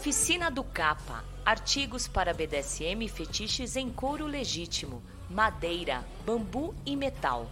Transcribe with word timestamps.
Oficina 0.00 0.50
do 0.50 0.64
Capa. 0.64 1.22
Artigos 1.44 2.08
para 2.08 2.32
BDSM 2.32 3.04
e 3.04 3.08
fetiches 3.08 3.76
em 3.76 3.90
couro 3.90 4.24
legítimo, 4.24 5.02
madeira, 5.28 6.02
bambu 6.24 6.74
e 6.86 6.96
metal. 6.96 7.50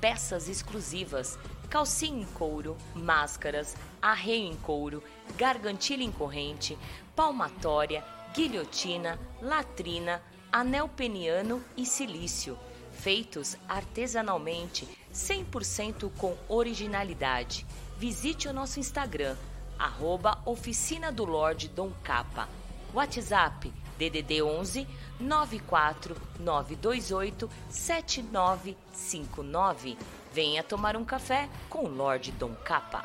Peças 0.00 0.48
exclusivas, 0.48 1.36
calcinha 1.68 2.22
em 2.22 2.24
couro, 2.24 2.76
máscaras, 2.94 3.76
arreio 4.00 4.52
em 4.52 4.54
couro, 4.58 5.02
gargantilha 5.36 6.04
em 6.04 6.12
corrente, 6.12 6.78
palmatória, 7.16 8.04
guilhotina, 8.32 9.18
latrina, 9.42 10.22
anel 10.52 10.88
peniano 10.88 11.60
e 11.76 11.84
silício, 11.84 12.56
feitos 12.92 13.56
artesanalmente, 13.68 14.86
100% 15.12 16.12
com 16.16 16.36
originalidade. 16.48 17.66
Visite 17.98 18.46
o 18.46 18.52
nosso 18.52 18.78
Instagram, 18.78 19.36
arroba 19.78 20.38
Oficina 20.44 21.12
do 21.12 21.24
Lorde 21.24 21.68
Dom 21.68 21.92
Capa. 22.02 22.48
WhatsApp 22.92 23.72
DDD 23.98 24.42
11 24.42 24.86
94 25.20 26.16
928 26.40 27.48
7959. 27.68 29.98
Venha 30.32 30.62
tomar 30.62 30.96
um 30.96 31.04
café 31.04 31.50
com 31.68 31.84
o 31.84 31.88
Lorde 31.88 32.32
Dom 32.32 32.54
Capa. 32.64 33.04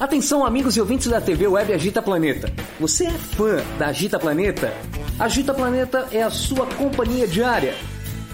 Atenção, 0.00 0.44
amigos 0.44 0.76
e 0.76 0.80
ouvintes 0.80 1.06
da 1.08 1.20
TV 1.20 1.46
Web 1.46 1.72
Agita 1.72 2.02
Planeta. 2.02 2.52
Você 2.78 3.06
é 3.06 3.12
fã 3.12 3.56
da 3.78 3.86
Agita 3.86 4.18
Planeta? 4.18 4.74
Agita 5.18 5.54
Planeta 5.54 6.08
é 6.12 6.22
a 6.22 6.30
sua 6.30 6.66
companhia 6.66 7.26
diária 7.26 7.74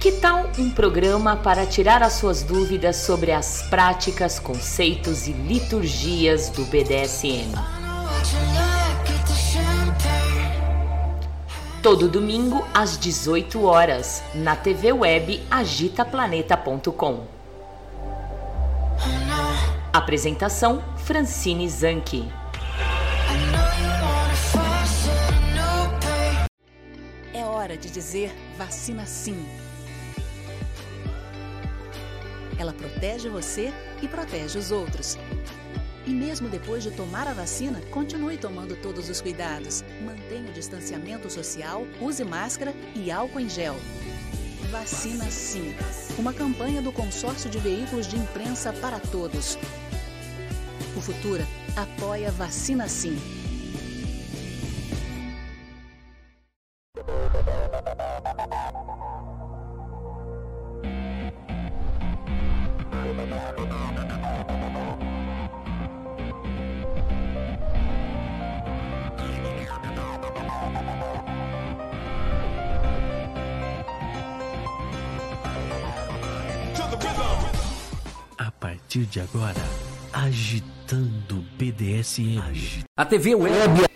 Que 0.00 0.12
tal 0.12 0.48
um 0.56 0.70
programa 0.70 1.36
para 1.36 1.66
tirar 1.66 2.04
as 2.04 2.12
suas 2.12 2.44
dúvidas 2.44 2.94
sobre 2.98 3.32
as 3.32 3.62
práticas, 3.62 4.38
conceitos 4.38 5.26
e 5.26 5.32
liturgias 5.32 6.50
do 6.50 6.64
BDSM? 6.66 7.52
Todo 11.82 12.08
domingo 12.08 12.64
às 12.72 12.96
18 12.96 13.64
horas 13.64 14.22
na 14.36 14.54
TV 14.54 14.92
web 14.92 15.42
agitaplaneta.com. 15.50 17.24
Apresentação 19.92 20.80
Francine 20.98 21.68
Zanke. 21.68 22.30
É 27.34 27.44
hora 27.44 27.76
de 27.76 27.90
dizer 27.90 28.32
vacina 28.56 29.04
sim 29.04 29.44
ela 32.58 32.72
protege 32.72 33.28
você 33.28 33.72
e 34.02 34.08
protege 34.08 34.58
os 34.58 34.70
outros. 34.70 35.16
E 36.04 36.10
mesmo 36.10 36.48
depois 36.48 36.82
de 36.82 36.90
tomar 36.90 37.28
a 37.28 37.34
vacina, 37.34 37.80
continue 37.90 38.36
tomando 38.36 38.74
todos 38.76 39.08
os 39.08 39.20
cuidados. 39.20 39.84
Mantenha 40.04 40.50
o 40.50 40.52
distanciamento 40.52 41.30
social, 41.30 41.86
use 42.00 42.24
máscara 42.24 42.74
e 42.94 43.10
álcool 43.10 43.40
em 43.40 43.48
gel. 43.48 43.76
Vacina 44.70 45.30
Sim. 45.30 45.74
Uma 46.18 46.32
campanha 46.32 46.82
do 46.82 46.92
Consórcio 46.92 47.48
de 47.48 47.58
Veículos 47.58 48.06
de 48.06 48.16
Imprensa 48.16 48.72
para 48.72 48.98
Todos. 48.98 49.58
O 50.96 51.00
Futura 51.00 51.46
apoia 51.76 52.30
Vacina 52.30 52.88
Sim. 52.88 53.16
Partir 78.88 79.04
de 79.04 79.20
agora, 79.20 79.60
agitando 80.12 81.44
BDSM. 81.58 82.84
A 82.96 83.04
TV 83.04 83.34
Web. 83.34 83.86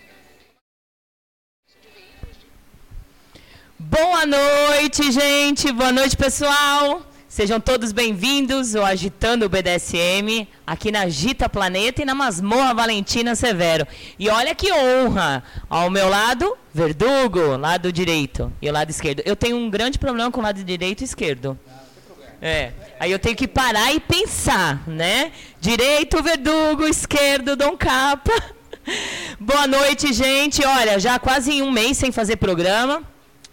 Boa 3.78 4.26
noite, 4.26 5.10
gente. 5.10 5.72
Boa 5.72 5.92
noite, 5.92 6.14
pessoal. 6.14 7.11
Sejam 7.32 7.58
todos 7.58 7.92
bem-vindos 7.92 8.76
ao 8.76 8.84
Agitando 8.84 9.46
o 9.46 9.48
BDSM, 9.48 10.46
aqui 10.66 10.92
na 10.92 11.04
Agita 11.04 11.48
Planeta 11.48 12.02
e 12.02 12.04
na 12.04 12.14
Masmorra 12.14 12.74
Valentina 12.74 13.34
Severo. 13.34 13.88
E 14.18 14.28
olha 14.28 14.54
que 14.54 14.70
honra! 14.70 15.42
Ao 15.66 15.88
meu 15.88 16.10
lado, 16.10 16.54
Verdugo, 16.74 17.56
lado 17.56 17.90
direito, 17.90 18.52
e 18.60 18.68
o 18.68 18.72
lado 18.72 18.90
esquerdo. 18.90 19.22
Eu 19.24 19.34
tenho 19.34 19.56
um 19.56 19.70
grande 19.70 19.98
problema 19.98 20.30
com 20.30 20.40
o 20.40 20.42
lado 20.42 20.62
direito 20.62 21.00
e 21.00 21.04
esquerdo. 21.04 21.58
É. 22.42 22.72
Aí 23.00 23.10
eu 23.10 23.18
tenho 23.18 23.34
que 23.34 23.48
parar 23.48 23.94
e 23.94 23.98
pensar, 23.98 24.86
né? 24.86 25.32
Direito, 25.58 26.22
Verdugo, 26.22 26.86
esquerdo, 26.86 27.56
Dom 27.56 27.78
Capa. 27.78 28.30
Boa 29.40 29.66
noite, 29.66 30.12
gente. 30.12 30.62
Olha, 30.66 31.00
já 31.00 31.18
quase 31.18 31.62
um 31.62 31.70
mês 31.70 31.96
sem 31.96 32.12
fazer 32.12 32.36
programa. 32.36 33.10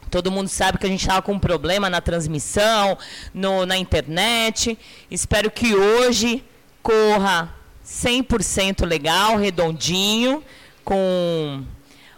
Todo 0.10 0.32
mundo 0.32 0.48
sabe 0.48 0.78
que 0.78 0.86
a 0.86 0.90
gente 0.90 1.02
estava 1.02 1.22
com 1.22 1.34
um 1.34 1.40
problema 1.40 1.90
na 1.90 2.02
transmissão, 2.02 2.98
no, 3.34 3.66
na 3.66 3.78
internet. 3.78 4.78
Espero 5.10 5.50
que 5.52 5.74
hoje 5.76 6.44
corra 6.82 7.56
100% 7.86 8.86
legal, 8.86 9.38
redondinho, 9.38 10.44
com 10.84 11.64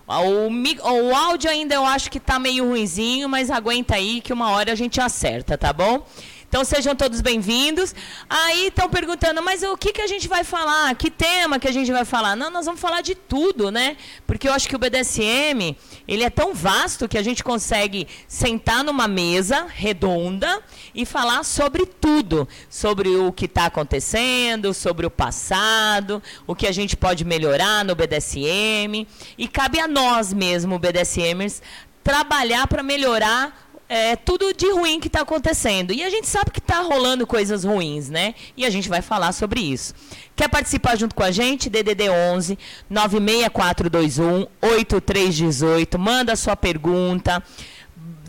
o, 0.08 0.50
o 0.50 1.16
áudio 1.16 1.50
ainda 1.50 1.76
eu 1.76 1.86
acho 1.86 2.12
que 2.12 2.18
está 2.18 2.38
meio 2.38 2.68
ruinzinho, 2.68 3.30
mas 3.30 3.50
aguenta 3.50 3.96
aí 3.96 4.20
que 4.22 4.34
uma 4.34 4.52
hora 4.52 4.72
a 4.72 4.76
gente 4.76 5.00
acerta, 5.00 5.58
tá 5.58 5.72
bom? 5.72 6.06
Então 6.52 6.66
sejam 6.66 6.94
todos 6.94 7.22
bem-vindos. 7.22 7.96
Aí 8.30 8.68
estão 8.68 8.90
perguntando, 8.90 9.42
mas 9.42 9.64
o 9.64 9.78
que, 9.78 9.94
que 9.94 10.02
a 10.02 10.06
gente 10.06 10.28
vai 10.28 10.44
falar? 10.44 10.94
Que 10.96 11.10
tema 11.10 11.58
que 11.58 11.66
a 11.66 11.72
gente 11.72 11.90
vai 11.94 12.04
falar? 12.04 12.36
Não, 12.36 12.50
nós 12.52 12.66
vamos 12.66 12.82
falar 12.82 13.00
de 13.00 13.16
tudo, 13.16 13.72
né? 13.72 13.96
Porque 14.28 14.50
eu 14.50 14.54
acho 14.54 14.68
que 14.68 14.76
o 14.76 14.78
BDSM, 14.78 15.78
ele 16.06 16.26
é 16.26 16.30
tão 16.30 16.54
vasto 16.54 17.08
que 17.08 17.18
a 17.18 17.24
gente 17.24 17.42
consegue 17.42 18.06
sentar 18.28 18.84
numa 18.84 19.08
mesa 19.08 19.66
redonda 19.70 20.62
e 20.94 21.06
falar 21.06 21.46
sobre 21.46 21.86
tudo. 21.86 22.46
Sobre 22.70 23.08
o 23.08 23.32
que 23.32 23.46
está 23.46 23.68
acontecendo, 23.68 24.74
sobre 24.74 25.06
o 25.06 25.10
passado, 25.10 26.22
o 26.46 26.54
que 26.54 26.68
a 26.68 26.72
gente 26.74 26.98
pode 26.98 27.24
melhorar 27.24 27.86
no 27.86 27.96
BDSM. 27.96 29.08
E 29.38 29.48
cabe 29.48 29.80
a 29.80 29.88
nós 29.88 30.34
mesmo, 30.34 30.78
BDSMers, 30.78 31.62
trabalhar 32.04 32.68
para 32.68 32.84
melhorar 32.84 33.71
é, 33.92 34.16
tudo 34.16 34.54
de 34.54 34.72
ruim 34.72 35.02
que 35.02 35.08
está 35.08 35.20
acontecendo. 35.20 35.92
E 35.92 36.02
a 36.02 36.10
gente 36.10 36.26
sabe 36.26 36.50
que 36.50 36.60
está 36.60 36.80
rolando 36.80 37.28
coisas 37.28 37.66
ruins, 37.66 38.10
né? 38.10 38.34
E 38.56 38.66
a 38.66 38.70
gente 38.70 38.88
vai 38.88 39.02
falar 39.02 39.34
sobre 39.34 39.60
isso. 39.60 39.94
Quer 40.34 40.48
participar 40.48 40.96
junto 40.96 41.14
com 41.14 41.24
a 41.24 41.30
gente? 41.30 41.70
DDD 41.70 42.10
11 42.10 42.58
96421 42.90 44.48
8318. 44.62 46.00
Manda 46.00 46.38
sua 46.38 46.56
pergunta. 46.56 47.44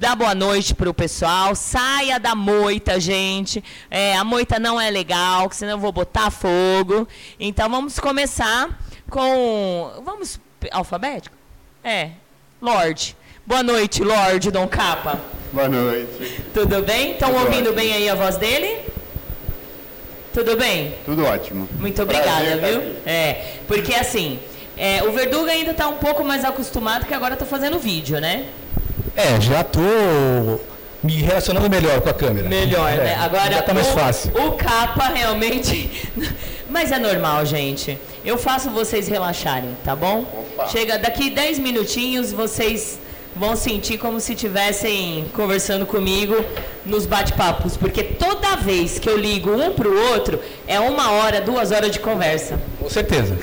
Dá 0.00 0.16
boa 0.16 0.34
noite 0.34 0.74
para 0.74 0.90
o 0.90 0.94
pessoal. 0.94 1.54
Saia 1.54 2.18
da 2.18 2.34
moita, 2.34 2.98
gente. 2.98 3.62
É, 3.88 4.16
a 4.16 4.24
moita 4.24 4.58
não 4.58 4.80
é 4.80 4.90
legal, 4.90 5.48
senão 5.52 5.74
eu 5.74 5.78
vou 5.78 5.92
botar 5.92 6.32
fogo. 6.32 7.06
Então 7.38 7.70
vamos 7.70 8.00
começar 8.00 8.80
com. 9.08 9.92
Vamos. 10.04 10.40
Alfabético? 10.72 11.36
É. 11.84 12.10
Lorde. 12.60 13.16
Boa 13.46 13.62
noite, 13.62 14.02
Lorde 14.02 14.50
Dom 14.50 14.66
Capa. 14.66 15.20
Boa 15.52 15.68
noite. 15.68 16.42
Tudo 16.54 16.80
bem? 16.80 17.12
Estão 17.12 17.30
ouvindo 17.34 17.68
ótimo. 17.68 17.74
bem 17.74 17.92
aí 17.92 18.08
a 18.08 18.14
voz 18.14 18.36
dele? 18.36 18.78
Tudo 20.32 20.56
bem? 20.56 20.94
Tudo 21.04 21.26
ótimo. 21.26 21.68
Muito 21.78 22.00
obrigada, 22.00 22.56
Prazer, 22.56 22.80
viu? 22.80 22.96
É, 23.04 23.56
porque 23.68 23.94
assim, 23.94 24.38
é, 24.78 25.02
o 25.02 25.12
Verduga 25.12 25.52
ainda 25.52 25.72
está 25.72 25.88
um 25.88 25.98
pouco 25.98 26.24
mais 26.24 26.42
acostumado 26.42 27.04
que 27.04 27.12
agora 27.12 27.34
está 27.34 27.44
fazendo 27.44 27.78
vídeo, 27.78 28.18
né? 28.18 28.46
É, 29.14 29.38
já 29.42 29.60
estou 29.60 29.84
me 31.02 31.16
relacionando 31.16 31.68
melhor 31.68 32.00
com 32.00 32.08
a 32.08 32.14
câmera. 32.14 32.48
Melhor, 32.48 32.90
é, 32.90 32.96
né? 32.96 33.14
Agora 33.16 33.58
está 33.58 33.74
mais 33.74 33.88
fácil. 33.88 34.32
O 34.34 34.52
capa 34.52 35.08
realmente. 35.08 36.08
Mas 36.70 36.90
é 36.90 36.98
normal, 36.98 37.44
gente. 37.44 37.98
Eu 38.24 38.38
faço 38.38 38.70
vocês 38.70 39.06
relaxarem, 39.06 39.76
tá 39.84 39.94
bom? 39.94 40.20
Opa. 40.20 40.68
Chega 40.68 40.98
daqui 40.98 41.28
10 41.28 41.58
minutinhos, 41.58 42.32
vocês 42.32 42.98
vão 43.34 43.56
sentir 43.56 43.98
como 43.98 44.20
se 44.20 44.32
estivessem 44.34 45.26
conversando 45.32 45.86
comigo 45.86 46.44
nos 46.84 47.06
bate-papos, 47.06 47.76
porque 47.76 48.02
toda 48.02 48.56
vez 48.56 48.98
que 48.98 49.08
eu 49.08 49.16
ligo 49.16 49.50
um 49.50 49.72
para 49.72 49.88
o 49.88 50.12
outro, 50.12 50.40
é 50.66 50.78
uma 50.78 51.10
hora, 51.12 51.40
duas 51.40 51.70
horas 51.70 51.90
de 51.90 51.98
conversa. 51.98 52.60
Com 52.78 52.88
certeza. 52.88 53.36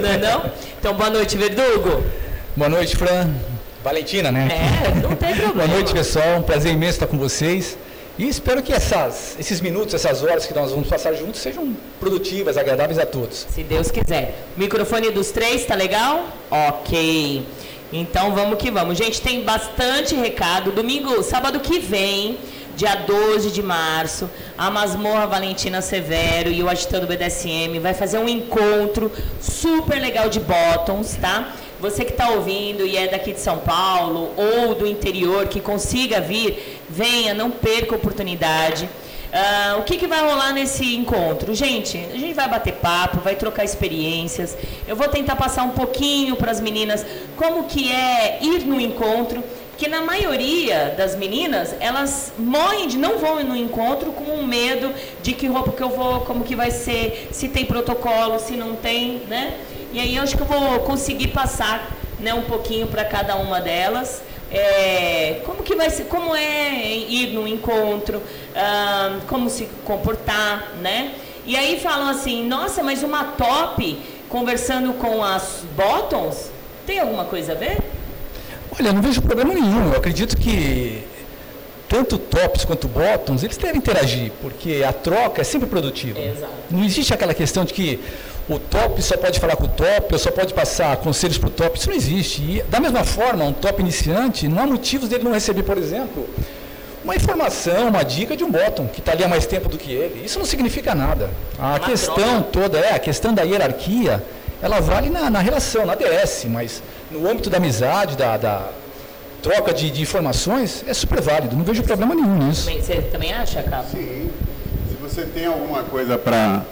Não 0.00 0.08
é 0.08 0.18
não? 0.18 0.50
Então, 0.78 0.94
boa 0.94 1.10
noite, 1.10 1.36
Verdugo. 1.36 2.04
Boa 2.56 2.68
noite, 2.68 2.96
Fran. 2.96 3.30
Valentina, 3.82 4.32
né? 4.32 4.48
É, 4.50 5.00
não 5.00 5.14
tem 5.14 5.34
problema. 5.34 5.52
boa 5.52 5.66
noite, 5.66 5.92
pessoal. 5.92 6.38
Um 6.38 6.42
prazer 6.42 6.72
imenso 6.72 6.92
estar 6.92 7.06
com 7.06 7.18
vocês. 7.18 7.76
E 8.16 8.28
espero 8.28 8.62
que 8.62 8.72
essas, 8.72 9.36
esses 9.40 9.60
minutos, 9.60 9.92
essas 9.92 10.22
horas 10.22 10.46
que 10.46 10.54
nós 10.54 10.70
vamos 10.70 10.88
passar 10.88 11.12
juntos 11.14 11.40
sejam 11.40 11.76
produtivas, 11.98 12.56
agradáveis 12.56 12.98
a 12.98 13.04
todos. 13.04 13.44
Se 13.52 13.62
Deus 13.64 13.90
quiser. 13.90 14.44
Microfone 14.56 15.10
dos 15.10 15.32
três, 15.32 15.66
tá 15.66 15.74
legal? 15.74 16.28
Ok. 16.48 17.44
Então 17.96 18.34
vamos 18.34 18.58
que 18.58 18.72
vamos. 18.72 18.98
Gente, 18.98 19.22
tem 19.22 19.44
bastante 19.44 20.16
recado. 20.16 20.72
Domingo, 20.72 21.22
sábado 21.22 21.60
que 21.60 21.78
vem, 21.78 22.36
dia 22.76 22.96
12 22.96 23.52
de 23.52 23.62
março, 23.62 24.28
a 24.58 24.68
Masmorra 24.68 25.28
Valentina 25.28 25.80
Severo 25.80 26.50
e 26.50 26.60
o 26.60 26.68
Agitando 26.68 27.06
BDSM 27.06 27.78
vai 27.80 27.94
fazer 27.94 28.18
um 28.18 28.28
encontro 28.28 29.12
super 29.40 30.00
legal 30.00 30.28
de 30.28 30.40
bottoms, 30.40 31.16
tá? 31.20 31.54
Você 31.78 32.04
que 32.04 32.10
está 32.10 32.30
ouvindo 32.30 32.84
e 32.84 32.96
é 32.96 33.06
daqui 33.06 33.32
de 33.32 33.38
São 33.38 33.58
Paulo 33.58 34.32
ou 34.36 34.74
do 34.74 34.88
interior, 34.88 35.46
que 35.46 35.60
consiga 35.60 36.20
vir, 36.20 36.80
venha, 36.90 37.32
não 37.32 37.48
perca 37.48 37.94
a 37.94 37.96
oportunidade. 37.96 38.88
Uh, 39.34 39.80
o 39.80 39.82
que, 39.82 39.96
que 39.96 40.06
vai 40.06 40.20
rolar 40.20 40.52
nesse 40.52 40.94
encontro? 40.94 41.52
Gente, 41.56 41.98
a 41.98 42.16
gente 42.16 42.34
vai 42.34 42.48
bater 42.48 42.74
papo, 42.74 43.18
vai 43.18 43.34
trocar 43.34 43.64
experiências. 43.64 44.56
Eu 44.86 44.94
vou 44.94 45.08
tentar 45.08 45.34
passar 45.34 45.64
um 45.64 45.70
pouquinho 45.70 46.36
para 46.36 46.52
as 46.52 46.60
meninas 46.60 47.04
como 47.34 47.64
que 47.64 47.90
é 47.90 48.38
ir 48.40 48.64
no 48.64 48.80
encontro, 48.80 49.42
que 49.76 49.88
na 49.88 50.02
maioria 50.02 50.94
das 50.96 51.16
meninas, 51.16 51.74
elas 51.80 52.32
morrem 52.38 52.86
de 52.86 52.96
não 52.96 53.18
vão 53.18 53.42
no 53.42 53.56
encontro 53.56 54.12
com 54.12 54.22
um 54.36 54.46
medo 54.46 54.94
de 55.20 55.32
que 55.32 55.48
roupa 55.48 55.72
que 55.72 55.82
eu 55.82 55.90
vou, 55.90 56.20
como 56.20 56.44
que 56.44 56.54
vai 56.54 56.70
ser, 56.70 57.30
se 57.32 57.48
tem 57.48 57.64
protocolo, 57.64 58.38
se 58.38 58.54
não 58.54 58.76
tem, 58.76 59.22
né? 59.26 59.58
E 59.92 59.98
aí 59.98 60.14
eu 60.14 60.22
acho 60.22 60.36
que 60.36 60.42
eu 60.44 60.46
vou 60.46 60.78
conseguir 60.80 61.28
passar 61.28 61.90
né, 62.20 62.32
um 62.32 62.42
pouquinho 62.42 62.86
para 62.86 63.04
cada 63.04 63.34
uma 63.34 63.60
delas 63.60 64.22
é, 64.54 65.40
como 65.44 65.62
que 65.62 65.74
vai 65.74 65.90
ser, 65.90 66.04
como 66.04 66.34
é 66.34 66.96
ir 66.96 67.32
no 67.34 67.46
encontro, 67.46 68.22
ah, 68.54 69.18
como 69.26 69.50
se 69.50 69.68
comportar, 69.84 70.74
né? 70.80 71.14
E 71.44 71.56
aí 71.56 71.78
falam 71.80 72.08
assim, 72.08 72.46
nossa, 72.46 72.82
mas 72.82 73.02
uma 73.02 73.24
top 73.24 73.98
conversando 74.28 74.94
com 74.94 75.22
as 75.22 75.64
bottoms, 75.76 76.50
tem 76.86 77.00
alguma 77.00 77.24
coisa 77.24 77.52
a 77.52 77.54
ver? 77.54 77.78
Olha, 78.78 78.92
não 78.92 79.02
vejo 79.02 79.20
problema 79.20 79.52
nenhum. 79.52 79.92
Eu 79.92 79.98
acredito 79.98 80.36
que 80.36 81.02
tanto 81.88 82.18
tops 82.18 82.64
quanto 82.64 82.88
bottoms, 82.88 83.42
eles 83.42 83.56
devem 83.56 83.76
interagir, 83.76 84.32
porque 84.40 84.82
a 84.86 84.92
troca 84.92 85.40
é 85.40 85.44
sempre 85.44 85.68
produtiva. 85.68 86.18
Exato. 86.18 86.52
Não 86.70 86.84
existe 86.84 87.12
aquela 87.12 87.34
questão 87.34 87.64
de 87.64 87.72
que 87.72 88.00
o 88.48 88.58
top 88.58 89.02
só 89.02 89.16
pode 89.16 89.40
falar 89.40 89.56
com 89.56 89.64
o 89.64 89.68
top, 89.68 90.12
ou 90.12 90.18
só 90.18 90.30
pode 90.30 90.52
passar 90.52 90.96
conselhos 90.98 91.38
para 91.38 91.48
o 91.48 91.50
top. 91.50 91.78
Isso 91.78 91.88
não 91.88 91.96
existe. 91.96 92.42
E, 92.42 92.62
da 92.64 92.78
mesma 92.78 93.02
forma, 93.02 93.44
um 93.44 93.52
top 93.52 93.80
iniciante, 93.80 94.46
não 94.48 94.62
há 94.62 94.66
motivos 94.66 95.08
dele 95.08 95.24
não 95.24 95.32
receber, 95.32 95.62
por 95.62 95.78
exemplo, 95.78 96.28
uma 97.02 97.16
informação, 97.16 97.88
uma 97.88 98.02
dica 98.02 98.36
de 98.36 98.44
um 98.44 98.50
bottom 98.50 98.86
que 98.86 99.00
está 99.00 99.12
ali 99.12 99.24
há 99.24 99.28
mais 99.28 99.46
tempo 99.46 99.68
do 99.68 99.78
que 99.78 99.92
ele. 99.92 100.24
Isso 100.24 100.38
não 100.38 100.44
significa 100.44 100.94
nada. 100.94 101.30
A 101.58 101.68
uma 101.68 101.80
questão 101.80 102.42
troca. 102.42 102.48
toda, 102.52 102.78
é, 102.78 102.94
a 102.94 102.98
questão 102.98 103.32
da 103.32 103.42
hierarquia, 103.42 104.22
ela 104.60 104.80
vale 104.80 105.08
na, 105.08 105.30
na, 105.30 105.38
relação, 105.38 105.86
na 105.86 105.94
DS, 105.94 106.44
mas 106.46 106.82
no 107.10 107.28
âmbito 107.28 107.48
da 107.48 107.56
amizade, 107.56 108.14
da, 108.14 108.36
da 108.36 108.68
troca 109.42 109.72
de, 109.72 109.90
de, 109.90 110.02
informações, 110.02 110.84
é 110.86 110.92
super 110.92 111.20
válido. 111.22 111.56
Não 111.56 111.64
vejo 111.64 111.82
problema 111.82 112.14
nenhum 112.14 112.36
nisso. 112.46 112.70
Você 112.70 112.96
também 113.02 113.32
acha, 113.32 113.62
Cabo? 113.62 113.86
Sim. 113.90 114.30
Se 114.88 114.96
você 115.02 115.22
tem 115.22 115.46
alguma 115.46 115.82
coisa 115.82 116.18
para 116.18 116.62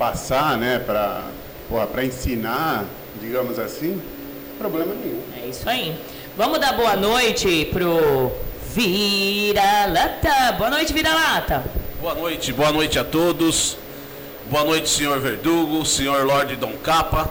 passar, 0.00 0.56
né, 0.56 0.78
para 0.78 1.22
ensinar, 2.02 2.86
digamos 3.20 3.58
assim, 3.58 4.00
problema 4.58 4.94
nenhum. 4.94 5.20
É 5.36 5.46
isso 5.46 5.68
aí. 5.68 5.94
Vamos 6.38 6.58
dar 6.58 6.72
boa 6.72 6.96
noite 6.96 7.68
pro 7.70 8.32
Vira-Lata. 8.74 10.52
Boa 10.56 10.70
noite, 10.70 10.94
Vira-Lata. 10.94 11.62
Boa 12.00 12.14
noite, 12.14 12.50
boa 12.50 12.72
noite 12.72 12.98
a 12.98 13.04
todos. 13.04 13.76
Boa 14.46 14.64
noite, 14.64 14.88
senhor 14.88 15.20
Verdugo, 15.20 15.84
senhor 15.84 16.24
Lorde 16.24 16.56
Dom 16.56 16.72
Capa. 16.82 17.30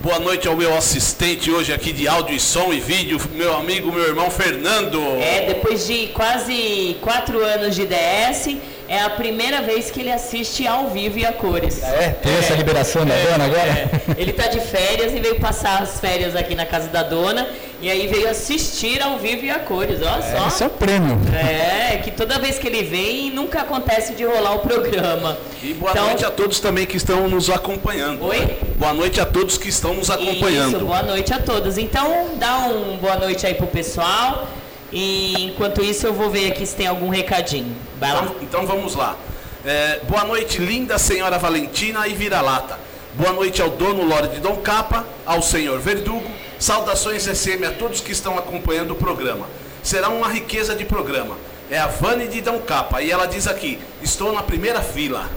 Boa 0.00 0.18
noite 0.18 0.48
ao 0.48 0.56
meu 0.56 0.76
assistente 0.76 1.52
hoje 1.52 1.72
aqui 1.72 1.92
de 1.92 2.08
áudio 2.08 2.34
e 2.34 2.40
som 2.40 2.72
e 2.72 2.80
vídeo, 2.80 3.20
meu 3.36 3.56
amigo, 3.56 3.92
meu 3.92 4.02
irmão 4.02 4.28
Fernando. 4.28 5.00
É, 5.20 5.46
depois 5.46 5.86
de 5.86 6.08
quase 6.08 6.96
quatro 7.00 7.38
anos 7.44 7.76
de 7.76 7.86
DS, 7.86 8.56
é 8.92 9.00
a 9.00 9.08
primeira 9.08 9.62
vez 9.62 9.90
que 9.90 10.00
ele 10.00 10.12
assiste 10.12 10.66
ao 10.66 10.90
vivo 10.90 11.18
e 11.18 11.24
a 11.24 11.32
cores. 11.32 11.82
É? 11.82 12.10
Tem 12.10 12.30
é, 12.30 12.38
essa 12.40 12.52
liberação 12.52 13.06
da 13.06 13.14
é, 13.14 13.24
dona 13.24 13.44
agora? 13.46 13.62
É. 13.62 13.90
Ele 14.18 14.32
está 14.32 14.48
de 14.48 14.60
férias 14.60 15.14
e 15.14 15.18
veio 15.18 15.40
passar 15.40 15.80
as 15.80 15.98
férias 15.98 16.36
aqui 16.36 16.54
na 16.54 16.66
casa 16.66 16.88
da 16.88 17.02
dona. 17.02 17.48
E 17.80 17.90
aí 17.90 18.06
veio 18.06 18.28
assistir 18.28 19.02
ao 19.02 19.18
vivo 19.18 19.46
e 19.46 19.50
a 19.50 19.60
cores, 19.60 20.02
olha 20.02 20.22
é, 20.22 20.36
só. 20.36 20.46
Esse 20.46 20.62
é 20.62 20.66
o 20.66 20.70
prêmio. 20.70 21.18
É, 21.34 21.96
que 22.04 22.10
toda 22.10 22.38
vez 22.38 22.58
que 22.58 22.66
ele 22.66 22.82
vem, 22.82 23.30
nunca 23.30 23.62
acontece 23.62 24.14
de 24.14 24.26
rolar 24.26 24.56
o 24.56 24.58
programa. 24.58 25.38
E 25.62 25.72
boa 25.72 25.92
então, 25.92 26.08
noite 26.08 26.26
a 26.26 26.30
todos 26.30 26.60
também 26.60 26.84
que 26.84 26.98
estão 26.98 27.26
nos 27.30 27.48
acompanhando. 27.48 28.22
Oi? 28.26 28.40
Né? 28.40 28.56
Boa 28.76 28.92
noite 28.92 29.18
a 29.22 29.24
todos 29.24 29.56
que 29.56 29.70
estão 29.70 29.94
nos 29.94 30.10
acompanhando. 30.10 30.76
Isso, 30.76 30.84
boa 30.84 31.02
noite 31.02 31.32
a 31.32 31.38
todos. 31.38 31.78
Então, 31.78 32.32
dá 32.36 32.58
um 32.66 32.98
boa 32.98 33.16
noite 33.16 33.46
aí 33.46 33.54
pro 33.54 33.66
pessoal. 33.68 34.46
E 34.92 35.44
enquanto 35.44 35.82
isso 35.82 36.06
eu 36.06 36.12
vou 36.12 36.30
ver 36.30 36.52
aqui 36.52 36.66
se 36.66 36.76
tem 36.76 36.86
algum 36.86 37.08
recadinho. 37.08 37.74
Vai 37.98 38.12
lá. 38.12 38.22
Então, 38.24 38.36
então 38.42 38.66
vamos 38.66 38.94
lá. 38.94 39.16
É, 39.64 40.00
boa 40.08 40.24
noite, 40.24 40.58
linda 40.58 40.98
senhora 40.98 41.38
Valentina 41.38 42.06
e 42.06 42.12
vira-lata. 42.12 42.78
Boa 43.14 43.32
noite 43.32 43.62
ao 43.62 43.70
dono 43.70 44.04
Lorde 44.04 44.40
Dom 44.40 44.56
Capa, 44.56 45.06
ao 45.24 45.40
senhor 45.40 45.78
Verdugo. 45.80 46.30
Saudações 46.58 47.24
SM 47.24 47.64
a 47.66 47.70
todos 47.70 48.00
que 48.00 48.12
estão 48.12 48.36
acompanhando 48.36 48.92
o 48.92 48.96
programa. 48.96 49.46
Será 49.82 50.08
uma 50.08 50.28
riqueza 50.28 50.74
de 50.74 50.84
programa. 50.84 51.36
É 51.70 51.78
a 51.78 51.86
Vani 51.86 52.28
de 52.28 52.40
Dom 52.40 52.58
Capa 52.60 53.00
e 53.00 53.10
ela 53.10 53.26
diz 53.26 53.46
aqui: 53.46 53.78
Estou 54.02 54.32
na 54.32 54.42
primeira 54.42 54.80
fila. 54.80 55.30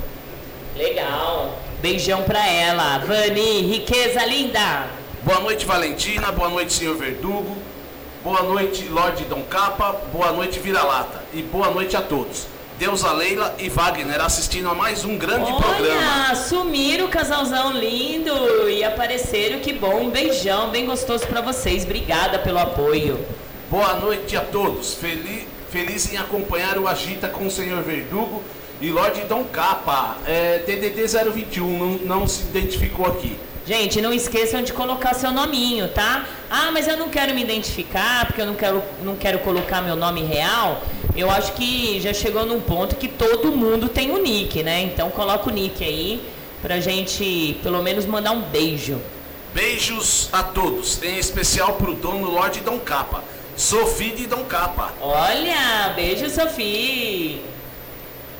Legal. 0.76 1.58
Beijão 1.82 2.24
pra 2.24 2.46
ela. 2.48 2.98
Vani, 3.00 3.62
riqueza 3.62 4.26
linda. 4.26 4.88
Boa 5.24 5.40
noite, 5.40 5.66
Valentina. 5.66 6.32
Boa 6.32 6.50
noite, 6.50 6.74
senhor 6.74 6.98
Verdugo. 6.98 7.58
Boa 8.26 8.42
noite, 8.42 8.88
Lorde 8.90 9.24
Dom 9.26 9.44
Capa. 9.44 10.02
Boa 10.12 10.32
noite, 10.32 10.58
Vira-Lata. 10.58 11.22
E 11.32 11.44
boa 11.44 11.70
noite 11.70 11.96
a 11.96 12.02
todos. 12.02 12.48
Deusa 12.80 13.12
Leila 13.12 13.54
e 13.60 13.70
Wagner 13.70 14.20
assistindo 14.20 14.68
a 14.68 14.74
mais 14.74 15.06
um 15.06 15.16
grande 15.16 15.52
Olha, 15.52 15.62
programa. 15.62 16.34
sumiram 16.34 17.06
o 17.06 17.10
casalzão 17.10 17.74
lindo 17.74 18.68
e 18.68 18.84
apareceram, 18.84 19.60
que 19.60 19.72
bom. 19.74 20.06
Um 20.06 20.10
beijão 20.10 20.72
bem 20.72 20.88
gostoso 20.88 21.28
pra 21.28 21.40
vocês. 21.40 21.84
Obrigada 21.84 22.40
pelo 22.40 22.58
apoio. 22.58 23.24
Boa 23.70 23.94
noite 23.94 24.36
a 24.36 24.42
todos. 24.42 24.96
Feliz, 24.96 25.44
feliz 25.70 26.12
em 26.12 26.18
acompanhar 26.18 26.80
o 26.80 26.88
Agita 26.88 27.28
com 27.28 27.46
o 27.46 27.52
senhor 27.52 27.84
Verdugo 27.84 28.42
e 28.82 28.90
Lorde 28.90 29.22
Dom 29.26 29.44
Capa. 29.44 30.18
É, 30.26 30.64
DDD 30.66 31.06
021, 31.32 31.78
não, 31.78 32.20
não 32.20 32.28
se 32.28 32.42
identificou 32.42 33.06
aqui. 33.06 33.38
Gente, 33.68 34.00
não 34.00 34.14
esqueçam 34.14 34.62
de 34.62 34.72
colocar 34.72 35.16
seu 35.16 35.32
nominho, 35.32 35.88
tá? 35.88 36.24
Ah, 36.52 36.70
mas 36.72 36.88
eu 36.88 36.96
não 36.98 37.10
quero 37.10 37.34
me 37.34 37.42
identificar, 37.42 38.28
porque 38.28 38.40
eu 38.40 38.46
não 38.46 38.54
quero, 38.54 38.84
não 39.02 39.16
quero 39.16 39.40
colocar 39.40 39.82
meu 39.82 39.96
nome 39.96 40.22
real. 40.22 40.84
Eu 41.16 41.32
acho 41.32 41.54
que 41.54 42.00
já 42.00 42.14
chegou 42.14 42.46
num 42.46 42.62
ponto 42.62 42.96
que 42.96 43.08
todo 43.08 43.52
mundo 43.52 43.90
tem 43.90 44.12
o 44.12 44.22
nick, 44.22 44.62
né? 44.62 44.84
Então 44.84 45.10
coloca 45.10 45.50
o 45.50 45.52
nick 45.52 45.84
aí 45.84 46.22
pra 46.62 46.80
gente 46.80 47.58
pelo 47.64 47.82
menos 47.82 48.06
mandar 48.06 48.34
um 48.34 48.42
beijo. 48.42 49.02
Beijos 49.52 50.30
a 50.32 50.44
todos, 50.44 51.02
em 51.02 51.18
especial 51.18 51.74
pro 51.74 51.96
dono 51.96 52.30
Lorde 52.30 52.60
Dom 52.60 52.78
Capa. 52.78 53.24
Sofia 53.58 54.16
de 54.16 54.28
Dom 54.28 54.44
Capa. 54.44 54.94
Olha, 55.02 55.92
beijo, 55.96 56.30
Sofia. 56.30 57.40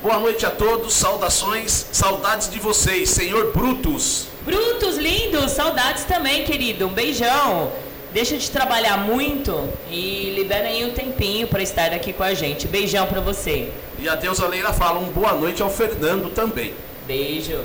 Boa 0.00 0.20
noite 0.20 0.46
a 0.46 0.50
todos, 0.50 0.94
saudações, 0.94 1.86
saudades 1.90 2.48
de 2.48 2.60
vocês, 2.60 3.10
senhor 3.10 3.52
Brutus. 3.52 4.35
Brutos 4.46 4.96
lindos, 4.96 5.50
saudades 5.50 6.04
também, 6.04 6.44
querido. 6.44 6.86
Um 6.86 6.92
beijão. 6.92 7.72
Deixa 8.12 8.36
de 8.38 8.48
trabalhar 8.48 8.96
muito 8.96 9.68
e 9.90 10.32
libera 10.36 10.68
aí 10.68 10.84
um 10.84 10.92
tempinho 10.92 11.48
para 11.48 11.60
estar 11.62 11.92
aqui 11.92 12.12
com 12.12 12.22
a 12.22 12.32
gente. 12.32 12.68
Beijão 12.68 13.08
para 13.08 13.20
você. 13.20 13.72
E 13.98 14.08
a 14.08 14.14
deusa 14.14 14.46
Leila 14.46 14.72
fala 14.72 15.00
um 15.00 15.06
boa 15.06 15.32
noite 15.32 15.60
ao 15.62 15.68
Fernando 15.68 16.32
também. 16.32 16.72
Beijo. 17.08 17.60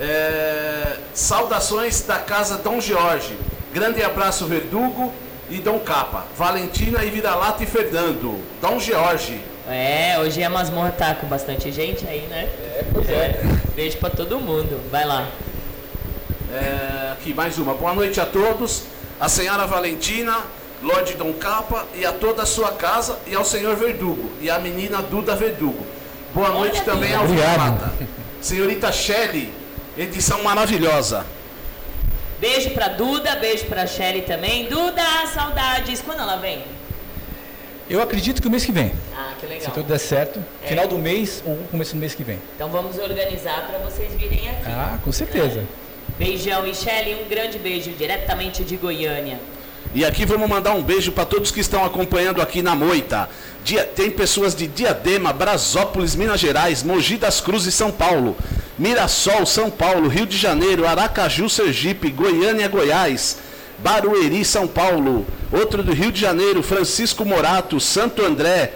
É, 0.00 0.96
saudações 1.14 2.02
da 2.02 2.18
casa 2.18 2.58
Dom 2.58 2.80
Jorge. 2.80 3.36
Grande 3.72 4.02
abraço, 4.02 4.44
Verdugo 4.46 5.12
e 5.48 5.58
Dom 5.58 5.78
Capa. 5.78 6.26
Valentina 6.36 7.04
e 7.04 7.10
Vira-Lata 7.10 7.62
e 7.62 7.66
Fernando. 7.66 8.40
Dom 8.60 8.80
Jorge. 8.80 9.40
É, 9.70 10.18
hoje 10.18 10.42
a 10.42 10.50
masmorra 10.50 10.90
tá 10.90 11.14
com 11.14 11.28
bastante 11.28 11.70
gente 11.70 12.04
aí, 12.08 12.26
né? 12.28 12.48
É, 12.60 12.84
pois 12.92 13.08
é. 13.08 13.40
Beijo 13.76 13.98
pra 13.98 14.10
todo 14.10 14.40
mundo. 14.40 14.80
Vai 14.90 15.06
lá. 15.06 15.28
É, 16.54 17.10
aqui 17.12 17.34
mais 17.34 17.58
uma. 17.58 17.74
Boa 17.74 17.92
noite 17.94 18.20
a 18.20 18.26
todos. 18.26 18.84
A 19.20 19.28
senhora 19.28 19.66
Valentina, 19.66 20.38
Lorde 20.82 21.14
Dom 21.14 21.32
Capa 21.32 21.84
e 21.96 22.06
a 22.06 22.12
toda 22.12 22.42
a 22.42 22.46
sua 22.46 22.72
casa 22.72 23.18
e 23.26 23.34
ao 23.34 23.44
senhor 23.44 23.74
Verdugo 23.74 24.30
e 24.40 24.48
a 24.48 24.58
menina 24.60 25.02
Duda 25.02 25.34
Verdugo. 25.34 25.84
Boa 26.32 26.50
noite 26.50 26.76
Olha, 26.76 26.84
também 26.84 27.12
ao. 27.14 27.26
Vira-Lata. 27.26 27.92
Senhorita 28.40 28.92
Shelley, 28.92 29.52
edição 29.98 30.42
maravilhosa. 30.44 31.26
Beijo 32.38 32.70
pra 32.70 32.88
Duda, 32.88 33.34
beijo 33.36 33.64
pra 33.66 33.84
Shelly 33.86 34.22
também. 34.22 34.66
Duda, 34.66 35.02
saudades. 35.32 36.00
Quando 36.02 36.20
ela 36.20 36.36
vem? 36.36 36.62
Eu 37.90 38.00
acredito 38.00 38.40
que 38.40 38.48
o 38.48 38.50
mês 38.50 38.64
que 38.64 38.72
vem, 38.72 38.92
Ah, 39.14 39.32
que 39.38 39.46
se 39.46 39.52
legal. 39.52 39.70
tudo 39.72 39.86
der 39.88 39.98
certo, 39.98 40.42
É. 40.62 40.68
final 40.68 40.86
do 40.88 40.98
mês 40.98 41.42
ou 41.44 41.56
começo 41.70 41.94
do 41.94 41.98
mês 41.98 42.14
que 42.14 42.22
vem. 42.24 42.38
Então 42.54 42.68
vamos 42.70 42.96
organizar 42.98 43.66
pra 43.66 43.78
vocês 43.80 44.12
virem 44.14 44.48
aqui. 44.48 44.66
Ah, 44.68 44.98
com 45.04 45.12
certeza. 45.12 45.64
Beijão, 46.18 46.66
e 46.66 46.74
Shelly, 46.74 47.14
um 47.24 47.28
grande 47.28 47.58
beijo 47.58 47.90
diretamente 47.90 48.62
de 48.62 48.76
Goiânia. 48.76 49.38
E 49.94 50.04
aqui 50.04 50.24
vamos 50.24 50.48
mandar 50.48 50.72
um 50.74 50.82
beijo 50.82 51.12
para 51.12 51.24
todos 51.24 51.50
que 51.50 51.60
estão 51.60 51.84
acompanhando 51.84 52.40
aqui 52.40 52.62
na 52.62 52.74
Moita. 52.74 53.28
Dia- 53.64 53.84
tem 53.84 54.10
pessoas 54.10 54.54
de 54.54 54.66
Diadema, 54.66 55.32
Brasópolis, 55.32 56.14
Minas 56.14 56.40
Gerais, 56.40 56.82
Mogi 56.82 57.16
das 57.16 57.40
Cruzes, 57.40 57.74
São 57.74 57.90
Paulo, 57.90 58.36
Mirassol, 58.78 59.46
São 59.46 59.70
Paulo, 59.70 60.08
Rio 60.08 60.26
de 60.26 60.36
Janeiro, 60.36 60.86
Aracaju, 60.86 61.48
Sergipe, 61.48 62.10
Goiânia, 62.10 62.68
Goiás, 62.68 63.38
Barueri, 63.78 64.44
São 64.44 64.66
Paulo, 64.66 65.26
outro 65.52 65.82
do 65.82 65.92
Rio 65.92 66.10
de 66.12 66.20
Janeiro, 66.20 66.62
Francisco 66.62 67.24
Morato, 67.24 67.78
Santo 67.80 68.24
André, 68.24 68.72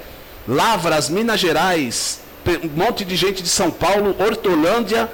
Lavras, 0.46 1.08
Minas 1.08 1.40
Gerais, 1.40 2.20
um 2.64 2.68
monte 2.76 3.04
de 3.04 3.14
gente 3.16 3.42
de 3.42 3.48
São 3.48 3.70
Paulo, 3.70 4.14
Hortolândia 4.18 5.08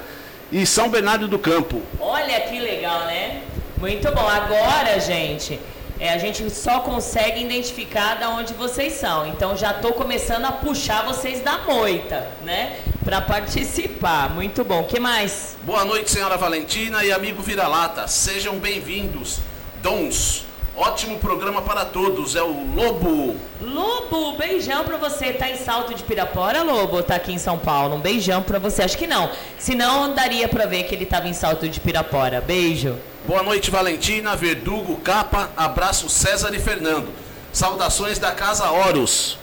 e 0.51 0.65
São 0.65 0.89
Bernardo 0.89 1.27
do 1.27 1.39
Campo. 1.39 1.81
Olha 1.99 2.39
que 2.41 2.59
legal, 2.59 3.05
né? 3.05 3.41
Muito 3.77 4.11
bom. 4.11 4.27
Agora, 4.27 4.99
gente, 4.99 5.59
é, 5.99 6.09
a 6.13 6.17
gente 6.17 6.49
só 6.49 6.79
consegue 6.79 7.43
identificar 7.43 8.15
da 8.15 8.29
onde 8.29 8.53
vocês 8.53 8.93
são. 8.93 9.27
Então 9.27 9.57
já 9.57 9.73
tô 9.73 9.93
começando 9.93 10.45
a 10.45 10.51
puxar 10.51 11.03
vocês 11.05 11.41
da 11.41 11.59
moita, 11.59 12.27
né? 12.43 12.77
Pra 13.03 13.21
participar. 13.21 14.29
Muito 14.29 14.63
bom. 14.63 14.83
que 14.83 14.99
mais? 14.99 15.55
Boa 15.63 15.83
noite, 15.85 16.11
senhora 16.11 16.37
Valentina 16.37 17.03
e 17.03 17.11
amigo 17.11 17.41
Vira-Lata. 17.41 18.07
Sejam 18.07 18.57
bem-vindos. 18.57 19.39
Dons, 19.81 20.44
ótimo 20.77 21.19
programa 21.19 21.61
para 21.61 21.85
todos. 21.85 22.35
É 22.35 22.41
o 22.41 22.73
Lobo. 22.73 23.35
Lobo, 23.61 24.37
beijão 24.37 24.83
pra 24.83 24.97
você. 24.97 25.33
Tá 25.33 25.49
em 25.49 25.57
Salto 25.57 25.93
de 25.93 26.03
Pirapora, 26.03 26.63
Lobo? 26.63 27.01
Tá 27.01 27.15
aqui 27.15 27.31
em 27.31 27.37
São 27.37 27.57
Paulo. 27.57 27.95
Um 27.95 27.99
beijão 27.99 28.41
pra 28.41 28.59
você. 28.59 28.83
Acho 28.83 28.97
que 28.97 29.07
não. 29.07 29.29
Senão 29.57 30.13
daria 30.13 30.47
pra 30.47 30.65
ver 30.65 30.83
que 30.83 30.95
ele 30.95 31.05
tava 31.05 31.27
em 31.27 31.33
Salto 31.33 31.67
de 31.67 31.79
Pirapora. 31.79 32.41
Beijo. 32.41 32.97
Boa 33.27 33.41
noite, 33.41 33.71
Valentina, 33.71 34.35
Verdugo, 34.35 34.97
Capa. 34.97 35.49
Abraço, 35.57 36.09
César 36.09 36.53
e 36.53 36.59
Fernando. 36.59 37.09
Saudações 37.51 38.19
da 38.19 38.31
Casa 38.31 38.69
Horus. 38.69 39.37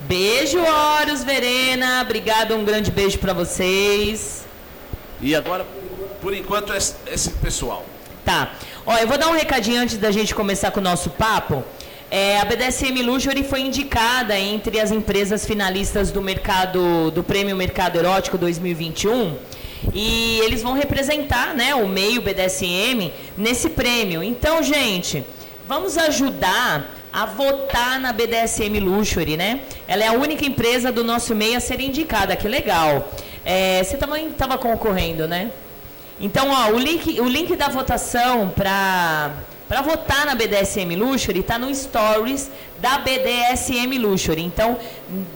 Beijo, 0.00 0.58
Horus, 0.58 1.22
Verena. 1.22 2.02
Obrigado, 2.02 2.56
um 2.56 2.64
grande 2.64 2.90
beijo 2.90 3.18
pra 3.18 3.32
vocês. 3.32 4.44
E 5.20 5.36
agora, 5.36 5.64
por 6.20 6.34
enquanto, 6.34 6.74
esse, 6.74 6.94
esse 7.06 7.30
pessoal. 7.30 7.84
Tá. 8.24 8.52
Ó, 8.84 8.96
eu 8.96 9.06
vou 9.06 9.16
dar 9.16 9.28
um 9.28 9.32
recadinho 9.32 9.80
antes 9.80 9.96
da 9.96 10.10
gente 10.10 10.34
começar 10.34 10.72
com 10.72 10.80
o 10.80 10.82
nosso 10.82 11.10
papo. 11.10 11.62
É, 12.10 12.40
a 12.40 12.44
BDSM 12.44 13.00
Luxury 13.02 13.44
foi 13.44 13.60
indicada 13.60 14.36
entre 14.36 14.80
as 14.80 14.90
empresas 14.90 15.46
finalistas 15.46 16.10
do 16.10 16.20
mercado 16.20 17.12
do 17.12 17.22
Prêmio 17.22 17.54
Mercado 17.54 17.96
Erótico 17.96 18.36
2021 18.36 19.36
e 19.94 20.40
eles 20.40 20.62
vão 20.62 20.72
representar, 20.72 21.54
né, 21.54 21.76
o 21.76 21.86
meio 21.86 22.20
BDSM 22.20 23.12
nesse 23.38 23.70
prêmio. 23.70 24.20
Então, 24.20 24.62
gente, 24.64 25.24
vamos 25.66 25.96
ajudar 25.96 26.90
a 27.12 27.24
votar 27.24 28.00
na 28.00 28.12
BDSM 28.12 28.80
Luxury, 28.80 29.36
né? 29.36 29.60
Ela 29.86 30.04
é 30.04 30.08
a 30.08 30.12
única 30.12 30.44
empresa 30.44 30.90
do 30.90 31.04
nosso 31.04 31.36
meio 31.36 31.56
a 31.56 31.60
ser 31.60 31.80
indicada. 31.80 32.34
Que 32.34 32.48
legal. 32.48 33.12
É, 33.44 33.82
você 33.82 33.96
também 33.96 34.28
estava 34.28 34.58
concorrendo, 34.58 35.28
né? 35.28 35.52
Então, 36.22 36.50
ó, 36.50 36.70
o 36.70 36.78
link, 36.78 37.20
o 37.20 37.28
link 37.28 37.56
da 37.56 37.68
votação 37.68 38.48
para 38.48 39.32
para 39.72 39.80
votar 39.80 40.26
na 40.26 40.34
BDSM 40.34 40.94
Luxury 40.96 41.40
está 41.40 41.58
no 41.58 41.74
Stories 41.74 42.50
da 42.78 42.98
BDSM 42.98 43.96
Luxury. 43.98 44.42
Então, 44.42 44.76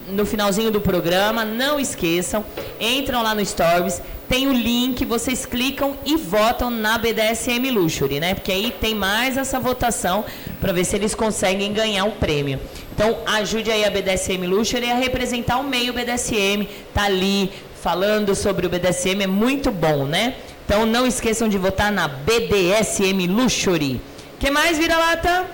no 0.08 0.26
finalzinho 0.26 0.70
do 0.70 0.78
programa, 0.78 1.42
não 1.42 1.80
esqueçam, 1.80 2.44
entram 2.78 3.22
lá 3.22 3.34
no 3.34 3.42
Stories, 3.46 4.02
tem 4.28 4.46
o 4.46 4.52
link, 4.52 5.06
vocês 5.06 5.46
clicam 5.46 5.96
e 6.04 6.16
votam 6.16 6.70
na 6.70 6.98
BDSM 6.98 7.70
Luxury, 7.70 8.20
né? 8.20 8.34
Porque 8.34 8.52
aí 8.52 8.74
tem 8.78 8.94
mais 8.94 9.38
essa 9.38 9.58
votação 9.58 10.22
para 10.60 10.70
ver 10.70 10.84
se 10.84 10.96
eles 10.96 11.14
conseguem 11.14 11.72
ganhar 11.72 12.04
o 12.04 12.12
prêmio. 12.12 12.60
Então, 12.94 13.20
ajude 13.26 13.70
aí 13.70 13.86
a 13.86 13.90
BDSM 13.90 14.46
Luxury 14.46 14.90
a 14.90 14.96
representar 14.96 15.56
o 15.56 15.64
meio 15.64 15.94
BDSM, 15.94 16.68
tá 16.92 17.04
ali 17.04 17.50
falando 17.80 18.34
sobre 18.34 18.66
o 18.66 18.68
BDSM, 18.68 19.22
é 19.22 19.26
muito 19.26 19.70
bom, 19.70 20.04
né? 20.04 20.34
Então 20.66 20.84
não 20.84 21.06
esqueçam 21.06 21.48
de 21.48 21.56
votar 21.56 21.92
na 21.92 22.08
BDSM 22.08 23.28
Luxury. 23.28 24.00
que 24.40 24.50
mais, 24.50 24.76
vira-lata? 24.76 25.46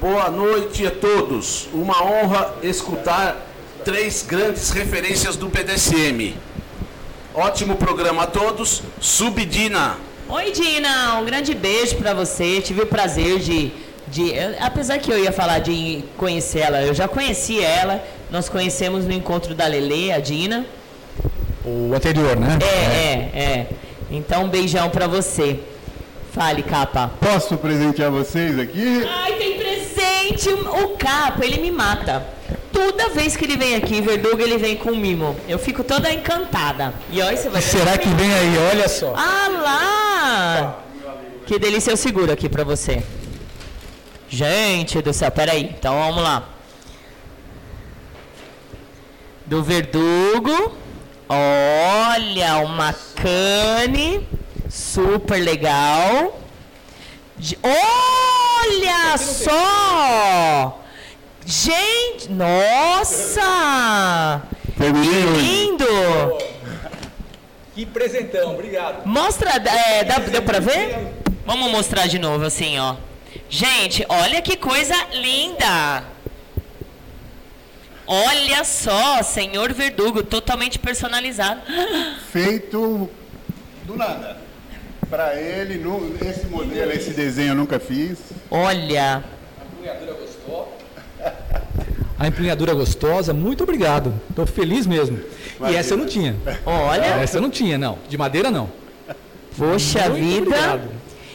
Boa 0.00 0.28
noite 0.28 0.84
a 0.84 0.90
todos. 0.90 1.68
Uma 1.72 2.02
honra 2.02 2.52
escutar 2.64 3.36
três 3.84 4.26
grandes 4.26 4.70
referências 4.70 5.36
do 5.36 5.48
BDSM. 5.48 6.34
Ótimo 7.32 7.76
programa 7.76 8.24
a 8.24 8.26
todos. 8.26 8.82
Subdina. 9.00 9.96
Oi, 10.28 10.50
Dina, 10.50 11.20
um 11.20 11.24
grande 11.24 11.54
beijo 11.54 11.94
pra 11.94 12.12
você. 12.12 12.60
Tive 12.60 12.82
o 12.82 12.86
prazer 12.86 13.38
de 13.38 13.72
de, 14.08 14.32
apesar 14.60 14.98
que 14.98 15.10
eu 15.10 15.18
ia 15.18 15.32
falar 15.32 15.60
de 15.60 16.04
conhecer 16.18 16.58
ela, 16.58 16.82
eu 16.82 16.92
já 16.92 17.08
conheci 17.08 17.62
ela, 17.62 18.04
nós 18.30 18.46
conhecemos 18.46 19.06
no 19.06 19.12
encontro 19.12 19.54
da 19.54 19.66
Lele, 19.66 20.12
a 20.12 20.18
Dina. 20.18 20.66
O 21.64 21.94
anterior, 21.94 22.36
né? 22.38 22.58
É, 22.60 22.66
é, 22.66 23.42
é. 23.42 23.66
Então, 24.12 24.44
um 24.44 24.48
beijão 24.48 24.90
pra 24.90 25.06
você. 25.06 25.58
Fale, 26.32 26.62
capa. 26.62 27.10
Posso 27.18 27.56
presentear 27.56 28.10
vocês 28.10 28.58
aqui? 28.58 29.06
Ai, 29.08 29.32
tem 29.32 29.56
presente! 29.56 30.50
O 30.50 30.96
capa, 30.96 31.44
ele 31.44 31.60
me 31.60 31.70
mata. 31.70 32.26
Toda 32.70 33.08
vez 33.08 33.36
que 33.36 33.44
ele 33.44 33.56
vem 33.56 33.74
aqui, 33.74 34.00
Verdugo, 34.00 34.40
ele 34.40 34.58
vem 34.58 34.76
com 34.76 34.90
um 34.90 34.96
mimo. 34.96 35.36
Eu 35.48 35.58
fico 35.58 35.82
toda 35.82 36.12
encantada. 36.12 36.92
E 37.10 37.20
olha, 37.20 37.36
você 37.36 37.48
vai 37.48 37.62
Será 37.62 37.98
que 37.98 38.08
vem 38.10 38.32
aí? 38.32 38.58
Olha 38.70 38.88
só. 38.88 39.14
Ah 39.16 39.48
lá! 39.48 40.84
Que 41.46 41.58
delícia, 41.58 41.90
eu 41.90 41.96
seguro 41.96 42.32
aqui 42.32 42.48
pra 42.48 42.64
você. 42.64 43.02
Gente 44.28 45.00
do 45.02 45.12
céu, 45.12 45.30
peraí. 45.30 45.74
Então 45.78 45.94
vamos 45.98 46.22
lá. 46.22 46.48
Do 49.46 49.62
Verdugo. 49.62 50.81
Olha, 51.34 52.58
uma 52.58 52.94
cane. 53.16 54.28
Super 54.68 55.38
legal. 55.42 56.38
De- 57.38 57.58
Olha 57.62 59.16
só! 59.16 60.78
Gente, 61.46 62.30
nossa! 62.30 64.42
Que 64.76 65.40
lindo! 65.40 65.86
Que 67.74 67.86
presentão, 67.86 68.52
obrigado. 68.52 69.06
Mostra, 69.06 69.52
é, 69.52 70.04
dá, 70.04 70.18
deu 70.18 70.42
pra 70.42 70.60
ver? 70.60 71.14
Vamos 71.46 71.70
mostrar 71.70 72.06
de 72.08 72.18
novo 72.18 72.44
assim, 72.44 72.78
ó. 72.78 72.96
Gente, 73.48 74.04
olha 74.08 74.42
que 74.42 74.56
coisa 74.56 74.94
linda! 75.14 76.04
Olha 78.06 78.64
só, 78.64 79.22
Senhor 79.22 79.72
Verdugo, 79.72 80.22
totalmente 80.22 80.78
personalizado. 80.78 81.60
Feito 82.30 83.08
do 83.84 83.96
nada. 83.96 84.36
Pra 85.08 85.34
ele, 85.38 85.76
nu- 85.78 86.16
esse 86.26 86.46
modelo, 86.46 86.90
esse 86.92 87.10
desenho 87.10 87.50
eu 87.50 87.54
nunca 87.54 87.78
fiz. 87.78 88.18
Olha, 88.50 89.22
A 92.18 92.28
empunhadura 92.28 92.72
gostosa, 92.72 93.32
muito 93.34 93.64
obrigado. 93.64 94.14
Estou 94.30 94.46
feliz 94.46 94.86
mesmo. 94.86 95.18
E 95.68 95.74
essa 95.74 95.94
eu 95.94 95.98
não 95.98 96.06
tinha. 96.06 96.36
olha, 96.64 97.04
Essa 97.04 97.38
eu 97.38 97.42
não 97.42 97.50
tinha, 97.50 97.76
não. 97.76 97.98
De 98.08 98.16
madeira, 98.16 98.50
não. 98.50 98.70
poxa 99.58 100.08
Muito 100.08 100.24
vida. 100.24 100.40
obrigado. 100.56 100.88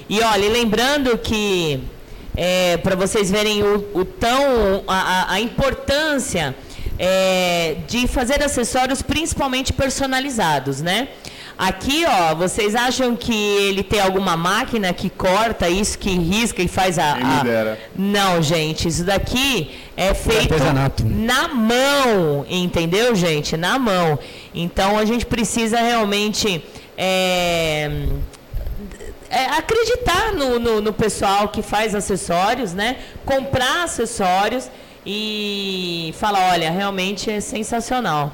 E 0.10 0.22
olha, 0.22 0.46
e 0.46 0.50
lembrando 0.50 1.18
que 1.18 1.82
é, 2.38 2.78
para 2.78 2.96
vocês 2.96 3.30
verem 3.32 3.64
o, 3.64 3.84
o 3.94 4.06
tão 4.06 4.84
a, 4.88 5.34
a- 5.34 5.40
importância 5.42 6.56
é, 7.00 7.76
de 7.88 8.08
fazer 8.08 8.42
acessórios 8.44 9.02
principalmente 9.02 9.74
personalizados, 9.74 10.82
né? 10.82 11.08
Aqui, 11.58 12.06
ó, 12.08 12.36
vocês 12.36 12.76
acham 12.76 13.16
que 13.16 13.34
ele 13.34 13.82
tem 13.82 14.00
alguma 14.00 14.38
máquina 14.38 14.94
que 14.94 15.10
corta 15.10 15.68
isso, 15.68 15.98
que 15.98 16.12
risca 16.12 16.62
e 16.62 16.68
faz 16.68 17.00
a. 17.00 17.14
A-. 17.14 17.42
Não, 17.96 18.44
gente, 18.44 18.88
isso 18.88 19.04
daqui 19.04 19.72
é 19.98 20.14
feito 20.14 20.54
artesanato. 20.54 21.04
na 21.04 21.48
mão, 21.48 22.46
entendeu, 22.48 23.16
gente? 23.16 23.58
Na 23.58 23.80
mão. 23.80 24.20
Então 24.54 25.00
a 25.00 25.04
gente 25.06 25.26
precisa 25.26 25.80
realmente 25.80 26.64
é, 26.96 28.06
é, 29.30 29.46
acreditar 29.58 30.34
no, 30.34 30.60
no, 30.60 30.82
no 30.82 30.94
pessoal 30.94 31.50
que 31.50 31.62
faz 31.62 31.94
acessórios, 31.96 32.74
né? 32.74 32.98
Comprar 33.26 33.84
acessórios 33.84 34.70
e 35.06 36.14
falar, 36.18 36.52
olha, 36.54 36.70
realmente 36.72 37.30
é 37.32 37.40
sensacional. 37.40 38.32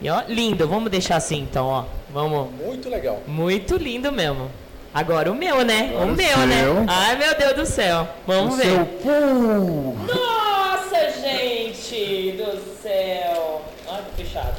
E, 0.00 0.08
ó, 0.10 0.22
lindo, 0.28 0.66
vamos 0.68 0.90
deixar 0.90 1.16
assim 1.16 1.38
então, 1.40 1.66
ó. 1.66 1.84
Vamos. 2.10 2.50
Muito 2.52 2.88
legal. 2.88 3.22
Muito 3.26 3.76
lindo 3.76 4.10
mesmo. 4.12 4.50
Agora 4.94 5.30
o 5.30 5.34
meu, 5.34 5.62
né? 5.64 5.90
Agora 5.92 6.12
o 6.12 6.14
meu, 6.16 6.38
né? 6.46 6.62
seu. 6.62 6.84
Ai, 6.88 7.16
meu 7.16 7.36
Deus 7.36 7.52
do 7.54 7.66
céu. 7.66 8.08
Vamos 8.26 8.54
O 8.54 8.56
ver. 8.56 8.64
seu 8.64 8.86
pu- 8.86 9.96
Nossa, 10.06 11.20
gente 11.20 12.32
do 12.32 12.82
céu. 12.82 13.62
Olha 13.86 14.02
que 14.16 14.24
fechado. 14.24 14.54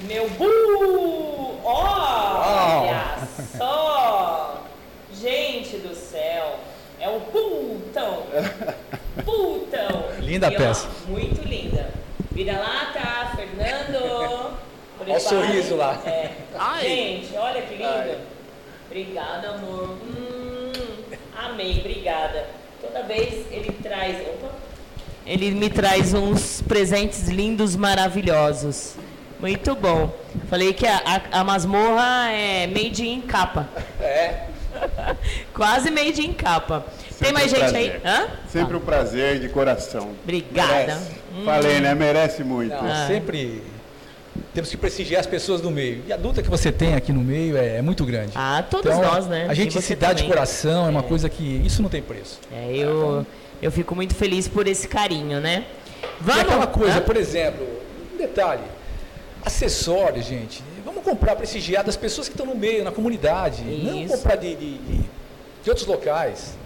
Meu 0.00 0.28
bu! 0.30 1.58
Olha 1.64 3.18
só! 3.56 4.64
Gente 5.12 5.78
do 5.78 5.94
céu. 5.94 6.60
É 7.00 7.08
o 7.08 7.20
putão. 7.20 8.24
Putão. 9.24 10.04
Linda 10.20 10.48
E, 10.50 10.54
ó, 10.54 10.58
peça. 10.58 10.88
Muito 11.08 11.42
linda. 11.42 11.90
Vira 12.32 12.58
lata, 12.58 13.36
Fernando. 13.36 14.52
Olha 15.00 15.16
o 15.16 15.20
sorriso 15.20 15.76
lá. 15.76 16.00
É. 16.06 16.30
Gente, 16.80 17.36
olha 17.36 17.62
que 17.62 17.74
lindo. 17.74 18.18
Obrigada, 18.86 19.50
amor. 19.50 19.96
Hum, 20.02 20.72
amei, 21.36 21.78
obrigada. 21.80 22.46
Toda 22.80 23.02
vez 23.02 23.46
ele 23.50 23.72
traz. 23.82 24.16
Opa. 24.28 24.50
Ele 25.26 25.50
me 25.50 25.68
traz 25.68 26.14
uns 26.14 26.62
presentes 26.62 27.28
lindos, 27.28 27.76
maravilhosos. 27.76 28.94
Muito 29.40 29.74
bom. 29.76 30.12
Falei 30.50 30.72
que 30.72 30.86
a, 30.86 30.96
a, 31.32 31.40
a 31.40 31.44
masmorra 31.44 32.30
é 32.32 32.66
made 32.66 33.06
in 33.06 33.20
capa. 33.22 33.68
É. 34.00 34.46
Quase 35.54 35.90
made 35.90 36.20
in 36.24 36.32
capa. 36.32 36.84
Tem 37.18 37.32
mais 37.32 37.50
Sempre 37.50 37.64
um 37.64 37.68
gente 37.68 37.76
aí? 37.76 37.90
prazer. 38.00 38.22
Hã? 38.22 38.28
Sempre 38.48 38.76
um 38.76 38.80
prazer 38.80 39.40
de 39.40 39.48
coração. 39.48 40.10
Obrigada. 40.22 40.72
Merece. 40.72 41.10
Falei, 41.44 41.80
né? 41.80 41.94
Merece 41.94 42.44
muito. 42.44 42.74
Não, 42.74 42.90
Ah. 42.90 43.06
Sempre 43.06 43.62
temos 44.54 44.70
que 44.70 44.76
prestigiar 44.76 45.20
as 45.20 45.26
pessoas 45.26 45.60
do 45.60 45.70
meio. 45.70 46.02
E 46.06 46.12
a 46.12 46.16
luta 46.16 46.42
que 46.42 46.50
você 46.50 46.70
tem 46.70 46.94
aqui 46.94 47.12
no 47.12 47.20
meio 47.20 47.56
é, 47.56 47.76
é 47.78 47.82
muito 47.82 48.04
grande. 48.04 48.32
Ah, 48.34 48.64
todos 48.68 48.90
Então, 48.92 49.02
nós, 49.02 49.26
né? 49.26 49.46
A 49.48 49.54
gente 49.54 49.80
se 49.80 49.94
dá 49.96 50.12
de 50.12 50.24
coração, 50.24 50.86
é 50.86 50.90
uma 50.90 51.02
coisa 51.02 51.28
que 51.28 51.60
isso 51.64 51.82
não 51.82 51.88
tem 51.88 52.02
preço. 52.02 52.38
É, 52.52 52.70
eu, 52.76 53.26
eu 53.60 53.70
fico 53.72 53.94
muito 53.96 54.14
feliz 54.14 54.46
por 54.46 54.66
esse 54.68 54.86
carinho, 54.86 55.40
né? 55.40 55.64
E 56.26 56.40
aquela 56.40 56.66
coisa, 56.66 56.98
Hã? 56.98 57.00
por 57.00 57.16
exemplo, 57.16 57.66
um 58.14 58.18
detalhe, 58.18 58.62
acessórios, 59.48 60.24
gente. 60.26 60.62
Vamos 60.84 61.02
comprar, 61.02 61.34
prestigiar 61.36 61.82
das 61.84 61.96
pessoas 61.96 62.28
que 62.28 62.34
estão 62.34 62.46
no 62.46 62.54
meio, 62.54 62.84
na 62.84 62.92
comunidade. 62.92 63.62
Não 63.64 64.02
Isso. 64.04 64.14
comprar 64.16 64.36
de, 64.36 64.54
de, 64.54 64.78
de- 64.78 65.04
outros 65.68 65.86
locais. 65.86 66.56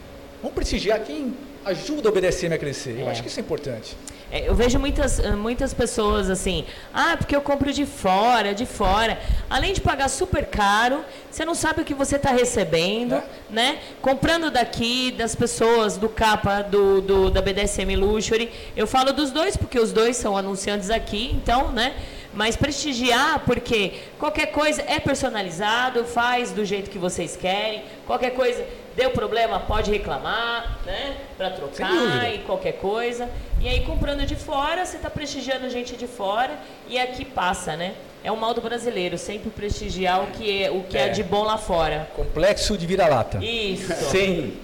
Vamos 0.41 0.55
prestigiar 0.55 1.01
quem 1.01 1.35
ajuda 1.65 2.09
o 2.09 2.13
BDSM 2.13 2.53
a 2.55 2.59
crescer. 2.59 2.97
Eu 3.01 3.09
É. 3.09 3.11
acho 3.11 3.23
que 3.23 3.29
isso 3.29 3.41
é 3.41 3.43
importante. 3.43 3.97
É, 4.31 4.49
eu 4.49 4.55
vejo 4.55 4.79
muitas, 4.79 5.21
ah, 5.21 5.37
muitas 5.37 5.75
pessoas 5.75 6.31
assim, 6.31 6.65
ah, 6.95 7.17
porque 7.19 7.37
eu 7.37 7.43
compro 7.43 7.71
de 7.73 7.85
fora, 7.85 8.55
de 8.55 8.65
fora. 8.65 9.21
Além 9.51 9.73
de 9.75 9.81
pagar 9.81 10.09
super 10.09 10.47
caro, 10.47 11.05
você 11.31 11.45
não 11.45 11.55
sabe 11.55 11.83
o 11.83 11.85
que 11.85 11.93
você 11.93 12.17
está 12.17 12.31
recebendo, 12.31 13.17
É. 13.17 13.23
né? 13.51 13.79
Comprando 14.01 14.51
daqui, 14.51 15.11
das 15.11 15.35
pessoas, 15.35 15.97
do 15.99 16.09
capa, 16.09 16.63
do, 16.63 17.01
do, 17.03 17.31
da 17.31 17.43
BDSM 17.43 17.95
Luxury. 17.97 18.51
Eu 18.75 18.87
falo 18.87 19.13
dos 19.13 19.31
dois, 19.31 19.55
porque 19.57 19.79
os 19.79 19.93
dois 19.93 20.17
são 20.17 20.35
anunciantes 20.37 20.89
aqui, 20.91 21.31
então, 21.35 21.71
né? 21.71 21.93
Mas 22.35 22.57
prestigiar, 22.57 23.41
porque 23.45 23.93
qualquer 24.19 24.47
coisa 24.47 24.83
é 24.87 24.99
personalizado, 24.99 26.05
faz 26.05 26.51
do 26.51 26.65
jeito 26.65 26.91
que 26.91 26.99
vocês 26.99 27.37
querem. 27.37 27.83
Qualquer 28.07 28.31
coisa, 28.31 28.65
deu 28.97 29.11
problema, 29.11 29.61
pode 29.61 29.91
reclamar, 29.91 30.79
né? 30.87 31.17
Para 31.37 31.51
trocar 31.51 32.33
e 32.35 32.39
qualquer 32.39 32.73
coisa. 32.73 33.29
E 33.61 33.69
aí, 33.69 33.81
comprando 33.85 34.25
de 34.25 34.35
fora, 34.35 34.85
você 34.85 34.97
está 34.97 35.11
prestigiando 35.11 35.69
gente 35.69 35.95
de 35.97 36.07
fora 36.07 36.59
e 36.89 36.99
aqui 36.99 37.25
passa, 37.25 37.77
né? 37.77 37.95
É 38.25 38.31
o 38.31 38.37
mal 38.37 38.55
do 38.55 38.61
brasileiro, 38.61 39.19
sempre 39.19 39.51
prestigiar 39.51 40.23
o 40.23 40.29
que 40.29 40.63
é, 40.63 40.71
o 40.71 40.85
que 40.85 40.97
é. 40.97 41.07
É. 41.07 41.09
de 41.09 41.25
bom 41.25 41.43
lá 41.43 41.59
fora. 41.59 42.09
Complexo 42.15 42.79
de 42.79 42.87
vira-lata. 42.87 43.39
Isso. 43.45 43.93
Sim. 44.11 44.57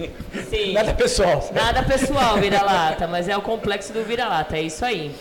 Sim. 0.48 0.72
Nada 0.72 0.94
pessoal. 0.94 1.48
Nada 1.52 1.83
pessoal, 1.83 2.38
vira-lata, 2.38 3.09
mas 3.09 3.28
é 3.28 3.37
o 3.37 3.42
complexo 3.42 3.92
do 3.92 4.04
vira-lata, 4.04 4.57
é 4.57 4.62
isso 4.62 4.85
aí. 4.85 5.12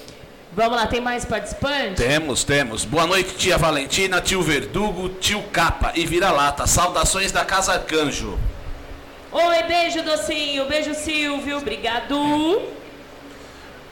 Vamos 0.53 0.77
lá, 0.77 0.87
tem 0.87 1.01
mais 1.01 1.25
participantes? 1.25 2.03
Temos, 2.03 2.43
temos. 2.43 2.85
Boa 2.85 3.05
noite, 3.05 3.35
tia 3.35 3.57
Valentina, 3.57 4.21
tio 4.21 4.41
Verdugo, 4.41 5.09
tio 5.09 5.43
Capa 5.51 5.91
e 5.93 6.05
Vira-Lata. 6.05 6.65
Saudações 6.65 7.31
da 7.31 7.45
Casa 7.45 7.73
Arcanjo. 7.73 8.37
Oi, 9.31 9.63
beijo, 9.63 10.01
docinho, 10.03 10.65
beijo, 10.65 10.93
Silvio, 10.95 11.57
obrigado. 11.57 12.61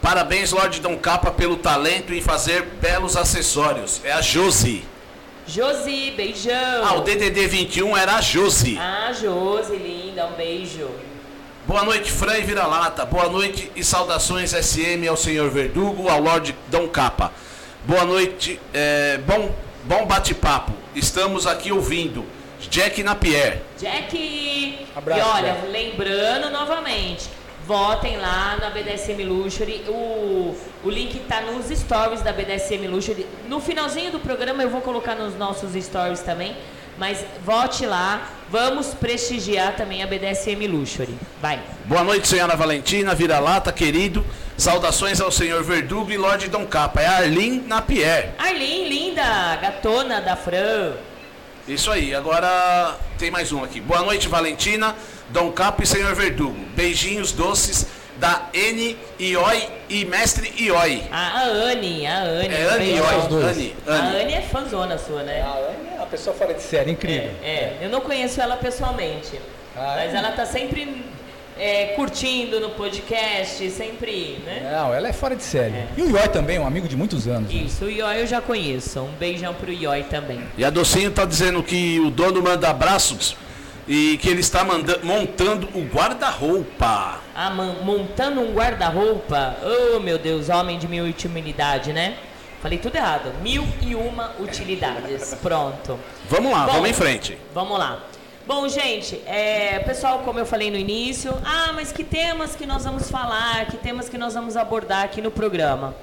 Parabéns, 0.02 0.52
Lorde 0.52 0.80
Dom 0.80 0.98
Capa, 0.98 1.30
pelo 1.32 1.58
talento 1.58 2.14
em 2.14 2.22
fazer 2.22 2.64
belos 2.82 3.18
acessórios. 3.18 4.02
É 4.04 4.14
a 4.14 4.22
Josi. 4.22 4.84
Josi, 5.46 6.14
beijão. 6.16 6.86
Ah, 6.86 6.96
o 6.96 7.02
DDD 7.02 7.48
21 7.48 7.96
era 7.98 8.16
a 8.16 8.22
Josi. 8.22 8.78
Ah, 8.80 9.12
Josi, 9.12 9.76
linda, 9.76 10.26
um 10.26 10.34
beijo. 10.34 10.90
Boa 11.68 11.84
noite, 11.84 12.12
Fran 12.12 12.38
e 12.38 12.42
Vira-Lata. 12.42 13.04
Boa 13.06 13.28
noite 13.28 13.72
e 13.76 13.84
saudações 13.84 14.52
SM 14.52 15.08
ao 15.10 15.18
senhor 15.18 15.50
Verdugo, 15.50 16.08
ao 16.08 16.22
Lorde 16.22 16.56
Dom 16.68 16.88
Capa. 16.88 17.32
Boa 17.86 18.06
noite, 18.06 18.60
é, 18.72 19.18
bom, 19.26 19.50
bom 19.84 20.06
bate-papo. 20.06 20.72
Estamos 20.94 21.48
aqui 21.48 21.72
ouvindo. 21.72 22.24
Jack 22.70 23.02
Napier. 23.02 23.64
Jack! 23.80 24.86
Abraço, 24.96 25.20
e 25.20 25.24
olha, 25.24 25.54
Jack. 25.54 25.68
lembrando 25.68 26.52
novamente, 26.52 27.30
votem 27.66 28.16
lá 28.18 28.58
na 28.58 28.70
BDSM 28.70 29.24
Luxury. 29.24 29.86
O, 29.88 30.56
o 30.84 30.90
link 30.92 31.18
tá 31.22 31.42
nos 31.42 31.76
stories 31.76 32.22
da 32.22 32.32
BDSM 32.32 32.88
Luxury. 32.88 33.26
No 33.48 33.60
finalzinho 33.60 34.12
do 34.12 34.20
programa 34.20 34.62
eu 34.62 34.70
vou 34.70 34.82
colocar 34.82 35.16
nos 35.16 35.36
nossos 35.36 35.74
stories 35.84 36.20
também. 36.20 36.56
Mas 36.98 37.26
vote 37.44 37.86
lá, 37.86 38.30
vamos 38.50 38.94
prestigiar 38.94 39.76
também 39.76 40.02
a 40.02 40.08
BDSM 40.08 40.66
Luxury. 40.68 41.14
Vai. 41.42 41.60
Boa 41.86 42.04
noite, 42.04 42.28
senhora 42.28 42.56
Valentina, 42.56 43.14
vira-lata, 43.14 43.72
querido. 43.72 44.26
Saudações 44.58 45.20
ao 45.20 45.30
senhor 45.30 45.62
Verdugo 45.62 46.10
e 46.12 46.18
Lorde 46.18 46.48
Dom 46.48 46.66
Capa. 46.66 47.02
É 47.02 47.08
Arlene 47.08 47.60
Napier. 47.68 48.34
Arlene, 48.38 48.88
linda, 48.88 49.58
gatona 49.58 50.22
da 50.22 50.38
Fran. 50.38 50.94
Isso 51.68 51.92
aí, 51.92 52.16
agora 52.16 52.96
tem 53.18 53.30
mais 53.30 53.52
um 53.52 53.64
aqui. 53.64 53.82
Boa 53.82 54.02
noite, 54.02 54.30
Valentina, 54.30 54.96
Dom 55.30 55.52
Capo 55.52 55.84
e 55.84 55.86
senhor 55.88 56.16
Verdugo. 56.16 56.56
Beijinhos 56.76 57.34
doces 57.34 57.88
da 58.18 58.50
N 58.54 58.98
Ioi 59.20 59.70
e 59.90 60.06
mestre 60.06 60.54
Ioi. 60.58 61.04
A, 61.12 61.40
a 61.40 61.44
Anne, 61.44 62.08
a 62.08 62.20
Anne. 62.24 62.54
É 62.56 62.64
Anne. 62.70 62.86
Ioi. 62.96 63.16
Anne, 63.50 63.76
A 63.88 63.92
Anne. 63.94 64.34
É 64.34 64.42
fãzona 64.42 64.98
sua, 64.98 65.24
né? 65.24 65.42
A 65.42 65.52
Anne 65.58 65.90
é 65.94 65.98
uma 65.98 66.06
pessoa 66.08 66.36
fora 66.36 66.54
de 66.54 66.62
série, 66.62 66.92
incrível. 66.92 67.32
É, 67.44 67.78
eu 67.82 67.90
não 67.90 68.02
conheço 68.02 68.40
ela 68.42 68.56
pessoalmente, 68.58 69.40
Ah, 69.76 69.96
mas 69.98 70.14
é? 70.14 70.18
ela 70.18 70.32
tá 70.32 70.46
sempre 70.46 71.04
é, 71.58 71.88
curtindo 71.96 72.60
no 72.60 72.70
podcast, 72.72 73.70
sempre, 73.72 74.40
né? 74.46 74.70
Não, 74.74 74.94
ela 74.94 75.08
é 75.08 75.14
fora 75.14 75.36
de 75.36 75.44
série. 75.44 75.74
E 75.98 76.02
o 76.02 76.10
Ioi 76.10 76.28
também, 76.30 76.58
um 76.60 76.66
amigo 76.68 76.88
de 76.88 76.96
muitos 76.96 77.28
anos. 77.28 77.54
né? 77.54 77.62
Isso, 77.62 77.86
o 77.86 77.90
Ioi 77.90 78.22
eu 78.22 78.28
já 78.28 78.42
conheço. 78.42 79.00
Um 79.02 79.12
beijão 79.20 79.54
pro 79.54 79.72
Ioi 79.72 80.04
também. 80.04 80.42
E 80.58 80.64
a 80.66 80.70
Docinho 80.70 81.12
tá 81.12 81.26
dizendo 81.26 81.62
que 81.64 82.00
o 82.00 82.10
dono 82.10 82.42
manda 82.42 82.70
abraços 82.70 83.36
e 83.88 84.18
que 84.18 84.30
ele 84.30 84.40
está 84.42 84.64
manda- 84.64 85.00
montando 85.04 85.68
o 85.74 85.82
guarda-roupa. 85.84 87.20
Ah, 87.36 87.50
man- 87.50 87.76
montando 87.84 88.42
um 88.42 88.54
guarda-roupa. 88.54 89.58
Oh, 89.96 90.00
meu 90.00 90.18
Deus, 90.18 90.50
homem 90.50 90.78
de 90.80 90.88
mil 90.88 91.06
utilidade, 91.06 91.94
né? 91.94 92.16
Falei 92.62 92.80
tudo 92.80 92.96
errado. 92.96 93.32
Mil 93.44 93.64
e 93.82 93.94
uma 93.96 94.32
utilidades. 94.40 95.36
Pronto. 95.42 96.00
Vamos 96.30 96.52
lá, 96.52 96.66
Bom, 96.66 96.72
vamos 96.74 96.90
em 96.90 96.94
frente. 96.94 97.38
Vamos 97.54 97.78
lá. 97.78 98.00
Bom, 98.48 98.68
gente, 98.70 99.22
é, 99.26 99.80
pessoal, 99.80 100.20
como 100.20 100.38
eu 100.40 100.46
falei 100.46 100.70
no 100.70 100.78
início, 100.78 101.34
ah, 101.44 101.72
mas 101.74 101.92
que 101.92 102.04
temas 102.04 102.56
que 102.56 102.66
nós 102.66 102.84
vamos 102.84 103.10
falar, 103.10 103.66
que 103.66 103.78
temas 103.78 104.08
que 104.08 104.18
nós 104.20 104.34
vamos 104.36 104.56
abordar 104.56 105.04
aqui 105.04 105.20
no 105.22 105.32
programa? 105.32 105.96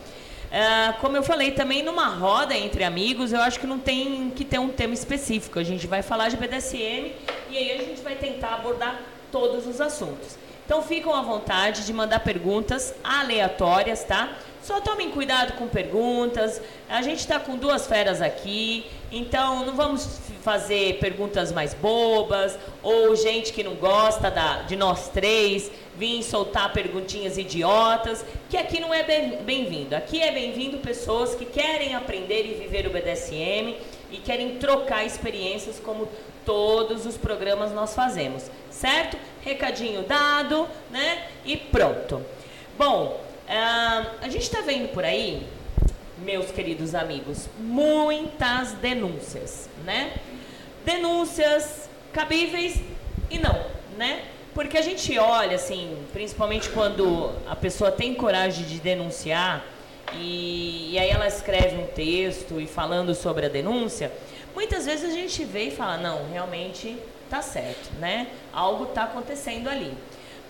Ah, 0.55 0.95
como 1.01 1.17
eu 1.17 1.23
falei 1.23 1.53
também, 1.53 1.83
numa 1.83 2.09
roda 2.09 2.55
entre 2.55 2.85
amigos, 2.85 3.33
eu 3.33 3.41
acho 3.41 3.59
que 3.59 3.67
não 3.67 3.79
tem 3.79 4.31
que 4.37 4.45
ter 4.45 4.59
um 4.59 4.69
tema 4.69 4.93
específico. 4.93 5.59
A 5.59 5.65
gente 5.65 5.87
vai 5.87 6.03
falar 6.03 6.29
de 6.29 6.37
BDSM 6.37 7.13
e 7.49 7.57
aí 7.57 7.73
a 7.73 7.79
gente 7.79 8.03
vai 8.03 8.15
tentar 8.17 8.57
abordar 8.57 9.01
todos 9.31 9.67
os 9.67 9.81
assuntos. 9.81 10.37
Então 10.67 10.83
ficam 10.83 11.15
à 11.15 11.23
vontade 11.23 11.87
de 11.87 11.93
mandar 11.95 12.21
perguntas 12.21 12.95
aleatórias, 13.03 14.05
tá? 14.05 14.37
Só 14.63 14.79
tomem 14.81 15.11
cuidado 15.11 15.55
com 15.55 15.67
perguntas. 15.67 16.61
A 16.89 17.01
gente 17.01 17.21
está 17.21 17.41
com 17.41 17.57
duas 17.57 17.87
feras 17.87 18.21
aqui, 18.21 18.87
então 19.11 19.65
não 19.65 19.75
vamos 19.75 20.21
fazer 20.43 20.99
perguntas 20.99 21.53
mais 21.53 21.73
bobas 21.73 22.59
ou 22.83 23.15
gente 23.15 23.53
que 23.53 23.63
não 23.63 23.75
gosta 23.77 24.31
da- 24.31 24.63
de 24.63 24.75
nós 24.77 25.09
três 25.09 25.71
vir 25.97 26.23
soltar 26.23 26.73
perguntinhas 26.73 27.39
idiotas, 27.39 28.25
que 28.51 28.57
aqui 28.57 28.81
não 28.81 28.93
é 28.93 29.03
bem- 29.03 29.39
bem-vindo. 29.43 29.95
aqui 29.95 30.21
é 30.21 30.33
bem-vindo 30.33 30.79
pessoas 30.79 31.35
que 31.35 31.45
querem 31.45 31.95
aprender 31.95 32.45
e 32.45 32.55
viver 32.55 32.87
o 32.87 32.91
BDSM 32.91 33.77
e 34.11 34.17
querem 34.19 34.57
trocar 34.59 35.05
experiências 35.07 35.79
como 35.79 36.09
todos 36.45 37.07
os 37.07 37.17
programas 37.17 37.73
nós 37.73 37.95
fazemos, 37.95 38.51
certo? 38.71 39.17
Recadinho 39.43 40.03
dado, 40.03 40.67
né? 40.91 41.27
E 41.45 41.57
pronto. 41.57 42.21
Bom, 42.77 43.21
ah, 43.49 44.07
a 44.21 44.29
gente 44.29 44.43
está 44.43 44.61
vendo 44.63 44.89
por 44.89 45.05
aí, 45.05 45.47
meus 46.19 46.51
queridos 46.51 46.95
amigos, 46.95 47.49
muitas 47.61 48.73
denúncias, 48.73 49.69
né? 49.85 50.13
Denúncias 50.85 51.89
cabíveis 52.13 52.81
e 53.31 53.39
não, 53.39 53.67
né? 53.97 54.25
Porque 54.55 54.77
a 54.77 54.83
gente 54.83 55.17
olha, 55.19 55.57
assim, 55.57 55.97
principalmente 56.13 56.69
quando 56.71 57.33
a 57.49 57.57
pessoa 57.57 57.91
tem 57.91 58.15
coragem 58.15 58.67
de 58.67 58.79
denunciar 58.79 59.65
e, 60.15 60.93
e 60.93 60.99
aí 60.99 61.09
ela 61.09 61.27
escreve 61.27 61.77
um 61.77 61.87
texto 61.87 62.61
e 62.61 62.67
falando 62.67 63.15
sobre 63.15 63.47
a 63.47 63.49
denúncia, 63.49 64.13
muitas 64.55 64.85
vezes 64.85 65.11
a 65.11 65.15
gente 65.15 65.43
vê 65.45 65.65
e 65.65 65.71
fala, 65.71 65.97
não, 65.97 66.29
realmente 66.31 66.99
tá 67.31 67.41
certo, 67.41 67.91
né? 67.99 68.27
Algo 68.53 68.87
tá 68.87 69.05
acontecendo 69.05 69.69
ali. 69.69 69.95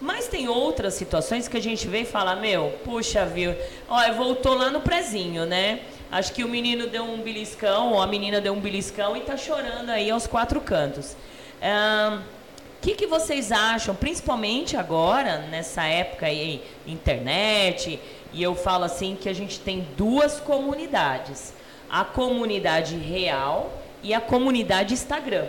Mas 0.01 0.27
tem 0.27 0.49
outras 0.49 0.95
situações 0.95 1.47
que 1.47 1.57
a 1.57 1.62
gente 1.62 1.87
vê 1.87 2.01
e 2.01 2.05
fala, 2.05 2.35
meu, 2.35 2.77
puxa, 2.85 3.25
viu? 3.25 3.55
Olha, 3.88 4.12
voltou 4.12 4.55
lá 4.55 4.68
no 4.68 4.81
prezinho, 4.81 5.47
né? 5.47 5.83
Acho 6.12 6.35
que 6.35 6.44
o 6.44 6.48
menino 6.48 6.88
deu 6.88 7.05
um 7.05 7.22
beliscão, 7.22 7.94
ou 7.94 8.03
a 8.03 8.07
menina 8.07 8.38
deu 8.38 8.53
um 8.53 8.61
beliscão 8.61 9.16
e 9.16 9.22
tá 9.22 9.35
chorando 9.35 9.88
aí 9.88 10.11
aos 10.11 10.27
quatro 10.27 10.61
cantos. 10.61 11.16
O 11.62 12.83
que, 12.83 12.94
que 12.94 13.07
vocês 13.07 13.51
acham, 13.51 13.94
principalmente 13.94 14.77
agora, 14.77 15.38
nessa 15.51 15.85
época 15.85 16.27
aí, 16.27 16.62
internet, 16.87 17.98
e 18.31 18.42
eu 18.42 18.55
falo 18.55 18.85
assim 18.85 19.16
que 19.18 19.27
a 19.27 19.33
gente 19.33 19.59
tem 19.61 19.88
duas 19.96 20.38
comunidades. 20.38 21.55
A 21.88 22.05
comunidade 22.05 22.94
real 22.94 23.72
e 24.03 24.12
a 24.12 24.20
comunidade 24.20 24.92
Instagram, 24.92 25.46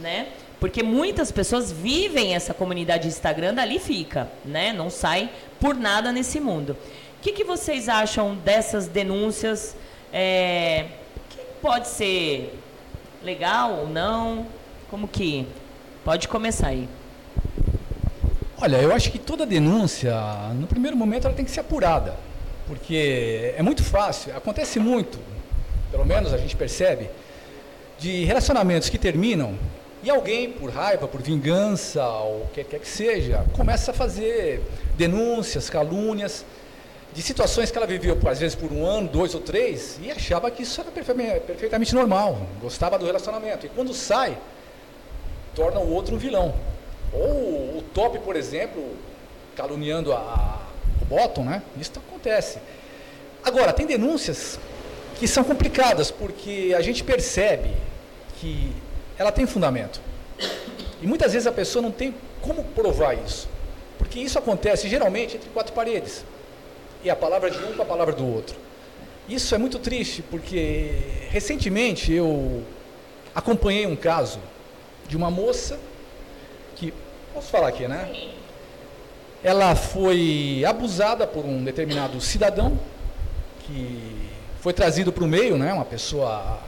né? 0.00 0.26
Porque 0.58 0.82
muitas 0.82 1.30
pessoas 1.30 1.70
vivem 1.70 2.34
essa 2.34 2.52
comunidade 2.52 3.06
Instagram, 3.06 3.54
dali 3.54 3.78
fica, 3.78 4.28
né? 4.44 4.72
Não 4.72 4.90
sai 4.90 5.30
por 5.60 5.76
nada 5.76 6.10
nesse 6.10 6.40
mundo. 6.40 6.76
O 7.18 7.22
que, 7.22 7.30
que 7.30 7.44
vocês 7.44 7.88
acham 7.88 8.34
dessas 8.34 8.88
denúncias? 8.88 9.76
É, 10.12 10.86
que 11.28 11.38
pode 11.60 11.88
ser 11.88 12.58
legal 13.22 13.72
ou 13.80 13.88
não? 13.88 14.46
Como 14.90 15.06
que? 15.06 15.46
Pode 16.04 16.26
começar 16.28 16.68
aí. 16.68 16.88
Olha, 18.60 18.76
eu 18.76 18.92
acho 18.94 19.10
que 19.10 19.18
toda 19.18 19.46
denúncia, 19.46 20.14
no 20.54 20.66
primeiro 20.66 20.96
momento, 20.96 21.26
ela 21.26 21.34
tem 21.34 21.44
que 21.44 21.50
ser 21.50 21.60
apurada. 21.60 22.14
Porque 22.66 23.54
é 23.56 23.62
muito 23.62 23.82
fácil, 23.82 24.36
acontece 24.36 24.78
muito, 24.78 25.18
pelo 25.90 26.04
menos 26.04 26.32
a 26.32 26.38
gente 26.38 26.54
percebe, 26.54 27.10
de 27.98 28.24
relacionamentos 28.24 28.88
que 28.88 28.96
terminam 28.96 29.54
e 30.02 30.08
alguém, 30.08 30.52
por 30.52 30.70
raiva, 30.70 31.06
por 31.08 31.20
vingança, 31.20 32.02
ou 32.04 32.42
o 32.42 32.48
que 32.54 32.64
quer 32.64 32.80
que 32.80 32.88
seja, 32.88 33.44
começa 33.54 33.90
a 33.90 33.94
fazer 33.94 34.62
denúncias, 34.96 35.68
calúnias 35.68 36.44
de 37.12 37.22
situações 37.22 37.70
que 37.70 37.76
ela 37.76 37.86
viveu, 37.86 38.16
às 38.26 38.38
vezes, 38.38 38.54
por 38.54 38.70
um 38.72 38.86
ano, 38.86 39.08
dois 39.08 39.34
ou 39.34 39.40
três, 39.40 39.98
e 40.02 40.10
achava 40.10 40.50
que 40.50 40.62
isso 40.62 40.80
era 40.80 40.90
perfe- 40.90 41.12
perfeitamente 41.40 41.94
normal, 41.94 42.46
gostava 42.60 42.98
do 42.98 43.04
relacionamento. 43.06 43.66
E 43.66 43.68
quando 43.68 43.92
sai, 43.92 44.36
torna 45.54 45.80
o 45.80 45.92
outro 45.92 46.14
um 46.14 46.18
vilão. 46.18 46.54
Ou 47.12 47.78
o 47.78 47.84
top, 47.92 48.18
por 48.20 48.36
exemplo, 48.36 48.94
caluniando 49.56 50.12
a, 50.12 50.16
a- 50.18 50.60
o 51.02 51.04
bottom, 51.04 51.44
né? 51.44 51.62
Isso 51.80 51.92
acontece. 51.96 52.58
Agora, 53.44 53.72
tem 53.72 53.86
denúncias 53.86 54.58
que 55.18 55.26
são 55.26 55.42
complicadas, 55.42 56.10
porque 56.10 56.72
a 56.76 56.80
gente 56.80 57.02
percebe 57.02 57.70
que 58.38 58.72
ela 59.18 59.32
tem 59.32 59.46
fundamento. 59.46 60.00
E 61.02 61.06
muitas 61.06 61.32
vezes 61.32 61.46
a 61.46 61.52
pessoa 61.52 61.82
não 61.82 61.90
tem 61.90 62.14
como 62.40 62.62
provar 62.64 63.14
isso. 63.14 63.48
Porque 63.98 64.20
isso 64.20 64.38
acontece 64.38 64.88
geralmente 64.88 65.36
entre 65.36 65.50
quatro 65.50 65.72
paredes. 65.72 66.24
E 67.02 67.10
a 67.10 67.16
palavra 67.16 67.50
de 67.50 67.58
um 67.58 67.72
com 67.72 67.82
a 67.82 67.86
palavra 67.86 68.14
do 68.14 68.26
outro. 68.26 68.56
Isso 69.28 69.54
é 69.54 69.58
muito 69.58 69.78
triste, 69.78 70.22
porque 70.22 70.90
recentemente 71.30 72.12
eu 72.12 72.62
acompanhei 73.34 73.86
um 73.86 73.96
caso 73.96 74.40
de 75.08 75.16
uma 75.16 75.30
moça 75.30 75.78
que. 76.76 76.92
Posso 77.32 77.48
falar 77.48 77.68
aqui, 77.68 77.86
né? 77.86 78.10
Ela 79.42 79.76
foi 79.76 80.64
abusada 80.66 81.26
por 81.26 81.44
um 81.44 81.62
determinado 81.62 82.20
cidadão 82.20 82.78
que 83.60 84.28
foi 84.60 84.72
trazido 84.72 85.12
para 85.12 85.24
o 85.24 85.28
meio, 85.28 85.56
né? 85.56 85.72
Uma 85.72 85.84
pessoa 85.84 86.58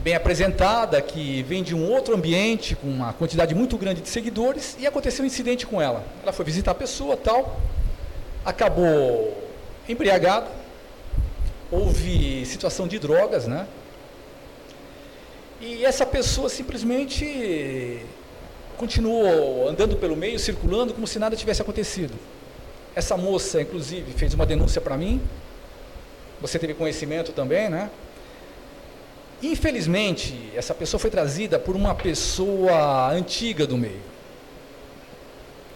bem 0.00 0.14
apresentada 0.14 1.00
que 1.00 1.42
vem 1.44 1.62
de 1.62 1.74
um 1.74 1.90
outro 1.90 2.14
ambiente 2.14 2.74
com 2.76 2.88
uma 2.88 3.12
quantidade 3.12 3.54
muito 3.54 3.76
grande 3.78 4.00
de 4.00 4.08
seguidores 4.08 4.76
e 4.78 4.86
aconteceu 4.86 5.22
um 5.22 5.26
incidente 5.26 5.66
com 5.66 5.80
ela. 5.80 6.04
Ela 6.22 6.32
foi 6.32 6.44
visitar 6.44 6.72
a 6.72 6.74
pessoa, 6.74 7.16
tal, 7.16 7.60
acabou 8.48 9.36
embriagada, 9.86 10.48
houve 11.70 12.46
situação 12.46 12.88
de 12.88 12.98
drogas, 12.98 13.46
né? 13.46 13.68
E 15.60 15.84
essa 15.84 16.06
pessoa 16.06 16.48
simplesmente 16.48 18.00
continuou 18.78 19.68
andando 19.68 19.96
pelo 19.96 20.16
meio, 20.16 20.38
circulando, 20.38 20.94
como 20.94 21.06
se 21.06 21.18
nada 21.18 21.36
tivesse 21.36 21.60
acontecido. 21.60 22.14
Essa 22.94 23.18
moça, 23.18 23.60
inclusive, 23.60 24.12
fez 24.12 24.32
uma 24.32 24.46
denúncia 24.46 24.80
para 24.80 24.96
mim. 24.96 25.20
Você 26.40 26.58
teve 26.58 26.72
conhecimento 26.72 27.32
também, 27.32 27.68
né? 27.68 27.90
Infelizmente, 29.42 30.50
essa 30.56 30.72
pessoa 30.74 30.98
foi 30.98 31.10
trazida 31.10 31.58
por 31.58 31.76
uma 31.76 31.94
pessoa 31.94 33.10
antiga 33.10 33.66
do 33.66 33.76
meio. 33.76 34.00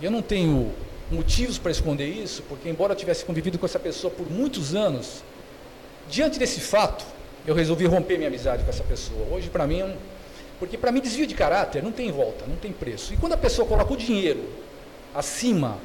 Eu 0.00 0.10
não 0.10 0.22
tenho 0.22 0.72
motivos 1.12 1.58
para 1.58 1.70
esconder 1.70 2.08
isso, 2.08 2.42
porque 2.48 2.68
embora 2.68 2.92
eu 2.92 2.96
tivesse 2.96 3.24
convivido 3.24 3.58
com 3.58 3.66
essa 3.66 3.78
pessoa 3.78 4.12
por 4.12 4.30
muitos 4.30 4.74
anos, 4.74 5.22
diante 6.08 6.38
desse 6.38 6.60
fato, 6.60 7.04
eu 7.46 7.54
resolvi 7.54 7.84
romper 7.86 8.16
minha 8.16 8.28
amizade 8.28 8.64
com 8.64 8.70
essa 8.70 8.84
pessoa. 8.84 9.26
Hoje, 9.30 9.50
para 9.50 9.66
mim, 9.66 9.80
é 9.80 9.84
um... 9.84 9.96
porque 10.58 10.78
para 10.78 10.90
mim 10.90 11.00
desvio 11.00 11.26
de 11.26 11.34
caráter 11.34 11.82
não 11.82 11.92
tem 11.92 12.10
volta, 12.10 12.46
não 12.46 12.56
tem 12.56 12.72
preço. 12.72 13.12
E 13.12 13.16
quando 13.16 13.34
a 13.34 13.36
pessoa 13.36 13.66
coloca 13.66 13.92
o 13.92 13.96
dinheiro 13.96 14.42
acima 15.14 15.78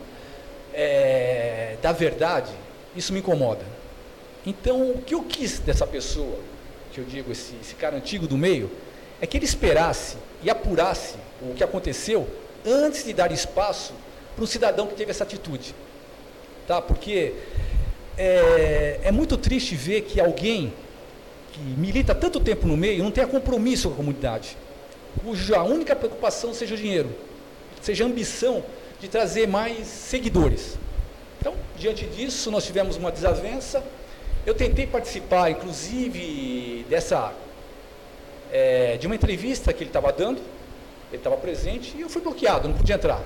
é, 0.74 1.78
da 1.82 1.92
verdade, 1.92 2.52
isso 2.96 3.12
me 3.12 3.20
incomoda. 3.20 3.66
Então, 4.46 4.92
o 4.92 5.02
que 5.02 5.14
eu 5.14 5.24
quis 5.24 5.60
dessa 5.60 5.86
pessoa, 5.86 6.40
que 6.94 7.00
eu 7.00 7.04
digo, 7.04 7.32
esse, 7.32 7.54
esse 7.62 7.76
cara 7.76 7.98
antigo 7.98 8.28
do 8.28 8.38
meio, 8.38 8.72
é 9.20 9.28
que 9.28 9.38
ele 9.38 9.46
esperasse 9.46 10.16
e 10.42 10.50
apurasse 10.50 11.16
o 11.42 11.54
que 11.54 11.64
aconteceu 11.64 12.28
antes 12.66 13.04
de 13.04 13.14
dar 13.14 13.32
espaço 13.32 13.94
para 14.38 14.44
o 14.44 14.48
cidadão 14.48 14.86
que 14.86 14.94
teve 14.94 15.10
essa 15.10 15.24
atitude. 15.24 15.74
Tá? 16.68 16.80
Porque 16.80 17.34
é, 18.16 19.00
é 19.04 19.12
muito 19.12 19.36
triste 19.36 19.76
ver 19.76 20.02
que 20.02 20.22
alguém 20.22 20.72
que 21.52 21.60
milita 21.60 22.14
tanto 22.14 22.40
tempo 22.40 22.68
no 22.68 22.78
meio 22.78 23.04
não 23.04 23.10
tenha 23.10 23.26
compromisso 23.26 23.88
com 23.90 23.96
a 23.96 23.98
comunidade, 23.98 24.56
cuja 25.24 25.64
única 25.64 25.96
preocupação 25.96 26.54
seja 26.54 26.76
o 26.76 26.78
dinheiro, 26.78 27.10
seja 27.82 28.04
a 28.04 28.08
ambição 28.08 28.64
de 29.00 29.08
trazer 29.08 29.48
mais 29.48 29.88
seguidores. 29.88 30.78
Então, 31.40 31.56
diante 31.76 32.06
disso, 32.06 32.52
nós 32.52 32.64
tivemos 32.64 32.96
uma 32.96 33.12
desavença. 33.12 33.84
Eu 34.46 34.54
tentei 34.54 34.86
participar, 34.86 35.50
inclusive, 35.50 36.86
dessa 36.90 37.34
é, 38.52 38.98
de 38.98 39.08
uma 39.08 39.16
entrevista 39.16 39.74
que 39.74 39.84
ele 39.84 39.90
estava 39.90 40.12
dando. 40.12 40.40
Ele 41.10 41.18
estava 41.18 41.38
presente 41.38 41.96
e 41.98 42.02
eu 42.02 42.10
fui 42.10 42.22
bloqueado, 42.22 42.68
não 42.68 42.76
podia 42.76 42.96
entrar. 42.96 43.24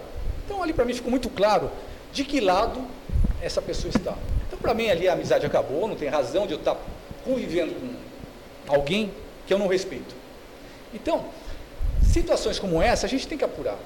Então, 0.52 0.62
ali 0.62 0.74
para 0.74 0.84
mim 0.84 0.94
ficou 0.94 1.10
muito 1.10 1.30
claro 1.30 1.72
de 2.12 2.26
que 2.26 2.42
lado 2.42 2.86
essa 3.42 3.62
pessoa 3.62 3.90
está. 3.90 4.18
Então, 4.46 4.60
para 4.60 4.74
mim, 4.74 4.90
ali 4.90 5.08
a 5.08 5.14
amizade 5.14 5.46
acabou, 5.46 5.88
não 5.88 5.96
tem 5.96 6.10
razão 6.10 6.46
de 6.46 6.52
eu 6.52 6.60
estar 6.60 6.76
convivendo 7.24 7.74
com 7.74 8.74
alguém 8.74 9.10
que 9.48 9.54
eu 9.54 9.58
não 9.58 9.68
respeito. 9.68 10.14
Então, 10.94 11.24
situações 12.04 12.60
como 12.60 12.82
essa 12.82 13.06
a 13.06 13.10
gente 13.10 13.26
tem 13.30 13.38
que 13.38 13.46
apurar. 13.46 13.80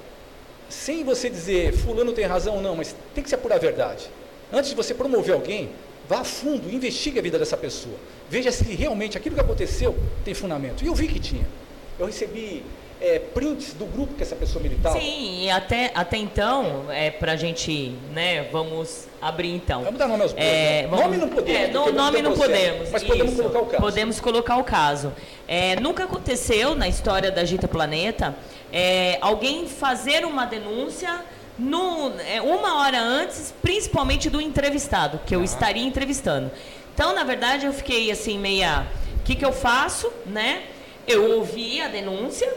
Sem 0.68 1.04
você 1.04 1.30
dizer, 1.30 1.72
fulano 1.72 2.12
tem 2.14 2.26
razão 2.26 2.56
ou 2.56 2.62
não, 2.64 2.76
mas 2.76 2.96
tem 3.14 3.24
que 3.24 3.30
se 3.30 3.36
apurar 3.36 3.58
a 3.58 3.60
verdade. 3.60 4.10
Antes 4.52 4.72
de 4.72 4.76
você 4.76 4.96
promover 4.96 5.36
alguém, 5.36 5.70
vá 6.10 6.22
a 6.22 6.24
fundo, 6.24 6.68
investigue 6.68 7.20
a 7.20 7.22
vida 7.22 7.38
dessa 7.38 7.56
pessoa. 7.56 7.96
Veja 8.28 8.52
se 8.52 8.64
realmente 8.64 9.16
aquilo 9.16 9.36
que 9.36 9.42
aconteceu 9.42 9.96
tem 10.24 10.34
fundamento. 10.34 10.84
E 10.84 10.88
eu 10.88 10.96
vi 10.96 11.08
que 11.08 11.20
tinha. 11.20 11.46
Eu 12.00 12.08
recebi 12.08 12.64
é, 13.06 13.20
prints 13.20 13.74
do 13.74 13.86
grupo 13.86 14.16
que 14.16 14.24
essa 14.24 14.36
pessoa 14.36 14.62
militava. 14.64 15.00
Sim, 15.00 15.44
e 15.44 15.50
até, 15.50 15.92
até 15.94 16.18
então, 16.18 16.86
é, 16.90 17.12
para 17.12 17.34
a 17.34 17.36
gente, 17.36 17.96
né, 18.14 18.48
vamos 18.52 19.08
abrir 19.22 19.50
então. 19.54 19.84
Vamos 19.84 20.00
dar 20.00 20.08
nome 20.08 20.24
aos 20.24 20.34
bois, 20.34 20.44
É, 20.44 20.82
né? 20.84 20.88
vamos- 20.88 21.06
Nome 21.06 21.18
não 21.18 21.30
podemos. 21.30 21.62
É, 21.62 21.68
no, 21.72 21.92
nome 21.92 22.22
não 22.22 22.34
processo. 22.34 22.52
podemos. 22.52 22.90
Mas 22.92 23.04
podemos 23.04 23.34
isso. 23.34 23.42
colocar 23.44 23.60
o 23.62 23.66
caso. 23.68 23.82
Podemos 23.84 24.20
colocar 24.20 24.58
o 24.58 24.64
caso. 24.64 25.14
É, 25.48 25.80
nunca 25.80 26.04
aconteceu 26.06 26.74
na 26.76 26.88
história 26.88 27.30
da 27.32 27.46
Gita 27.46 27.68
Planeta 27.68 28.36
é, 28.74 29.18
alguém 29.22 29.68
fazer 29.68 30.26
uma 30.26 30.46
denúncia 30.46 31.24
no, 31.58 32.12
é, 32.28 32.42
uma 32.42 32.80
hora 32.82 33.00
antes, 33.00 33.54
principalmente 33.62 34.30
do 34.30 34.42
entrevistado, 34.42 35.20
que 35.26 35.36
eu 35.36 35.44
estaria 35.44 35.84
entrevistando. 35.84 36.52
Então, 36.94 37.14
na 37.14 37.24
verdade, 37.24 37.66
eu 37.66 37.74
fiquei 37.74 38.10
assim, 38.12 38.38
meia. 38.40 38.86
O 39.20 39.24
que, 39.24 39.36
que 39.36 39.46
eu 39.46 39.52
faço, 39.54 40.12
né? 40.26 40.64
Eu 41.08 41.36
ouvi 41.38 41.80
a 41.82 41.88
denúncia 41.88 42.52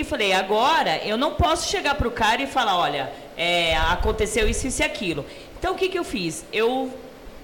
e 0.00 0.04
falei, 0.04 0.32
agora 0.32 0.98
eu 1.04 1.16
não 1.16 1.34
posso 1.34 1.68
chegar 1.70 1.94
para 1.94 2.08
o 2.08 2.10
cara 2.10 2.42
e 2.42 2.46
falar, 2.46 2.76
olha, 2.78 3.10
é, 3.36 3.76
aconteceu 3.76 4.48
isso, 4.48 4.66
isso 4.66 4.82
e 4.82 4.84
aquilo. 4.84 5.24
Então, 5.58 5.74
o 5.74 5.76
que, 5.76 5.88
que 5.88 5.98
eu 5.98 6.04
fiz? 6.04 6.44
Eu 6.52 6.92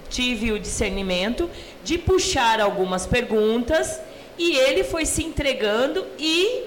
tive 0.09 0.53
o 0.53 0.59
discernimento 0.59 1.51
de 1.85 1.99
puxar 1.99 2.61
algumas 2.61 3.07
perguntas 3.07 4.01
e 4.39 4.57
ele 4.57 4.85
foi 4.85 5.05
se 5.07 5.25
entregando 5.25 6.07
e 6.19 6.65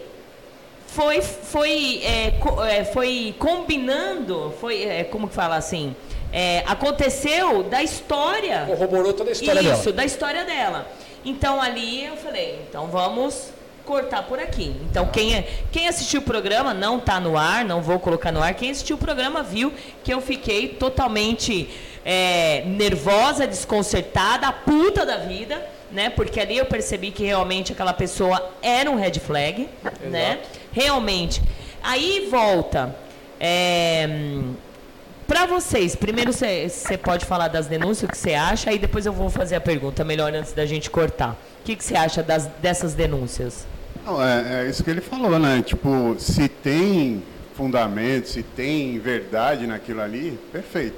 foi 0.88 1.22
foi 1.22 2.02
é, 2.04 2.32
co- 2.32 2.64
é, 2.66 2.84
foi 2.84 3.36
combinando 3.38 4.54
foi 4.60 4.84
é, 4.84 5.04
como 5.04 5.28
que 5.28 5.36
fala 5.36 5.56
assim 5.56 5.96
É, 6.34 6.64
aconteceu 6.68 7.64
da 7.64 7.82
história 7.82 8.66
Corroborou 8.68 9.14
toda 9.14 9.30
a 9.30 9.34
história 9.34 9.60
isso 9.62 9.84
dela. 9.84 9.94
da 9.94 10.06
história 10.06 10.46
dela 10.46 10.88
então 11.24 11.62
ali 11.62 12.06
eu 12.06 12.18
falei 12.18 12.60
então 12.68 12.88
vamos 12.88 13.50
cortar 13.90 14.22
por 14.22 14.40
aqui. 14.40 14.76
Então 14.84 15.08
quem 15.08 15.34
é, 15.34 15.48
quem 15.72 15.88
assistiu 15.88 16.22
o 16.22 16.24
programa 16.24 16.76
não 16.76 17.00
tá 17.00 17.20
no 17.20 17.36
ar 17.36 17.66
não 17.66 17.82
vou 17.82 18.00
colocar 18.00 18.32
no 18.32 18.40
ar. 18.40 18.54
Quem 18.54 18.70
assistiu 18.70 18.98
o 18.98 19.00
programa 19.00 19.42
viu 19.42 19.74
que 20.04 20.14
eu 20.14 20.22
fiquei 20.22 20.68
totalmente 20.68 21.68
é, 22.06 22.64
nervosa 22.68 23.48
desconcertada 23.48 24.48
a 24.48 24.54
puta 24.54 25.08
da 25.08 25.18
vida 25.18 25.60
né? 25.92 26.12
Porque 26.12 26.40
ali 26.40 26.56
eu 26.56 26.68
percebi 26.68 27.10
que 27.10 27.26
realmente 27.26 27.74
aquela 27.74 27.94
pessoa 27.94 28.52
era 28.62 28.92
um 28.92 28.96
red 28.96 29.14
flag 29.14 29.68
né? 30.04 30.40
Realmente. 30.72 31.42
Aí 31.82 32.28
volta 32.30 32.96
é, 33.40 34.08
para 35.28 35.48
vocês, 35.48 35.96
primeiro 35.96 36.32
você 36.32 36.98
pode 37.02 37.26
falar 37.26 37.48
das 37.48 37.66
denúncias, 37.66 38.08
o 38.08 38.12
que 38.12 38.18
você 38.18 38.36
acha, 38.36 38.70
aí 38.70 38.78
depois 38.78 39.06
eu 39.06 39.14
vou 39.14 39.30
fazer 39.30 39.56
a 39.56 39.62
pergunta 39.62 40.04
melhor 40.04 40.34
antes 40.34 40.54
da 40.54 40.66
gente 40.66 40.92
cortar. 40.92 41.38
O 41.62 41.64
que 41.64 41.84
você 41.84 41.96
acha 41.96 42.22
das, 42.22 42.46
dessas 42.62 42.94
denúncias? 42.94 43.66
Não, 44.10 44.24
é, 44.24 44.64
é 44.66 44.70
isso 44.70 44.84
que 44.84 44.90
ele 44.90 45.02
falou, 45.02 45.38
né? 45.38 45.62
Tipo, 45.64 46.16
se 46.18 46.48
tem 46.50 47.22
fundamento, 47.54 48.28
se 48.28 48.42
tem 48.42 48.98
verdade 48.98 49.68
naquilo 49.68 50.02
ali, 50.02 50.40
perfeito. 50.52 50.96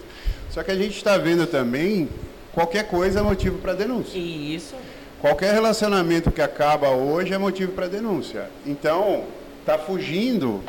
Só 0.49 0.63
que 0.63 0.71
a 0.71 0.75
gente 0.75 0.95
está 0.95 1.17
vendo 1.17 1.45
também 1.45 2.07
qualquer 2.53 2.87
coisa 2.87 3.19
é 3.19 3.21
motivo 3.21 3.57
para 3.57 3.73
denúncia. 3.73 4.17
Isso. 4.17 4.75
Qualquer 5.19 5.53
relacionamento 5.53 6.31
que 6.31 6.41
acaba 6.41 6.89
hoje 6.91 7.33
é 7.33 7.37
motivo 7.37 7.73
para 7.73 7.87
denúncia. 7.87 8.49
Então, 8.65 9.25
tá 9.65 9.77
fugindo 9.77 10.63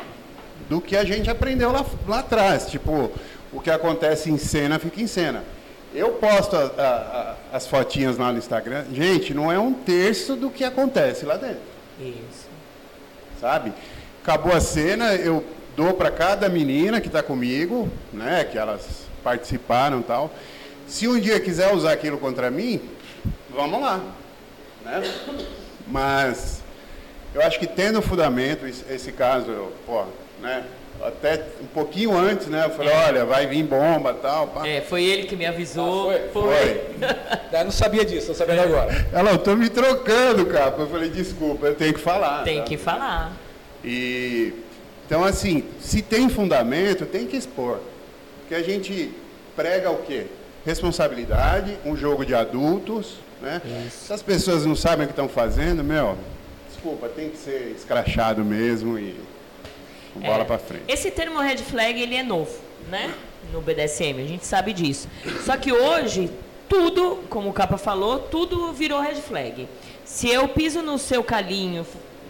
do 0.69 0.81
que 0.81 0.97
a 0.97 1.05
gente 1.05 1.29
aprendeu 1.29 1.71
lá, 1.71 1.85
lá 2.05 2.19
atrás. 2.19 2.67
Tipo, 2.67 3.09
o 3.53 3.61
que 3.61 3.71
acontece 3.71 4.29
em 4.29 4.37
cena 4.37 4.79
fica 4.79 5.01
em 5.01 5.07
cena. 5.07 5.43
Eu 5.95 6.09
posto 6.09 6.57
a- 6.57 6.71
a- 6.77 6.81
a- 6.81 7.35
as 7.55 7.67
fotinhas 7.67 8.17
lá 8.17 8.33
no 8.33 8.37
Instagram. 8.37 8.83
Gente, 8.91 9.33
não 9.33 9.49
é 9.49 9.57
um 9.57 9.71
terço 9.73 10.35
do 10.35 10.49
que 10.49 10.65
acontece 10.65 11.25
lá 11.25 11.37
dentro 11.37 11.72
Isso. 12.03 12.47
sabe? 13.39 13.73
Acabou 14.21 14.53
a 14.53 14.59
cena, 14.59 15.15
eu 15.15 15.43
dou 15.75 15.93
para 15.93 16.11
cada 16.11 16.47
menina 16.49 17.01
que 17.01 17.07
está 17.07 17.21
comigo, 17.21 17.89
né, 18.11 18.43
que 18.43 18.57
elas 18.57 19.03
participaram 19.23 19.99
e 19.99 20.03
tal. 20.03 20.33
Se 20.87 21.07
um 21.07 21.19
dia 21.19 21.39
quiser 21.39 21.73
usar 21.73 21.93
aquilo 21.93 22.17
contra 22.17 22.51
mim, 22.51 22.81
vamos 23.49 23.81
lá, 23.81 24.01
né? 24.83 25.01
Mas 25.87 26.61
eu 27.33 27.41
acho 27.41 27.59
que 27.59 27.67
tendo 27.67 28.01
fundamento, 28.01 28.65
esse, 28.65 29.11
caso, 29.11 29.69
pô, 29.85 30.05
né, 30.41 30.63
até 31.05 31.43
um 31.61 31.67
pouquinho 31.67 32.17
antes, 32.17 32.47
né, 32.47 32.65
eu 32.65 32.69
falei, 32.71 32.93
olha, 32.93 33.25
vai 33.25 33.45
vir 33.45 33.63
bomba 33.63 34.13
tal, 34.13 34.47
pá. 34.47 34.67
É, 34.67 34.81
foi 34.81 35.03
ele 35.03 35.23
que 35.23 35.35
me 35.35 35.45
avisou. 35.45 36.11
Ah, 36.11 36.19
foi? 36.31 36.81
Eu 37.53 37.65
não 37.65 37.71
sabia 37.71 38.03
disso, 38.03 38.31
estou 38.31 38.35
sabendo 38.35 38.61
agora. 38.61 39.05
Ela, 39.13 39.31
eu 39.31 39.37
tô 39.37 39.55
me 39.55 39.69
trocando, 39.69 40.43
cara. 40.47 40.73
Eu 40.75 40.87
falei, 40.87 41.09
desculpa, 41.09 41.67
eu 41.67 41.75
tenho 41.75 41.93
que 41.93 41.99
falar. 41.99 42.43
Tem 42.43 42.57
tá? 42.57 42.63
que 42.63 42.77
falar. 42.77 43.31
E 43.83 44.53
então 45.05 45.23
assim, 45.23 45.63
se 45.79 46.01
tem 46.01 46.27
fundamento, 46.29 47.05
tem 47.05 47.27
que 47.27 47.37
expor. 47.37 47.79
Porque 48.39 48.55
a 48.55 48.63
gente 48.63 49.11
prega 49.55 49.91
o 49.91 49.97
quê? 49.97 50.25
Responsabilidade, 50.65 51.77
um 51.85 51.95
jogo 51.95 52.25
de 52.25 52.33
adultos, 52.33 53.17
né? 53.39 53.61
Se 53.91 54.11
as 54.11 54.23
pessoas 54.23 54.65
não 54.65 54.75
sabem 54.75 55.03
o 55.03 55.07
que 55.07 55.11
estão 55.11 55.29
fazendo, 55.29 55.83
meu, 55.83 56.17
desculpa, 56.69 57.07
tem 57.07 57.29
que 57.29 57.37
ser 57.37 57.75
escrachado 57.77 58.43
mesmo 58.43 58.97
e 58.97 59.15
bola 60.19 60.41
É. 60.41 60.45
pra 60.45 60.57
frente. 60.57 60.83
Esse 60.87 61.11
termo 61.11 61.39
red 61.39 61.57
flag, 61.57 62.01
ele 62.01 62.15
é 62.15 62.23
novo, 62.23 62.55
né? 62.89 63.13
No 63.51 63.61
BDSM, 63.61 64.21
a 64.21 64.27
gente 64.27 64.45
sabe 64.45 64.73
disso. 64.73 65.07
Só 65.45 65.57
que 65.57 65.71
hoje, 65.71 66.29
tudo, 66.69 67.19
como 67.29 67.49
o 67.49 67.53
Capa 67.53 67.77
falou, 67.77 68.19
tudo 68.19 68.71
virou 68.73 68.99
red 69.01 69.15
flag. 69.15 69.67
Se 70.05 70.27
eu 70.29 70.47
piso 70.47 70.81
no 70.81 70.97
seu 70.97 71.23
calinho, 71.23 71.85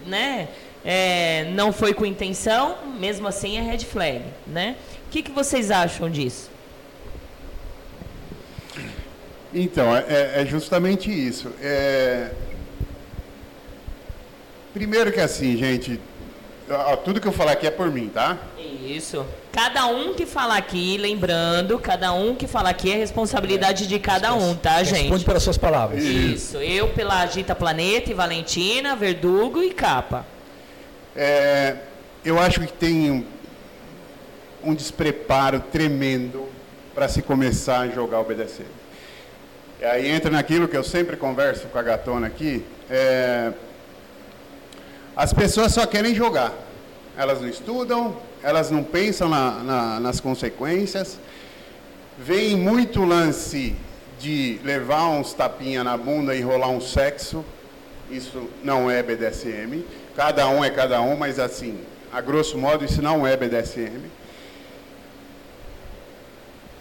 né? 0.05 0.47
é, 0.85 1.45
não 1.53 1.71
foi 1.71 1.93
com 1.93 2.05
intenção, 2.05 2.77
mesmo 2.99 3.25
assim 3.27 3.57
é 3.57 3.61
red 3.61 3.79
flag, 3.79 4.21
né? 4.45 4.75
O 5.07 5.11
que, 5.11 5.21
que 5.21 5.31
vocês 5.31 5.71
acham 5.71 6.09
disso? 6.09 6.49
Então, 9.53 9.95
é, 9.95 10.41
é 10.41 10.45
justamente 10.45 11.11
isso. 11.11 11.51
É, 11.61 12.31
Primeiro 14.73 15.11
que 15.11 15.19
assim, 15.19 15.55
gente, 15.55 15.99
tudo 17.03 17.19
que 17.19 17.27
eu 17.27 17.31
falar 17.31 17.53
aqui 17.53 17.67
é 17.67 17.71
por 17.71 17.91
mim, 17.91 18.09
tá? 18.09 18.37
Isso. 18.57 19.25
Cada 19.51 19.85
um 19.87 20.13
que 20.13 20.25
falar 20.25 20.57
aqui, 20.57 20.97
lembrando, 20.97 21.77
cada 21.77 22.13
um 22.13 22.35
que 22.35 22.47
falar 22.47 22.69
aqui 22.69 22.91
é 22.91 22.95
responsabilidade 22.95 23.87
de 23.87 23.99
cada 23.99 24.33
um, 24.33 24.55
tá, 24.55 24.77
Responde 24.77 25.01
gente? 25.01 25.25
pelas 25.25 25.43
suas 25.43 25.57
palavras. 25.57 26.03
Isso. 26.03 26.57
Eu 26.57 26.89
pela 26.89 27.21
Agita 27.21 27.53
Planeta 27.53 28.11
e 28.11 28.13
Valentina, 28.13 28.95
Verdugo 28.95 29.61
e 29.61 29.71
Capa. 29.73 30.25
É, 31.15 31.75
eu 32.23 32.39
acho 32.39 32.61
que 32.61 32.73
tem 32.73 33.11
um, 33.11 33.25
um 34.63 34.73
despreparo 34.73 35.59
tremendo 35.59 36.47
para 36.95 37.07
se 37.07 37.21
começar 37.21 37.81
a 37.81 37.87
jogar 37.89 38.19
o 38.19 38.23
BDC. 38.23 38.63
E 39.81 39.85
aí 39.85 40.09
entra 40.09 40.31
naquilo 40.31 40.67
que 40.67 40.77
eu 40.77 40.83
sempre 40.83 41.17
converso 41.17 41.67
com 41.67 41.77
a 41.77 41.81
gatona 41.81 42.27
aqui. 42.27 42.63
é, 42.89 43.51
as 45.15 45.33
pessoas 45.33 45.71
só 45.73 45.85
querem 45.85 46.13
jogar. 46.15 46.53
Elas 47.17 47.39
não 47.41 47.47
estudam, 47.47 48.15
elas 48.41 48.71
não 48.71 48.83
pensam 48.83 49.29
na- 49.29 49.51
na- 49.63 49.99
nas 49.99 50.19
consequências. 50.19 51.19
Vem 52.17 52.55
muito 52.55 53.03
lance 53.03 53.75
de 54.19 54.59
levar 54.63 55.07
uns 55.09 55.33
tapinha 55.33 55.83
na 55.83 55.95
bunda 55.97 56.35
e 56.35 56.41
rolar 56.41 56.69
um 56.69 56.81
sexo. 56.81 57.43
Isso 58.09 58.49
não 58.63 58.89
é 58.89 59.01
BDSM. 59.03 59.83
Cada 60.15 60.47
um 60.47 60.63
é 60.63 60.69
cada 60.69 61.01
um, 61.01 61.15
mas 61.15 61.39
assim, 61.39 61.79
a 62.11 62.21
grosso 62.21 62.57
modo, 62.57 62.85
isso 62.85 63.01
não 63.01 63.25
é 63.25 63.35
BDSM. 63.35 64.01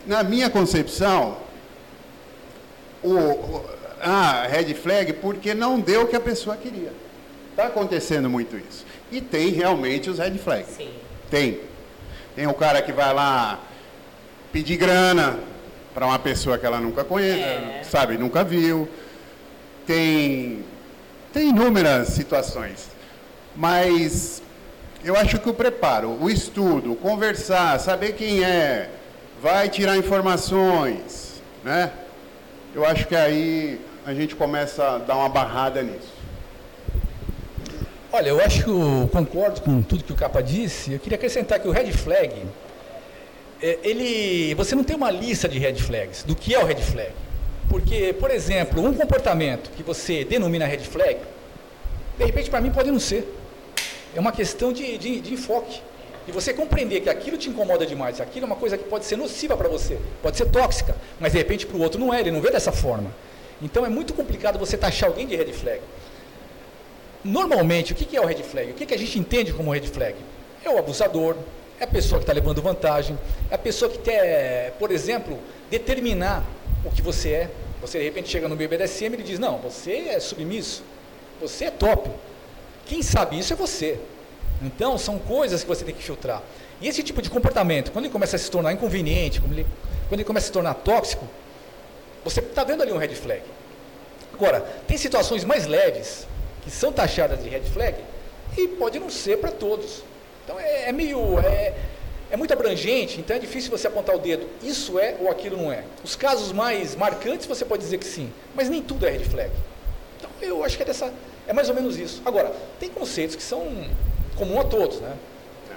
Na 0.06 0.22
minha 0.22 0.50
concepção, 0.50 1.38
o, 3.02 3.14
o 3.14 3.64
ah, 4.02 4.46
red 4.48 4.74
flag 4.74 5.12
porque 5.14 5.54
não 5.54 5.78
deu 5.78 6.02
o 6.02 6.06
que 6.08 6.16
a 6.16 6.20
pessoa 6.20 6.56
queria. 6.56 6.92
Está 7.52 7.66
acontecendo 7.66 8.28
muito 8.28 8.56
isso. 8.56 8.84
E 9.10 9.20
tem 9.20 9.48
realmente 9.50 10.10
os 10.10 10.18
red 10.18 10.36
flags. 10.38 10.74
Sim. 10.76 10.90
Tem. 11.30 11.60
Tem 12.34 12.46
o 12.46 12.54
cara 12.54 12.80
que 12.82 12.92
vai 12.92 13.12
lá 13.12 13.60
pedir 14.52 14.76
grana 14.76 15.38
para 15.94 16.06
uma 16.06 16.18
pessoa 16.18 16.56
que 16.58 16.64
ela 16.66 16.80
nunca 16.80 17.04
conhece, 17.04 17.40
É. 17.42 17.82
sabe, 17.84 18.16
nunca 18.18 18.42
viu. 18.42 18.88
Tem, 19.86 20.64
tem 21.32 21.50
inúmeras 21.50 22.08
situações. 22.08 22.88
Mas 23.54 24.42
eu 25.04 25.14
acho 25.16 25.38
que 25.38 25.48
o 25.48 25.54
preparo, 25.54 26.16
o 26.20 26.30
estudo, 26.30 26.94
conversar, 26.94 27.78
saber 27.80 28.12
quem 28.12 28.42
é, 28.42 28.88
vai 29.42 29.68
tirar 29.68 29.96
informações, 29.98 31.42
né? 31.62 31.92
Eu 32.74 32.86
acho 32.86 33.06
que 33.06 33.14
aí 33.14 33.78
a 34.06 34.14
gente 34.14 34.34
começa 34.34 34.82
a 34.94 34.98
dar 34.98 35.16
uma 35.16 35.28
barrada 35.28 35.82
nisso. 35.82 36.12
Olha, 38.14 38.28
eu 38.28 38.40
acho 38.42 38.64
que 38.64 38.68
eu 38.68 39.08
concordo 39.10 39.62
com 39.62 39.80
tudo 39.80 40.04
que 40.04 40.12
o 40.12 40.14
Capa 40.14 40.42
disse. 40.42 40.92
Eu 40.92 40.98
queria 40.98 41.16
acrescentar 41.16 41.58
que 41.58 41.66
o 41.66 41.70
red 41.70 41.90
flag, 41.92 42.44
é, 43.62 43.78
ele, 43.82 44.54
você 44.54 44.74
não 44.74 44.84
tem 44.84 44.94
uma 44.94 45.10
lista 45.10 45.48
de 45.48 45.58
red 45.58 45.76
flags 45.76 46.22
do 46.22 46.36
que 46.36 46.54
é 46.54 46.58
o 46.58 46.66
red 46.66 46.76
flag. 46.76 47.10
Porque, 47.70 48.12
por 48.12 48.30
exemplo, 48.30 48.86
um 48.86 48.92
comportamento 48.92 49.70
que 49.70 49.82
você 49.82 50.26
denomina 50.26 50.66
red 50.66 50.80
flag, 50.80 51.20
de 52.18 52.24
repente 52.26 52.50
para 52.50 52.60
mim 52.60 52.70
pode 52.70 52.90
não 52.90 53.00
ser. 53.00 53.26
É 54.14 54.20
uma 54.20 54.30
questão 54.30 54.74
de, 54.74 54.98
de, 54.98 55.18
de 55.22 55.32
enfoque. 55.32 55.80
E 56.28 56.32
você 56.32 56.52
compreender 56.52 57.00
que 57.00 57.08
aquilo 57.08 57.38
te 57.38 57.48
incomoda 57.48 57.86
demais, 57.86 58.20
aquilo 58.20 58.44
é 58.44 58.46
uma 58.46 58.56
coisa 58.56 58.76
que 58.76 58.84
pode 58.84 59.06
ser 59.06 59.16
nociva 59.16 59.56
para 59.56 59.70
você, 59.70 59.98
pode 60.22 60.36
ser 60.36 60.44
tóxica, 60.50 60.94
mas 61.18 61.32
de 61.32 61.38
repente 61.38 61.64
para 61.64 61.78
o 61.78 61.80
outro 61.80 61.98
não 61.98 62.12
é, 62.12 62.20
ele 62.20 62.30
não 62.30 62.42
vê 62.42 62.50
dessa 62.50 62.72
forma. 62.72 63.10
Então 63.62 63.86
é 63.86 63.88
muito 63.88 64.12
complicado 64.12 64.58
você 64.58 64.76
taxar 64.76 65.08
alguém 65.08 65.26
de 65.26 65.34
red 65.34 65.50
flag. 65.54 65.80
Normalmente, 67.24 67.92
o 67.92 67.96
que 67.96 68.16
é 68.16 68.20
o 68.20 68.26
red 68.26 68.42
flag? 68.42 68.70
O 68.70 68.74
que 68.74 68.92
a 68.92 68.98
gente 68.98 69.18
entende 69.18 69.52
como 69.52 69.70
red 69.70 69.86
flag? 69.86 70.16
É 70.64 70.70
o 70.70 70.78
abusador, 70.78 71.36
é 71.78 71.84
a 71.84 71.86
pessoa 71.86 72.18
que 72.18 72.24
está 72.24 72.32
levando 72.32 72.60
vantagem, 72.60 73.18
é 73.50 73.54
a 73.54 73.58
pessoa 73.58 73.90
que 73.90 73.98
quer, 73.98 74.72
por 74.78 74.90
exemplo, 74.90 75.38
determinar 75.70 76.44
o 76.84 76.90
que 76.90 77.02
você 77.02 77.30
é. 77.30 77.50
Você 77.80 77.98
de 77.98 78.04
repente 78.04 78.28
chega 78.28 78.48
no 78.48 78.56
BBDSM 78.56 79.10
e 79.10 79.16
ele 79.16 79.22
diz: 79.22 79.38
Não, 79.38 79.58
você 79.58 80.08
é 80.08 80.20
submisso, 80.20 80.82
você 81.40 81.66
é 81.66 81.70
top. 81.70 82.10
Quem 82.86 83.02
sabe 83.02 83.38
isso 83.38 83.52
é 83.52 83.56
você. 83.56 83.98
Então, 84.62 84.96
são 84.96 85.18
coisas 85.18 85.62
que 85.62 85.68
você 85.68 85.84
tem 85.84 85.94
que 85.94 86.02
filtrar. 86.02 86.42
E 86.80 86.88
esse 86.88 87.02
tipo 87.02 87.20
de 87.20 87.30
comportamento, 87.30 87.90
quando 87.90 88.04
ele 88.04 88.12
começa 88.12 88.36
a 88.36 88.38
se 88.38 88.50
tornar 88.50 88.72
inconveniente, 88.72 89.40
quando 89.40 89.52
ele, 89.52 89.66
quando 90.08 90.20
ele 90.20 90.24
começa 90.24 90.46
a 90.46 90.48
se 90.48 90.52
tornar 90.52 90.74
tóxico, 90.74 91.26
você 92.24 92.40
está 92.40 92.62
vendo 92.62 92.82
ali 92.82 92.92
um 92.92 92.98
red 92.98 93.14
flag. 93.14 93.42
Agora, 94.32 94.60
tem 94.86 94.96
situações 94.96 95.44
mais 95.44 95.66
leves, 95.66 96.26
que 96.62 96.70
são 96.70 96.92
taxadas 96.92 97.42
de 97.42 97.48
red 97.48 97.62
flag, 97.62 97.96
e 98.56 98.68
pode 98.68 98.98
não 98.98 99.10
ser 99.10 99.38
para 99.38 99.50
todos. 99.50 100.02
Então, 100.44 100.58
é, 100.58 100.88
é 100.88 100.92
meio. 100.92 101.38
É, 101.40 101.74
é 102.30 102.36
muito 102.36 102.52
abrangente, 102.52 103.20
então 103.20 103.36
é 103.36 103.38
difícil 103.38 103.70
você 103.70 103.86
apontar 103.86 104.16
o 104.16 104.18
dedo. 104.18 104.48
Isso 104.62 104.98
é 104.98 105.16
ou 105.20 105.30
aquilo 105.30 105.56
não 105.56 105.70
é. 105.70 105.84
Os 106.02 106.16
casos 106.16 106.50
mais 106.50 106.96
marcantes 106.96 107.46
você 107.46 107.62
pode 107.62 107.82
dizer 107.82 107.98
que 107.98 108.06
sim, 108.06 108.32
mas 108.54 108.70
nem 108.70 108.82
tudo 108.82 109.06
é 109.06 109.10
red 109.10 109.24
flag. 109.24 109.50
Então, 110.18 110.30
eu 110.40 110.64
acho 110.64 110.76
que 110.76 110.82
é 110.82 110.86
dessa. 110.86 111.12
É 111.46 111.52
mais 111.52 111.68
ou 111.68 111.74
menos 111.74 111.98
isso. 111.98 112.22
Agora, 112.24 112.50
tem 112.80 112.88
conceitos 112.88 113.36
que 113.36 113.42
são 113.42 113.84
comum 114.36 114.58
a 114.58 114.64
todos, 114.64 115.00
né? 115.00 115.14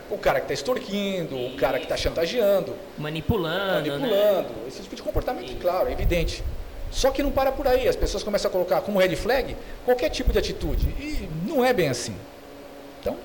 O 0.10 0.18
cara 0.18 0.40
que 0.40 0.46
está 0.46 0.54
extorquindo, 0.54 1.36
o 1.36 1.58
cara 1.58 1.78
que 1.78 1.86
está 1.86 1.98
chantageando, 1.98 2.76
Manipulando, 2.98 3.90
né? 3.90 3.98
manipulando, 3.98 4.50
esse 4.68 4.82
tipo 4.84 4.96
de 4.96 5.02
comportamento, 5.02 5.60
claro, 5.60 5.90
é 5.90 5.92
evidente. 5.92 6.44
Só 6.96 7.12
que 7.12 7.22
não 7.22 7.30
para 7.30 7.52
por 7.52 7.68
aí, 7.68 7.90
as 7.90 7.96
pessoas 7.98 8.24
começam 8.24 8.48
a 8.48 8.52
colocar 8.54 8.80
como 8.80 9.00
red 9.00 9.14
flag 9.18 9.54
qualquer 9.84 10.08
tipo 10.10 10.32
de 10.32 10.40
atitude. 10.40 10.88
E 10.98 11.28
não 11.46 11.64
é 11.64 11.74
bem 11.74 11.90
assim. 11.90 12.16
Então, 13.02 13.18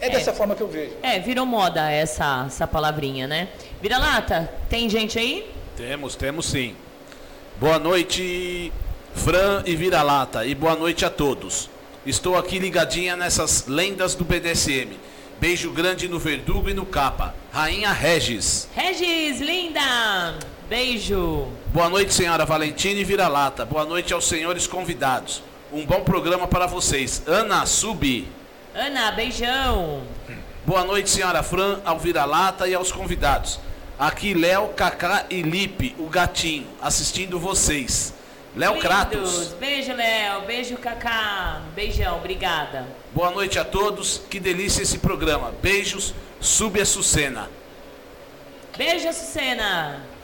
é, 0.00 0.08
É. 0.08 0.10
dessa 0.10 0.32
forma 0.32 0.56
que 0.56 0.60
eu 0.60 0.66
vejo. 0.66 0.90
É, 1.04 1.20
virou 1.20 1.46
moda 1.46 1.88
essa, 1.88 2.44
essa 2.48 2.66
palavrinha, 2.66 3.28
né? 3.28 3.46
Vira-lata, 3.80 4.52
tem 4.68 4.90
gente 4.90 5.20
aí? 5.20 5.48
Temos, 5.76 6.16
temos 6.16 6.46
sim. 6.46 6.74
Boa 7.60 7.78
noite, 7.78 8.72
Fran 9.14 9.62
e 9.64 9.76
Vira-Lata, 9.76 10.44
e 10.44 10.52
boa 10.52 10.74
noite 10.74 11.04
a 11.04 11.10
todos. 11.10 11.70
Estou 12.04 12.36
aqui 12.36 12.58
ligadinha 12.58 13.14
nessas 13.14 13.68
lendas 13.68 14.16
do 14.16 14.24
BDSM. 14.24 14.98
Beijo 15.40 15.70
grande 15.70 16.08
no 16.08 16.18
Verdugo 16.18 16.68
e 16.68 16.74
no 16.74 16.84
Capa. 16.84 17.36
Rainha 17.52 17.92
Regis. 17.92 18.68
Regis, 18.74 19.40
linda! 19.40 19.80
Beijo! 20.68 21.46
Boa 21.72 21.88
noite, 21.88 22.12
senhora 22.12 22.44
Valentina 22.44 22.98
e 22.98 23.04
Vira-Lata. 23.04 23.64
Boa 23.64 23.84
noite 23.84 24.12
aos 24.12 24.26
senhores 24.26 24.66
convidados. 24.66 25.40
Um 25.72 25.86
bom 25.86 26.00
programa 26.00 26.48
para 26.48 26.66
vocês. 26.66 27.22
Ana 27.24 27.64
Subi. 27.64 28.26
Ana, 28.74 29.12
beijão! 29.12 30.02
Boa 30.64 30.82
noite, 30.82 31.08
senhora 31.08 31.44
Fran, 31.44 31.78
ao 31.84 32.00
Vira-Lata 32.00 32.66
e 32.66 32.74
aos 32.74 32.90
convidados. 32.90 33.60
Aqui 33.96 34.34
Léo, 34.34 34.70
Cacá 34.70 35.26
e 35.30 35.40
Lipe, 35.40 35.94
o 36.00 36.08
gatinho, 36.08 36.66
assistindo 36.82 37.38
vocês. 37.38 38.12
Léo. 38.56 38.80
Kratos. 38.80 39.54
Beijo, 39.60 39.92
Léo. 39.92 40.46
Beijo, 40.46 40.76
Cacá. 40.78 41.62
Beijão, 41.76 42.16
obrigada. 42.16 42.88
Boa 43.14 43.30
noite 43.30 43.56
a 43.56 43.64
todos. 43.64 44.20
Que 44.28 44.40
delícia 44.40 44.82
esse 44.82 44.98
programa. 44.98 45.54
Beijos, 45.62 46.12
Sub 46.40 46.84
Sucena. 46.84 47.48
Beijo, 48.76 49.12
Sucena. 49.12 50.15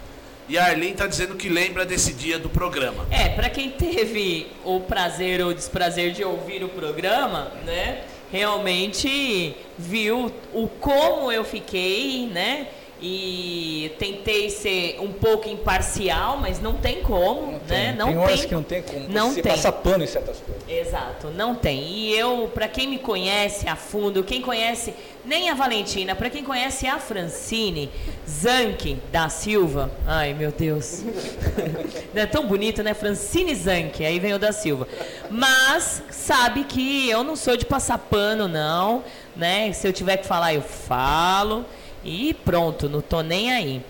E 0.48 0.58
a 0.58 0.66
Arlene 0.66 0.94
tá 0.94 1.06
dizendo 1.06 1.34
que 1.36 1.48
lembra 1.48 1.84
desse 1.84 2.12
dia 2.12 2.38
do 2.38 2.48
programa. 2.48 3.06
É, 3.10 3.28
pra 3.28 3.48
quem 3.48 3.70
teve 3.70 4.48
o 4.64 4.80
prazer 4.80 5.44
ou 5.44 5.54
desprazer 5.54 6.12
de 6.12 6.24
ouvir 6.24 6.64
o 6.64 6.68
programa, 6.68 7.52
né? 7.64 8.02
Realmente 8.30 9.54
viu 9.78 10.32
o 10.52 10.66
como 10.66 11.30
eu 11.30 11.44
fiquei, 11.44 12.26
né? 12.26 12.66
E 13.04 13.90
tentei 13.98 14.48
ser 14.48 15.00
um 15.00 15.12
pouco 15.12 15.48
imparcial, 15.48 16.36
mas 16.36 16.60
não 16.60 16.74
tem 16.74 17.02
como, 17.02 17.60
né? 17.68 17.92
Não 17.98 18.06
tem 18.06 18.14
tem. 18.14 18.22
horas 18.22 18.44
que 18.44 18.54
não 18.54 18.62
tem 18.62 18.80
como 18.80 19.08
Não 19.08 19.32
você 19.32 19.42
tem. 19.42 19.50
passar 19.50 19.72
pano 19.72 20.04
em 20.04 20.06
certas 20.06 20.38
coisas. 20.38 20.62
Exato, 20.68 21.26
não 21.30 21.52
tem. 21.52 21.82
E 21.82 22.16
eu, 22.16 22.48
pra 22.54 22.68
quem 22.68 22.86
me 22.86 22.98
conhece 22.98 23.68
a 23.68 23.74
fundo, 23.74 24.22
quem 24.22 24.40
conhece 24.40 24.94
nem 25.24 25.50
a 25.50 25.54
Valentina, 25.54 26.14
pra 26.14 26.30
quem 26.30 26.44
conhece 26.44 26.86
a 26.86 27.00
Francine 27.00 27.90
Zanck 28.28 28.96
da 29.10 29.28
Silva. 29.28 29.90
Ai, 30.06 30.32
meu 30.32 30.52
Deus. 30.52 31.02
é 32.14 32.26
tão 32.26 32.46
bonito, 32.46 32.84
né? 32.84 32.94
Francine 32.94 33.52
Zanck, 33.56 34.04
aí 34.04 34.20
vem 34.20 34.32
o 34.32 34.38
da 34.38 34.52
Silva. 34.52 34.86
Mas 35.28 36.04
sabe 36.08 36.62
que 36.62 37.10
eu 37.10 37.24
não 37.24 37.34
sou 37.34 37.56
de 37.56 37.66
passar 37.66 37.98
pano, 37.98 38.46
não, 38.46 39.02
né? 39.34 39.72
Se 39.72 39.88
eu 39.88 39.92
tiver 39.92 40.18
que 40.18 40.26
falar, 40.26 40.54
eu 40.54 40.62
falo. 40.62 41.64
E 42.04 42.34
pronto, 42.34 42.88
não 42.88 43.00
tô 43.00 43.20
nem 43.20 43.52
aí. 43.52 43.82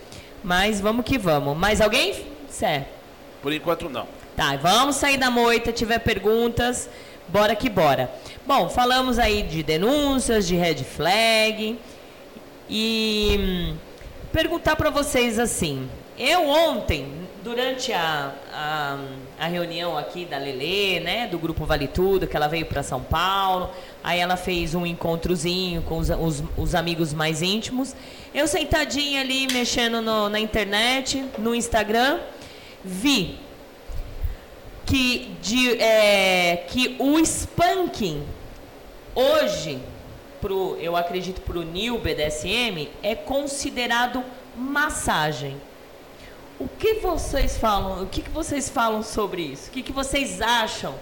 Mas 0.43 0.79
vamos 0.81 1.05
que 1.05 1.17
vamos. 1.17 1.57
Mais 1.57 1.81
alguém? 1.81 2.25
Certo. 2.49 2.87
Por 3.41 3.51
enquanto 3.51 3.89
não. 3.89 4.07
Tá, 4.35 4.55
vamos 4.57 4.95
sair 4.95 5.17
da 5.17 5.29
moita, 5.29 5.71
tiver 5.71 5.99
perguntas, 5.99 6.89
bora 7.27 7.55
que 7.55 7.69
bora. 7.69 8.11
Bom, 8.45 8.67
falamos 8.67 9.19
aí 9.19 9.43
de 9.43 9.61
denúncias, 9.61 10.47
de 10.47 10.55
red 10.55 10.83
flag 10.83 11.77
e 12.69 13.37
hum, 13.39 13.77
perguntar 14.31 14.75
para 14.75 14.89
vocês 14.89 15.37
assim. 15.37 15.87
Eu 16.17 16.47
ontem, 16.47 17.11
durante 17.43 17.93
a, 17.93 18.33
a, 18.51 18.97
a, 19.43 19.47
reunião 19.47 19.97
aqui 19.97 20.25
da 20.25 20.37
Lelê, 20.37 20.99
né, 20.99 21.27
do 21.27 21.37
Grupo 21.37 21.65
Vale 21.65 21.87
Tudo, 21.87 22.27
que 22.27 22.35
ela 22.35 22.47
veio 22.47 22.65
para 22.65 22.81
São 22.81 23.01
Paulo, 23.01 23.69
aí 24.03 24.19
ela 24.19 24.37
fez 24.37 24.73
um 24.73 24.85
encontrozinho 24.85 25.81
com 25.81 25.97
os, 25.97 26.09
os, 26.09 26.43
os 26.57 26.75
amigos 26.75 27.13
mais 27.13 27.41
íntimos. 27.41 27.95
Eu 28.33 28.47
sentadinha 28.47 29.21
ali, 29.21 29.47
mexendo 29.51 30.01
no, 30.01 30.29
na 30.29 30.39
internet, 30.39 31.23
no 31.37 31.53
Instagram, 31.53 32.19
vi 32.83 33.37
que, 34.85 35.35
de, 35.41 35.81
é, 35.81 36.65
que 36.67 36.95
o 36.99 37.19
spanking 37.19 38.23
hoje, 39.15 39.79
pro, 40.39 40.77
eu 40.79 40.95
acredito 40.95 41.41
para 41.41 41.57
o 41.57 41.63
New 41.63 41.99
BDSM, 41.99 42.89
é 43.01 43.15
considerado 43.15 44.23
massagem. 44.55 45.57
O 46.63 46.67
que 46.79 46.93
vocês 46.93 47.57
falam? 47.57 48.03
O 48.03 48.07
que, 48.07 48.21
que 48.21 48.29
vocês 48.29 48.69
falam 48.69 49.03
sobre 49.03 49.41
isso? 49.41 49.67
O 49.67 49.71
que, 49.71 49.83
que 49.83 49.91
vocês 49.91 50.41
acham 50.41 50.95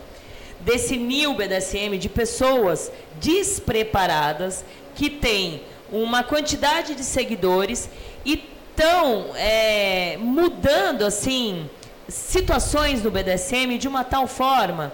desse 0.60 0.98
New 0.98 1.36
BDSM 1.36 2.00
de 2.00 2.10
pessoas 2.10 2.92
despreparadas 3.20 4.66
que 4.96 5.08
têm 5.08 5.62
uma 5.92 6.24
quantidade 6.24 6.96
de 6.96 7.04
seguidores 7.04 7.92
e 8.26 8.44
estão 8.72 9.36
é, 9.36 10.18
mudando 10.18 11.06
assim 11.06 11.70
situações 12.08 13.04
no 13.04 13.12
BDSM 13.12 13.78
de 13.78 13.88
uma 13.88 14.04
tal 14.04 14.26
forma 14.26 14.92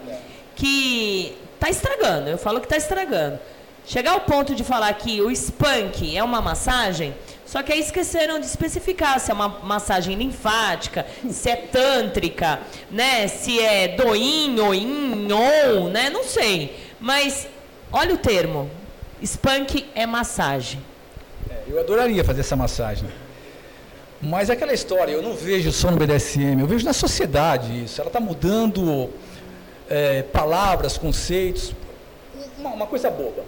que 0.53 1.37
está 1.53 1.69
estragando. 1.69 2.29
Eu 2.29 2.37
falo 2.37 2.59
que 2.59 2.65
está 2.65 2.75
estragando. 2.75 3.39
Chegar 3.85 4.11
ao 4.11 4.21
ponto 4.21 4.53
de 4.53 4.65
falar 4.65 4.93
que 4.95 5.21
o 5.21 5.31
spank 5.31 6.17
é 6.17 6.21
uma 6.21 6.41
massagem, 6.41 7.15
só 7.47 7.63
que 7.63 7.71
aí 7.71 7.79
esqueceram 7.79 8.41
de 8.41 8.45
especificar 8.45 9.21
se 9.21 9.31
é 9.31 9.33
uma 9.33 9.47
massagem 9.47 10.15
linfática, 10.15 11.05
se 11.31 11.49
é 11.49 11.55
tântrica, 11.55 12.59
né? 12.91 13.25
Se 13.29 13.57
é 13.57 13.87
doin, 13.87 14.59
oin, 14.59 15.31
on, 15.31 15.87
né? 15.87 16.09
Não 16.09 16.25
sei. 16.25 16.77
Mas 16.99 17.47
olha 17.89 18.13
o 18.13 18.17
termo. 18.17 18.69
Spank 19.23 19.85
é 19.95 20.05
massagem. 20.05 20.83
É, 21.49 21.63
eu 21.69 21.79
adoraria 21.79 22.21
fazer 22.21 22.41
essa 22.41 22.57
massagem. 22.57 23.07
Mas 24.21 24.49
é 24.49 24.53
aquela 24.53 24.73
história, 24.73 25.13
eu 25.13 25.21
não 25.21 25.33
vejo 25.33 25.71
só 25.71 25.89
no 25.89 25.95
BDSM, 25.95 26.59
eu 26.59 26.67
vejo 26.67 26.83
na 26.83 26.93
sociedade 26.93 27.85
isso. 27.85 28.01
Ela 28.01 28.09
está 28.09 28.19
mudando 28.19 29.09
é, 29.89 30.21
palavras, 30.21 30.97
conceitos. 30.97 31.73
Uma, 32.57 32.71
uma, 32.71 32.87
coisa 32.87 33.09
boba. 33.09 33.45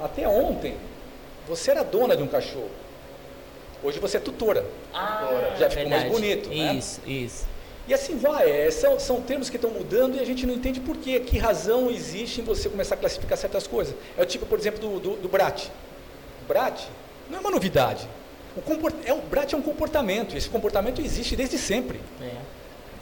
Até 0.00 0.26
ontem, 0.26 0.76
você 1.48 1.70
era 1.70 1.82
dona 1.82 2.16
de 2.16 2.22
um 2.22 2.28
cachorro. 2.28 2.70
Hoje 3.82 3.98
você 3.98 4.18
é 4.18 4.20
tutora. 4.20 4.64
Ah, 4.92 5.54
Já 5.58 5.70
ficou 5.70 5.84
verdade. 5.84 5.88
mais 5.88 6.12
bonito. 6.12 6.48
Né? 6.48 6.74
Isso, 6.74 7.00
né? 7.00 7.12
isso. 7.12 7.46
E 7.88 7.94
assim 7.94 8.16
vai, 8.16 8.48
é, 8.48 8.70
são, 8.70 9.00
são 9.00 9.20
termos 9.20 9.50
que 9.50 9.56
estão 9.56 9.70
mudando 9.70 10.16
e 10.16 10.20
a 10.20 10.24
gente 10.24 10.46
não 10.46 10.54
entende 10.54 10.78
por 10.78 10.96
quê, 10.96 11.18
que 11.18 11.38
razão 11.38 11.90
existe 11.90 12.40
em 12.40 12.44
você 12.44 12.68
começar 12.68 12.94
a 12.94 12.98
classificar 12.98 13.36
certas 13.36 13.66
coisas. 13.66 13.94
É 14.16 14.22
o 14.22 14.26
tipo, 14.26 14.46
por 14.46 14.58
exemplo, 14.58 14.78
do, 14.78 15.00
do, 15.00 15.16
do 15.16 15.28
Brat. 15.28 15.68
O 16.42 16.46
Brat 16.46 16.84
não 17.28 17.38
é 17.38 17.40
uma 17.40 17.50
novidade. 17.50 18.06
O, 18.56 18.62
comport, 18.62 18.94
é, 19.04 19.12
o 19.12 19.20
Brat 19.22 19.52
é 19.52 19.56
um 19.56 19.62
comportamento, 19.62 20.34
e 20.34 20.38
esse 20.38 20.48
comportamento 20.48 21.00
existe 21.00 21.34
desde 21.34 21.56
sempre. 21.56 22.00
É. 22.20 22.30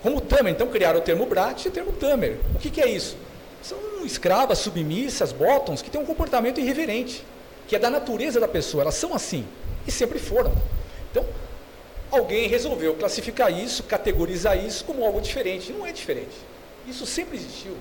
Como 0.03 0.19
o 0.19 0.21
Tamer, 0.21 0.53
então 0.53 0.69
criaram 0.69 1.01
o 1.01 1.03
termo 1.03 1.27
Brat 1.27 1.65
e 1.65 1.69
o 1.69 1.71
termo 1.71 1.93
Tamer. 1.93 2.39
O 2.55 2.59
que, 2.59 2.71
que, 2.71 2.81
é 2.81 2.89
isso? 2.89 3.17
São 3.63 3.79
escravas, 4.05 4.59
submissas, 4.59 5.33
bottoms, 5.33 5.83
que 5.83 5.91
têm 5.91 6.01
um 6.01 6.07
comportamento 6.07 6.61
irreverente, 6.61 7.25
que 7.69 7.77
é 7.77 7.79
da 7.79 7.91
natureza 7.91 8.41
da 8.41 8.49
pessoa, 8.49 8.83
elas 8.83 8.95
são 8.95 9.15
assim, 9.15 9.47
e 9.87 9.93
sempre 9.93 10.19
foram. 10.19 10.53
Então, 11.11 11.25
alguém 12.11 12.49
resolveu 12.49 12.95
classificar 12.95 13.53
isso, 13.53 13.83
categorizar 13.83 14.57
isso 14.57 14.85
como 14.85 15.05
algo 15.05 15.21
diferente. 15.21 15.71
Não 15.71 15.87
é 15.87 15.93
diferente. 15.93 16.35
Isso 16.87 17.05
sempre 17.07 17.37
existiu. 17.37 17.77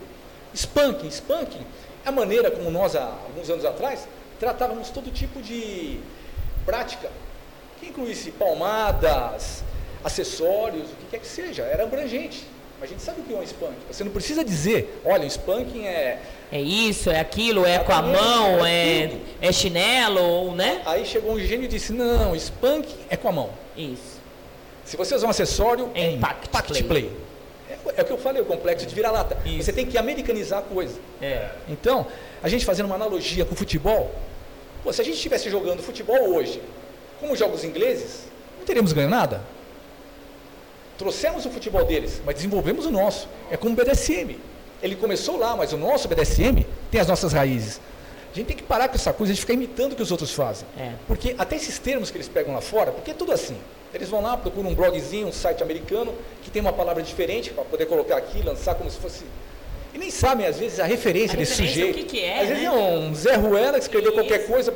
Spanking, 0.54 1.10
spanking 1.10 1.66
é 2.06 2.10
a 2.10 2.12
maneira 2.12 2.52
como 2.52 2.70
nós, 2.70 2.96
há 2.96 3.06
alguns 3.06 3.50
anos 3.50 3.64
atrás, 3.64 4.06
tratávamos 4.40 4.90
todo 4.90 5.10
tipo 5.10 5.42
de 5.42 6.00
prática 6.66 7.10
que 7.80 7.88
incluísse 7.88 8.32
palmadas, 8.32 9.64
acessórios, 10.04 10.90
o 10.92 10.96
que 10.96 11.06
quer 11.12 11.20
que 11.20 11.28
seja, 11.28 11.64
era 11.64 11.84
abrangente. 11.84 12.46
Mas 12.80 12.90
a 12.90 12.94
gente 12.94 13.02
sabe 13.02 13.22
o 13.22 13.24
que 13.24 13.34
é 13.34 13.38
um 13.38 13.44
spanking. 13.44 13.76
Você 13.92 14.04
não 14.04 14.12
precisa 14.12 14.44
dizer, 14.44 15.02
olha, 15.04 15.24
o 15.24 15.28
spanking 15.28 15.86
é. 15.86 16.20
É 16.52 16.62
isso, 16.62 17.10
é 17.10 17.20
aquilo, 17.20 17.66
é 17.66 17.80
com 17.80 17.92
a 17.92 18.02
mão, 18.02 18.66
é, 18.66 19.04
é, 19.04 19.12
é 19.42 19.52
chinelo, 19.52 20.22
ou, 20.22 20.56
né? 20.56 20.82
Aí 20.86 21.06
chegou 21.06 21.34
um 21.34 21.40
gênio 21.40 21.66
e 21.66 21.68
disse: 21.68 21.92
não, 21.92 22.36
spanking 22.36 22.96
é 23.10 23.18
com 23.18 23.28
a 23.28 23.32
mão. 23.32 23.50
Isso. 23.76 24.18
Se 24.86 24.96
você 24.96 25.16
usar 25.16 25.28
um 25.28 25.32
acessório, 25.32 25.92
é 25.94 26.12
impact, 26.12 26.48
impact 26.48 26.84
play. 26.84 27.04
play. 27.04 27.12
É, 27.70 28.00
é, 28.00 28.02
o 28.02 28.06
que 28.06 28.12
eu 28.12 28.18
falei, 28.18 28.42
o 28.42 28.46
complexo 28.46 28.86
de 28.86 28.96
vira-lata. 28.96 29.38
Você 29.60 29.74
tem 29.74 29.86
que 29.86 29.98
americanizar 29.98 30.60
a 30.60 30.62
coisa. 30.62 30.98
É. 31.22 31.50
Então, 31.68 32.08
a 32.42 32.48
gente 32.48 32.64
fazendo 32.64 32.86
uma 32.86 32.96
analogia 32.96 33.44
com 33.44 33.54
o 33.54 33.58
futebol, 33.58 34.14
pô, 34.84 34.94
se 34.94 35.02
a 35.02 35.04
gente 35.04 35.16
estivesse 35.16 35.50
jogando 35.50 35.82
futebol 35.82 36.36
hoje, 36.36 36.62
como 37.20 37.36
jogos 37.36 37.64
ingleses, 37.66 38.24
não 38.58 38.66
teríamos 38.66 38.94
ganho 38.94 39.10
nada. 39.10 39.42
Trouxemos 40.98 41.46
o 41.46 41.50
futebol 41.50 41.86
deles, 41.86 42.22
mas 42.26 42.36
desenvolvemos 42.36 42.86
o 42.86 42.92
nosso. 42.92 43.28
É 43.52 43.58
como 43.58 43.74
o 43.74 43.76
BDSM. 43.76 44.38
Ele 44.82 44.96
começou 44.96 45.38
lá, 45.38 45.56
mas 45.56 45.74
o 45.74 45.78
nosso 45.78 46.08
BDSM 46.08 46.66
tem 46.90 47.00
as 47.00 47.08
nossas 47.08 47.34
raízes. 47.34 47.80
A 48.32 48.36
gente 48.36 48.48
tem 48.48 48.58
que 48.58 48.64
parar 48.64 48.88
com 48.88 48.96
essa 48.96 49.14
coisa 49.14 49.34
de 49.34 49.40
ficar 49.40 49.54
imitando 49.54 49.94
o 49.94 49.96
que 49.96 50.02
os 50.02 50.12
outros 50.12 50.32
fazem. 50.32 50.68
É. 50.78 50.92
Porque 51.08 51.36
até 51.38 51.56
esses 51.56 51.80
termos 51.80 52.12
que 52.12 52.18
eles 52.18 52.28
pegam 52.28 52.54
lá 52.54 52.62
fora, 52.62 52.92
porque 52.92 53.12
é 53.12 53.14
tudo 53.14 53.32
assim. 53.32 53.58
Eles 53.94 54.10
vão 54.10 54.22
lá, 54.22 54.36
procuram 54.36 54.70
um 54.70 54.76
blogzinho, 54.76 55.28
um 55.28 55.32
site 55.32 55.64
americano, 55.64 56.14
que 56.44 56.52
tem 56.52 56.62
uma 56.62 56.74
palavra 56.74 57.02
diferente 57.02 57.52
para 57.52 57.64
poder 57.64 57.86
colocar 57.86 58.18
aqui, 58.18 58.42
lançar 58.44 58.76
como 58.76 58.90
se 58.92 58.98
fosse. 58.98 59.24
E 59.94 59.98
nem 59.98 60.12
sabem, 60.12 60.46
às 60.46 60.60
vezes, 60.60 60.80
a 60.80 60.86
referência 60.86 61.36
a 61.36 61.40
desse 61.40 61.62
referência 61.62 61.86
sujeito. 61.86 61.96
O 61.96 62.06
que, 62.06 62.18
que 62.18 62.24
é, 62.24 62.42
às 62.42 62.50
né? 62.50 62.56
vezes 62.56 62.66
é 62.66 62.72
um 62.72 63.16
Zé 63.16 63.36
Ruela 63.36 63.74
que 63.74 63.84
escreveu 63.84 64.12
Isso. 64.12 64.20
qualquer 64.20 64.46
coisa. 64.46 64.74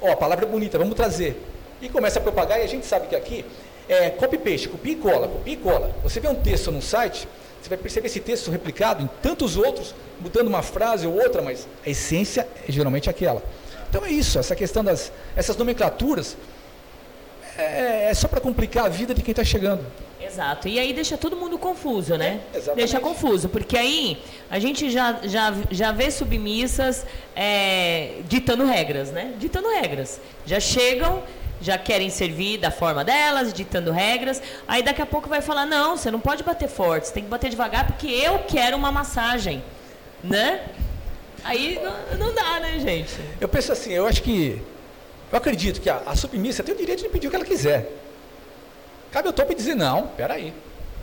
Ó, 0.00 0.10
a 0.10 0.16
palavra 0.16 0.44
é 0.44 0.48
bonita, 0.48 0.78
vamos 0.78 0.94
trazer 0.94 1.36
e 1.80 1.88
começa 1.88 2.18
a 2.18 2.22
propagar, 2.22 2.60
e 2.60 2.62
a 2.62 2.66
gente 2.66 2.86
sabe 2.86 3.06
que 3.06 3.16
aqui 3.16 3.44
é 3.88 4.10
copy-paste, 4.10 4.68
copia 4.68 4.92
e 4.92 4.96
cola, 4.96 5.28
copia 5.28 5.54
e 5.54 5.56
cola. 5.56 5.94
Você 6.02 6.20
vê 6.20 6.28
um 6.28 6.34
texto 6.34 6.70
num 6.70 6.82
site, 6.82 7.28
você 7.60 7.68
vai 7.68 7.78
perceber 7.78 8.06
esse 8.06 8.20
texto 8.20 8.50
replicado 8.50 9.02
em 9.02 9.08
tantos 9.22 9.56
outros, 9.56 9.94
mudando 10.20 10.48
uma 10.48 10.62
frase 10.62 11.06
ou 11.06 11.14
outra, 11.14 11.42
mas 11.42 11.66
a 11.84 11.90
essência 11.90 12.46
é 12.68 12.72
geralmente 12.72 13.08
aquela. 13.10 13.42
Então 13.88 14.04
é 14.04 14.10
isso, 14.10 14.38
essa 14.38 14.54
questão 14.54 14.82
das 14.82 15.12
essas 15.36 15.56
nomenclaturas 15.56 16.36
é, 17.56 18.08
é 18.10 18.14
só 18.14 18.28
para 18.28 18.40
complicar 18.40 18.86
a 18.86 18.88
vida 18.88 19.14
de 19.14 19.22
quem 19.22 19.32
está 19.32 19.44
chegando. 19.44 19.84
Exato. 20.20 20.66
E 20.66 20.78
aí 20.78 20.92
deixa 20.92 21.16
todo 21.16 21.36
mundo 21.36 21.58
confuso, 21.58 22.16
né? 22.16 22.40
É, 22.52 22.74
deixa 22.74 22.98
confuso, 22.98 23.48
porque 23.48 23.76
aí 23.76 24.22
a 24.50 24.58
gente 24.58 24.90
já, 24.90 25.20
já, 25.22 25.54
já 25.70 25.92
vê 25.92 26.10
submissas 26.10 27.06
é, 27.34 28.20
ditando 28.28 28.64
regras, 28.64 29.10
né? 29.10 29.34
Ditando 29.38 29.68
regras. 29.68 30.20
Já 30.44 30.58
chegam 30.58 31.22
já 31.60 31.78
querem 31.78 32.10
servir 32.10 32.58
da 32.58 32.70
forma 32.70 33.04
delas, 33.04 33.52
ditando 33.52 33.90
regras. 33.90 34.42
Aí 34.66 34.82
daqui 34.82 35.02
a 35.02 35.06
pouco 35.06 35.28
vai 35.28 35.40
falar: 35.40 35.66
não, 35.66 35.96
você 35.96 36.10
não 36.10 36.20
pode 36.20 36.42
bater 36.42 36.68
forte, 36.68 37.08
você 37.08 37.14
tem 37.14 37.24
que 37.24 37.28
bater 37.28 37.50
devagar 37.50 37.86
porque 37.86 38.06
eu 38.06 38.40
quero 38.40 38.76
uma 38.76 38.92
massagem. 38.92 39.62
Né? 40.22 40.62
Aí 41.44 41.80
não, 41.82 42.26
não 42.26 42.34
dá, 42.34 42.60
né, 42.60 42.78
gente? 42.78 43.14
Eu 43.40 43.48
penso 43.48 43.72
assim: 43.72 43.92
eu 43.92 44.06
acho 44.06 44.22
que. 44.22 44.60
Eu 45.30 45.38
acredito 45.38 45.80
que 45.80 45.90
a, 45.90 46.02
a 46.06 46.14
submissa 46.14 46.62
tem 46.62 46.74
o 46.74 46.78
direito 46.78 47.02
de 47.02 47.08
pedir 47.08 47.26
o 47.26 47.30
que 47.30 47.36
ela 47.36 47.44
quiser. 47.44 47.90
Cabe 49.10 49.28
ao 49.28 49.32
top 49.32 49.54
dizer: 49.54 49.74
não, 49.74 50.08
peraí. 50.08 50.52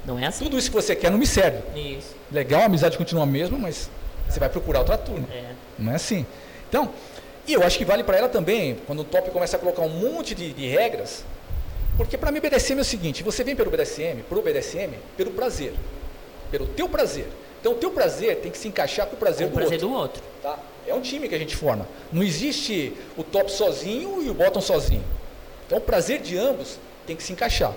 Não 0.06 0.20
é 0.20 0.26
assim? 0.26 0.44
Tudo 0.44 0.58
isso 0.58 0.70
que 0.70 0.76
você 0.76 0.96
quer 0.96 1.10
não 1.10 1.18
me 1.18 1.26
serve. 1.26 1.60
Isso. 1.80 2.16
Legal, 2.32 2.62
a 2.62 2.66
amizade 2.66 2.98
continua 2.98 3.24
a 3.24 3.26
mesma, 3.26 3.58
mas 3.58 3.90
você 4.30 4.40
vai 4.40 4.50
procurar 4.50 4.80
outra 4.80 4.98
turma. 4.98 5.28
É. 5.32 5.52
Não 5.80 5.92
é 5.92 5.96
assim. 5.96 6.26
Então, 6.68 6.90
e 7.48 7.54
eu 7.54 7.64
acho 7.64 7.78
que 7.78 7.86
vale 7.86 8.04
para 8.04 8.18
ela 8.18 8.30
também, 8.30 8.78
quando 8.88 9.02
o 9.02 9.04
top 9.04 9.30
começa 9.32 9.58
a 9.58 9.60
colocar 9.60 9.82
um 9.82 9.90
monte 9.90 10.34
de, 10.34 10.54
de 10.54 10.68
regras, 10.68 11.24
porque 11.98 12.18
para 12.18 12.32
mim 12.32 12.40
o 12.40 12.42
BDSM 12.42 12.78
é 12.78 12.82
o 12.82 12.86
seguinte, 12.86 13.22
você 13.22 13.44
vem 13.44 13.56
pelo 13.56 13.70
BDSM, 13.70 14.24
pro 14.28 14.42
BDSM, 14.42 14.94
pelo 15.18 15.32
prazer, 15.32 15.74
pelo 16.50 16.66
teu 16.68 16.88
prazer. 16.90 17.28
Então 17.60 17.74
o 17.74 17.76
teu 17.76 17.92
prazer 17.92 18.38
tem 18.38 18.52
que 18.52 18.58
se 18.58 18.68
encaixar 18.68 19.08
com 19.08 19.16
o 19.16 19.20
prazer, 19.20 19.48
com 19.48 19.54
do, 19.54 19.56
prazer 19.56 19.84
outro, 19.84 19.88
do 19.88 19.94
outro. 19.94 20.24
Tá? 20.42 20.60
É 20.88 20.94
um 20.94 21.02
time 21.02 21.30
que 21.30 21.36
a 21.36 21.38
gente 21.38 21.56
forma. 21.56 21.88
Não 22.12 22.24
existe 22.24 22.94
o 23.16 23.24
top 23.24 23.52
sozinho 23.52 24.22
e 24.22 24.30
o 24.30 24.34
bottom 24.34 24.60
sozinho. 24.60 25.04
Então 25.66 25.78
o 25.78 25.82
prazer 25.82 26.20
de 26.20 26.38
ambos 26.38 26.78
tem 27.06 27.16
que 27.16 27.24
se 27.24 27.32
encaixar. 27.32 27.74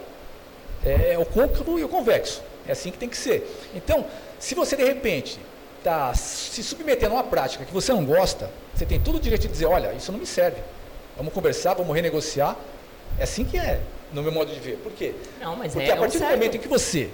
É 0.85 1.17
o 1.19 1.25
côncavo 1.25 1.79
e 1.79 1.85
o 1.85 1.89
convexo. 1.89 2.43
É 2.67 2.73
assim 2.73 2.91
que 2.91 2.99
tem 2.99 3.09
que 3.09 3.17
ser. 3.17 3.49
Então, 3.75 4.07
se 4.39 4.55
você 4.55 4.77
de 4.77 4.85
repente 4.85 5.39
está 5.79 6.13
se 6.15 6.63
submetendo 6.63 7.13
a 7.13 7.19
uma 7.19 7.25
prática 7.25 7.65
que 7.65 7.73
você 7.73 7.93
não 7.93 8.05
gosta, 8.05 8.51
você 8.77 8.85
tem 8.85 9.01
todo 9.01 9.17
o 9.17 9.21
direito 9.21 9.43
de 9.43 9.49
dizer, 9.49 9.67
olha, 9.67 9.93
isso 9.95 10.13
não 10.13 10.19
me 10.19 10.27
serve. 10.27 10.59
Vamos 11.17 11.33
conversar, 11.33 11.75
vamos 11.75 11.95
renegociar. 11.95 12.57
É 13.19 13.23
assim 13.23 13.43
que 13.45 13.57
é, 13.57 13.81
no 14.13 14.23
meu 14.23 14.31
modo 14.31 14.53
de 14.53 14.61
ver. 14.61 14.77
Por 14.77 14.93
quê? 14.93 15.15
Não, 15.41 15.57
mas 15.57 15.73
Porque 15.73 15.89
é 15.89 15.95
a 15.95 15.97
partir 15.97 16.19
do 16.19 16.27
momento 16.27 16.57
em 16.57 16.61
que 16.61 16.69
você 16.69 17.09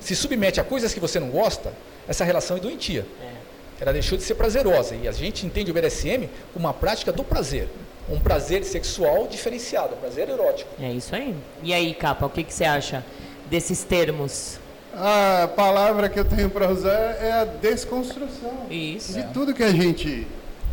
se 0.00 0.14
submete 0.14 0.60
a 0.60 0.64
coisas 0.64 0.94
que 0.94 1.00
você 1.00 1.18
não 1.18 1.28
gosta, 1.28 1.72
essa 2.06 2.24
relação 2.24 2.56
é 2.56 2.60
doentia. 2.60 3.04
É. 3.20 3.32
Ela 3.80 3.92
deixou 3.92 4.16
de 4.16 4.22
ser 4.22 4.36
prazerosa. 4.36 4.94
E 4.94 5.08
a 5.08 5.12
gente 5.12 5.44
entende 5.44 5.72
o 5.72 5.74
BDSM 5.74 6.28
como 6.52 6.66
uma 6.66 6.74
prática 6.74 7.12
do 7.12 7.24
prazer. 7.24 7.68
Um 8.08 8.20
prazer 8.20 8.64
sexual 8.64 9.26
diferenciado, 9.26 9.94
um 9.96 9.98
prazer 9.98 10.28
erótico. 10.28 10.70
É 10.80 10.90
isso 10.90 11.14
aí. 11.14 11.34
E 11.62 11.74
aí, 11.74 11.94
Capa, 11.94 12.26
o 12.26 12.30
que, 12.30 12.44
que 12.44 12.54
você 12.54 12.64
acha 12.64 13.04
desses 13.50 13.82
termos? 13.82 14.58
A 14.94 15.48
palavra 15.54 16.08
que 16.08 16.18
eu 16.18 16.24
tenho 16.24 16.48
para 16.48 16.70
usar 16.70 16.90
é 17.20 17.32
a 17.32 17.44
desconstrução. 17.44 18.66
Isso. 18.70 19.12
De 19.12 19.22
tudo 19.32 19.52
que 19.52 19.62
a 19.62 19.70
gente. 19.70 20.26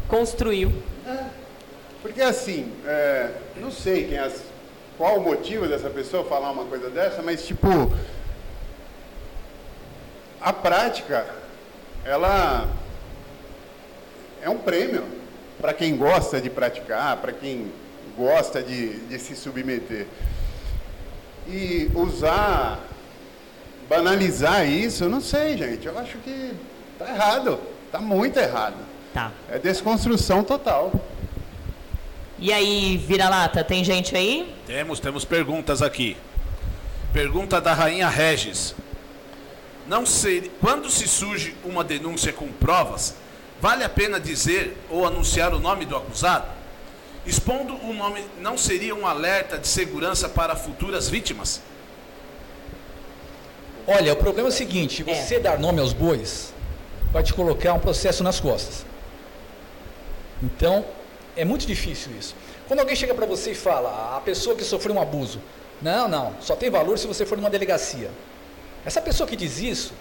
Construiu. 0.07 0.71
Porque 2.01 2.21
assim, 2.21 2.71
é, 2.85 3.31
não 3.57 3.71
sei 3.71 4.07
quem 4.07 4.17
as- 4.19 4.43
qual 4.97 5.17
o 5.17 5.23
motivo 5.23 5.67
dessa 5.67 5.89
pessoa 5.89 6.23
falar 6.23 6.51
uma 6.51 6.65
coisa 6.65 6.89
dessa, 6.89 7.21
mas 7.21 7.45
tipo. 7.45 7.67
A 10.39 10.53
prática, 10.53 11.25
ela 12.05 12.69
é 14.41 14.49
um 14.49 14.57
prêmio 14.59 15.03
para 15.59 15.73
quem 15.73 15.97
gosta 15.97 16.39
de 16.39 16.49
praticar, 16.51 17.17
para 17.17 17.31
quem 17.31 17.71
gosta 18.15 18.61
de, 18.61 18.99
de 19.07 19.17
se 19.19 19.35
submeter. 19.35 20.05
E 21.47 21.89
usar, 21.95 22.79
banalizar 23.89 24.67
isso, 24.67 25.09
não 25.09 25.19
sei, 25.21 25.57
gente. 25.57 25.87
Eu 25.87 25.97
acho 25.97 26.17
que 26.19 26.53
tá 26.99 27.09
errado. 27.09 27.59
Tá 27.91 27.99
muito 27.99 28.37
errado. 28.37 28.75
Tá. 29.15 29.31
É 29.49 29.57
desconstrução 29.57 30.43
total. 30.43 30.91
E 32.37 32.51
aí, 32.51 32.97
vira-lata, 32.97 33.63
tem 33.63 33.81
gente 33.81 34.13
aí? 34.13 34.53
Temos, 34.67 34.99
temos 34.99 35.23
perguntas 35.23 35.81
aqui. 35.81 36.17
Pergunta 37.13 37.61
da 37.61 37.73
Rainha 37.73 38.09
Regis. 38.09 38.75
Não 39.87 40.05
sei, 40.05 40.51
quando 40.59 40.89
se 40.89 41.07
surge 41.07 41.55
uma 41.63 41.81
denúncia 41.81 42.33
com 42.33 42.49
provas, 42.49 43.15
vale 43.61 43.85
a 43.85 43.89
pena 43.89 44.19
dizer 44.19 44.77
ou 44.89 45.07
anunciar 45.07 45.53
o 45.53 45.59
nome 45.59 45.85
do 45.85 45.95
acusado? 45.95 46.49
Expondo 47.25 47.73
o 47.85 47.93
nome 47.93 48.21
não 48.41 48.57
seria 48.57 48.93
um 48.93 49.07
alerta 49.07 49.57
de 49.57 49.69
segurança 49.69 50.27
para 50.27 50.57
futuras 50.57 51.07
vítimas? 51.07 51.61
Olha, 53.87 54.11
o 54.11 54.17
problema 54.17 54.49
é 54.49 54.51
o 54.51 54.53
seguinte: 54.53 55.03
você 55.03 55.39
dar 55.39 55.57
nome 55.57 55.79
aos 55.79 55.93
bois 55.93 56.53
vai 57.13 57.23
te 57.23 57.33
colocar 57.33 57.71
um 57.71 57.79
processo 57.79 58.21
nas 58.21 58.41
costas. 58.41 58.85
Então, 60.45 60.85
é 61.35 61.43
muito 61.43 61.65
difícil 61.65 62.11
isso. 62.19 62.35
Quando 62.67 62.79
alguém 62.79 62.95
chega 62.95 63.13
para 63.13 63.25
você 63.25 63.51
e 63.51 63.55
fala, 63.55 64.15
a 64.15 64.21
pessoa 64.21 64.55
que 64.55 64.63
sofreu 64.63 64.95
um 64.95 65.01
abuso, 65.01 65.41
não, 65.81 66.07
não, 66.07 66.33
só 66.39 66.55
tem 66.55 66.69
valor 66.69 66.97
se 66.99 67.07
você 67.07 67.25
for 67.25 67.35
numa 67.35 67.49
delegacia. 67.49 68.11
Essa 68.85 69.01
pessoa 69.01 69.27
que 69.27 69.35
diz 69.35 69.59
isso, 69.59 69.93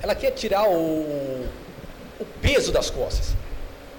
ela 0.00 0.14
quer 0.14 0.30
tirar 0.30 0.68
o, 0.68 1.44
o 2.20 2.24
peso 2.40 2.70
das 2.70 2.88
costas. 2.88 3.34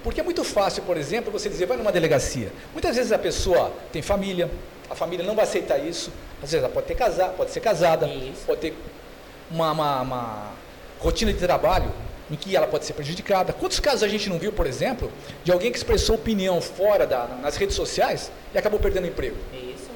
Porque 0.01 0.21
é 0.21 0.23
muito 0.23 0.45
fácil, 0.45 0.81
por 0.83 0.95
exemplo, 0.95 1.29
você 1.29 1.49
dizer, 1.49 1.65
vai 1.65 1.75
numa 1.75 1.91
delegacia. 1.91 2.51
Muitas 2.71 2.95
vezes 2.95 3.11
a 3.11 3.19
pessoa 3.19 3.73
tem 3.91 4.01
família, 4.01 4.49
a 4.89 4.95
família 4.95 5.25
não 5.25 5.35
vai 5.35 5.43
aceitar 5.43 5.77
isso. 5.77 6.09
Às 6.41 6.51
vezes 6.51 6.63
ela 6.63 6.73
pode 6.73 6.87
ter 6.87 6.95
casar, 6.95 7.29
pode 7.33 7.51
ser 7.51 7.59
casada, 7.59 8.09
pode 8.45 8.61
ter 8.61 8.73
uma, 9.51 9.73
uma, 9.73 10.01
uma 10.01 10.51
rotina 10.99 11.33
de 11.33 11.39
trabalho 11.39 11.91
em 12.31 12.35
que 12.35 12.55
ela 12.55 12.67
pode 12.67 12.85
ser 12.85 12.93
prejudicada. 12.93 13.53
Quantos 13.53 13.79
casos 13.79 14.03
a 14.03 14.07
gente 14.07 14.29
não 14.29 14.37
viu, 14.37 14.51
por 14.51 14.67
exemplo, 14.67 15.11
de 15.43 15.51
alguém 15.51 15.71
que 15.71 15.77
expressou 15.77 16.15
opinião 16.15 16.61
fora 16.61 17.05
da, 17.05 17.25
nas 17.41 17.55
redes 17.55 17.75
sociais 17.75 18.31
e 18.53 18.57
acabou 18.57 18.79
perdendo 18.79 19.07
emprego? 19.07 19.35
Isso. 19.53 19.89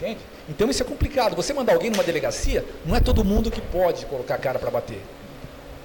Entende? 0.00 0.20
Então 0.48 0.70
isso 0.70 0.82
é 0.82 0.86
complicado. 0.86 1.36
Você 1.36 1.52
mandar 1.52 1.74
alguém 1.74 1.90
numa 1.90 2.02
delegacia, 2.02 2.64
não 2.84 2.96
é 2.96 3.00
todo 3.00 3.24
mundo 3.24 3.50
que 3.50 3.60
pode 3.60 4.06
colocar 4.06 4.36
a 4.36 4.38
cara 4.38 4.58
para 4.58 4.70
bater. 4.70 5.00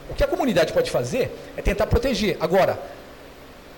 O 0.09 0.13
que 0.13 0.23
a 0.23 0.27
comunidade 0.27 0.71
pode 0.71 0.91
fazer 0.91 1.35
é 1.57 1.61
tentar 1.61 1.87
proteger. 1.87 2.37
Agora, 2.39 2.79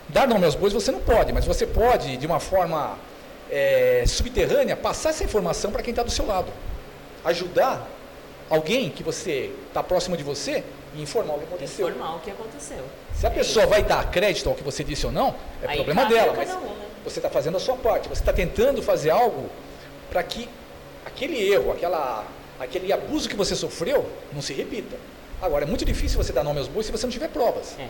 dar 0.10 0.28
nome 0.28 0.46
aos 0.46 0.56
bois 0.56 0.74
você 0.74 0.92
não 0.92 1.00
pode, 1.00 1.32
mas 1.32 1.46
você 1.46 1.66
pode, 1.66 2.18
de 2.18 2.28
uma 2.28 2.40
forma 2.40 2.98
é, 3.50 4.04
subterrânea, 4.06 4.76
passar 4.76 5.10
essa 5.10 5.24
informação 5.24 5.72
para 5.72 5.82
quem 5.82 5.92
está 5.92 6.04
do 6.04 6.12
seu 6.12 6.26
lado. 6.26 6.52
Ajudar 7.24 7.88
alguém 8.50 8.90
que 8.90 9.04
você 9.04 9.52
está 9.68 9.82
próximo 9.82 10.16
de 10.16 10.24
você 10.24 10.64
informar 10.96 11.36
o 11.36 11.40
que 11.40 11.46
aconteceu. 11.46 11.90
Informar 11.90 12.16
o 12.16 12.20
que 12.20 12.32
aconteceu. 12.32 12.84
Se 13.14 13.26
a 13.26 13.32
pessoa 13.32 13.66
vai 13.66 13.84
dar 13.84 14.10
crédito 14.10 14.50
ao 14.50 14.56
que 14.56 14.64
você 14.64 14.84
disse 14.84 15.06
ou 15.06 15.12
não, 15.12 15.36
é 15.62 15.68
Aí 15.68 15.76
problema 15.76 16.06
dela. 16.06 16.34
Mas 16.36 16.54
um, 16.54 16.60
né? 16.60 16.76
você 17.04 17.20
está 17.20 17.30
fazendo 17.30 17.58
a 17.58 17.60
sua 17.60 17.76
parte. 17.76 18.08
Você 18.10 18.22
está 18.22 18.34
tentando 18.34 18.82
fazer 18.82 19.10
algo 19.10 19.50
para 20.10 20.24
que 20.24 20.48
aquele 21.06 21.52
erro, 21.52 21.72
aquela, 21.72 22.26
aquele 22.60 22.92
abuso 22.92 23.28
que 23.30 23.36
você 23.36 23.56
sofreu 23.56 24.10
não 24.34 24.42
se 24.42 24.54
repita. 24.54 24.98
Agora, 25.42 25.66
é 25.66 25.68
muito 25.68 25.86
difícil 25.86 26.22
você 26.22 26.34
dar 26.34 26.44
nome 26.44 26.60
aos 26.60 26.68
bois 26.68 26.86
se 26.86 26.92
você 26.92 27.06
não 27.06 27.12
tiver 27.12 27.30
provas. 27.30 27.76
É. 27.80 27.88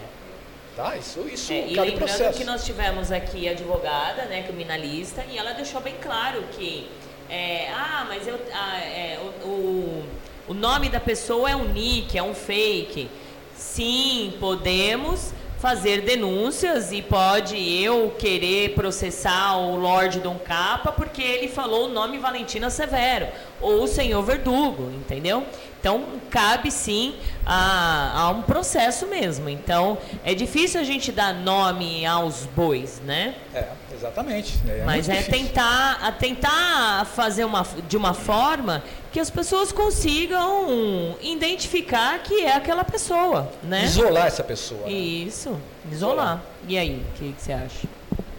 Tá? 0.76 0.96
Isso, 0.96 1.28
isso 1.28 1.52
É, 1.52 1.68
e 1.68 1.76
cabe 1.76 1.90
lembrando 1.90 1.98
processo. 1.98 2.38
que 2.38 2.44
nós 2.44 2.64
tivemos 2.64 3.12
aqui 3.12 3.48
a 3.48 3.52
advogada, 3.52 4.26
né, 4.26 4.44
criminalista, 4.44 5.24
e 5.28 5.36
ela 5.36 5.54
deixou 5.54 5.82
bem 5.82 5.96
claro 6.00 6.44
que, 6.52 6.88
é, 7.30 7.70
ah, 7.72 8.06
mas 8.08 8.28
eu, 8.28 8.40
ah, 8.54 8.80
é, 8.80 9.20
o, 9.44 9.48
o, 9.48 10.04
o 10.48 10.54
nome 10.54 10.90
da 10.90 11.00
pessoa 11.00 11.50
é 11.50 11.56
um 11.56 11.68
nick, 11.68 12.18
é 12.18 12.24
um 12.24 12.34
fake. 12.34 13.10
Sim, 13.56 14.34
podemos 14.40 15.34
fazer 15.60 16.02
denúncias 16.02 16.92
e 16.92 17.02
pode 17.02 17.58
eu 17.58 18.12
querer 18.12 18.76
processar 18.76 19.58
o 19.58 19.76
Lorde 19.76 20.20
Dom 20.20 20.38
Capa 20.38 20.92
porque 20.92 21.22
ele 21.22 21.48
falou 21.48 21.88
o 21.88 21.90
nome 21.90 22.20
Valentina 22.20 22.70
Severo 22.70 23.28
ou 23.60 23.84
o 23.84 23.88
Senhor 23.88 24.22
Verdugo, 24.22 24.92
entendeu? 24.92 25.44
Então 25.80 26.06
cabe 26.30 26.70
sim 26.70 27.16
a, 27.46 28.22
a 28.22 28.30
um 28.30 28.44
processo 28.44 29.08
mesmo. 29.08 29.50
Então 29.50 29.98
é 30.24 30.36
difícil 30.36 30.80
a 30.80 30.84
gente 30.84 31.12
dar 31.12 31.34
nome 31.34 32.06
aos 32.06 32.46
bois, 32.46 33.02
né? 33.04 33.34
É, 33.54 33.68
exatamente. 33.98 34.60
É 34.68 34.84
Mas 34.86 35.08
muito 35.08 35.20
é 35.20 35.24
tentar, 35.24 36.00
a 36.02 36.12
tentar 36.12 37.06
fazer 37.06 37.44
uma, 37.44 37.66
de 37.88 37.98
uma 37.98 38.14
forma 38.14 38.84
que 39.12 39.20
as 39.20 39.30
pessoas 39.30 39.72
consigam 39.72 41.18
identificar 41.22 42.20
que 42.20 42.42
é 42.46 42.56
aquela 42.56 42.84
pessoa, 42.84 43.52
né? 43.64 43.84
Isolar 43.86 44.28
essa 44.28 44.44
pessoa. 44.44 44.82
né? 44.86 44.92
Isso, 44.92 45.60
isolar. 45.92 46.42
E 46.68 46.78
aí, 46.78 47.04
o 47.10 47.18
que, 47.18 47.34
que 47.34 47.42
você 47.42 47.54
acha? 47.54 47.88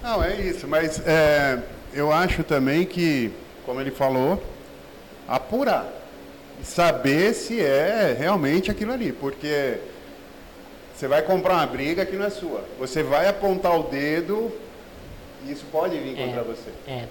Não, 0.02 0.22
é 0.22 0.36
isso, 0.40 0.66
mas 0.68 1.02
é, 1.06 1.58
eu 1.92 2.12
acho 2.12 2.44
também 2.44 2.84
que, 2.84 3.32
como 3.66 3.80
ele 3.80 3.90
falou, 3.90 4.42
apurar. 5.26 5.86
Saber 6.62 7.34
se 7.34 7.60
é 7.60 8.16
realmente 8.18 8.70
aquilo 8.70 8.92
ali, 8.92 9.12
porque 9.12 9.78
você 10.94 11.06
vai 11.06 11.22
comprar 11.22 11.54
uma 11.54 11.66
briga 11.66 12.04
que 12.04 12.16
não 12.16 12.24
é 12.26 12.30
sua. 12.30 12.64
Você 12.78 13.02
vai 13.02 13.28
apontar 13.28 13.78
o 13.78 13.84
dedo 13.84 14.52
isso 15.48 15.64
pode 15.72 15.98
vir 15.98 16.16
contra 16.16 16.42
você. 16.42 16.70
É. 16.86 17.04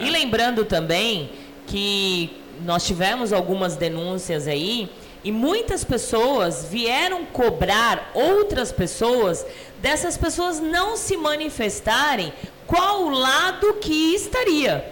E 0.00 0.10
lembrando 0.10 0.64
também 0.64 1.30
que 1.66 2.36
nós 2.64 2.86
tivemos 2.86 3.32
algumas 3.32 3.76
denúncias 3.76 4.46
aí 4.46 4.90
e 5.22 5.32
muitas 5.32 5.82
pessoas 5.84 6.66
vieram 6.70 7.24
cobrar 7.24 8.10
outras 8.14 8.70
pessoas 8.70 9.44
dessas 9.80 10.16
pessoas 10.16 10.60
não 10.60 10.96
se 10.96 11.16
manifestarem 11.16 12.32
qual 12.66 13.08
lado 13.08 13.74
que 13.74 14.14
estaria, 14.14 14.84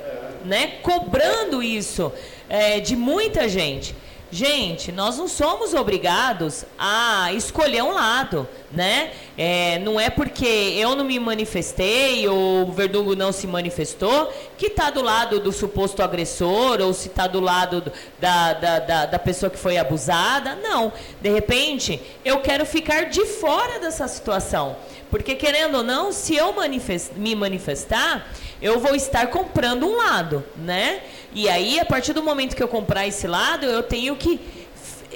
né? 0.44 0.78
Cobrando 0.82 1.62
isso 1.62 2.12
é, 2.48 2.80
de 2.80 2.96
muita 2.96 3.48
gente. 3.48 3.94
Gente, 4.34 4.90
nós 4.90 5.18
não 5.18 5.28
somos 5.28 5.74
obrigados 5.74 6.64
a 6.78 7.30
escolher 7.34 7.82
um 7.82 7.92
lado, 7.92 8.48
né? 8.72 9.10
É, 9.36 9.78
não 9.80 10.00
é 10.00 10.08
porque 10.08 10.46
eu 10.46 10.96
não 10.96 11.04
me 11.04 11.18
manifestei 11.18 12.26
ou 12.26 12.62
o 12.66 12.72
Verdugo 12.72 13.14
não 13.14 13.30
se 13.30 13.46
manifestou 13.46 14.32
que 14.56 14.68
está 14.68 14.88
do 14.88 15.02
lado 15.02 15.38
do 15.38 15.52
suposto 15.52 16.02
agressor 16.02 16.80
ou 16.80 16.94
se 16.94 17.08
está 17.08 17.26
do 17.26 17.40
lado 17.40 17.82
do- 17.82 17.92
da, 18.18 18.54
da, 18.54 18.78
da, 18.78 19.06
da 19.06 19.18
pessoa 19.18 19.50
que 19.50 19.58
foi 19.58 19.76
abusada. 19.76 20.54
Não. 20.56 20.94
De 21.20 21.28
repente, 21.28 22.00
eu 22.24 22.40
quero 22.40 22.64
ficar 22.64 23.10
de 23.10 23.26
fora 23.26 23.78
dessa 23.80 24.08
situação. 24.08 24.76
Porque, 25.12 25.34
querendo 25.34 25.76
ou 25.76 25.82
não, 25.82 26.10
se 26.10 26.34
eu 26.34 26.54
manifes- 26.54 27.12
me 27.14 27.34
manifestar, 27.36 28.26
eu 28.62 28.80
vou 28.80 28.94
estar 28.96 29.26
comprando 29.26 29.86
um 29.86 29.94
lado, 29.98 30.42
né? 30.56 31.02
E 31.34 31.50
aí, 31.50 31.78
a 31.78 31.84
partir 31.84 32.14
do 32.14 32.22
momento 32.22 32.56
que 32.56 32.62
eu 32.62 32.66
comprar 32.68 33.06
esse 33.06 33.26
lado, 33.26 33.66
eu 33.66 33.82
tenho 33.82 34.16
que 34.16 34.40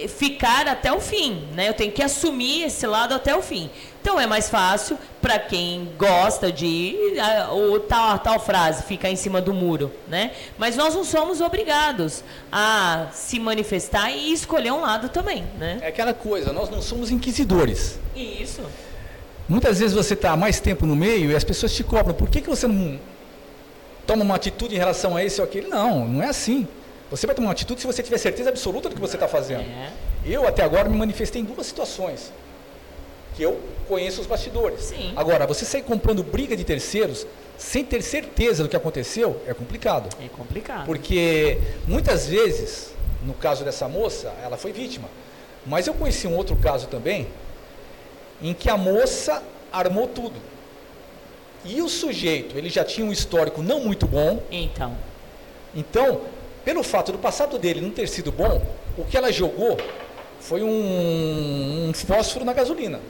ficar 0.07 0.69
até 0.69 0.93
o 0.93 1.01
fim, 1.01 1.49
né? 1.55 1.71
Eu 1.71 1.73
tenho 1.73 1.91
que 1.91 2.03
assumir 2.03 2.65
esse 2.65 2.87
lado 2.87 3.15
até 3.15 3.35
o 3.35 3.41
fim. 3.41 3.71
Então 4.03 4.21
é 4.21 4.27
mais 4.27 4.51
fácil 4.51 4.99
para 5.23 5.39
quem 5.39 5.91
gosta 5.97 6.53
de 6.53 6.95
ah, 7.19 7.55
o 7.55 7.81
tal, 7.81 8.19
tal 8.19 8.39
frase 8.39 8.83
ficar 8.83 9.09
em 9.11 9.17
cima 9.17 9.41
do 9.41 9.55
muro, 9.55 9.91
né? 10.07 10.33
Mas 10.59 10.77
nós 10.77 10.95
não 10.95 11.05
somos 11.05 11.41
obrigados 11.41 12.23
a 12.53 13.07
se 13.15 13.41
manifestar 13.41 14.11
e 14.11 14.31
escolher 14.31 14.73
um 14.73 14.83
lado 14.83 15.09
também, 15.09 15.43
né? 15.59 15.79
É 15.81 15.89
aquela 15.89 16.13
coisa, 16.13 16.53
nós 16.53 16.69
não 16.69 16.83
somos 16.83 17.11
inquisidores. 17.11 17.99
Isso. 18.15 18.61
Muitas 19.49 19.79
vezes 19.79 19.95
você 19.95 20.15
está 20.15 20.37
mais 20.37 20.59
tempo 20.59 20.87
no 20.87 20.97
meio 20.97 21.31
e 21.31 21.37
as 21.37 21.45
pessoas 21.45 21.73
te 21.73 21.85
cobram. 21.85 22.15
Por 22.15 22.29
que, 22.29 22.41
que 22.41 22.49
você 22.49 22.67
não 22.67 22.99
toma 24.07 24.25
uma 24.25 24.35
atitude 24.35 24.75
em 24.75 24.79
relação 24.79 25.17
a 25.17 25.25
esse 25.25 25.41
ou 25.41 25.47
aquele? 25.47 25.69
Não, 25.69 26.07
não 26.07 26.23
é 26.23 26.29
assim. 26.29 26.67
Você 27.11 27.27
vai 27.27 27.37
tomar 27.37 27.49
uma 27.49 27.53
atitude 27.53 27.81
se 27.81 27.87
você 27.87 28.03
tiver 28.03 28.19
certeza 28.19 28.49
absoluta 28.51 28.89
do 28.89 28.95
que 28.95 29.01
você 29.01 29.15
está 29.17 29.29
fazendo. 29.29 29.61
É. 29.61 29.93
Eu, 30.25 30.47
até 30.47 30.65
agora, 30.65 30.89
me 30.89 30.97
manifestei 30.97 31.41
em 31.41 31.45
duas 31.45 31.67
situações. 31.67 32.33
Que 33.37 33.45
eu 33.45 33.61
conheço 33.87 34.21
os 34.21 34.27
bastidores. 34.27 34.81
Sim. 34.81 35.13
Agora, 35.15 35.47
você 35.47 35.65
sair 35.65 35.83
comprando 35.83 36.25
briga 36.25 36.57
de 36.57 36.65
terceiros 36.65 37.25
sem 37.57 37.85
ter 37.85 38.03
certeza 38.03 38.65
do 38.65 38.69
que 38.69 38.77
aconteceu 38.77 39.41
é 39.47 39.55
complicado. 39.55 40.09
É 40.21 40.29
complicado. 40.29 40.87
Porque 40.87 41.59
muitas 41.87 42.27
vezes, 42.27 42.93
no 43.25 43.35
caso 43.35 43.65
dessa 43.65 43.87
moça, 43.87 44.33
ela 44.43 44.57
foi 44.57 44.73
vítima. 44.73 45.09
Mas 45.65 45.87
eu 45.87 45.95
conheci 45.95 46.27
um 46.27 46.35
outro 46.35 46.57
caso 46.57 46.87
também, 46.89 47.29
em 48.43 48.53
que 48.55 48.69
a 48.71 48.77
moça 48.77 49.43
armou 49.73 50.07
tudo. 50.09 50.35
E 51.65 51.83
o 51.83 51.89
sujeito, 51.89 52.57
ele 52.57 52.69
já 52.71 52.85
tinha 52.85 53.07
um 53.07 53.13
histórico 53.13 53.63
não 53.63 53.81
muito 53.81 54.07
bom. 54.07 54.41
Então. 54.51 54.97
Então, 55.75 56.21
pelo 56.65 56.83
fato 56.83 57.13
do 57.13 57.19
passado 57.19 57.59
dele 57.59 57.81
não 57.81 57.91
ter 57.91 58.09
sido 58.09 58.31
bom, 58.31 58.63
o 58.97 59.05
que 59.05 59.17
ela 59.17 59.33
jogou 59.33 59.77
foi 60.41 60.63
um, 60.63 61.89
um 61.89 61.93
fósforo 61.93 62.45
na 62.45 62.53
gasolina. 62.53 63.01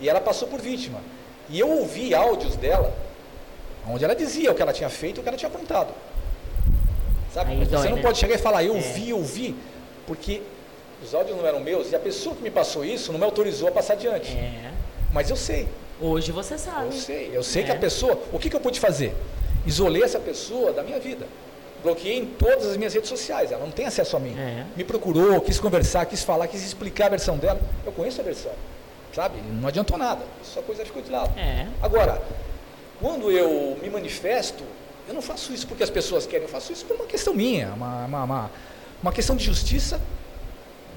E 0.00 0.08
ela 0.08 0.20
passou 0.20 0.46
por 0.48 0.60
vítima. 0.60 1.00
E 1.50 1.58
eu 1.58 1.68
ouvi 1.68 2.14
áudios 2.14 2.54
dela, 2.56 2.94
onde 3.88 4.04
ela 4.04 4.14
dizia 4.14 4.52
o 4.52 4.54
que 4.54 4.62
ela 4.62 4.72
tinha 4.72 4.88
feito 4.88 5.16
e 5.16 5.20
o 5.20 5.22
que 5.22 5.28
ela 5.28 5.38
tinha 5.38 5.48
aprontado. 5.48 5.92
Sabe? 7.32 7.52
Aí 7.52 7.58
Mas 7.58 7.68
dói, 7.68 7.82
você 7.82 7.88
não 7.88 7.96
né? 7.96 8.02
pode 8.02 8.18
chegar 8.18 8.34
e 8.34 8.38
falar, 8.38 8.62
eu 8.64 8.76
É. 8.76 8.80
vi, 8.80 9.10
eu 9.10 9.22
vi, 9.22 9.54
porque 10.06 10.42
os 11.02 11.14
áudios 11.14 11.36
não 11.36 11.46
eram 11.46 11.60
meus 11.60 11.90
e 11.92 11.96
a 11.96 11.98
pessoa 11.98 12.34
que 12.34 12.42
me 12.42 12.50
passou 12.50 12.84
isso 12.84 13.12
não 13.12 13.18
me 13.18 13.24
autorizou 13.24 13.68
a 13.68 13.72
passar 13.72 13.94
adiante. 13.94 14.32
É. 14.36 14.72
Mas 15.12 15.30
eu 15.30 15.36
sei, 15.36 15.68
Hoje 16.00 16.30
você 16.32 16.56
sabe. 16.58 16.86
eu 16.86 16.92
sei, 16.92 17.30
eu 17.32 17.42
sei 17.42 17.62
É. 17.62 17.66
que 17.66 17.72
a 17.72 17.76
pessoa. 17.76 18.20
O 18.32 18.38
que, 18.38 18.48
que 18.50 18.56
eu 18.56 18.60
pude 18.60 18.78
fazer? 18.80 19.14
Isolei 19.66 20.02
essa 20.02 20.18
pessoa 20.20 20.72
da 20.72 20.82
minha 20.82 20.98
vida. 21.00 21.26
Bloqueei 21.82 22.18
em 22.18 22.26
todas 22.26 22.66
as 22.66 22.76
minhas 22.76 22.92
redes 22.94 23.08
sociais. 23.08 23.52
Ela 23.52 23.64
não 23.64 23.70
tem 23.70 23.86
acesso 23.86 24.16
a 24.16 24.20
mim. 24.20 24.36
É. 24.38 24.64
Me 24.76 24.82
procurou, 24.84 25.40
quis 25.40 25.58
conversar, 25.60 26.06
quis 26.06 26.22
falar, 26.24 26.46
quis 26.48 26.62
explicar 26.64 27.06
a 27.06 27.10
versão 27.10 27.36
dela. 27.36 27.60
Eu 27.86 27.92
conheço 27.92 28.20
a 28.20 28.24
versão. 28.24 28.52
Sabe? 29.14 29.38
Não 29.60 29.68
adiantou 29.68 29.96
nada. 29.96 30.24
Só 30.42 30.60
coisa 30.62 30.84
ficou 30.84 31.00
de 31.02 31.10
lado. 31.10 31.36
É. 31.38 31.66
Agora, 31.82 32.20
quando 33.00 33.30
eu 33.30 33.76
me 33.80 33.88
manifesto, 33.90 34.62
eu 35.08 35.14
não 35.14 35.22
faço 35.22 35.52
isso 35.52 35.66
porque 35.66 35.82
as 35.82 35.90
pessoas 35.90 36.26
querem, 36.26 36.46
eu 36.46 36.48
faço 36.52 36.72
isso 36.72 36.84
por 36.84 36.96
uma 36.96 37.06
questão 37.06 37.32
minha, 37.32 37.68
uma, 37.68 38.04
uma, 38.04 38.24
uma, 38.24 38.50
uma 39.02 39.12
questão 39.12 39.34
de 39.36 39.44
justiça 39.44 40.00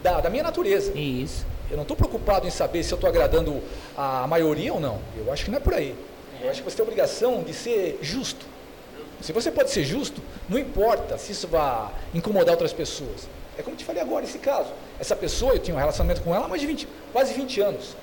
da, 0.04 0.22
da 0.22 0.30
minha 0.30 0.44
natureza. 0.44 0.92
Isso. 0.98 1.46
Eu 1.70 1.78
não 1.78 1.84
estou 1.84 1.96
preocupado 1.96 2.46
em 2.46 2.50
saber 2.52 2.84
se 2.84 2.92
eu 2.92 2.96
estou 2.96 3.10
agradando 3.10 3.62
a 3.98 4.28
maioria 4.28 4.74
ou 4.74 4.80
não. 4.80 5.00
Eu 5.18 5.32
acho 5.32 5.46
que 5.46 5.52
não 5.52 5.58
é 5.58 5.62
por 5.62 5.74
aí. 5.74 5.96
Eu 6.42 6.50
acho 6.50 6.62
que 6.62 6.70
você 6.70 6.76
tem 6.76 6.84
a 6.84 6.88
obrigação 6.88 7.44
de 7.44 7.54
ser 7.54 8.00
justo. 8.02 8.46
Se 9.22 9.32
você 9.32 9.52
pode 9.52 9.70
ser 9.70 9.84
justo, 9.84 10.22
não 10.50 10.58
importa 10.58 11.18
se 11.18 11.32
isso 11.32 11.48
vai 11.48 11.90
incomodar 12.14 12.52
outras 12.54 12.74
pessoas. 12.74 13.30
É 13.58 13.62
como 13.62 13.76
eu 13.76 13.78
te 13.78 13.86
falei 13.86 14.02
agora, 14.02 14.26
esse 14.26 14.40
caso. 14.40 14.70
Essa 15.00 15.16
pessoa, 15.16 15.54
eu 15.54 15.60
tinha 15.60 15.76
um 15.76 15.80
relacionamento 15.80 16.22
com 16.22 16.34
ela 16.36 16.46
há 16.46 16.48
mais 16.48 16.60
de 16.60 16.68
20, 16.68 16.88
quase 17.14 17.34
20 17.34 17.62
anos. 17.62 17.96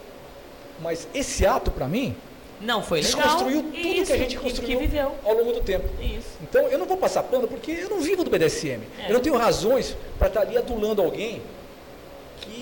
Mas 0.81 1.09
esse 1.13 1.45
ato, 1.45 1.71
para 1.73 1.89
mim, 1.89 2.15
Não 2.61 2.83
foi 2.83 3.01
legal. 3.01 3.21
desconstruiu 3.21 3.63
tudo 3.65 3.77
Isso, 3.77 4.07
que 4.07 4.13
a 4.13 4.17
gente 4.19 4.39
construiu 4.39 4.81
ao 5.25 5.35
longo 5.35 5.53
do 5.53 5.61
tempo. 5.61 5.89
Isso. 6.01 6.29
Então, 6.41 6.69
eu 6.69 6.79
não 6.79 6.87
vou 6.87 6.97
passar 6.97 7.25
pano 7.25 7.49
porque 7.49 7.73
eu 7.73 7.91
não 7.91 8.01
vivo 8.01 8.23
do 8.23 8.31
BDSM. 8.31 8.81
É. 9.01 9.09
Eu 9.09 9.15
não 9.15 9.21
tenho 9.21 9.37
razões 9.37 9.97
para 10.19 10.29
estar 10.29 10.41
ali 10.43 10.57
adulando 10.57 11.03
alguém 11.03 11.43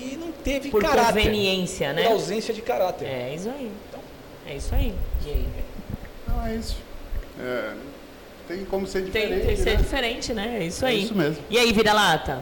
que 0.09 0.17
não 0.17 0.31
teve 0.31 0.69
Por 0.69 0.81
caráter. 0.81 1.07
conveniência, 1.23 1.93
né? 1.93 2.03
Por 2.03 2.13
ausência 2.13 2.53
de 2.53 2.61
caráter. 2.61 3.05
É 3.05 3.33
isso 3.35 3.49
aí. 3.49 3.71
É 4.45 4.55
isso 4.55 4.73
aí. 4.75 4.93
E 5.25 5.29
aí? 5.29 5.47
Não, 6.27 6.45
é 6.45 6.55
isso. 6.55 6.77
É, 7.39 7.73
tem 8.47 8.65
como 8.65 8.87
ser 8.87 9.03
diferente. 9.03 9.45
tem 9.45 9.55
que 9.55 9.61
ser 9.61 9.71
né? 9.71 9.75
diferente, 9.75 10.33
né? 10.33 10.57
É 10.61 10.65
isso 10.65 10.85
É 10.85 10.89
aí. 10.89 11.03
isso 11.03 11.15
mesmo. 11.15 11.43
E 11.49 11.57
aí, 11.57 11.71
vira-lata? 11.73 12.41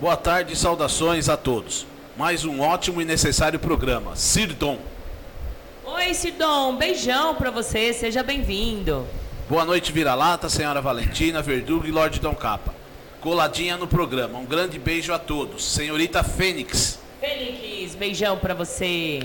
Boa 0.00 0.16
tarde 0.16 0.52
e 0.52 0.56
saudações 0.56 1.28
a 1.28 1.36
todos. 1.36 1.86
Mais 2.16 2.44
um 2.44 2.60
ótimo 2.60 3.00
e 3.00 3.04
necessário 3.04 3.58
programa. 3.58 4.14
Sirdom. 4.16 4.78
Oi, 5.84 6.14
Sidon. 6.14 6.76
Beijão 6.76 7.34
pra 7.34 7.50
você. 7.50 7.92
Seja 7.92 8.22
bem-vindo. 8.22 9.06
Boa 9.48 9.64
noite, 9.64 9.92
Vira-Lata, 9.92 10.48
senhora 10.48 10.80
Valentina, 10.80 11.42
Verdugo 11.42 11.86
e 11.86 11.90
Lorde 11.90 12.20
Dom 12.20 12.34
Capa. 12.34 12.74
Coladinha 13.22 13.76
no 13.76 13.86
programa. 13.86 14.36
Um 14.40 14.44
grande 14.44 14.80
beijo 14.80 15.12
a 15.12 15.18
todos. 15.18 15.64
Senhorita 15.64 16.24
Fênix. 16.24 16.98
Félix, 17.20 17.94
beijão 17.94 18.36
pra 18.36 18.52
você. 18.52 19.20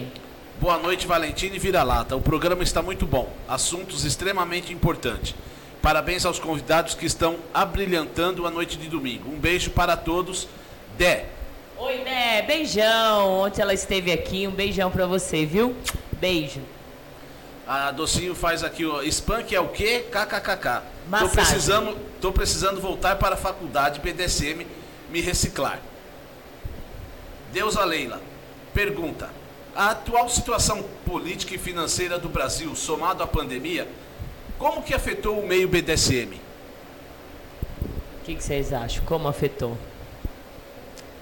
Boa 0.61 0.77
noite, 0.77 1.07
Valentina 1.07 1.55
e 1.55 1.59
Vira-Lata. 1.59 2.15
O 2.15 2.21
programa 2.21 2.61
está 2.61 2.79
muito 2.83 3.07
bom. 3.07 3.27
Assuntos 3.49 4.05
extremamente 4.05 4.71
importantes. 4.71 5.33
Parabéns 5.81 6.27
aos 6.27 6.37
convidados 6.37 6.93
que 6.93 7.07
estão 7.07 7.37
abrilhantando 7.51 8.45
a 8.45 8.51
noite 8.51 8.77
de 8.77 8.87
domingo. 8.87 9.31
Um 9.31 9.39
beijo 9.39 9.71
para 9.71 9.97
todos. 9.97 10.47
Dé. 10.95 11.25
Oi, 11.75 11.97
Né. 12.03 12.43
Beijão. 12.43 13.39
Ontem 13.41 13.63
ela 13.63 13.73
esteve 13.73 14.11
aqui. 14.11 14.47
Um 14.47 14.51
beijão 14.51 14.91
pra 14.91 15.07
você, 15.07 15.43
viu? 15.43 15.75
Beijo. 16.21 16.61
A 17.67 17.89
Docinho 17.89 18.35
faz 18.35 18.63
aqui, 18.63 18.85
ó. 18.85 19.01
Spank 19.03 19.55
é 19.55 19.59
o 19.59 19.69
quê? 19.69 20.05
KKKK. 20.11 20.83
Tô 21.07 21.11
Massagem. 21.11 21.35
precisando, 21.35 21.97
tô 22.19 22.31
precisando 22.31 22.81
voltar 22.81 23.15
para 23.17 23.35
a 23.35 23.37
faculdade 23.37 23.99
BDSM, 24.01 24.65
me 25.09 25.21
reciclar. 25.21 25.79
Deusa 27.53 27.83
Leila. 27.85 28.21
Pergunta. 28.73 29.29
A 29.75 29.91
atual 29.91 30.27
situação 30.27 30.83
política 31.05 31.55
e 31.55 31.57
financeira 31.57 32.17
do 32.19 32.27
Brasil, 32.27 32.75
somado 32.75 33.23
à 33.23 33.27
pandemia, 33.27 33.87
como 34.57 34.81
que 34.81 34.93
afetou 34.93 35.39
o 35.39 35.47
meio 35.47 35.67
BDSM? 35.67 36.33
O 36.33 38.25
que, 38.25 38.35
que 38.35 38.43
vocês 38.43 38.73
acham? 38.73 39.05
Como 39.05 39.27
afetou? 39.27 39.77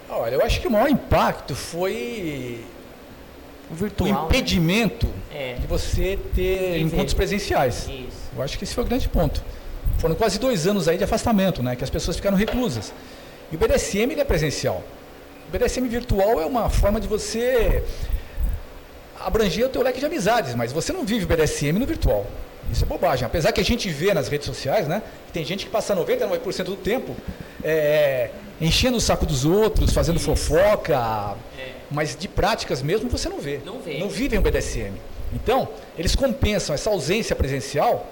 Olha, 0.10 0.36
eu 0.36 0.42
acho 0.44 0.62
que 0.62 0.68
o 0.68 0.72
maior 0.72 0.90
impacto 0.90 1.54
foi 1.54 2.64
O 3.70 3.74
o 3.74 3.76
virtual. 3.76 4.10
né? 4.10 4.26
impedimento 4.26 5.08
É. 5.32 5.56
de 5.56 5.68
você 5.68 6.18
ter 6.34 6.74
Viver. 6.74 6.80
encontros 6.80 7.14
presenciais. 7.14 7.88
Isso. 7.88 8.30
Eu 8.36 8.42
acho 8.42 8.58
que 8.58 8.64
esse 8.64 8.74
foi 8.74 8.84
o 8.84 8.88
grande 8.88 9.08
ponto. 9.10 9.44
Foram 9.98 10.16
quase 10.16 10.39
dois 10.39 10.68
anos 10.68 10.88
aí 10.88 10.98
de 10.98 11.04
afastamento, 11.04 11.64
né? 11.64 11.76
Que 11.76 11.84
as 11.84 11.89
pessoas 11.89 12.18
ficaram 12.18 12.38
reclusas. 12.38 12.93
E 13.52 13.56
o 13.56 13.60
BDSM 13.60 14.12
ele 14.12 14.22
é 14.22 14.26
presencial. 14.26 14.84
O 15.48 15.52
BDSM 15.52 15.88
virtual 15.88 16.41
é 16.41 16.46
uma 16.46 16.70
forma 16.70 17.00
de 17.00 17.08
você 17.08 17.84
abranger 19.20 19.66
o 19.66 19.70
teu 19.70 19.82
leque 19.82 20.00
de 20.00 20.06
amizades, 20.06 20.56
mas 20.56 20.72
você 20.72 20.91
não 20.91 21.06
vive 21.06 21.26
o 21.26 21.28
BDSM 21.28 21.80
no 21.80 21.86
virtual. 21.86 22.26
Isso 22.72 22.84
é 22.84 22.88
bobagem. 22.88 23.26
Apesar 23.26 23.52
que 23.52 23.62
a 23.62 23.64
gente 23.64 23.89
vê 23.89 24.14
nas 24.14 24.28
redes 24.28 24.48
sociais, 24.48 24.88
né? 24.88 25.02
que 25.28 25.34
Tem 25.34 25.46
gente 25.46 25.66
que 25.66 25.72
passa 25.72 25.96
99% 25.96 26.64
do 26.64 26.76
tempo 26.76 27.16
é, 27.64 28.32
enchendo 28.60 28.98
o 28.98 29.02
saco 29.02 29.26
dos 29.26 29.46
outros, 29.46 29.93
fazendo 29.93 30.20
fofoca, 30.20 31.36
mas 31.91 32.16
de 32.16 32.28
práticas 32.28 32.82
mesmo 32.82 33.10
você 33.10 33.30
não 33.30 33.39
vê. 33.39 33.60
Não 33.64 33.80
vê. 33.80 34.00
Não 34.00 34.10
vivem 34.10 34.39
o 34.39 34.41
BDSM. 34.41 34.93
Então, 35.34 35.68
eles 35.98 36.16
compensam 36.16 36.74
essa 36.74 36.89
ausência 36.89 37.36
presencial 37.36 38.10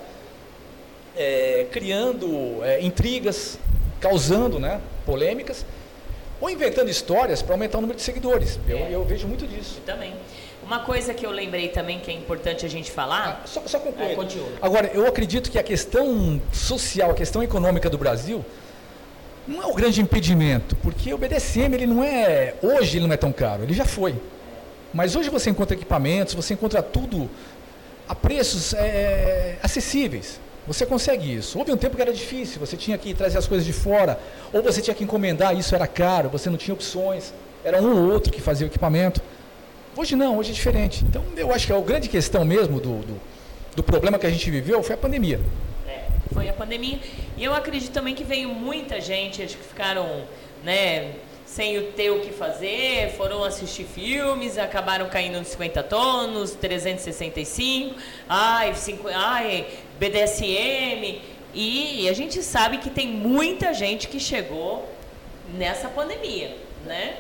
é, 1.16 1.68
criando 1.72 2.64
é, 2.64 2.82
intrigas, 2.82 3.59
causando 3.99 4.59
né, 4.59 4.82
polêmicas, 5.05 5.66
ou 6.41 6.49
inventando 6.49 6.89
histórias 6.89 7.41
para 7.41 7.53
aumentar 7.53 7.78
o 7.78 7.82
número 7.82 7.97
de 7.97 8.03
seguidores. 8.03 8.59
Eu, 8.68 8.78
É. 8.78 8.88
eu 8.91 9.03
vejo 9.05 9.28
muito 9.28 9.47
disso. 9.47 9.80
Também. 9.86 10.14
Uma 10.66 10.80
coisa 10.80 11.14
que 11.14 11.26
eu 11.26 11.32
lembrei 11.32 11.68
também 11.70 11.99
que 11.99 12.09
é 12.09 12.14
importante 12.14 12.66
a 12.66 12.70
gente 12.70 12.89
falar. 12.89 13.41
Ah, 13.43 13.47
só, 13.47 13.61
só. 13.66 13.82
É, 13.99 14.16
continua. 14.16 14.47
Agora, 14.61 14.89
eu 14.93 15.05
acredito 15.05 15.51
que 15.51 15.59
a 15.59 15.64
questão 15.64 16.41
social, 16.51 17.11
a 17.11 17.14
questão 17.14 17.43
econômica 17.43 17.89
do 17.89 17.97
Brasil, 17.97 18.43
não 19.45 19.61
é 19.61 19.66
o 19.66 19.74
grande 19.74 20.01
impedimento, 20.01 20.76
porque 20.78 21.14
o 21.14 21.18
BDSM, 21.18 21.74
ele 21.74 21.86
não 21.86 22.01
é. 22.03 22.55
Hoje 22.61 22.97
ele 22.97 23.07
não 23.07 23.14
é 23.14 23.18
tão 23.18 23.32
caro, 23.32 23.64
ele 23.64 23.74
já 23.74 23.86
foi. 23.86 24.16
Mas 24.93 25.16
hoje 25.16 25.30
você 25.30 25.49
encontra 25.49 25.76
equipamentos, 25.76 26.34
você 26.34 26.53
encontra 26.53 26.82
tudo 26.82 27.30
a 28.07 28.16
preços 28.16 28.74
é, 28.74 29.57
acessíveis. 29.61 30.39
Você 30.66 30.86
consegue 30.86 31.34
isso. 31.34 31.59
Houve 31.59 31.72
um 31.72 31.78
tempo 31.78 31.95
que 31.95 32.01
era 32.01 32.14
difícil, 32.14 32.59
você 32.59 32.78
tinha 32.78 32.97
que 32.97 33.14
trazer 33.14 33.38
as 33.38 33.47
coisas 33.47 33.66
de 33.66 33.74
fora, 33.74 34.20
ou 34.51 34.61
você 34.61 34.82
tinha 34.82 34.95
que 34.95 35.03
encomendar, 35.03 35.55
isso 35.57 35.76
era 35.76 35.86
caro, 35.86 36.30
você 36.30 36.49
não 36.49 36.57
tinha 36.57 36.74
opções, 36.74 37.34
era 37.64 37.82
um 37.82 37.93
ou 37.93 38.11
outro 38.14 38.32
que 38.32 38.41
fazia 38.41 38.66
o 38.66 38.70
equipamento. 38.70 39.22
Hoje 39.95 40.16
não, 40.16 40.38
hoje 40.38 40.51
é 40.51 40.53
diferente. 40.53 41.03
Então 41.03 41.24
eu 41.36 41.51
acho 41.53 41.68
que 41.68 41.74
a 41.74 41.80
grande 41.80 42.07
questão 42.07 42.45
mesmo 42.45 42.80
do, 42.80 42.99
do, 42.99 43.22
do 43.76 43.84
problema 43.84 44.18
que 44.18 44.26
a 44.26 44.30
gente 44.30 44.49
viveu 44.49 44.82
foi 44.82 44.95
a 44.95 44.97
pandemia. 44.97 45.39
É, 45.88 46.05
foi 46.34 46.47
a 46.47 46.53
pandemia. 46.53 46.99
E 47.38 47.43
eu 47.43 47.53
acredito 47.53 47.91
também 47.91 48.16
que 48.16 48.24
veio 48.24 48.49
muita 48.49 49.01
gente, 49.01 49.41
acho 49.41 49.57
que 49.57 49.64
ficaram, 49.64 50.24
né, 50.64 51.11
sem 51.53 51.77
o 51.77 51.91
ter 51.91 52.09
o 52.09 52.19
que 52.19 52.31
fazer, 52.33 53.13
foram 53.15 53.43
assistir 53.43 53.83
filmes, 53.83 54.57
acabaram 54.57 55.07
caindo 55.07 55.37
nos 55.37 55.49
50 55.49 55.83
tons, 55.83 56.55
365, 56.55 57.95
ai, 58.27 58.73
cinco, 58.73 59.07
ai, 59.07 59.67
BDSM. 59.99 61.21
E 61.53 62.09
a 62.09 62.13
gente 62.13 62.41
sabe 62.41 62.79
que 62.79 62.89
tem 62.89 63.07
muita 63.07 63.71
gente 63.71 64.07
que 64.07 64.19
chegou 64.19 64.89
nessa 65.53 65.87
pandemia, 65.89 66.57
né? 66.87 67.17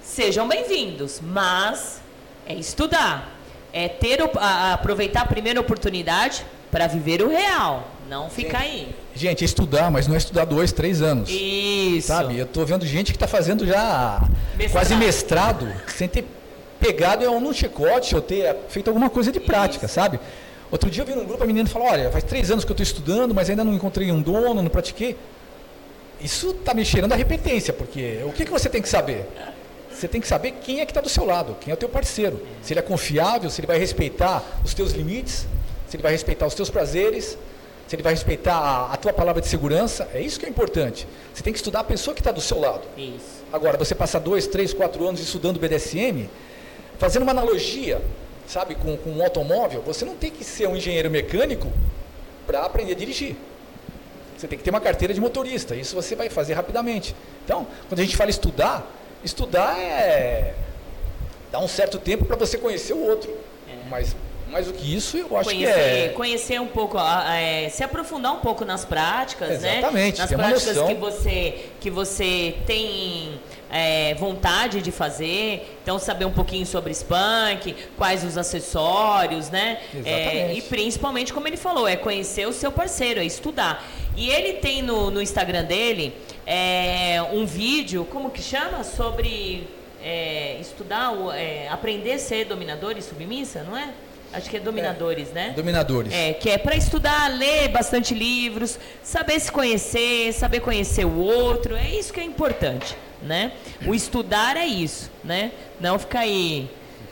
Sejam 0.00 0.48
bem-vindos, 0.48 1.20
mas 1.22 2.00
é 2.46 2.54
estudar, 2.54 3.36
é 3.70 3.86
ter 3.86 4.18
a- 4.22 4.72
aproveitar 4.72 5.20
a 5.20 5.26
primeira 5.26 5.60
oportunidade 5.60 6.42
para 6.70 6.86
viver 6.86 7.20
o 7.20 7.28
real, 7.28 7.90
não 8.08 8.28
ficar 8.30 8.58
aí. 8.60 8.94
Gente, 9.14 9.42
é 9.42 9.44
estudar, 9.44 9.90
mas 9.90 10.06
não 10.06 10.14
é 10.14 10.18
estudar 10.18 10.44
dois, 10.44 10.72
três 10.72 11.02
anos. 11.02 11.30
Isso. 11.30 12.08
Sabe? 12.08 12.38
Eu 12.38 12.44
estou 12.44 12.64
vendo 12.66 12.86
gente 12.86 13.12
que 13.12 13.16
está 13.16 13.26
fazendo 13.26 13.66
já 13.66 14.22
Mestrado. 14.56 14.72
quase 14.72 14.96
mestrado, 14.96 15.72
sem 15.88 16.08
ter 16.08 16.24
pegado 16.78 17.28
num 17.40 17.52
chicote 17.52 18.14
ou 18.14 18.20
ter 18.20 18.56
feito 18.68 18.88
alguma 18.88 19.08
coisa 19.08 19.32
de 19.32 19.40
prática, 19.40 19.88
sabe? 19.88 20.20
Outro 20.70 20.90
dia 20.90 21.02
eu 21.02 21.06
vi 21.06 21.14
num 21.14 21.24
grupo 21.24 21.42
a 21.42 21.46
menina 21.46 21.68
falou, 21.68 21.88
olha, 21.88 22.10
faz 22.10 22.24
três 22.24 22.50
anos 22.50 22.64
que 22.64 22.70
eu 22.70 22.74
estou 22.74 22.82
estudando, 22.82 23.34
mas 23.34 23.48
ainda 23.48 23.64
não 23.64 23.72
encontrei 23.72 24.10
um 24.10 24.20
dono, 24.20 24.60
não 24.60 24.68
pratiquei. 24.68 25.16
isso 26.20 26.50
está 26.50 26.74
me 26.74 26.84
cheirando 26.84 27.12
a 27.12 27.16
repetência, 27.16 27.72
porque 27.72 28.20
o 28.26 28.32
que, 28.32 28.44
que 28.44 28.50
você 28.50 28.68
tem 28.68 28.82
que 28.82 28.88
saber? 28.88 29.26
Você 29.90 30.08
tem 30.08 30.20
que 30.20 30.26
saber 30.26 30.52
quem 30.62 30.80
é 30.80 30.84
que 30.84 30.90
está 30.90 31.00
do 31.00 31.08
seu 31.08 31.24
lado, 31.24 31.56
quem 31.60 31.70
é 31.70 31.74
o 31.74 31.76
teu 31.76 31.88
parceiro. 31.88 32.44
Se 32.60 32.72
ele 32.72 32.80
é 32.80 32.82
confiável, 32.82 33.48
se 33.48 33.60
ele 33.60 33.68
vai 33.68 33.78
respeitar 33.78 34.42
os 34.64 34.74
teus 34.74 34.92
limites, 34.92 35.46
se 35.88 35.96
ele 35.96 36.02
vai 36.02 36.10
respeitar 36.10 36.46
os 36.46 36.54
teus 36.54 36.68
prazeres, 36.68 37.38
se 37.86 37.94
ele 37.94 38.02
vai 38.02 38.12
respeitar 38.12 38.56
a, 38.56 38.92
a 38.92 38.96
tua 38.96 39.12
palavra 39.12 39.40
de 39.40 39.48
segurança. 39.48 40.08
É 40.14 40.20
isso 40.20 40.38
que 40.38 40.46
é 40.46 40.48
importante. 40.48 41.06
Você 41.32 41.42
tem 41.42 41.52
que 41.52 41.58
estudar 41.58 41.80
a 41.80 41.84
pessoa 41.84 42.14
que 42.14 42.20
está 42.20 42.32
do 42.32 42.40
seu 42.40 42.58
lado. 42.58 42.82
Isso. 42.96 43.44
Agora, 43.52 43.76
você 43.76 43.94
passar 43.94 44.18
dois, 44.18 44.46
três, 44.46 44.72
quatro 44.72 45.06
anos 45.06 45.20
estudando 45.20 45.60
BDSM, 45.60 46.28
fazendo 46.98 47.22
uma 47.22 47.32
analogia, 47.32 48.00
sabe, 48.46 48.74
com, 48.74 48.96
com 48.96 49.10
um 49.10 49.22
automóvel, 49.22 49.82
você 49.82 50.04
não 50.04 50.16
tem 50.16 50.30
que 50.30 50.44
ser 50.44 50.66
um 50.68 50.76
engenheiro 50.76 51.10
mecânico 51.10 51.70
para 52.46 52.64
aprender 52.64 52.92
a 52.92 52.96
dirigir. 52.96 53.36
Você 54.36 54.48
tem 54.48 54.58
que 54.58 54.64
ter 54.64 54.70
uma 54.70 54.80
carteira 54.80 55.14
de 55.14 55.20
motorista. 55.20 55.76
Isso 55.76 55.94
você 55.94 56.16
vai 56.16 56.28
fazer 56.28 56.54
rapidamente. 56.54 57.14
Então, 57.44 57.66
quando 57.88 58.00
a 58.00 58.02
gente 58.02 58.16
fala 58.16 58.30
estudar, 58.30 58.90
estudar 59.22 59.78
é 59.78 60.54
dar 61.52 61.60
um 61.60 61.68
certo 61.68 61.98
tempo 61.98 62.24
para 62.24 62.34
você 62.34 62.58
conhecer 62.58 62.92
o 62.92 63.06
outro. 63.06 63.30
É. 63.68 63.88
Mas 63.88 64.16
mais 64.54 64.66
do 64.66 64.72
que 64.72 64.94
isso, 64.94 65.16
eu 65.16 65.36
acho 65.36 65.50
conhecer, 65.50 65.74
que 65.74 65.80
é 65.80 66.08
conhecer 66.10 66.60
um 66.60 66.68
pouco, 66.68 66.96
é, 66.96 67.68
se 67.70 67.82
aprofundar 67.82 68.32
um 68.32 68.38
pouco 68.38 68.64
nas 68.64 68.84
práticas, 68.84 69.50
Exatamente, 69.50 70.20
né? 70.20 70.26
Nas 70.26 70.32
práticas 70.32 70.86
que 70.86 70.94
você 70.94 71.64
que 71.80 71.90
você 71.90 72.54
tem 72.64 73.40
é, 73.68 74.14
vontade 74.14 74.80
de 74.80 74.92
fazer. 74.92 75.76
Então 75.82 75.98
saber 75.98 76.24
um 76.24 76.30
pouquinho 76.30 76.64
sobre 76.64 76.92
spunk, 76.92 77.74
quais 77.98 78.22
os 78.22 78.38
acessórios, 78.38 79.50
né? 79.50 79.80
É, 80.04 80.52
e 80.54 80.62
principalmente 80.62 81.32
como 81.32 81.48
ele 81.48 81.56
falou, 81.56 81.88
é 81.88 81.96
conhecer 81.96 82.46
o 82.46 82.52
seu 82.52 82.70
parceiro, 82.70 83.18
é 83.18 83.24
estudar. 83.24 83.84
E 84.16 84.30
ele 84.30 84.52
tem 84.54 84.82
no, 84.82 85.10
no 85.10 85.20
Instagram 85.20 85.64
dele 85.64 86.14
é, 86.46 87.20
um 87.32 87.44
vídeo, 87.44 88.06
como 88.08 88.30
que 88.30 88.40
chama? 88.40 88.84
Sobre 88.84 89.66
é, 90.00 90.58
estudar, 90.60 91.12
é, 91.34 91.66
aprender 91.68 92.12
a 92.12 92.18
ser 92.20 92.44
dominador 92.44 92.96
e 92.96 93.02
submissa, 93.02 93.64
não 93.64 93.76
é? 93.76 93.92
Acho 94.34 94.50
que 94.50 94.56
é 94.56 94.60
dominadores, 94.60 95.28
né? 95.30 95.52
dominadores. 95.54 96.12
É, 96.12 96.32
que 96.32 96.50
é 96.50 96.58
para 96.58 96.74
estudar, 96.76 97.28
ler 97.28 97.68
bastante 97.68 98.12
livros, 98.14 98.78
saber 99.02 99.38
se 99.38 99.50
conhecer, 99.50 100.32
saber 100.32 100.60
conhecer 100.60 101.04
o 101.04 101.16
outro, 101.18 101.76
é 101.76 101.88
isso 101.90 102.12
que 102.12 102.18
é 102.20 102.24
importante, 102.24 102.96
né? 103.22 103.52
O 103.86 103.94
estudar 103.94 104.56
é 104.56 104.66
isso, 104.66 105.10
né? 105.22 105.52
Não 105.80 105.98
ficar 105.98 106.20
aí 106.20 106.68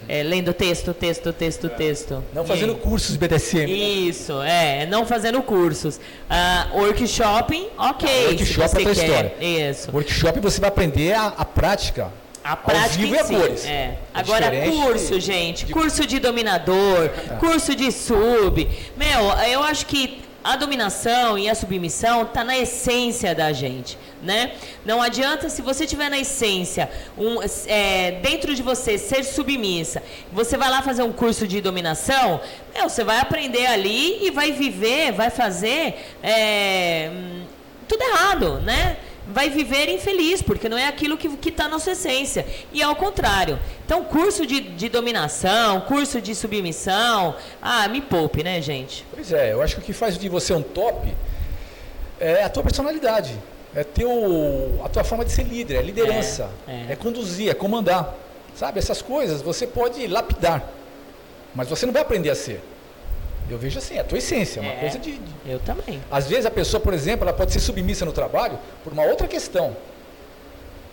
é, 0.09 0.23
lendo 0.25 0.53
texto, 0.53 0.93
texto, 0.93 1.33
texto, 1.33 1.69
texto. 1.69 2.25
Não 2.35 2.45
fazendo 2.45 2.73
E- 2.73 2.77
cursos 2.77 3.17
BDSM. 3.17 3.67
né? 3.67 3.73
Isso, 3.73 4.43
é, 4.43 4.85
não 4.87 5.07
fazendo 5.07 5.41
cursos. 5.43 6.01
Ah, 6.29 6.69
workshopping, 6.75 7.69
ok. 7.79 8.09
Ah, 8.09 8.29
workshop 8.31 8.61
é 8.61 8.79
outra 8.79 8.93
história. 8.93 9.35
Isso. 9.41 9.91
Workshop 9.93 10.41
você 10.41 10.61
vai 10.61 10.69
aprender 10.69 11.13
a, 11.15 11.27
a 11.29 11.45
prática. 11.45 12.11
A 12.45 12.57
prática 12.57 12.89
vivo 13.03 13.15
em 13.49 13.57
si. 13.57 13.67
É. 13.69 13.71
É 13.71 13.99
Agora, 14.13 14.51
diferente 14.51 14.77
curso, 14.83 15.21
gente. 15.21 15.65
de- 15.67 15.73
Curso 15.73 16.07
de 16.07 16.19
dominador, 16.19 17.11
curso 17.39 17.75
de 17.75 17.91
sub. 17.93 18.69
Meu, 18.97 19.21
eu 19.49 19.63
acho 19.63 19.87
que 19.87 20.21
a 20.45 20.57
dominação 20.57 21.39
e 21.39 21.49
a 21.49 21.55
submissão 21.55 22.25
tá 22.25 22.43
na 22.43 22.59
essência 22.59 23.33
da 23.33 23.53
gente, 23.53 23.97
né? 24.21 24.51
Não 24.85 25.01
adianta 25.01 25.49
se 25.49 25.63
você 25.63 25.87
tiver 25.87 26.09
na 26.09 26.19
essência, 26.19 26.91
um, 27.17 27.39
é, 27.69 28.19
dentro 28.23 28.53
de 28.53 28.61
você, 28.61 28.99
ser 28.99 29.23
submissa, 29.23 30.03
você 30.33 30.57
vai 30.57 30.69
lá 30.69 30.83
fazer 30.83 31.05
um 31.05 31.13
curso 31.13 31.47
de 31.47 31.61
dominação, 31.61 32.41
meu, 32.75 32.89
você 32.89 33.05
vai 33.05 33.21
aprender 33.21 33.67
ali 33.67 34.27
e 34.27 34.33
vai 34.33 34.51
viver, 34.51 35.13
vai 35.13 35.31
fazer 35.31 35.95
é, 36.21 37.09
hum, 37.13 37.43
tudo 37.87 38.03
errado, 38.03 38.59
né? 38.63 38.97
Vai 39.27 39.49
viver 39.49 39.89
infeliz, 39.89 40.43
porque 40.43 40.69
não 40.69 40.77
é 40.77 40.89
aquilo 40.89 41.17
que 41.17 41.49
está 41.49 41.69
na 41.69 41.79
sua 41.79 41.93
essência. 41.93 42.47
E 42.73 42.83
ao 42.83 42.97
contrário. 42.97 43.59
Então, 43.85 44.05
curso 44.05 44.47
de, 44.47 44.61
de 44.61 44.89
dominação, 44.89 45.81
curso 45.83 46.21
de 46.21 46.35
submissão, 46.35 47.37
ah, 47.61 47.87
me 47.89 48.01
poupe, 48.01 48.43
né, 48.43 48.61
gente? 48.61 49.05
Pois 49.15 49.33
é, 49.33 49.53
eu 49.53 49.63
acho 49.63 49.77
que 49.77 49.81
o 49.81 49.85
que 49.85 49.93
faz 49.93 50.19
de 50.19 50.29
você 50.29 50.53
um 50.53 50.63
top 50.63 51.13
é 52.19 52.45
a 52.45 52.49
tua 52.49 52.63
personalidade. 52.63 53.37
É 53.75 53.83
teu, 53.83 54.81
a 54.85 54.89
tua 54.89 55.03
forma 55.03 55.25
de 55.25 55.33
ser 55.33 55.45
líder, 55.45 55.77
é 55.77 55.83
liderança. 55.83 56.51
É, 56.69 56.73
É, 56.89 56.93
é. 56.93 56.97
conduzir, 56.97 57.49
é 57.51 57.55
comandar. 57.55 58.15
Sabe, 58.55 58.79
essas 58.79 59.01
coisas 59.01 59.41
você 59.41 59.67
pode 59.67 60.07
lapidar. 60.07 60.63
Mas 61.55 61.69
você 61.69 61.87
não 61.87 61.93
vai 61.93 62.03
aprender 62.03 62.29
a 62.29 62.35
ser. 62.35 62.63
Eu 63.51 63.59
vejo 63.59 63.79
assim, 63.79 63.97
é 63.97 64.01
a 64.01 64.05
tua 64.05 64.19
essência, 64.19 64.61
é 64.61 64.63
uma 64.63 64.73
É. 64.73 64.77
coisa 64.81 64.99
de, 64.99 65.13
de 65.19 65.33
Eu 65.47 65.59
também. 65.59 66.01
Às 66.11 66.27
vezes 66.29 66.47
a 66.47 66.51
pessoa, 66.51 66.81
por 66.81 66.95
exemplo, 66.95 67.25
ela 67.29 67.37
pode 67.37 67.53
ser 67.53 67.61
submissa 67.61 68.05
no 68.05 68.13
trabalho 68.13 68.59
por 68.83 68.93
uma 68.93 69.03
outra 69.05 69.27
questão. 69.29 69.77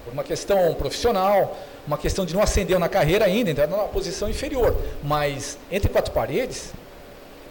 Por 0.04 0.14
uma 0.14 0.24
questão 0.24 0.74
profissional, 0.74 1.58
uma 1.86 1.98
questão 1.98 2.26
de 2.26 2.34
não 2.34 2.42
ascender 2.42 2.78
na 2.80 2.90
carreira 2.90 3.26
ainda, 3.26 3.52
entrar 3.52 3.68
numa 3.68 3.86
posição 3.86 4.30
inferior. 4.30 4.76
Mas 5.04 5.58
entre 5.72 5.90
quatro 5.90 6.12
paredes, 6.12 6.74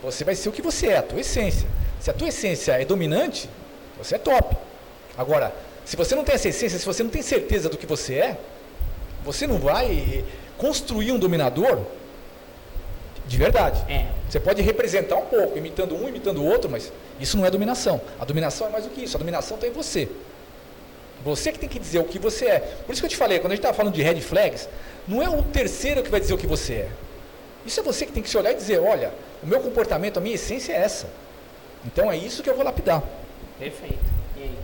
você 0.02 0.24
vai 0.24 0.34
ser 0.34 0.48
o 0.48 0.52
que 0.52 0.60
você 0.62 0.88
é, 0.88 0.98
a 0.98 1.02
tua 1.02 1.20
essência. 1.20 1.66
Se 2.00 2.10
a 2.10 2.12
tua 2.14 2.28
essência 2.28 2.72
é 2.72 2.84
dominante, 2.84 3.48
você 3.96 4.16
é 4.16 4.18
top. 4.18 4.56
Agora, 5.16 5.52
se 5.84 5.96
você 5.96 6.14
não 6.14 6.22
tem 6.24 6.34
essa 6.34 6.48
essência, 6.48 6.78
se 6.78 6.84
você 6.86 7.02
não 7.02 7.10
tem 7.10 7.22
certeza 7.22 7.68
do 7.68 7.76
que 7.78 7.86
você 7.86 8.14
é, 8.14 8.38
você 9.24 9.46
não 9.46 9.58
vai 9.58 10.24
construir 10.56 11.12
um 11.12 11.18
dominador 11.18 11.80
de 13.28 13.36
verdade. 13.36 13.84
É. 13.92 14.06
Você 14.28 14.40
pode 14.40 14.62
representar 14.62 15.16
um 15.16 15.26
pouco, 15.26 15.56
imitando 15.56 15.94
um, 15.94 16.08
imitando 16.08 16.38
o 16.38 16.46
outro, 16.46 16.68
mas 16.70 16.90
isso 17.20 17.36
não 17.36 17.44
é 17.44 17.50
dominação. 17.50 18.00
A 18.18 18.24
dominação 18.24 18.66
é 18.66 18.70
mais 18.70 18.84
do 18.84 18.90
que 18.90 19.04
isso. 19.04 19.16
A 19.16 19.18
dominação 19.18 19.56
está 19.56 19.68
em 19.68 19.70
você. 19.70 20.08
Você 21.22 21.52
que 21.52 21.58
tem 21.58 21.68
que 21.68 21.78
dizer 21.78 21.98
o 21.98 22.04
que 22.04 22.18
você 22.18 22.46
é. 22.46 22.60
Por 22.86 22.92
isso 22.92 23.02
que 23.02 23.06
eu 23.06 23.10
te 23.10 23.16
falei, 23.16 23.38
quando 23.38 23.52
a 23.52 23.54
gente 23.54 23.60
estava 23.60 23.76
falando 23.76 23.94
de 23.94 24.02
red 24.02 24.20
flags, 24.20 24.68
não 25.06 25.22
é 25.22 25.28
o 25.28 25.42
terceiro 25.42 26.02
que 26.02 26.10
vai 26.10 26.20
dizer 26.20 26.32
o 26.32 26.38
que 26.38 26.46
você 26.46 26.74
é. 26.74 26.88
Isso 27.66 27.80
é 27.80 27.82
você 27.82 28.06
que 28.06 28.12
tem 28.12 28.22
que 28.22 28.30
se 28.30 28.38
olhar 28.38 28.52
e 28.52 28.54
dizer, 28.54 28.80
olha, 28.80 29.12
o 29.42 29.46
meu 29.46 29.60
comportamento, 29.60 30.16
a 30.16 30.20
minha 30.20 30.34
essência 30.34 30.72
é 30.72 30.76
essa. 30.76 31.06
Então 31.84 32.10
é 32.10 32.16
isso 32.16 32.42
que 32.42 32.48
eu 32.48 32.54
vou 32.54 32.64
lapidar. 32.64 33.02
Perfeito. 33.58 33.98
E 34.38 34.42
aí? 34.42 34.58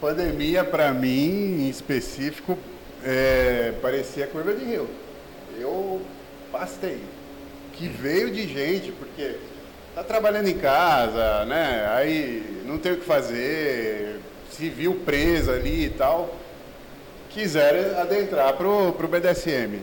Pandemia, 0.00 0.62
para 0.62 0.92
mim, 0.92 1.64
em 1.64 1.68
específico, 1.68 2.56
é, 3.04 3.72
parecia 3.82 4.26
curva 4.28 4.54
de 4.54 4.64
rio. 4.64 4.88
Eu 5.58 6.00
pastei. 6.52 7.00
Que 7.82 7.88
veio 7.88 8.30
de 8.30 8.46
gente, 8.46 8.92
porque 8.92 9.38
tá 9.92 10.04
trabalhando 10.04 10.46
em 10.46 10.56
casa, 10.56 11.44
né? 11.46 11.90
Aí 11.92 12.62
não 12.64 12.78
tem 12.78 12.92
o 12.92 12.96
que 12.96 13.04
fazer, 13.04 14.20
se 14.52 14.68
viu 14.68 15.02
presa 15.04 15.54
ali 15.54 15.86
e 15.86 15.90
tal. 15.90 16.32
Quiseram 17.30 18.00
adentrar 18.00 18.52
pro, 18.52 18.92
pro 18.92 19.08
BDSM. 19.08 19.80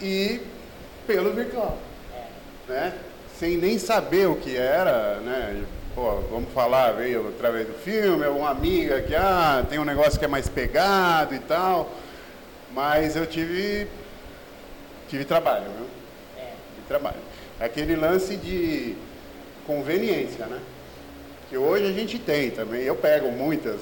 E 0.00 0.40
pelo 1.06 1.34
virtual. 1.34 1.76
Né? 2.66 2.94
Sem 3.38 3.58
nem 3.58 3.78
saber 3.78 4.26
o 4.28 4.36
que 4.36 4.56
era, 4.56 5.16
né? 5.16 5.62
Pô, 5.94 6.22
vamos 6.30 6.54
falar, 6.54 6.92
veio 6.92 7.28
através 7.28 7.66
do 7.66 7.74
filme, 7.74 8.26
uma 8.28 8.48
amiga 8.48 9.02
que 9.02 9.14
ah, 9.14 9.62
tem 9.68 9.78
um 9.78 9.84
negócio 9.84 10.18
que 10.18 10.24
é 10.24 10.28
mais 10.28 10.48
pegado 10.48 11.34
e 11.34 11.38
tal. 11.38 11.92
Mas 12.72 13.14
eu 13.14 13.26
tive 13.26 13.86
tive 15.08 15.24
trabalho, 15.24 15.64
viu? 15.64 15.86
Tive 16.74 16.88
trabalho. 16.88 17.16
Aquele 17.60 17.96
lance 17.96 18.36
de 18.36 18.96
conveniência, 19.66 20.46
né? 20.46 20.60
Que 21.48 21.56
hoje 21.56 21.86
a 21.86 21.92
gente 21.92 22.18
tem 22.18 22.50
também. 22.50 22.82
Eu 22.82 22.96
pego 22.96 23.30
muitas 23.30 23.80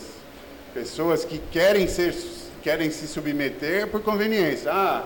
pessoas 0.74 1.24
que 1.24 1.38
querem 1.50 1.86
ser 1.86 2.14
querem 2.62 2.90
se 2.90 3.08
submeter 3.08 3.88
por 3.88 4.02
conveniência. 4.02 4.72
Ah, 4.72 5.04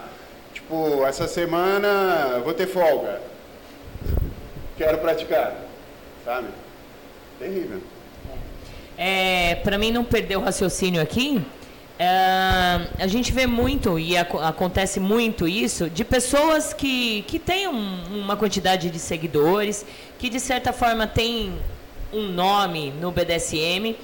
tipo, 0.52 1.04
essa 1.06 1.26
semana 1.26 2.40
vou 2.44 2.52
ter 2.52 2.66
folga. 2.66 3.20
Quero 4.76 4.98
praticar. 4.98 5.56
Sabe? 6.24 6.48
Terrível. 7.38 7.80
É, 8.98 9.56
para 9.56 9.78
mim 9.78 9.90
não 9.90 10.04
perder 10.04 10.36
o 10.36 10.40
raciocínio 10.40 11.00
aqui, 11.00 11.42
é, 11.98 12.06
a 12.98 13.06
gente 13.06 13.32
vê 13.32 13.46
muito 13.46 13.98
e 13.98 14.16
aco- 14.16 14.38
acontece 14.38 15.00
muito 15.00 15.48
isso 15.48 15.88
de 15.88 16.04
pessoas 16.04 16.72
que, 16.72 17.22
que 17.26 17.38
têm 17.38 17.68
um- 17.68 18.02
uma 18.20 18.36
quantidade 18.36 18.90
de 18.90 18.98
seguidores, 18.98 19.84
que 20.18 20.28
de 20.28 20.38
certa 20.40 20.72
forma 20.72 21.06
têm 21.06 21.54
um 22.12 22.28
nome 22.28 22.92
no 23.00 23.10
BDSM, 23.10 23.96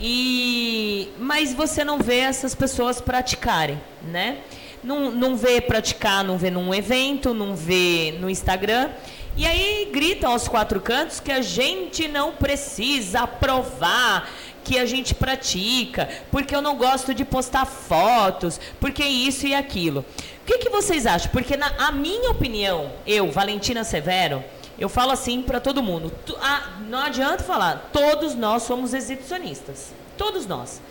e 0.00 1.08
mas 1.18 1.52
você 1.52 1.84
não 1.84 1.98
vê 1.98 2.18
essas 2.18 2.54
pessoas 2.54 3.00
praticarem, 3.00 3.80
né? 4.04 4.38
Não, 4.82 5.10
não 5.10 5.36
vê 5.36 5.60
praticar, 5.60 6.22
não 6.22 6.38
vê 6.38 6.50
num 6.50 6.72
evento, 6.72 7.34
não 7.34 7.56
vê 7.56 8.14
no 8.20 8.30
Instagram. 8.30 8.90
E 9.36 9.44
aí 9.46 9.88
gritam 9.92 10.32
aos 10.32 10.46
quatro 10.48 10.80
cantos 10.80 11.18
que 11.20 11.30
a 11.32 11.40
gente 11.42 12.06
não 12.08 12.32
precisa 12.32 13.26
provar 13.26 14.28
que 14.68 14.78
a 14.78 14.84
gente 14.84 15.14
pratica, 15.14 16.06
porque 16.30 16.54
eu 16.54 16.60
não 16.60 16.76
gosto 16.76 17.14
de 17.14 17.24
postar 17.24 17.64
fotos, 17.64 18.60
porque 18.78 19.02
isso 19.02 19.46
e 19.46 19.54
aquilo. 19.54 20.04
O 20.42 20.44
que, 20.44 20.58
que 20.58 20.68
vocês 20.68 21.06
acham? 21.06 21.32
Porque 21.32 21.56
na 21.56 21.72
a 21.78 21.90
minha 21.90 22.30
opinião, 22.30 22.92
eu, 23.06 23.30
Valentina 23.30 23.82
Severo, 23.82 24.44
eu 24.78 24.90
falo 24.90 25.12
assim 25.12 25.40
para 25.40 25.58
todo 25.58 25.82
mundo. 25.82 26.12
Tu, 26.26 26.36
ah, 26.38 26.76
não 26.86 26.98
adianta 26.98 27.42
falar, 27.42 27.88
todos 27.94 28.34
nós 28.34 28.62
somos 28.64 28.92
exibicionistas. 28.92 29.90
Todos 30.18 30.46
nós. 30.46 30.82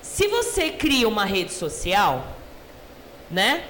Se 0.00 0.26
você 0.28 0.70
cria 0.70 1.06
uma 1.06 1.26
rede 1.26 1.52
social, 1.52 2.26
né? 3.30 3.64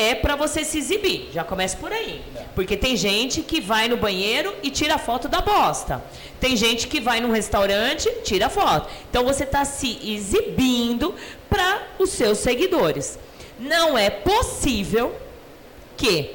É 0.00 0.14
para 0.14 0.36
você 0.36 0.62
se 0.62 0.78
exibir. 0.78 1.28
Já 1.32 1.42
começa 1.42 1.76
por 1.76 1.92
aí. 1.92 2.22
Porque 2.54 2.76
tem 2.76 2.96
gente 2.96 3.42
que 3.42 3.60
vai 3.60 3.88
no 3.88 3.96
banheiro 3.96 4.54
e 4.62 4.70
tira 4.70 4.96
foto 4.96 5.28
da 5.28 5.40
bosta. 5.40 6.00
Tem 6.38 6.56
gente 6.56 6.86
que 6.86 7.00
vai 7.00 7.20
num 7.20 7.32
restaurante, 7.32 8.08
tira 8.22 8.48
foto. 8.48 8.88
Então 9.10 9.24
você 9.24 9.42
está 9.42 9.64
se 9.64 9.98
exibindo 10.04 11.16
para 11.50 11.82
os 11.98 12.10
seus 12.10 12.38
seguidores. 12.38 13.18
Não 13.58 13.98
é 13.98 14.08
possível 14.08 15.12
que 15.96 16.30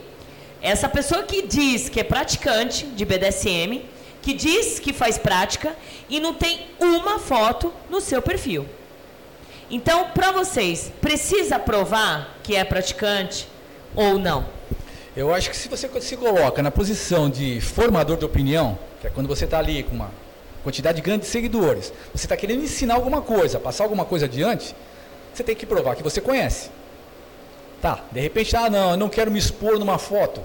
essa 0.62 0.90
pessoa 0.90 1.24
que 1.24 1.44
diz 1.44 1.88
que 1.88 2.02
é 2.02 2.04
praticante 2.04 2.86
de 2.86 3.06
BDSM, 3.06 3.82
que 4.22 4.34
diz 4.34 4.78
que 4.78 4.92
faz 4.92 5.18
prática 5.18 5.74
e 6.10 6.20
não 6.20 6.34
tem 6.34 6.68
uma 6.82 7.18
foto 7.18 7.74
no 7.90 8.02
seu 8.02 8.22
perfil. 8.22 8.68
Então, 9.72 10.10
para 10.10 10.34
vocês, 10.34 10.92
precisa 11.00 11.58
provar 11.58 12.38
que 12.44 12.58
é 12.58 12.66
praticante 12.66 13.53
ou 13.96 14.18
não? 14.18 14.46
Eu 15.16 15.34
acho 15.34 15.50
que 15.50 15.56
se 15.56 15.70
você 15.70 15.88
se 16.02 16.18
coloca 16.18 16.64
na 16.64 16.72
posição 16.72 17.30
de 17.30 17.62
formador 17.62 18.18
de 18.18 18.26
opinião, 18.26 18.78
que 19.00 19.08
é 19.08 19.10
quando 19.10 19.28
você 19.28 19.46
está 19.46 19.60
ali 19.60 19.84
com 19.84 19.94
uma 19.94 20.10
quantidade 20.64 21.02
grande 21.02 21.22
de 21.22 21.28
seguidores, 21.28 21.94
você 22.14 22.26
está 22.26 22.36
querendo 22.36 22.64
ensinar 22.64 22.96
alguma 22.96 23.22
coisa, 23.22 23.60
passar 23.60 23.84
alguma 23.84 24.06
coisa 24.06 24.26
adiante, 24.26 24.76
você 25.34 25.44
tem 25.44 25.56
que 25.56 25.66
provar 25.66 25.96
que 25.96 26.02
você 26.02 26.20
conhece. 26.20 26.70
Tá, 27.82 28.04
de 28.12 28.20
repente, 28.20 28.56
ah, 28.56 28.70
não, 28.70 28.92
eu 28.92 28.98
não 28.98 29.10
quero 29.10 29.30
me 29.30 29.38
expor 29.38 29.78
numa 29.78 29.98
foto. 29.98 30.42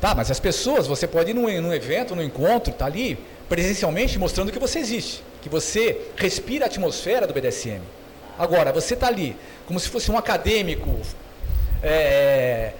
Tá, 0.00 0.14
mas 0.14 0.30
as 0.30 0.38
pessoas, 0.40 0.86
você 0.86 1.06
pode 1.06 1.32
ir 1.32 1.34
num, 1.34 1.42
num 1.60 1.74
evento, 1.74 2.14
num 2.14 2.22
encontro, 2.22 2.72
tá 2.72 2.86
ali 2.86 3.18
presencialmente 3.48 4.18
mostrando 4.18 4.52
que 4.52 4.58
você 4.58 4.78
existe, 4.78 5.22
que 5.42 5.48
você 5.48 6.00
respira 6.16 6.64
a 6.64 6.68
atmosfera 6.68 7.26
do 7.26 7.34
BDSM. 7.34 7.80
Agora, 8.38 8.72
você 8.72 8.94
está 8.94 9.08
ali 9.08 9.36
como 9.66 9.78
se 9.78 9.88
fosse 9.88 10.10
um 10.10 10.16
acadêmico 10.16 10.98
é, 11.84 12.72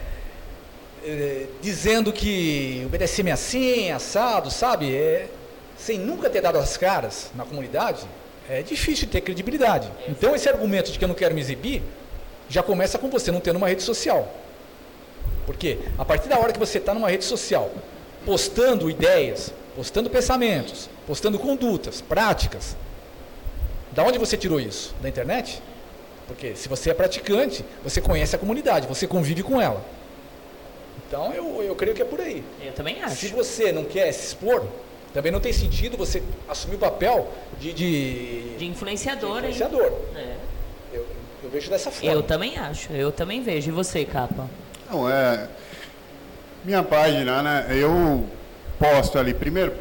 é, 1.05 1.47
dizendo 1.61 2.13
que 2.13 2.89
é 3.29 3.33
assim, 3.33 3.91
assado, 3.91 4.51
sabe? 4.51 4.95
É, 4.95 5.29
sem 5.77 5.99
nunca 5.99 6.31
ter 6.31 6.41
dado 6.41 6.57
as 6.57 6.77
caras 6.77 7.31
na 7.35 7.45
comunidade, 7.45 8.07
é 8.49 8.63
difícil 8.63 9.07
ter 9.09 9.21
credibilidade. 9.21 9.91
Então, 10.09 10.35
esse 10.35 10.49
argumento 10.49 10.91
de 10.91 10.99
que 10.99 11.05
eu 11.05 11.09
não 11.09 11.15
quero 11.15 11.35
me 11.35 11.41
exibir 11.41 11.83
já 12.49 12.63
começa 12.63 12.99
com 12.99 13.11
você 13.11 13.31
não 13.31 13.41
tendo 13.41 13.57
uma 13.57 13.69
rede 13.69 13.83
social. 13.83 14.33
Porque 15.47 15.79
a 15.99 16.05
partir 16.05 16.29
da 16.29 16.39
hora 16.39 16.53
que 16.53 16.59
você 16.59 16.79
está 16.79 16.95
numa 16.95 17.11
rede 17.11 17.25
social, 17.25 17.71
postando 18.25 18.89
ideias, 18.89 19.53
postando 19.77 20.09
pensamentos, 20.09 20.89
postando 21.07 21.39
condutas, 21.39 22.01
práticas, 22.01 22.77
da 23.93 24.03
onde 24.03 24.19
você 24.19 24.37
tirou 24.37 24.59
isso? 24.59 24.95
Da 25.03 25.09
internet? 25.09 25.63
Porque 26.27 26.55
se 26.57 26.69
você 26.69 26.91
é 26.91 26.95
praticante, 26.95 27.65
você 27.83 28.01
conhece 28.01 28.35
a 28.35 28.39
comunidade, 28.39 28.87
você 28.87 29.07
convive 29.07 29.43
com 29.43 29.61
ela. 29.61 29.85
Então 31.07 31.33
eu, 31.33 31.63
eu 31.63 31.75
creio 31.77 31.95
que 31.95 32.03
é 32.03 32.05
por 32.05 32.21
aí. 32.21 32.43
Eu 32.65 32.73
também 32.73 33.03
acho. 33.03 33.17
Se 33.17 33.29
você 33.29 33.71
não 33.73 33.85
quer 33.85 34.11
se 34.13 34.27
expor, 34.29 34.65
também 35.13 35.31
não 35.31 35.41
tem 35.41 35.53
sentido 35.53 35.97
você 35.97 36.23
assumir 36.49 36.77
o 36.77 36.79
papel 36.79 37.31
de. 37.61 37.73
De, 37.73 38.57
de 38.57 38.65
influenciador, 38.65 39.43
de 39.43 39.49
influenciador. 39.49 39.93
É. 40.17 40.37
Eu, 40.93 41.07
eu 41.45 41.51
vejo 41.51 41.71
dessa 41.71 41.91
forma. 41.91 42.13
Eu 42.13 42.23
também 42.23 42.57
acho, 42.59 42.93
eu 42.93 43.13
também 43.13 43.43
vejo. 43.43 43.71
E 43.71 43.73
você, 43.73 44.05
Capa? 44.05 44.49
Não, 44.91 45.09
é. 45.09 45.49
Minha 46.65 46.83
página, 46.83 47.43
né? 47.43 47.67
Eu 47.71 48.25
posto 48.79 49.19
ali, 49.19 49.35
primeiro, 49.35 49.75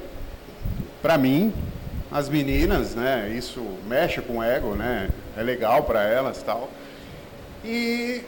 para 1.01 1.17
mim, 1.17 1.53
as 2.11 2.27
meninas, 2.27 2.93
né? 2.93 3.33
Isso 3.35 3.59
mexe 3.87 4.21
com 4.21 4.39
o 4.39 4.43
ego, 4.43 4.75
né? 4.75 5.09
É 5.37 5.41
legal 5.41 5.83
para 5.83 6.03
elas 6.03 6.41
tal. 6.43 6.69
E, 7.63 8.21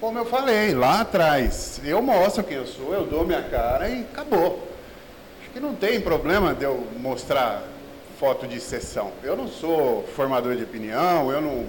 como 0.00 0.18
eu 0.18 0.24
falei 0.24 0.74
lá 0.74 1.00
atrás, 1.00 1.80
eu 1.84 2.02
mostro 2.02 2.44
quem 2.44 2.56
eu 2.56 2.66
sou, 2.66 2.92
eu 2.92 3.06
dou 3.06 3.24
minha 3.24 3.42
cara 3.42 3.88
e 3.88 4.02
acabou. 4.02 4.68
Acho 5.40 5.50
que 5.50 5.60
não 5.60 5.74
tem 5.74 6.00
problema 6.00 6.54
de 6.54 6.64
eu 6.64 6.86
mostrar 6.98 7.62
foto 8.18 8.46
de 8.46 8.60
sessão. 8.60 9.12
Eu 9.22 9.36
não 9.36 9.48
sou 9.48 10.06
formador 10.14 10.54
de 10.56 10.64
opinião, 10.64 11.30
eu 11.32 11.40
não 11.40 11.64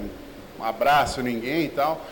abraço 0.60 1.22
ninguém 1.22 1.64
e 1.64 1.68
tal. 1.68 2.04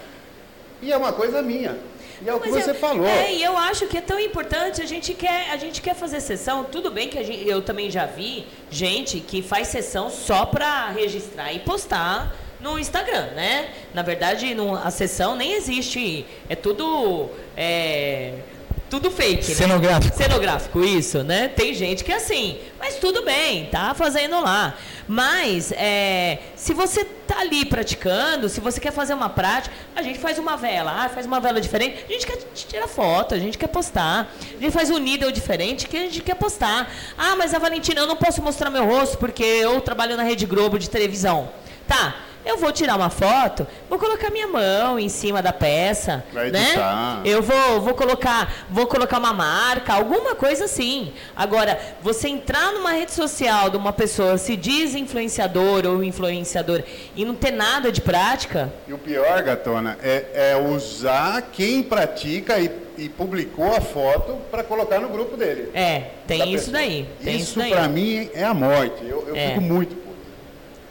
E 0.81 0.93
é 0.93 0.97
uma 0.97 1.13
coisa 1.13 1.43
minha. 1.43 1.77
E 2.23 2.29
é 2.29 2.35
o 2.35 2.41
que 2.41 2.51
você 2.51 2.71
eu, 2.71 2.75
falou. 2.75 3.07
É, 3.07 3.33
e 3.33 3.43
eu 3.43 3.57
acho 3.57 3.87
que 3.87 3.97
é 3.97 4.01
tão 4.01 4.19
importante, 4.21 4.83
a 4.83 4.87
gente 4.87 5.15
quer, 5.15 5.51
a 5.51 5.57
gente 5.57 5.81
quer 5.81 5.95
fazer 5.95 6.21
sessão, 6.21 6.65
tudo 6.65 6.91
bem 6.91 7.09
que 7.09 7.19
a 7.19 7.23
gente, 7.23 7.49
eu 7.49 7.63
também 7.63 7.91
já 7.91 8.07
vi 8.07 8.47
gente 8.71 9.21
que 9.21 9.41
faz 9.41 9.69
sessão 9.69 10.11
só 10.11 10.45
para 10.45 10.91
registrar 10.91 11.53
e 11.53 11.61
postar 11.61 12.37
no 12.61 12.79
Instagram, 12.79 13.31
né? 13.33 13.71
Na 13.95 14.03
verdade, 14.03 14.55
no, 14.55 14.77
a 14.77 14.91
sessão 14.91 15.35
nem 15.35 15.55
existe, 15.55 16.27
é 16.49 16.55
tudo 16.55 17.31
é, 17.57 18.35
tudo 18.91 19.11
fake, 19.11 19.49
né? 19.49 19.55
Cenográfico. 19.55 20.17
Cenográfico, 20.17 20.85
isso, 20.85 21.23
né? 21.23 21.49
Tem 21.49 21.73
gente 21.73 22.03
que 22.03 22.11
é 22.11 22.17
assim, 22.17 22.59
mas 22.79 22.97
tudo 22.97 23.25
bem, 23.25 23.67
tá 23.67 23.95
fazendo 23.95 24.41
lá. 24.41 24.75
Mas, 25.07 25.73
é, 25.73 26.39
se 26.57 26.75
você 26.75 27.05
tá 27.05 27.39
ali 27.39 27.65
praticando, 27.65 28.49
se 28.49 28.61
você 28.61 28.81
quer 28.81 28.93
fazer 28.93 29.15
uma 29.15 29.29
prática, 29.29 29.75
a 29.95 30.03
gente 30.03 30.19
faz 30.19 30.39
uma 30.39 30.57
vela, 30.57 31.05
ah, 31.05 31.09
faz 31.09 31.25
uma 31.25 31.39
vela 31.39 31.61
diferente, 31.61 32.05
a 32.09 32.13
gente 32.13 32.27
quer 32.27 32.37
tirar 32.55 32.89
foto, 32.89 33.35
a 33.35 33.39
gente 33.39 33.57
quer 33.57 33.69
postar. 33.69 34.33
A 34.59 34.61
gente 34.61 34.73
faz 34.73 34.91
um 34.91 34.99
needle 34.99 35.31
diferente 35.31 35.87
que 35.87 35.97
a 35.97 36.01
gente 36.01 36.21
quer 36.21 36.35
postar. 36.35 36.93
Ah, 37.17 37.37
mas 37.37 37.55
a 37.55 37.59
Valentina, 37.59 38.01
eu 38.01 38.07
não 38.07 38.17
posso 38.17 38.43
mostrar 38.43 38.71
meu 38.71 38.85
rosto 38.85 39.19
porque 39.19 39.45
eu 39.45 39.81
trabalho 39.81 40.17
na 40.17 40.25
Rede 40.25 40.47
Globo 40.47 40.79
de 40.79 40.91
televisão. 40.91 41.49
Tá, 41.87 42.15
eu 42.45 42.57
vou 42.57 42.73
tirar 42.73 42.97
uma 42.97 43.11
foto, 43.11 43.67
vou 43.89 43.99
colocar 43.99 44.31
minha 44.31 44.47
mão 44.47 44.99
em 44.99 45.09
cima 45.09 45.43
da 45.43 45.53
peça, 45.53 46.25
Vai 46.33 46.51
né? 46.51 46.63
Editar. 46.63 47.21
Eu 47.25 47.43
vou, 47.43 47.81
vou 47.81 47.95
colocar, 47.95 48.67
vou 48.71 48.87
colocar 48.87 49.19
uma 49.19 49.33
marca, 49.33 49.93
alguma 49.93 50.35
coisa 50.35 50.65
assim. 50.65 51.13
Agora, 51.37 51.79
você 52.03 52.29
entrar 52.29 52.73
numa 52.73 52.93
rede 52.93 53.13
social 53.13 53.71
de 53.71 53.77
uma 53.77 53.93
pessoa 53.93 54.39
se 54.39 54.57
diz 54.57 54.95
influenciador 54.95 55.87
ou 55.87 56.03
influenciador 56.03 56.83
e 57.15 57.25
não 57.25 57.35
ter 57.35 57.51
nada 57.51 57.93
de 57.93 58.01
prática. 58.01 58.73
E 58.89 58.93
o 58.93 58.99
pior, 58.99 59.43
Gatona, 59.43 59.99
é, 60.03 60.53
é 60.53 60.57
usar 60.57 61.43
quem 61.53 61.83
pratica 61.83 62.59
e, 62.59 62.71
e 62.97 63.09
publicou 63.09 63.75
a 63.75 63.81
foto 63.81 64.39
para 64.51 64.65
colocar 64.65 64.99
no 64.99 65.09
grupo 65.09 65.37
dele. 65.37 65.71
É, 65.75 66.05
tem 66.27 66.55
isso 66.55 66.71
daí. 66.71 67.07
Tem 67.23 67.37
isso, 67.37 67.61
isso 67.61 67.71
para 67.71 67.89
mim 67.89 68.31
é 68.33 68.45
a 68.45 68.55
morte. 68.55 69.05
Eu, 69.07 69.27
eu 69.29 69.37
é. 69.37 69.49
fico 69.49 69.61
muito 69.61 69.97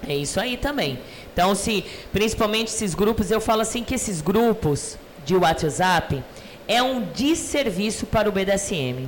É 0.07 0.15
isso 0.15 0.39
aí 0.39 0.57
também. 0.57 0.99
Então, 1.39 1.55
se, 1.55 1.85
principalmente 2.11 2.67
esses 2.67 2.93
grupos, 2.93 3.31
eu 3.31 3.39
falo 3.39 3.61
assim 3.61 3.81
que 3.81 3.95
esses 3.95 4.19
grupos 4.19 4.97
de 5.23 5.37
WhatsApp 5.37 6.21
é 6.67 6.83
um 6.83 7.01
desserviço 7.01 8.05
para 8.05 8.27
o 8.27 8.31
BDSM. 8.33 9.07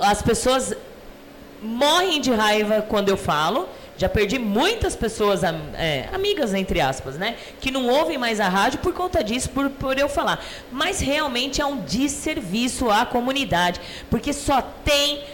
As 0.00 0.20
pessoas 0.20 0.74
morrem 1.62 2.20
de 2.20 2.30
raiva 2.30 2.82
quando 2.82 3.08
eu 3.08 3.16
falo. 3.16 3.66
Já 3.96 4.10
perdi 4.10 4.38
muitas 4.38 4.94
pessoas, 4.94 5.40
é, 5.42 6.06
amigas 6.12 6.52
entre 6.52 6.82
aspas, 6.82 7.16
né? 7.16 7.34
Que 7.62 7.70
não 7.70 7.88
ouvem 7.88 8.18
mais 8.18 8.40
a 8.40 8.48
rádio 8.50 8.80
por 8.80 8.92
conta 8.92 9.24
disso, 9.24 9.48
por, 9.48 9.70
por 9.70 9.98
eu 9.98 10.08
falar. 10.08 10.44
Mas 10.70 11.00
realmente 11.00 11.62
é 11.62 11.64
um 11.64 11.80
desserviço 11.80 12.90
à 12.90 13.06
comunidade. 13.06 13.80
Porque 14.10 14.34
só 14.34 14.60
tem 14.84 15.24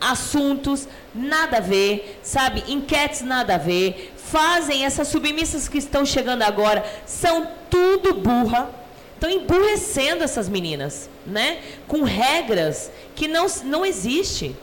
assuntos 0.00 0.88
nada 1.14 1.58
a 1.58 1.60
ver, 1.60 2.18
sabe? 2.22 2.64
Enquetes 2.68 3.22
nada 3.22 3.54
a 3.54 3.58
ver, 3.58 4.14
fazem 4.30 4.84
essas 4.84 5.08
submissas 5.08 5.68
que 5.68 5.78
estão 5.78 6.04
chegando 6.04 6.42
agora 6.42 6.84
são 7.06 7.48
tudo 7.70 8.14
burra. 8.14 8.68
Estão 9.14 9.30
emburrecendo 9.30 10.22
essas 10.22 10.46
meninas, 10.46 11.08
né? 11.26 11.58
Com 11.88 12.02
regras 12.02 12.90
que 13.14 13.26
não, 13.26 13.46
não 13.64 13.86
existe. 13.86 14.54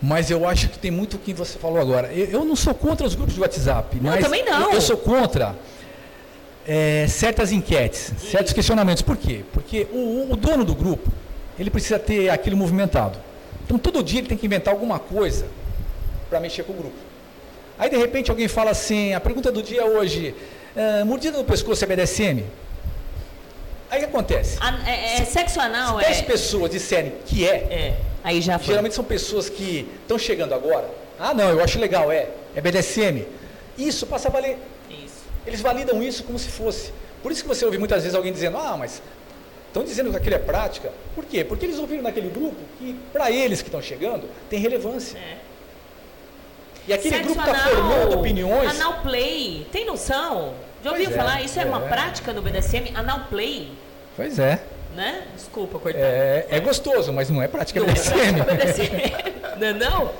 Mas 0.00 0.30
eu 0.30 0.48
acho 0.48 0.68
que 0.68 0.78
tem 0.78 0.90
muito 0.90 1.16
o 1.16 1.18
que 1.18 1.34
você 1.34 1.58
falou 1.58 1.78
agora. 1.78 2.10
Eu, 2.12 2.26
eu, 2.26 2.44
não 2.44 2.56
sou 2.56 2.74
contra 2.74 3.06
os 3.06 3.14
grupos 3.14 3.34
de 3.34 3.40
WhatsApp, 3.40 3.98
mas 4.00 4.16
eu 4.16 4.22
também 4.22 4.44
não. 4.44 4.70
Eu, 4.70 4.72
eu 4.72 4.80
sou 4.80 4.96
contra 4.96 5.54
é, 6.66 7.06
certas 7.08 7.52
enquetes, 7.52 8.12
certos 8.30 8.54
questionamentos. 8.54 9.02
Por 9.02 9.18
quê? 9.18 9.44
Porque 9.52 9.86
o, 9.92 10.32
o 10.32 10.36
dono 10.36 10.64
do 10.64 10.74
grupo, 10.74 11.12
ele 11.58 11.70
precisa 11.70 11.98
ter 11.98 12.30
aquilo 12.30 12.56
movimentado. 12.56 13.18
Então 13.64 13.78
todo 13.78 14.02
dia 14.02 14.20
ele 14.20 14.28
tem 14.28 14.38
que 14.38 14.46
inventar 14.46 14.72
alguma 14.72 14.98
coisa 14.98 15.46
para 16.30 16.40
mexer 16.40 16.62
com 16.62 16.72
o 16.72 16.76
grupo. 16.76 17.05
Aí 17.78 17.90
de 17.90 17.96
repente 17.96 18.30
alguém 18.30 18.48
fala 18.48 18.70
assim, 18.70 19.14
a 19.14 19.20
pergunta 19.20 19.52
do 19.52 19.62
dia 19.62 19.84
hoje, 19.84 20.34
uh, 20.74 21.04
mordida 21.04 21.36
no 21.36 21.44
pescoço 21.44 21.84
é 21.84 21.86
BDSM? 21.86 22.44
Aí 23.90 23.98
o 23.98 24.00
que 24.00 24.04
acontece? 24.04 24.58
A, 24.60 24.90
é, 24.90 25.14
é 25.14 25.24
se, 25.24 25.32
sexo 25.32 25.60
anal, 25.60 25.98
se 25.98 26.04
10 26.06 26.18
é... 26.18 26.22
pessoas 26.22 26.70
disserem 26.70 27.12
que 27.24 27.46
é, 27.46 27.54
é, 27.54 27.96
aí 28.24 28.40
já 28.40 28.58
foi. 28.58 28.68
geralmente 28.68 28.94
são 28.94 29.04
pessoas 29.04 29.48
que 29.48 29.88
estão 30.02 30.18
chegando 30.18 30.54
agora. 30.54 30.88
Ah 31.18 31.32
não, 31.32 31.50
eu 31.50 31.62
acho 31.62 31.78
legal, 31.78 32.10
é, 32.10 32.28
é 32.54 32.60
BDSM. 32.60 33.24
Isso 33.78 34.06
passa 34.06 34.28
a 34.28 34.30
valer. 34.30 34.58
Isso. 34.90 35.24
Eles 35.46 35.60
validam 35.60 36.02
isso 36.02 36.24
como 36.24 36.38
se 36.38 36.48
fosse. 36.48 36.92
Por 37.22 37.30
isso 37.30 37.42
que 37.42 37.48
você 37.48 37.64
ouve 37.64 37.78
muitas 37.78 38.02
vezes 38.02 38.14
alguém 38.14 38.32
dizendo, 38.32 38.56
ah, 38.56 38.76
mas 38.76 39.00
Estão 39.76 39.84
dizendo 39.84 40.10
que 40.10 40.16
aquilo 40.16 40.36
é 40.36 40.38
prática. 40.38 40.90
Por 41.14 41.26
quê? 41.26 41.44
Porque 41.44 41.66
eles 41.66 41.78
ouviram 41.78 42.02
naquele 42.02 42.30
grupo 42.30 42.56
que, 42.78 42.96
para 43.12 43.30
eles 43.30 43.60
que 43.60 43.68
estão 43.68 43.82
chegando, 43.82 44.26
tem 44.48 44.58
relevância. 44.58 45.18
É. 45.18 45.36
E 46.88 46.92
aquele 46.92 47.16
Sexo 47.16 47.34
grupo 47.34 47.40
está 47.48 47.60
anal- 47.60 47.74
formando 47.74 48.18
opiniões. 48.18 48.70
Anal 48.80 49.00
play, 49.02 49.66
tem 49.72 49.84
noção? 49.86 50.54
Já 50.84 50.90
ouviu 50.90 51.06
Pois 51.06 51.16
é, 51.16 51.18
falar? 51.20 51.42
Isso 51.42 51.58
é, 51.60 51.64
uma 51.64 51.84
é. 51.84 51.88
prática 51.88 52.32
no 52.32 52.42
BDSM? 52.42 52.92
Anal 52.94 53.20
play, 53.28 53.72
Pois 54.14 54.38
é. 54.38 54.60
né? 54.94 55.22
Desculpa, 55.34 55.78
cortar. 55.78 55.98
é. 55.98 56.46
É 56.48 56.60
gostoso, 56.60 57.12
mas 57.12 57.28
não 57.28 57.42
é 57.42 57.48
prática 57.48 57.80
Não 57.80 57.88
é 57.88 57.92
BDSM. 57.92 58.44
prática 58.44 58.44
BDSM. 58.54 59.12
não 59.58 59.66
é 59.66 59.72
não? 59.72 60.10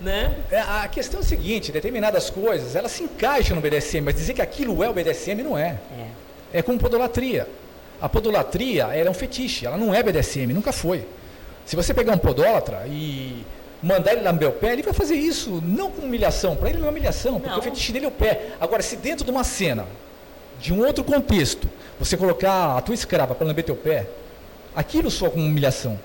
Né? 0.00 0.32
É, 0.52 0.60
A 0.60 0.86
questão 0.86 1.18
é 1.18 1.22
a 1.24 1.26
seguinte, 1.26 1.72
determinadas 1.72 2.30
coisas, 2.30 2.76
elas 2.76 2.92
se 2.92 3.02
encaixam 3.02 3.56
no 3.56 3.60
BDSM, 3.62 4.00
mas 4.04 4.14
dizer 4.14 4.34
que 4.34 4.42
aquilo 4.42 4.84
é 4.84 4.88
o 4.88 4.92
BDSM 4.92 5.42
não 5.42 5.58
é. 5.58 5.76
É. 6.52 6.58
É 6.58 6.62
como 6.62 6.78
podolatria. 6.78 7.48
A 8.00 8.08
podolatria 8.08 8.84
é 8.94 9.10
um 9.10 9.14
fetiche, 9.14 9.66
ela 9.66 9.76
não 9.76 9.92
é 9.92 10.00
BDSM, 10.00 10.52
nunca 10.52 10.70
foi. 10.70 11.04
Se 11.66 11.74
você 11.74 11.92
pegar 11.92 12.12
um 12.12 12.18
podólatra 12.18 12.84
e 12.86 13.44
mandar 13.82 14.12
ele 14.12 14.22
lamber 14.22 14.48
o 14.48 14.52
pé, 14.52 14.72
ele 14.72 14.82
vai 14.82 14.92
fazer 14.92 15.14
isso 15.14 15.62
não 15.64 15.90
com 15.90 16.02
humilhação, 16.02 16.56
para 16.56 16.70
ele 16.70 16.78
não 16.78 16.86
é 16.86 16.90
humilhação, 16.90 17.34
porque 17.34 17.50
Não. 17.50 17.58
o 17.58 17.62
fetiche 17.62 17.92
dele 17.92 18.06
é 18.06 18.08
o 18.08 18.12
pé. 18.12 18.52
Agora, 18.60 18.82
se 18.82 18.96
dentro 18.96 19.24
de 19.24 19.30
uma 19.30 19.44
cena, 19.44 19.86
de 20.60 20.72
um 20.72 20.84
outro 20.84 21.04
contexto, 21.04 21.68
você 21.98 22.16
colocar 22.16 22.76
a 22.76 22.80
tua 22.80 22.94
escrava 22.94 23.34
para 23.34 23.46
lamber 23.46 23.64
teu 23.64 23.76
pé, 23.76 24.06
aquilo 24.74 25.10
soa 25.10 25.30
como 25.30 25.44
humilhação. 25.44 25.98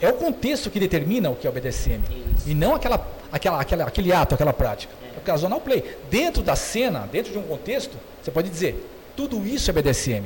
É 0.00 0.08
o 0.08 0.14
contexto 0.14 0.70
que 0.70 0.80
determina 0.80 1.30
o 1.30 1.36
que 1.36 1.46
é 1.46 1.50
o 1.50 1.52
BDSM. 1.52 2.00
Isso. 2.10 2.48
E 2.48 2.54
não 2.54 2.74
aquela, 2.74 3.06
aquela, 3.32 3.60
aquela, 3.60 3.84
aquele 3.84 4.12
ato, 4.12 4.34
aquela 4.34 4.52
prática. 4.52 4.92
É 5.14 5.18
o 5.18 5.22
caso 5.22 5.46
anal 5.46 5.60
play. 5.60 5.96
Dentro 6.10 6.42
da 6.42 6.56
cena, 6.56 7.08
dentro 7.10 7.32
de 7.32 7.38
um 7.38 7.42
contexto, 7.42 7.96
você 8.22 8.30
pode 8.30 8.50
dizer, 8.50 8.84
tudo 9.16 9.46
isso 9.46 9.70
é 9.70 9.72
BDSM. 9.72 10.24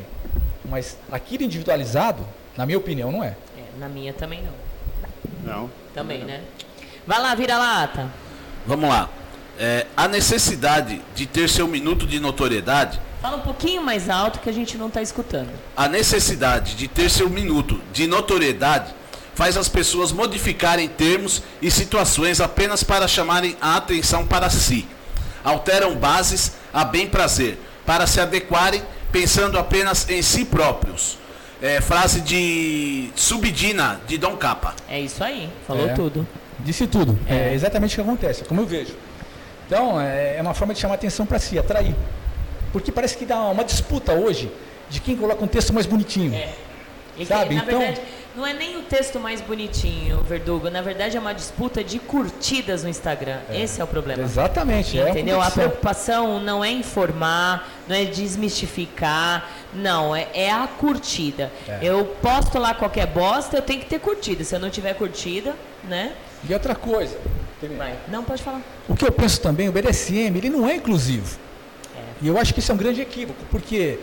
Mas 0.64 0.97
aquilo 1.12 1.43
individualizado, 1.45 2.24
na 2.57 2.64
minha 2.64 2.78
opinião, 2.78 3.12
não 3.12 3.22
é. 3.22 3.36
É, 3.57 3.78
na 3.78 3.89
minha 3.89 4.12
também 4.12 4.43
não. 4.43 5.55
Não. 5.55 5.70
Também, 5.95 6.24
né? 6.24 6.43
Vai 7.09 7.22
lá, 7.22 7.34
vira 7.34 7.56
lata. 7.56 8.06
Vamos 8.66 8.86
lá. 8.90 9.09
É, 9.59 9.86
a 9.96 10.06
necessidade 10.06 11.00
de 11.14 11.24
ter 11.24 11.48
seu 11.48 11.66
minuto 11.66 12.06
de 12.06 12.20
notoriedade, 12.20 13.00
Fala 13.22 13.38
um 13.38 13.40
pouquinho 13.40 13.82
mais 13.82 14.09
alto 14.11 14.38
que 14.40 14.48
a 14.50 14.52
gente 14.52 14.76
não 14.76 14.90
tá 14.90 15.00
escutando. 15.00 15.48
a 15.74 15.88
necessidade 15.88 16.74
de 16.76 16.86
ter 16.86 17.09
seu 17.11 17.30
minuto 17.30 17.80
de 17.94 18.06
notoriedade 18.06 18.94
faz 19.34 19.56
as 19.56 19.68
pessoas 19.70 20.12
modificarem 20.12 20.86
termos 20.86 21.42
e 21.62 21.70
situações 21.70 22.40
apenas 22.42 22.84
para 22.84 23.09
chamarem 23.09 23.56
a 23.59 23.76
atenção 23.76 24.26
para 24.26 24.50
si. 24.50 24.86
Alteram 25.42 25.96
bases 25.96 26.52
a 26.72 26.84
bem 26.84 27.09
prazer, 27.09 27.59
para 27.86 28.06
se 28.06 28.20
adequarem 28.20 28.82
pensando 29.11 29.59
apenas 29.59 30.09
em 30.11 30.20
si 30.20 30.44
próprios. 30.44 31.16
É, 31.62 31.80
frase 31.80 32.20
de 32.20 33.11
Subdina, 33.16 34.00
de 34.06 34.16
Dom 34.18 34.36
Capa. 34.36 34.74
É 34.88 35.00
isso 35.00 35.24
aí, 35.24 35.48
falou 35.66 35.88
É. 35.88 35.94
tudo. 35.94 36.28
Disse 36.61 36.86
tudo. 36.86 37.18
É, 37.28 37.50
É. 37.50 37.54
exatamente 37.54 37.92
o 37.92 37.94
que 37.96 38.00
acontece, 38.09 38.44
como 38.44 38.61
eu 38.61 38.66
vejo. 38.66 38.94
Então, 39.66 40.00
é, 40.00 40.36
é 40.36 40.42
uma 40.42 40.54
forma 40.54 40.72
de 40.74 40.80
chamar 40.80 40.94
atenção 40.94 41.24
para 41.26 41.38
si, 41.38 41.59
atrair. 41.59 41.94
Porque 42.72 42.90
parece 42.90 43.16
que 43.16 43.24
dá 43.24 43.40
uma 43.42 43.64
disputa 43.64 44.12
hoje 44.12 44.50
de 44.90 45.00
quem 45.00 45.16
coloca 45.16 45.44
um 45.44 45.48
texto 45.48 45.72
mais 45.72 45.86
bonitinho. 45.86 46.34
É. 46.34 46.48
E 47.16 47.20
que, 47.20 47.26
Sabe, 47.26 47.54
na 47.54 47.62
então- 47.64 47.78
verdade, 47.80 48.00
não 48.36 48.46
é 48.46 48.52
nem 48.54 48.76
o 48.76 48.82
texto 48.82 49.18
mais 49.18 49.40
bonitinho, 49.40 50.22
Verdugo. 50.22 50.70
Na 50.70 50.80
verdade, 50.80 51.16
é 51.16 51.20
uma 51.20 51.32
disputa 51.34 51.82
de 51.82 51.98
curtidas 51.98 52.82
no 52.84 52.88
Instagram. 52.88 53.38
Esse 53.52 53.80
é 53.80 53.84
o 53.84 53.86
problema. 53.86 54.22
Exatamente. 54.22 54.98
é 54.98 55.11
Entendeu? 55.11 55.36
A 55.40 55.44
competição. 55.44 55.64
preocupação 55.68 56.40
não 56.40 56.64
é 56.64 56.70
informar, 56.70 57.68
não 57.88 57.96
é 57.96 58.04
desmistificar, 58.04 59.48
não, 59.74 60.14
é, 60.14 60.28
é 60.34 60.50
a 60.50 60.66
curtida. 60.68 61.50
É. 61.68 61.78
Eu 61.82 62.04
posto 62.22 62.59
lá 62.59 62.74
qualquer 62.74 63.06
bosta, 63.06 63.56
eu 63.56 63.62
tenho 63.62 63.80
que 63.80 63.86
ter 63.86 63.98
curtida. 63.98 64.44
Se 64.44 64.54
eu 64.54 64.61
não 64.61 64.70
tiver 64.70 64.94
curtida, 64.94 65.54
né? 65.84 66.12
E 66.49 66.53
outra 66.53 66.74
coisa, 66.74 67.16
Vai. 67.76 67.99
Não, 68.09 68.22
pode 68.22 68.43
falar. 68.43 68.62
o 68.89 68.95
que 68.95 69.05
eu 69.05 69.11
penso 69.11 69.41
também, 69.41 69.68
o 69.68 69.72
BDSM, 69.72 70.36
ele 70.36 70.49
não 70.49 70.68
é 70.68 70.76
inclusivo. 70.76 71.39
E 72.22 72.28
eu 72.28 72.39
acho 72.39 72.53
que 72.53 72.61
isso 72.61 72.70
é 72.70 72.74
um 72.74 72.78
grande 72.78 73.01
equívoco, 73.01 73.39
porque 73.51 73.99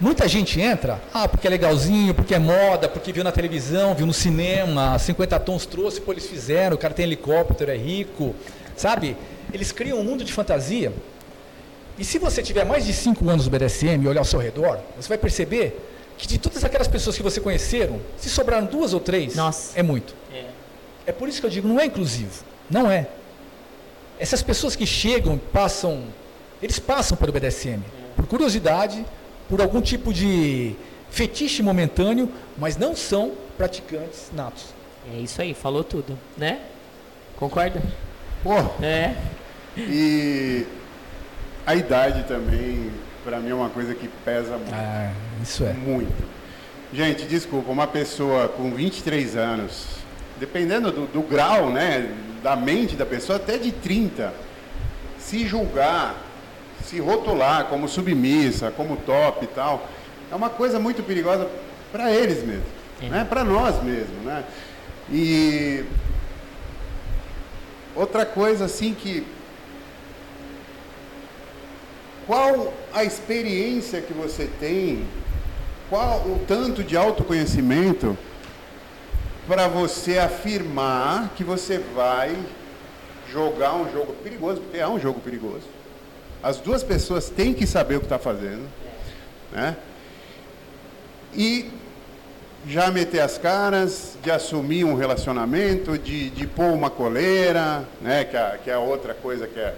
muita 0.00 0.26
gente 0.28 0.60
entra, 0.60 1.00
ah, 1.12 1.28
porque 1.28 1.46
é 1.46 1.50
legalzinho, 1.50 2.14
porque 2.14 2.34
é 2.34 2.38
moda, 2.38 2.88
porque 2.88 3.12
viu 3.12 3.22
na 3.22 3.32
televisão, 3.32 3.94
viu 3.94 4.06
no 4.06 4.12
cinema, 4.12 4.98
50 4.98 5.38
tons 5.40 5.66
trouxe, 5.66 6.00
pô, 6.00 6.12
eles 6.12 6.26
fizeram, 6.26 6.74
o 6.76 6.78
cara 6.78 6.94
tem 6.94 7.04
helicóptero, 7.04 7.70
é 7.70 7.76
rico, 7.76 8.34
sabe? 8.76 9.16
Eles 9.52 9.72
criam 9.72 9.98
um 9.98 10.04
mundo 10.04 10.24
de 10.24 10.32
fantasia. 10.32 10.92
E 11.98 12.04
se 12.04 12.18
você 12.18 12.42
tiver 12.42 12.64
mais 12.64 12.86
de 12.86 12.92
5 12.92 13.28
anos 13.28 13.46
no 13.46 13.50
BDSM 13.50 14.02
e 14.02 14.08
olhar 14.08 14.20
ao 14.20 14.24
seu 14.24 14.38
redor, 14.38 14.78
você 14.96 15.08
vai 15.08 15.18
perceber 15.18 15.78
que 16.16 16.26
de 16.26 16.38
todas 16.38 16.64
aquelas 16.64 16.88
pessoas 16.88 17.16
que 17.16 17.22
você 17.22 17.40
conheceram, 17.40 18.00
se 18.16 18.28
sobraram 18.28 18.66
duas 18.66 18.94
ou 18.94 19.00
três, 19.00 19.34
Nossa. 19.34 19.78
é 19.78 19.82
muito. 19.82 20.14
É. 20.32 20.44
É 21.10 21.12
por 21.12 21.28
isso 21.28 21.40
que 21.40 21.46
eu 21.46 21.50
digo, 21.50 21.66
não 21.66 21.80
é 21.80 21.86
inclusivo. 21.86 22.44
Não 22.70 22.88
é. 22.88 23.08
Essas 24.16 24.42
pessoas 24.44 24.76
que 24.76 24.86
chegam, 24.86 25.36
passam, 25.52 26.04
eles 26.62 26.78
passam 26.78 27.16
pelo 27.16 27.32
BDSM, 27.32 27.80
por 28.14 28.26
curiosidade, 28.28 29.04
por 29.48 29.60
algum 29.60 29.80
tipo 29.80 30.12
de 30.12 30.76
fetiche 31.10 31.64
momentâneo, 31.64 32.30
mas 32.56 32.76
não 32.76 32.94
são 32.94 33.32
praticantes 33.58 34.30
natos. 34.32 34.66
É 35.12 35.18
isso 35.18 35.42
aí, 35.42 35.52
falou 35.52 35.82
tudo, 35.82 36.16
né? 36.36 36.60
Concorda? 37.36 37.82
Pô, 38.44 38.54
É. 38.80 39.16
e 39.76 40.64
a 41.66 41.74
idade 41.74 42.22
também, 42.28 42.92
pra 43.24 43.40
mim, 43.40 43.50
é 43.50 43.54
uma 43.54 43.70
coisa 43.70 43.96
que 43.96 44.06
pesa 44.24 44.56
muito. 44.56 44.72
Ah, 44.72 45.10
isso 45.42 45.64
é. 45.64 45.72
Muito. 45.72 46.12
Gente, 46.92 47.24
desculpa, 47.24 47.70
uma 47.72 47.86
pessoa 47.88 48.46
com 48.48 48.70
23 48.72 49.36
anos, 49.36 49.86
dependendo 50.40 50.90
do, 50.90 51.06
do 51.06 51.20
grau, 51.20 51.70
né, 51.70 52.10
da 52.42 52.56
mente 52.56 52.96
da 52.96 53.04
pessoa, 53.04 53.36
até 53.36 53.58
de 53.58 53.70
30, 53.70 54.32
se 55.18 55.46
julgar, 55.46 56.16
se 56.82 56.98
rotular 56.98 57.66
como 57.66 57.86
submissa, 57.86 58.70
como 58.70 58.96
top 58.96 59.44
e 59.44 59.48
tal, 59.48 59.86
é 60.32 60.34
uma 60.34 60.48
coisa 60.48 60.80
muito 60.80 61.02
perigosa 61.02 61.46
para 61.92 62.10
eles 62.10 62.42
mesmo, 62.42 62.64
né, 63.02 63.26
para 63.28 63.44
nós 63.44 63.82
mesmo, 63.82 64.16
né. 64.24 64.42
E 65.12 65.84
outra 67.94 68.24
coisa 68.24 68.64
assim 68.64 68.94
que 68.94 69.26
qual 72.26 72.72
a 72.94 73.04
experiência 73.04 74.00
que 74.00 74.12
você 74.12 74.48
tem, 74.58 75.04
qual 75.90 76.20
o 76.20 76.40
tanto 76.46 76.82
de 76.82 76.96
autoconhecimento 76.96 78.16
para 79.50 79.66
você 79.66 80.16
afirmar 80.16 81.30
que 81.34 81.42
você 81.42 81.76
vai 81.76 82.36
jogar 83.32 83.74
um 83.74 83.90
jogo 83.92 84.12
perigoso, 84.22 84.60
porque 84.60 84.78
é 84.78 84.86
um 84.86 85.00
jogo 85.00 85.18
perigoso. 85.18 85.66
As 86.40 86.58
duas 86.58 86.84
pessoas 86.84 87.28
têm 87.28 87.52
que 87.52 87.66
saber 87.66 87.96
o 87.96 87.98
que 87.98 88.06
está 88.06 88.16
fazendo, 88.16 88.64
né? 89.50 89.76
E 91.34 91.68
já 92.64 92.92
meter 92.92 93.18
as 93.18 93.38
caras, 93.38 94.16
de 94.22 94.30
assumir 94.30 94.84
um 94.84 94.94
relacionamento, 94.94 95.98
de, 95.98 96.30
de 96.30 96.46
pôr 96.46 96.72
uma 96.72 96.88
coleira, 96.88 97.82
né? 98.00 98.22
Que 98.22 98.36
é, 98.36 98.60
que 98.62 98.70
é 98.70 98.78
outra 98.78 99.14
coisa 99.14 99.48
que 99.48 99.58
é 99.58 99.74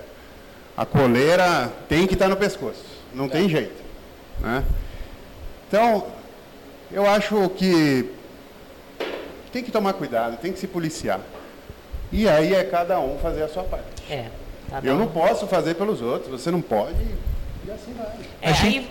a 0.76 0.84
coleira 0.84 1.72
tem 1.88 2.06
que 2.06 2.12
estar 2.12 2.28
no 2.28 2.36
pescoço, 2.36 2.84
não 3.14 3.26
tem 3.26 3.48
jeito. 3.48 3.82
Né? 4.38 4.62
Então, 5.66 6.08
eu 6.90 7.08
acho 7.08 7.48
que 7.56 8.20
tem 9.53 9.62
que 9.62 9.70
tomar 9.70 9.92
cuidado, 9.92 10.38
tem 10.38 10.53
que 10.53 10.59
se 10.59 10.66
policiar. 10.66 11.20
E 12.11 12.28
aí 12.28 12.55
é 12.55 12.64
cada 12.64 12.98
um 12.98 13.18
fazer 13.18 13.42
a 13.42 13.48
sua 13.48 13.62
parte. 13.64 13.84
É. 14.11 14.26
Tá 14.70 14.80
Eu 14.82 14.96
não 14.96 15.07
posso 15.07 15.46
fazer 15.46 15.74
pelos 15.74 16.00
outros, 16.00 16.30
você 16.30 16.50
não 16.50 16.62
pode, 16.62 16.96
e 17.66 17.70
assim 17.70 17.92
vai. 17.92 18.07
É, 18.40 18.50
aí, 18.50 18.90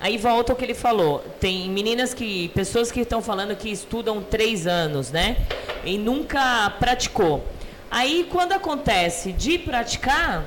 aí 0.00 0.18
volta 0.18 0.52
o 0.52 0.56
que 0.56 0.64
ele 0.64 0.74
falou. 0.74 1.24
Tem 1.38 1.70
meninas 1.70 2.12
que. 2.12 2.48
pessoas 2.48 2.90
que 2.90 3.00
estão 3.00 3.22
falando 3.22 3.54
que 3.56 3.70
estudam 3.70 4.22
três 4.22 4.66
anos, 4.66 5.10
né? 5.10 5.36
E 5.84 5.96
nunca 5.96 6.70
praticou. 6.78 7.44
Aí 7.90 8.28
quando 8.30 8.52
acontece 8.52 9.32
de 9.32 9.58
praticar, 9.58 10.44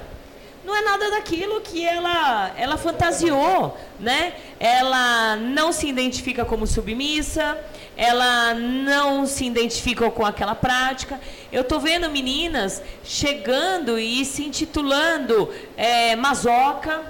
não 0.65 0.75
é 0.75 0.81
nada 0.81 1.11
daquilo 1.11 1.59
que 1.61 1.85
ela, 1.85 2.51
ela 2.57 2.77
fantasiou, 2.77 3.77
né? 3.99 4.33
Ela 4.59 5.35
não 5.35 5.73
se 5.73 5.87
identifica 5.87 6.45
como 6.45 6.65
submissa, 6.65 7.57
ela 7.97 8.53
não 8.53 9.25
se 9.25 9.45
identifica 9.45 10.09
com 10.09 10.25
aquela 10.25 10.55
prática. 10.55 11.19
Eu 11.51 11.63
tô 11.63 11.79
vendo 11.79 12.09
meninas 12.09 12.81
chegando 13.03 13.99
e 13.99 14.23
se 14.23 14.45
intitulando 14.45 15.49
é, 15.75 16.15
masoca. 16.15 17.01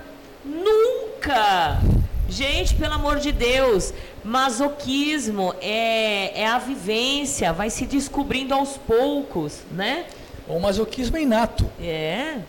Nunca! 0.43 1.79
Gente, 2.27 2.73
pelo 2.73 2.93
amor 2.93 3.19
de 3.19 3.31
Deus, 3.31 3.93
masoquismo 4.23 5.53
é, 5.61 6.41
é 6.41 6.47
a 6.47 6.57
vivência, 6.57 7.53
vai 7.53 7.69
se 7.69 7.85
descobrindo 7.85 8.53
aos 8.53 8.77
poucos, 8.77 9.59
né? 9.71 10.05
O 10.47 10.59
masoquismo 10.59 11.17
é 11.17 11.21
inato. 11.21 11.69
É. 11.79 12.39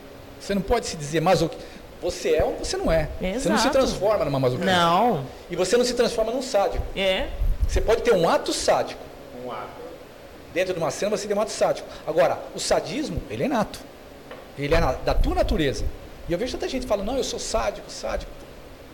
Você 0.44 0.54
não 0.54 0.60
pode 0.62 0.86
se 0.86 0.96
dizer 0.96 1.20
masoquista. 1.20 1.64
Você 2.02 2.34
é 2.34 2.44
ou 2.44 2.56
você 2.58 2.76
não 2.76 2.92
é. 2.92 3.08
Você 3.18 3.48
não 3.48 3.56
se 3.56 3.62
Exato. 3.66 3.70
transforma 3.78 4.26
numa 4.26 4.38
masoquista. 4.38 4.70
Não. 4.70 5.24
E 5.50 5.56
você 5.56 5.74
não 5.76 5.84
se 5.86 5.94
transforma 5.94 6.30
num 6.32 6.42
sádico. 6.42 6.84
É. 6.94 7.28
Você 7.66 7.80
pode 7.80 8.02
ter 8.02 8.12
um 8.12 8.28
ato 8.28 8.52
sádico. 8.52 9.00
Um 9.42 9.50
ato. 9.50 9.68
Dentro 10.52 10.74
de 10.74 10.78
uma 10.78 10.90
cena 10.90 11.16
você 11.16 11.26
tem 11.26 11.34
um 11.34 11.40
ato 11.40 11.50
sádico. 11.50 11.88
Agora, 12.06 12.38
o 12.54 12.60
sadismo, 12.60 13.22
ele 13.30 13.44
é 13.44 13.48
nato. 13.48 13.80
Ele 14.58 14.74
é 14.74 14.80
na- 14.80 14.92
da 14.92 15.14
tua 15.14 15.34
natureza. 15.34 15.84
E 16.28 16.32
eu 16.32 16.38
vejo 16.38 16.52
tanta 16.52 16.68
gente 16.68 16.86
falando, 16.86 17.06
não, 17.06 17.16
eu 17.16 17.24
sou 17.24 17.38
sádico, 17.38 17.90
sádico. 17.90 18.30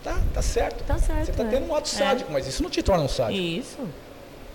Tá, 0.04 0.16
tá 0.32 0.40
certo. 0.40 0.84
Tá 0.84 0.96
certo, 0.98 1.24
Você 1.26 1.30
está 1.32 1.42
é. 1.42 1.48
tendo 1.48 1.66
um 1.66 1.74
ato 1.74 1.90
É. 1.92 1.98
sádico, 1.98 2.30
mas 2.32 2.46
isso 2.46 2.62
não 2.62 2.70
te 2.70 2.80
torna 2.82 3.02
um 3.04 3.08
sádico. 3.08 3.38
Isso. 3.40 3.76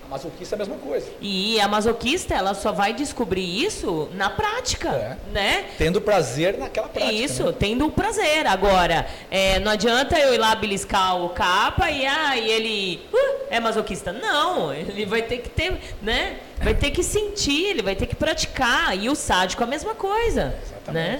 A 0.05 0.09
masoquista 0.09 0.53
é 0.53 0.57
a 0.57 0.59
mesma 0.59 0.77
coisa. 0.77 1.07
E 1.19 1.59
a 1.59 1.67
masoquista, 1.67 2.35
ela 2.35 2.53
só 2.53 2.71
vai 2.71 2.93
descobrir 2.93 3.65
isso 3.65 4.07
na 4.13 4.29
prática, 4.29 4.89
É. 4.89 5.17
né? 5.33 5.65
Tendo 5.77 5.99
prazer 5.99 6.57
naquela 6.57 6.87
prática. 6.87 7.11
Isso, 7.11 7.45
né? 7.45 7.55
tendo 7.57 7.87
o 7.87 7.91
prazer. 7.91 8.45
Agora, 8.45 9.07
é, 9.31 9.59
não 9.59 9.71
adianta 9.71 10.17
eu 10.19 10.33
ir 10.33 10.37
lá 10.37 10.53
beliscar 10.55 11.19
o 11.23 11.29
capa 11.29 11.89
e, 11.89 12.05
ah, 12.05 12.37
e 12.37 12.49
ele 12.49 13.01
uh, 13.11 13.45
é 13.49 13.59
masoquista. 13.59 14.13
Não, 14.13 14.71
ele 14.71 15.05
vai 15.05 15.23
ter 15.23 15.39
que 15.39 15.49
ter, 15.49 15.79
né? 16.01 16.37
Vai 16.61 16.75
ter 16.75 16.91
que 16.91 17.03
sentir, 17.03 17.65
ele 17.65 17.81
vai 17.81 17.95
ter 17.95 18.05
que 18.05 18.15
praticar. 18.15 18.95
E 18.97 19.09
o 19.09 19.15
sádico 19.15 19.63
a 19.63 19.67
mesma 19.67 19.95
coisa. 19.95 20.55
Né? 20.87 21.19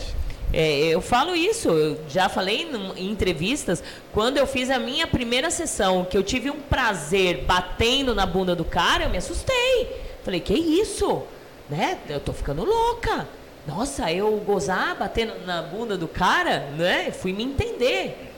É, 0.58 0.86
eu 0.88 1.02
falo 1.02 1.36
isso, 1.36 1.68
eu 1.68 2.00
já 2.08 2.30
falei 2.30 2.66
em 2.96 3.10
entrevistas, 3.12 3.84
quando 4.14 4.38
eu 4.38 4.48
fiz 4.48 4.70
a 4.70 4.80
minha 4.80 5.06
primeira 5.06 5.52
sessão, 5.52 6.06
que 6.06 6.18
eu 6.18 6.24
tive 6.24 6.50
um 6.50 6.62
prazer 6.62 7.44
batendo 7.44 8.16
na 8.16 8.26
bunda 8.26 8.56
do 8.56 8.64
cara, 8.64 9.04
eu 9.04 9.10
me 9.10 9.18
assustei. 9.18 9.90
Falei, 10.24 10.40
que 10.40 10.54
isso? 10.54 11.24
Né? 11.70 11.98
Eu 12.08 12.22
tô 12.22 12.32
ficando 12.32 12.64
louca. 12.64 13.28
Nossa, 13.68 14.10
eu 14.14 14.32
gozar 14.46 14.96
batendo 14.96 15.34
na 15.46 15.62
bunda 15.62 15.98
do 15.98 16.08
cara, 16.08 16.60
né? 16.78 17.12
Fui 17.12 17.34
me 17.34 17.44
entender. 17.44 18.32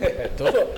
É, 0.00 0.28
todo- 0.36 0.68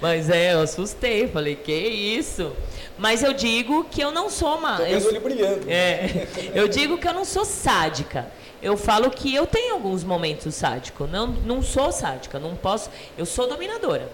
Mas 0.00 0.30
é, 0.30 0.54
eu 0.54 0.62
assustei, 0.62 1.28
falei, 1.28 1.56
que 1.56 1.72
isso? 1.72 2.52
Mas 2.96 3.22
eu 3.22 3.32
digo 3.32 3.84
que 3.84 4.00
eu 4.00 4.10
não 4.10 4.30
sou 4.30 4.56
uma. 4.56 4.76
Tô 4.76 4.82
eu- 4.84 5.20
brilhando. 5.20 5.68
é, 5.70 6.26
eu 6.54 6.66
digo 6.68 6.96
que 6.96 7.06
eu 7.06 7.12
não 7.12 7.24
sou 7.24 7.44
sádica. 7.44 8.26
Eu 8.62 8.76
falo 8.76 9.10
que 9.10 9.34
eu 9.34 9.46
tenho 9.46 9.74
alguns 9.74 10.02
momentos 10.02 10.54
sádicos. 10.54 11.08
Não, 11.10 11.28
não 11.28 11.62
sou 11.62 11.92
sádica, 11.92 12.38
não 12.38 12.56
posso. 12.56 12.90
Eu 13.16 13.24
sou 13.24 13.48
dominadora, 13.48 14.10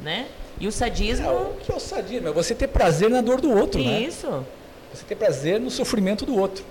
né? 0.00 0.26
E 0.60 0.66
o 0.66 0.72
sadismo, 0.72 1.26
É, 1.26 1.30
o 1.30 1.54
que 1.60 1.72
é 1.72 1.74
o 1.74 1.80
sadismo? 1.80 2.28
É 2.28 2.32
você 2.32 2.54
ter 2.54 2.68
prazer 2.68 3.08
na 3.08 3.20
dor 3.20 3.40
do 3.40 3.50
outro, 3.50 3.82
né? 3.82 4.00
isso. 4.00 4.46
Você 4.92 5.04
ter 5.04 5.16
prazer 5.16 5.58
no 5.58 5.70
sofrimento 5.70 6.26
do 6.26 6.38
outro. 6.38 6.64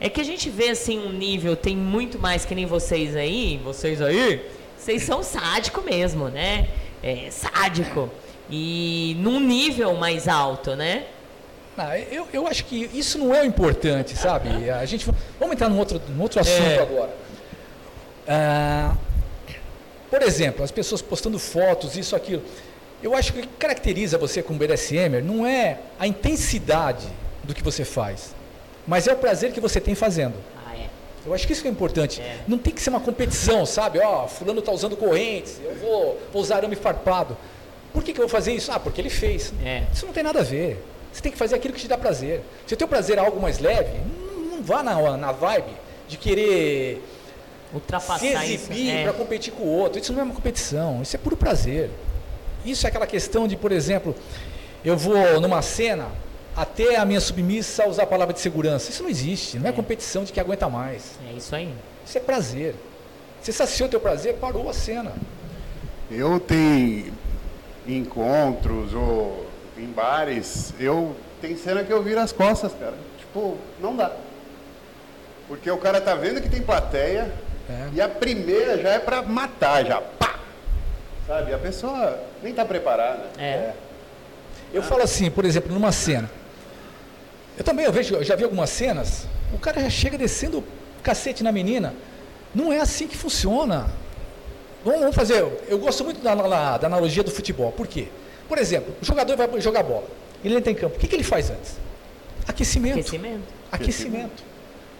É 0.00 0.08
que 0.08 0.20
a 0.20 0.24
gente 0.24 0.50
vê 0.50 0.70
assim 0.70 0.98
um 0.98 1.12
nível, 1.12 1.54
tem 1.54 1.76
muito 1.76 2.18
mais 2.18 2.44
que 2.44 2.54
nem 2.54 2.66
vocês 2.66 3.14
aí, 3.14 3.60
vocês 3.62 4.00
aí, 4.00 4.44
vocês 4.76 5.02
são 5.02 5.22
sádico 5.22 5.82
mesmo, 5.82 6.28
né? 6.28 6.68
É, 7.02 7.30
sádico. 7.30 8.10
E 8.50 9.16
num 9.20 9.38
nível 9.38 9.94
mais 9.94 10.26
alto, 10.26 10.74
né? 10.74 11.04
Ah, 11.78 11.98
eu, 11.98 12.26
eu 12.32 12.46
acho 12.46 12.64
que 12.66 12.90
isso 12.92 13.18
não 13.18 13.34
é 13.34 13.40
o 13.42 13.44
importante, 13.44 14.16
sabe? 14.16 14.68
A 14.70 14.84
gente, 14.84 15.06
vamos 15.38 15.54
entrar 15.54 15.68
num 15.68 15.78
outro, 15.78 16.00
num 16.08 16.20
outro 16.22 16.40
assunto 16.40 16.60
É. 16.62 16.78
agora. 16.82 17.10
Ah, 18.28 18.94
por 20.10 20.22
exemplo, 20.22 20.62
as 20.64 20.70
pessoas 20.70 21.00
postando 21.00 21.38
fotos, 21.38 21.96
isso, 21.96 22.14
aquilo. 22.14 22.42
Eu 23.02 23.14
acho 23.14 23.32
que 23.32 23.38
o 23.38 23.42
que 23.42 23.48
caracteriza 23.58 24.18
você 24.18 24.42
como 24.42 24.58
BDSMer 24.58 25.24
não 25.24 25.46
é 25.46 25.78
a 25.98 26.06
intensidade 26.06 27.06
do 27.44 27.54
que 27.54 27.62
você 27.62 27.84
faz, 27.84 28.34
mas 28.86 29.06
é 29.08 29.12
o 29.12 29.16
prazer 29.16 29.52
que 29.52 29.60
você 29.60 29.80
tem 29.80 29.94
fazendo. 29.94 30.34
Ah, 30.66 30.76
é. 30.76 30.88
Eu 31.24 31.32
acho 31.32 31.46
que 31.46 31.52
isso 31.54 31.62
que 31.62 31.68
é 31.68 31.70
importante. 31.70 32.20
É. 32.20 32.40
Não 32.46 32.58
tem 32.58 32.74
que 32.74 32.82
ser 32.82 32.90
uma 32.90 33.00
competição, 33.00 33.64
sabe? 33.64 34.00
Ó, 34.00 34.26
fulano 34.26 34.58
está 34.58 34.70
usando 34.72 34.96
correntes, 34.96 35.58
eu 35.64 35.74
vou, 35.76 36.20
vou 36.32 36.42
usar 36.42 36.56
arame 36.56 36.76
farpado. 36.76 37.36
Por 37.92 38.02
que, 38.04 38.12
que 38.12 38.18
eu 38.20 38.24
vou 38.24 38.30
fazer 38.30 38.52
isso? 38.52 38.70
Ah, 38.70 38.78
porque 38.78 39.00
ele 39.00 39.10
fez. 39.10 39.52
É. 39.64 39.84
Isso 39.94 40.04
não 40.04 40.12
tem 40.12 40.22
nada 40.22 40.40
a 40.40 40.44
ver. 40.44 40.84
Você 41.12 41.20
tem 41.20 41.32
que 41.32 41.38
fazer 41.38 41.56
aquilo 41.56 41.74
que 41.74 41.80
te 41.80 41.88
dá 41.88 41.98
prazer. 41.98 42.42
Se 42.66 42.74
o 42.74 42.76
teu 42.76 42.88
prazer 42.88 43.18
é 43.18 43.20
algo 43.20 43.40
mais 43.40 43.58
leve, 43.58 43.98
não, 43.98 44.56
não 44.56 44.62
vá 44.62 44.82
na, 44.82 45.16
na 45.16 45.32
vibe 45.32 45.72
de 46.08 46.16
querer 46.16 47.02
Ultrapassar 47.72 48.18
se 48.18 48.52
exibir 48.54 48.90
é. 48.90 49.02
para 49.04 49.12
competir 49.12 49.52
com 49.52 49.62
o 49.62 49.68
outro. 49.68 50.00
Isso 50.00 50.12
não 50.12 50.20
é 50.20 50.24
uma 50.24 50.34
competição, 50.34 51.00
isso 51.02 51.14
é 51.14 51.18
puro 51.18 51.36
prazer. 51.36 51.90
Isso 52.64 52.86
é 52.86 52.88
aquela 52.88 53.06
questão 53.06 53.46
de, 53.46 53.56
por 53.56 53.70
exemplo, 53.72 54.14
eu 54.84 54.96
vou 54.96 55.40
numa 55.40 55.62
cena 55.62 56.08
até 56.56 56.96
a 56.96 57.04
minha 57.04 57.20
submissa 57.20 57.86
usar 57.88 58.02
a 58.02 58.06
palavra 58.06 58.34
de 58.34 58.40
segurança. 58.40 58.90
Isso 58.90 59.02
não 59.02 59.10
existe, 59.10 59.58
não 59.58 59.68
é, 59.68 59.72
competição 59.72 60.24
de 60.24 60.32
quem 60.32 60.40
aguenta 60.40 60.68
mais. 60.68 61.18
É 61.28 61.36
isso 61.36 61.54
aí. 61.54 61.72
Isso 62.04 62.18
é 62.18 62.20
prazer. 62.20 62.74
Você 63.40 63.52
saciou 63.52 63.86
o 63.86 63.90
teu 63.90 64.00
prazer, 64.00 64.34
parou 64.34 64.68
a 64.68 64.74
cena. 64.74 65.12
Eu 66.10 66.40
tenho 66.40 67.12
encontros 67.86 68.92
ou 68.92 69.46
em 69.82 69.92
bares, 69.92 70.72
eu 70.78 71.14
tem 71.40 71.56
cena 71.56 71.82
que 71.84 71.92
eu 71.92 72.02
viro 72.02 72.20
as 72.20 72.32
costas, 72.32 72.72
cara. 72.78 72.94
Tipo, 73.18 73.56
não 73.80 73.96
dá. 73.96 74.10
Porque 75.48 75.70
o 75.70 75.78
cara 75.78 76.00
tá 76.00 76.14
vendo 76.14 76.40
que 76.40 76.48
tem 76.48 76.62
plateia 76.62 77.32
É. 77.68 77.88
e 77.94 78.00
a 78.00 78.08
primeira 78.08 78.78
já 78.80 78.90
é 78.90 78.98
pra 78.98 79.22
matar, 79.22 79.84
já. 79.84 80.00
Pá! 80.00 80.38
Sabe? 81.26 81.52
A 81.54 81.58
pessoa 81.58 82.18
nem 82.42 82.52
tá 82.52 82.64
preparada. 82.64 83.24
É. 83.38 83.72
Eu 84.72 84.82
falo 84.82 85.02
assim, 85.02 85.30
por 85.30 85.44
exemplo, 85.44 85.72
numa 85.72 85.90
cena. 85.92 86.30
Eu 87.58 87.64
também 87.64 87.84
eu 87.84 87.92
vejo, 87.92 88.14
eu 88.14 88.24
já 88.24 88.36
vi 88.36 88.44
algumas 88.44 88.70
cenas, 88.70 89.26
o 89.52 89.58
cara 89.58 89.80
já 89.80 89.90
chega 89.90 90.16
descendo 90.16 90.58
o 90.58 90.64
cacete 91.02 91.42
na 91.42 91.50
menina. 91.52 91.94
Não 92.54 92.72
é 92.72 92.80
assim 92.80 93.06
que 93.06 93.16
funciona. 93.16 93.88
Vamos, 94.84 95.00
vamos 95.00 95.14
fazer. 95.16 95.44
Eu 95.68 95.78
gosto 95.78 96.04
muito 96.04 96.20
da, 96.22 96.34
da- 96.34 96.78
da 96.78 96.86
analogia 96.86 97.22
do 97.22 97.30
futebol. 97.30 97.70
Por 97.72 97.86
quê? 97.86 98.08
Por 98.50 98.58
exemplo, 98.58 98.92
o 99.00 99.04
jogador 99.04 99.36
vai 99.36 99.60
jogar 99.60 99.84
bola. 99.84 100.08
Ele 100.44 100.56
entra 100.56 100.72
em 100.72 100.74
campo. 100.74 100.96
O 100.96 100.98
que, 100.98 101.06
que 101.06 101.14
ele 101.14 101.22
faz 101.22 101.50
antes? 101.50 101.76
Aquecimento. 102.48 102.98
Aquecimento. 102.98 103.42
Aquecimento. 103.70 104.42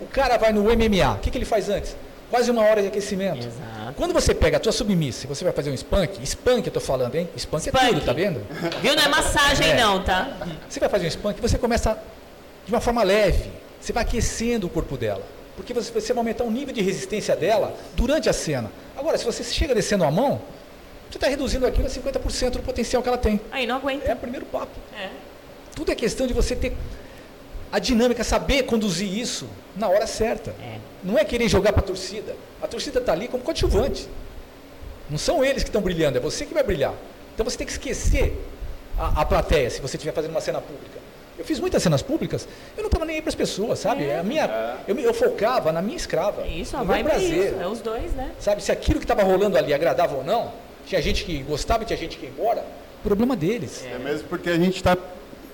O 0.01 0.07
cara 0.07 0.37
vai 0.39 0.53
no 0.53 0.63
MMA. 0.63 1.15
O 1.17 1.19
que, 1.19 1.33
que 1.33 1.37
ele 1.39 1.45
faz 1.45 1.69
antes? 1.69 1.97
Quase 2.31 2.49
uma 2.49 2.63
hora 2.63 2.81
de 2.81 2.87
aquecimento. 2.87 3.39
Exato. 3.49 3.95
Quando 3.97 4.15
você 4.15 4.33
pega 4.33 4.57
a 4.57 4.61
tua 4.61 4.71
submissa 4.71 5.27
e 5.27 5.29
você 5.29 5.43
vai 5.43 5.53
fazer 5.53 5.69
um 5.71 5.75
spunk, 5.75 6.23
spunk 6.25 6.65
eu 6.69 6.73
tô 6.73 6.79
falando, 6.79 7.17
hein? 7.17 7.29
Spunk, 7.37 7.69
é 7.69 7.73
Spunk. 7.73 7.89
tudo, 7.95 8.05
tá 8.05 8.13
vendo? 8.13 8.41
Viu? 8.81 8.95
Não 8.95 9.03
é 9.03 9.09
massagem, 9.09 9.71
É. 9.71 9.77
não, 9.77 10.05
tá? 10.05 10.37
Você 10.69 10.79
vai 10.79 10.89
fazer 10.89 11.07
um 11.07 11.09
spunk, 11.11 11.41
você 11.41 11.59
começa 11.59 11.99
de 12.65 12.73
uma 12.73 12.81
forma 12.81 13.03
leve. 13.03 13.51
Você 13.81 13.93
vai 13.93 14.05
aquecendo 14.05 14.69
o 14.69 14.71
corpo 14.71 14.97
dela. 14.97 15.23
Porque 15.57 15.75
você, 15.75 15.91
você 15.91 16.13
vai 16.13 16.21
aumentar 16.21 16.45
o 16.45 16.51
nível 16.53 16.73
de 16.73 16.81
resistência 16.83 17.35
dela 17.35 17.75
durante 17.97 18.29
a 18.29 18.33
cena. 18.33 18.71
Agora, 18.97 19.19
se 19.19 19.25
você 19.25 19.43
chega 19.43 19.75
descendo 19.75 20.05
a 20.05 20.11
mão, 20.11 20.41
você 21.11 21.17
está 21.19 21.27
reduzindo 21.29 21.67
aquilo 21.67 21.87
a 21.87 21.91
50% 21.91 22.51
do 22.51 22.63
potencial 22.63 23.03
que 23.03 23.09
ela 23.09 23.19
tem. 23.19 23.41
Aí 23.51 23.67
não 23.67 23.77
É 23.77 23.79
aguenta. 23.79 24.13
o 24.13 24.17
primeiro 24.17 24.47
papo. 24.47 24.73
É. 24.99 25.09
Tudo 25.75 25.91
é 25.91 25.95
questão 25.95 26.27
de 26.27 26.33
você 26.33 26.55
ter 26.55 26.77
a 27.73 27.79
dinâmica, 27.79 28.23
saber 28.25 28.63
conduzir 28.65 29.13
isso 29.17 29.49
na 29.77 29.89
hora 29.89 30.07
certa. 30.07 30.51
É. 30.63 30.79
Não 31.03 31.19
é 31.19 31.25
querer 31.25 31.49
jogar 31.49 31.73
para 31.73 31.83
a 31.83 31.87
torcida. 31.87 32.35
A 32.63 32.67
torcida 32.67 32.99
está 33.01 33.13
ali 33.13 33.29
como 33.29 33.43
coadjuvante. 33.43 34.09
Não 35.09 35.19
são 35.19 35.45
eles 35.45 35.63
que 35.63 35.69
estão 35.69 35.81
brilhando, 35.83 36.19
é 36.19 36.21
você 36.21 36.45
que 36.47 36.55
vai 36.55 36.63
brilhar. 36.63 36.95
Então 37.35 37.45
você 37.45 37.57
tem 37.59 37.67
que 37.67 37.73
esquecer 37.73 38.37
a, 38.99 39.23
a 39.23 39.25
plateia 39.25 39.69
se 39.71 39.81
você 39.81 39.97
estiver 39.97 40.13
fazendo 40.13 40.31
uma 40.33 40.41
cena 40.41 40.61
pública. 40.61 41.01
Eu 41.39 41.45
fiz 41.45 41.59
muitas 41.59 41.83
cenas 41.83 42.03
públicas, 42.03 42.47
eu 42.77 42.83
não 42.83 42.89
estava 42.89 43.05
nem 43.07 43.17
aí 43.17 43.23
para 43.23 43.31
as 43.31 43.35
pessoas, 43.35 43.79
sabe? 43.79 44.13
A 44.13 44.23
minha, 44.23 44.77
eu, 44.87 44.95
me- 44.95 45.03
eu 45.03 45.15
focava 45.15 45.73
na 45.73 45.81
minha 45.81 45.97
escrava. 45.97 46.43
É 46.43 46.49
isso, 46.49 46.77
a 46.77 46.83
vibe 46.83 47.07
é 47.07 47.11
prazer. 47.11 47.47
isso. 47.53 47.61
É 47.63 47.67
os 47.67 47.81
dois, 47.81 48.13
né? 48.13 48.31
Sabe, 48.39 48.63
se 48.63 48.71
aquilo 48.71 48.99
que 48.99 49.05
estava 49.05 49.23
rolando 49.23 49.57
ali 49.57 49.73
agradava 49.73 50.17
ou 50.17 50.23
não, 50.23 50.53
tinha 50.91 51.01
gente 51.01 51.25
que 51.25 51.39
gostava 51.45 51.85
e 51.85 51.87
tinha 51.87 51.97
gente 51.97 52.19
que 52.19 52.27
ia 52.27 52.33
embora, 52.33 52.65
problema 53.01 53.37
deles. 53.37 53.85
É 53.85 53.97
mesmo 53.97 54.27
porque 54.29 54.51
a 54.51 54.57
gente 54.57 54.75
está 54.77 54.97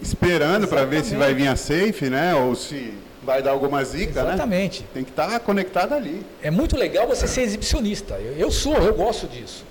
esperando 0.01 0.67
para 0.67 0.85
ver 0.87 1.05
se 1.05 1.15
vai 1.15 1.35
vir 1.35 1.47
a 1.49 1.57
safe, 1.57 2.09
né? 2.09 2.35
Ou 2.35 2.55
se 2.55 2.95
vai 3.23 3.43
dar 3.43 3.51
alguma 3.51 3.85
zica, 3.85 4.23
né? 4.23 4.31
Exatamente. 4.31 4.85
Tem 4.95 5.05
que 5.05 5.11
estar 5.11 5.39
conectado 5.41 5.93
ali. 5.93 6.25
É 6.43 6.51
muito 6.51 6.75
legal 6.75 7.07
você 7.07 7.29
ser 7.29 7.43
exibicionista. 7.43 8.15
Eu, 8.15 8.33
eu 8.39 8.51
sou, 8.51 8.77
eu 8.79 8.95
gosto 8.95 9.27
disso. 9.27 9.63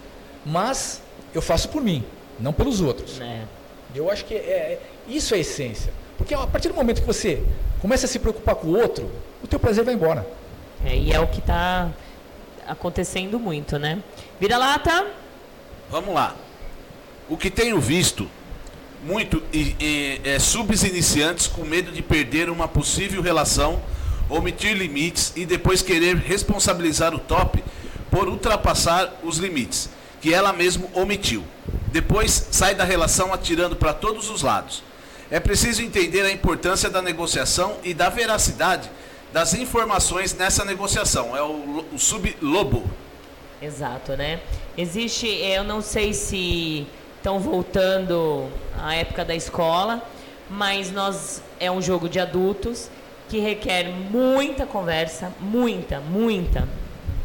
Mas 0.46 1.02
eu 1.34 1.42
faço 1.42 1.68
por 1.70 1.82
mim, 1.82 2.04
não 2.40 2.54
pelos 2.54 2.80
outros. 2.80 3.20
É. 3.20 3.42
Eu 3.96 4.12
acho 4.12 4.24
que 4.26 4.36
é, 4.36 4.38
é- 4.38 4.80
isso 5.08 5.34
é 5.34 5.38
a 5.38 5.42
essência. 5.42 5.92
Porque 6.16 6.36
a 6.36 6.46
partir 6.46 6.68
do 6.68 6.76
momento 6.76 7.02
que 7.02 7.08
você 7.08 7.42
começa 7.82 8.06
a 8.06 8.10
se 8.10 8.20
preocupar 8.20 8.54
com 8.54 8.68
o 8.68 8.78
outro, 8.80 9.10
o 9.44 9.48
teu 9.48 9.60
prazer 9.60 9.84
vai 9.84 9.96
embora. 9.96 10.28
É, 10.86 10.96
e 10.96 11.12
é 11.12 11.20
o 11.20 11.26
que 11.26 11.40
está 11.40 11.90
acontecendo 12.68 13.40
muito, 13.40 13.80
né? 13.80 14.00
Vira-lata. 14.40 15.25
Vamos 15.90 16.14
lá. 16.14 16.36
O 17.30 17.38
que 17.38 17.50
tenho 17.50 17.80
visto 17.80 18.30
muito 19.04 19.42
e- 19.54 19.76
e- 19.80 20.22
é 20.24 20.40
subs 20.40 20.84
iniciantes 20.84 21.48
com 21.48 21.64
medo 21.64 21.92
de 21.92 22.02
perder 22.02 22.50
uma 22.50 22.68
possível 22.68 23.22
relação, 23.22 23.82
omitir 24.30 24.76
limites 24.76 25.32
e 25.36 25.46
depois 25.46 25.82
querer 25.82 26.16
responsabilizar 26.18 27.14
o 27.14 27.20
top 27.20 27.64
por 28.10 28.28
ultrapassar 28.28 29.14
os 29.24 29.38
limites 29.38 29.90
que 30.22 30.34
ela 30.34 30.52
mesmo 30.52 30.90
omitiu. 30.94 31.44
Depois 31.92 32.48
sai 32.52 32.74
da 32.74 32.84
relação 32.84 33.34
atirando 33.34 33.76
para 33.76 33.94
todos 33.94 34.30
os 34.30 34.42
lados. 34.42 34.84
É 35.30 35.40
preciso 35.40 35.82
entender 35.82 36.22
a 36.22 36.32
importância 36.32 36.90
da 36.90 37.02
negociação 37.02 37.78
e 37.84 37.94
da 37.94 38.10
veracidade 38.10 38.90
das 39.32 39.54
informações 39.54 40.34
nessa 40.34 40.64
negociação. 40.66 41.36
É 41.36 41.42
o, 41.42 41.86
o 41.94 42.00
sub-lobo. 42.00 42.90
Exato, 43.66 44.16
né? 44.16 44.42
Existe, 44.78 45.26
eu 45.26 45.64
não 45.64 45.82
sei 45.82 46.14
se 46.14 46.86
estão 47.18 47.40
voltando 47.40 48.48
à 48.80 48.94
época 48.94 49.26
da 49.26 49.34
escola, 49.34 50.08
mas 50.48 50.92
nós 50.92 51.42
é 51.60 51.72
um 51.72 51.82
jogo 51.82 52.08
de 52.08 52.20
adultos 52.20 52.92
que 53.28 53.40
requer 53.40 53.90
muita 53.90 54.68
conversa, 54.68 55.34
muita, 55.40 56.00
muita, 56.00 56.70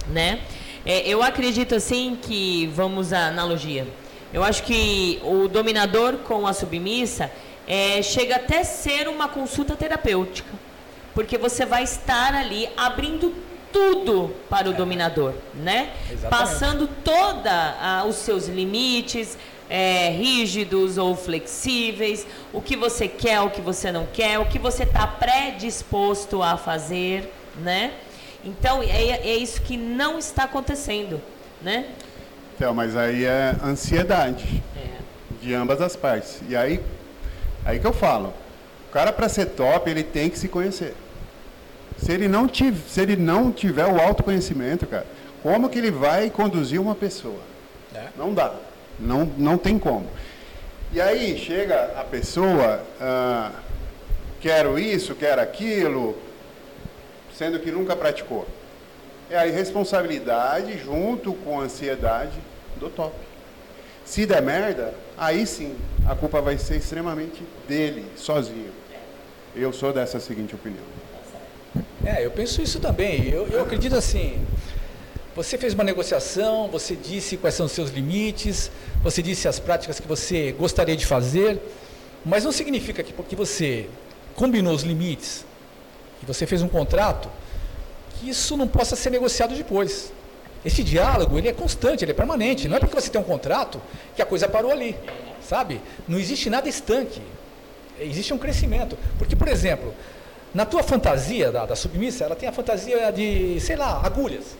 né? 0.08 0.40
É, 0.86 1.06
eu 1.06 1.22
acredito 1.22 1.74
assim 1.74 2.16
que 2.22 2.68
vamos 2.74 3.12
à 3.12 3.26
analogia. 3.26 3.86
Eu 4.32 4.42
acho 4.42 4.62
que 4.62 5.20
o 5.22 5.46
dominador 5.46 6.16
com 6.26 6.46
a 6.46 6.54
submissa 6.54 7.30
é, 7.68 8.00
chega 8.00 8.36
até 8.36 8.64
ser 8.64 9.08
uma 9.08 9.28
consulta 9.28 9.76
terapêutica, 9.76 10.48
porque 11.14 11.36
você 11.36 11.66
vai 11.66 11.82
estar 11.82 12.34
ali 12.34 12.66
abrindo 12.78 13.49
tudo 13.72 14.34
para 14.48 14.68
o 14.68 14.72
dominador, 14.72 15.34
né? 15.54 15.92
Exatamente. 16.10 16.30
Passando 16.30 16.88
toda 17.04 17.76
ah, 17.80 18.04
os 18.06 18.16
seus 18.16 18.46
limites, 18.48 19.36
é, 19.68 20.10
rígidos 20.10 20.98
ou 20.98 21.14
flexíveis, 21.16 22.26
o 22.52 22.60
que 22.60 22.76
você 22.76 23.06
quer, 23.06 23.40
o 23.40 23.50
que 23.50 23.60
você 23.60 23.92
não 23.92 24.06
quer, 24.12 24.38
o 24.38 24.46
que 24.46 24.58
você 24.58 24.82
está 24.82 25.06
predisposto 25.06 26.42
a 26.42 26.56
fazer, 26.56 27.32
né? 27.62 27.92
Então 28.44 28.82
é, 28.82 28.86
é 28.88 29.36
isso 29.36 29.60
que 29.62 29.76
não 29.76 30.18
está 30.18 30.44
acontecendo, 30.44 31.20
né? 31.62 31.86
Então, 32.56 32.74
mas 32.74 32.96
aí 32.96 33.24
é 33.24 33.54
ansiedade 33.64 34.62
É. 34.76 34.88
de 35.40 35.54
ambas 35.54 35.80
as 35.80 35.94
partes. 35.96 36.40
E 36.48 36.56
aí, 36.56 36.80
aí 37.64 37.78
que 37.78 37.86
eu 37.86 37.92
falo, 37.92 38.32
o 38.88 38.92
cara 38.92 39.12
para 39.12 39.28
ser 39.28 39.46
top, 39.46 39.88
ele 39.88 40.02
tem 40.02 40.28
que 40.28 40.38
se 40.38 40.48
conhecer. 40.48 40.94
Se 42.02 42.12
ele 42.12 42.28
não 42.28 42.48
tiver, 42.48 42.88
se 42.88 43.00
ele 43.00 43.16
não 43.16 43.52
tiver 43.52 43.86
o 43.86 44.00
autoconhecimento, 44.00 44.86
cara, 44.86 45.06
como 45.42 45.68
que 45.68 45.78
ele 45.78 45.90
vai 45.90 46.30
conduzir 46.30 46.80
uma 46.80 46.94
pessoa? 46.94 47.40
É. 47.94 48.08
Não 48.16 48.32
dá. 48.32 48.54
Não, 48.98 49.24
não 49.36 49.58
tem 49.58 49.78
como. 49.78 50.06
E 50.92 51.00
aí 51.00 51.38
chega 51.38 51.92
a 51.96 52.04
pessoa, 52.04 52.82
ah, 53.00 53.52
quero 54.40 54.78
isso, 54.78 55.14
quero 55.14 55.40
aquilo, 55.40 56.16
sendo 57.36 57.58
que 57.60 57.70
nunca 57.70 57.94
praticou. 57.94 58.46
É 59.30 59.38
a 59.38 59.46
irresponsabilidade 59.46 60.78
junto 60.78 61.32
com 61.32 61.60
a 61.60 61.64
ansiedade 61.64 62.38
do 62.78 62.90
top. 62.90 63.14
Se 64.04 64.26
der 64.26 64.42
merda, 64.42 64.92
aí 65.16 65.46
sim, 65.46 65.76
a 66.08 66.16
culpa 66.16 66.40
vai 66.40 66.58
ser 66.58 66.76
extremamente 66.76 67.42
dele, 67.68 68.04
sozinho. 68.16 68.72
Eu 69.54 69.72
sou 69.72 69.92
dessa 69.92 70.18
seguinte 70.18 70.54
opinião. 70.54 70.99
É, 72.04 72.24
eu 72.24 72.30
penso 72.30 72.62
isso 72.62 72.80
também. 72.80 73.28
Eu, 73.28 73.46
eu 73.48 73.62
acredito 73.62 73.94
assim. 73.94 74.44
Você 75.36 75.56
fez 75.56 75.74
uma 75.74 75.84
negociação, 75.84 76.68
você 76.68 76.96
disse 76.96 77.36
quais 77.36 77.54
são 77.54 77.66
os 77.66 77.72
seus 77.72 77.90
limites, 77.90 78.70
você 79.02 79.22
disse 79.22 79.46
as 79.46 79.60
práticas 79.60 80.00
que 80.00 80.08
você 80.08 80.52
gostaria 80.52 80.96
de 80.96 81.06
fazer, 81.06 81.60
mas 82.24 82.44
não 82.44 82.52
significa 82.52 83.02
que 83.02 83.12
porque 83.12 83.36
você 83.36 83.88
combinou 84.34 84.74
os 84.74 84.82
limites, 84.82 85.46
que 86.18 86.26
você 86.26 86.46
fez 86.46 86.62
um 86.62 86.68
contrato, 86.68 87.30
que 88.18 88.28
isso 88.28 88.56
não 88.56 88.66
possa 88.66 88.96
ser 88.96 89.10
negociado 89.10 89.54
depois. 89.54 90.12
Esse 90.64 90.82
diálogo, 90.82 91.38
ele 91.38 91.48
é 91.48 91.52
constante, 91.52 92.04
ele 92.04 92.12
é 92.12 92.14
permanente. 92.14 92.68
Não 92.68 92.76
é 92.76 92.80
porque 92.80 92.94
você 92.94 93.08
tem 93.08 93.20
um 93.20 93.24
contrato 93.24 93.80
que 94.14 94.20
a 94.20 94.26
coisa 94.26 94.46
parou 94.46 94.70
ali, 94.70 94.94
sabe? 95.42 95.80
Não 96.06 96.18
existe 96.18 96.50
nada 96.50 96.68
estanque. 96.68 97.22
Existe 97.98 98.34
um 98.34 98.38
crescimento. 98.38 98.98
Porque, 99.18 99.34
por 99.34 99.48
exemplo, 99.48 99.94
na 100.54 100.66
tua 100.66 100.82
fantasia 100.82 101.50
da, 101.52 101.66
da 101.66 101.76
submissa, 101.76 102.24
ela 102.24 102.34
tem 102.36 102.48
a 102.48 102.52
fantasia 102.52 103.10
de, 103.12 103.60
sei 103.60 103.76
lá, 103.76 104.00
agulhas. 104.04 104.56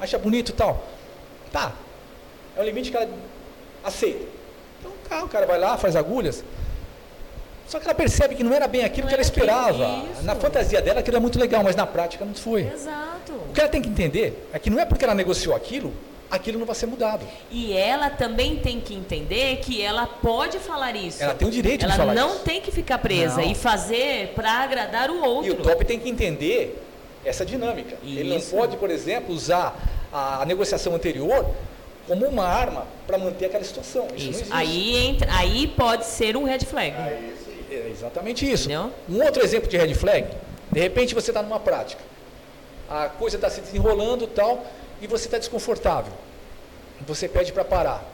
Acha 0.00 0.18
bonito 0.18 0.50
e 0.50 0.52
tal. 0.52 0.84
Tá. 1.52 1.72
É 2.56 2.60
o 2.60 2.64
limite 2.64 2.90
que 2.90 2.96
ela 2.96 3.08
aceita. 3.84 4.24
Então 4.80 4.92
tá, 5.08 5.24
o 5.24 5.28
cara 5.28 5.46
vai 5.46 5.58
lá, 5.58 5.76
faz 5.76 5.94
agulhas. 5.96 6.42
Só 7.68 7.78
que 7.78 7.86
ela 7.86 7.94
percebe 7.94 8.34
que 8.34 8.42
não 8.42 8.52
era 8.52 8.66
bem 8.66 8.84
aquilo 8.84 9.04
Não 9.04 9.08
que 9.08 9.14
ela 9.14 9.22
esperava. 9.22 10.04
isso. 10.12 10.22
Na 10.24 10.34
fantasia 10.34 10.82
dela 10.82 11.00
aquilo 11.00 11.16
é 11.16 11.20
muito 11.20 11.38
legal, 11.38 11.62
mas 11.62 11.76
na 11.76 11.86
prática 11.86 12.24
não 12.24 12.34
foi. 12.34 12.62
Exato. 12.66 13.32
O 13.32 13.52
que 13.52 13.60
ela 13.60 13.68
tem 13.68 13.80
que 13.80 13.88
entender 13.88 14.48
é 14.52 14.58
que 14.58 14.68
não 14.68 14.78
é 14.78 14.84
porque 14.84 15.04
ela 15.04 15.14
negociou 15.14 15.54
aquilo, 15.54 15.92
aquilo 16.32 16.58
não 16.58 16.64
vai 16.64 16.74
ser 16.74 16.86
mudado. 16.86 17.26
E 17.50 17.74
ela 17.74 18.08
também 18.08 18.56
tem 18.56 18.80
que 18.80 18.94
entender 18.94 19.58
que 19.58 19.82
ela 19.82 20.06
pode 20.06 20.58
falar 20.58 20.96
isso. 20.96 21.22
Ela 21.22 21.34
tem 21.34 21.46
o 21.46 21.50
direito 21.50 21.80
de 21.80 21.84
Ela 21.86 21.94
falar 21.94 22.14
não 22.14 22.30
isso. 22.30 22.38
tem 22.38 22.58
que 22.58 22.72
ficar 22.72 22.98
presa 22.98 23.42
Não. 23.42 23.50
e 23.50 23.54
fazer 23.54 24.32
para 24.34 24.50
agradar 24.50 25.10
o 25.10 25.22
outro. 25.22 25.46
E 25.46 25.50
o 25.50 25.56
top 25.56 25.84
tem 25.84 26.00
que 26.00 26.08
entender 26.08 26.82
essa 27.22 27.44
dinâmica. 27.44 27.98
Ele 28.02 28.30
não 28.30 28.38
Isso. 28.38 28.56
pode, 28.56 28.78
por 28.78 28.90
exemplo, 28.90 29.34
usar 29.34 29.76
a, 30.10 30.44
negociação 30.46 30.94
anterior 30.94 31.46
como 32.08 32.26
uma 32.26 32.44
arma 32.44 32.86
para 33.06 33.18
manter 33.18 33.46
aquela 33.46 33.62
situação. 33.62 34.08
Isso, 34.16 34.24
não 34.24 34.40
Isso. 34.40 34.54
Aí, 34.54 34.96
entra, 34.96 35.30
aí 35.32 35.66
pode 35.68 36.06
ser 36.06 36.34
um 36.34 36.44
red 36.44 36.60
flag. 36.60 36.96
É 36.96 37.88
exatamente 37.90 38.50
isso. 38.50 38.64
Entendeu? 38.70 38.90
Um 39.08 39.22
outro 39.22 39.42
exemplo 39.44 39.68
de 39.68 39.76
red 39.76 39.94
flag, 39.94 40.26
de 40.72 40.80
repente 40.80 41.14
você 41.14 41.30
está 41.30 41.42
numa 41.42 41.60
prática, 41.60 42.02
a 42.88 43.08
coisa 43.08 43.36
está 43.36 43.48
se 43.48 43.60
desenrolando 43.60 44.24
e 44.24 44.28
tal, 44.28 44.64
e 45.02 45.06
você 45.08 45.26
está 45.26 45.36
desconfortável. 45.36 46.12
Você 47.06 47.28
pede 47.28 47.52
para 47.52 47.64
parar. 47.64 48.04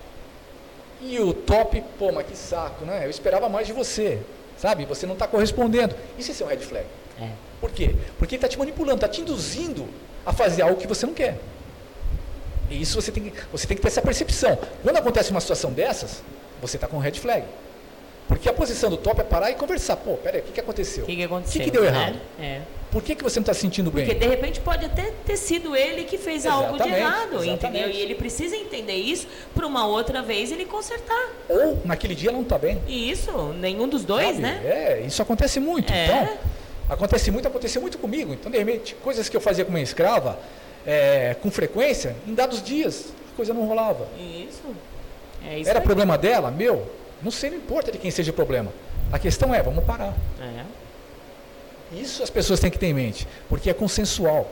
E 1.03 1.21
o 1.21 1.35
top, 1.35 1.85
pô, 1.99 2.11
mas 2.11 2.27
que 2.27 2.35
saco, 2.35 2.85
né? 2.85 3.05
Eu 3.05 3.11
esperava 3.11 3.49
mais 3.49 3.67
de 3.67 3.73
você, 3.75 4.19
sabe? 4.57 4.87
Você 4.87 5.07
não 5.07 5.13
está 5.13 5.29
correspondendo. 5.29 5.95
Isso 6.19 6.43
é 6.43 6.47
um 6.47 6.49
red 6.49 6.57
flag. 6.57 6.87
É. 7.21 7.29
Por 7.61 7.71
quê? 7.71 7.95
Porque 8.19 8.35
ele 8.35 8.39
está 8.39 8.49
te 8.49 8.59
manipulando, 8.59 8.97
está 8.97 9.09
te 9.09 9.21
induzindo 9.21 9.87
a 10.25 10.33
fazer 10.33 10.63
algo 10.63 10.81
que 10.81 10.87
você 10.87 11.05
não 11.05 11.13
quer. 11.13 11.39
E 12.71 12.81
isso 12.81 13.01
você 13.01 13.13
tem, 13.13 13.25
que, 13.25 13.33
você 13.53 13.67
tem 13.67 13.77
que 13.77 13.83
ter 13.83 13.89
essa 13.89 14.03
percepção. 14.03 14.59
Quando 14.83 14.97
acontece 14.97 15.31
uma 15.31 15.41
situação 15.41 15.71
dessas, 15.73 16.23
você 16.61 16.79
está 16.79 16.89
com 16.89 16.99
red 16.99 17.13
flag. 17.13 17.45
Porque 18.27 18.49
a 18.49 18.53
posição 18.53 18.89
do 18.91 18.97
top 18.97 19.21
é 19.21 19.25
parar 19.25 19.51
e 19.51 19.55
conversar. 19.55 19.97
Pô, 19.97 20.15
peraí, 20.15 20.41
o 20.41 20.45
que, 20.45 20.53
que 20.53 20.61
aconteceu? 20.61 21.05
O 21.05 21.07
que, 21.07 21.17
que 21.17 21.23
aconteceu? 21.23 21.61
O 21.61 21.65
que, 21.65 21.71
que 21.71 21.77
deu 21.77 21.85
errado? 21.85 22.19
É. 22.41 22.63
Por 22.91 23.03
que, 23.03 23.15
que 23.15 23.23
você 23.23 23.39
não 23.39 23.43
está 23.43 23.53
se 23.53 23.61
sentindo 23.61 23.91
bem? 23.91 24.07
Porque 24.07 24.19
de 24.19 24.27
repente 24.27 24.61
pode 24.61 24.85
até 24.87 25.13
ter 25.27 25.37
sido 25.37 25.77
ele 25.77 26.05
que 26.05 26.17
fez 26.17 26.47
algo 26.47 26.77
de 26.79 26.89
Exatamente, 26.89 27.01
errado, 27.01 27.35
exatamente. 27.45 27.67
entendeu? 27.67 27.91
E 27.91 28.01
ele 28.01 28.15
precisa 28.15 28.57
entender 28.57 28.95
isso 28.95 29.27
para 29.55 29.67
uma 29.67 29.87
outra 29.87 30.23
vez 30.23 30.51
ele 30.51 30.65
consertar. 30.65 31.29
Ou 31.49 31.79
naquele 31.85 32.15
dia 32.15 32.31
ela 32.31 32.37
não 32.39 32.45
está 32.45 32.57
bem. 32.57 32.81
Isso, 32.89 33.31
nenhum 33.61 33.87
dos 33.87 34.05
dois, 34.05 34.29
sabe? 34.29 34.41
né? 34.41 34.61
É, 34.65 35.03
isso 35.07 35.21
acontece 35.21 35.61
muito. 35.61 35.93
É. 35.93 36.05
Então, 36.07 36.29
acontece 36.89 37.31
muito, 37.31 37.47
aconteceu 37.47 37.83
muito 37.83 37.99
comigo. 37.99 38.33
Então, 38.33 38.51
de 38.51 38.57
repente, 38.57 38.95
coisas 39.03 39.29
que 39.29 39.37
eu 39.37 39.41
fazia 39.41 39.65
com 39.67 39.73
minha 39.73 39.85
escrava, 39.85 40.39
é, 40.87 41.37
com 41.43 41.51
frequência, 41.51 42.17
em 42.27 42.35
dados 42.35 42.63
dias, 42.63 43.13
a 43.33 43.37
coisa 43.37 43.53
não 43.53 43.67
rolava. 43.67 44.09
Isso. 44.19 44.63
É 45.47 45.59
isso 45.59 45.69
Era 45.69 45.81
aí. 45.81 45.85
problema 45.85 46.17
dela? 46.17 46.51
Meu? 46.51 46.91
Não 47.23 47.31
sei, 47.31 47.51
não 47.51 47.59
importa 47.59 47.93
de 47.93 47.99
quem 47.99 48.11
seja 48.11 48.31
o 48.31 48.35
problema. 48.35 48.73
A 49.13 49.19
questão 49.19 49.55
é, 49.55 49.63
vamos 49.63 49.85
parar. 49.85 50.15
Isso 51.93 52.23
as 52.23 52.31
pessoas 52.31 52.61
têm 52.61 52.71
que 52.71 52.79
ter 52.79 52.87
em 52.87 52.95
mente, 52.95 53.27
porque 53.49 53.71
é 53.71 53.75
consensual. 53.75 54.51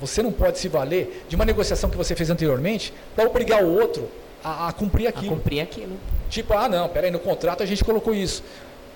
Você 0.00 0.22
não 0.22 0.32
pode 0.32 0.58
se 0.58 0.68
valer 0.68 1.24
de 1.28 1.36
uma 1.36 1.44
negociação 1.44 1.90
que 1.90 1.96
você 1.96 2.14
fez 2.16 2.30
anteriormente 2.30 2.92
para 3.14 3.28
obrigar 3.28 3.62
o 3.62 3.78
outro 3.78 4.08
a, 4.42 4.68
a 4.68 4.72
cumprir 4.72 5.06
A 5.06 5.10
aquilo. 5.10 5.36
cumprir 5.36 5.60
aquilo. 5.60 5.96
Tipo, 6.30 6.54
ah, 6.54 6.68
não, 6.68 6.88
peraí, 6.88 7.10
no 7.10 7.18
contrato 7.18 7.62
a 7.62 7.66
gente 7.66 7.84
colocou 7.84 8.14
isso. 8.14 8.42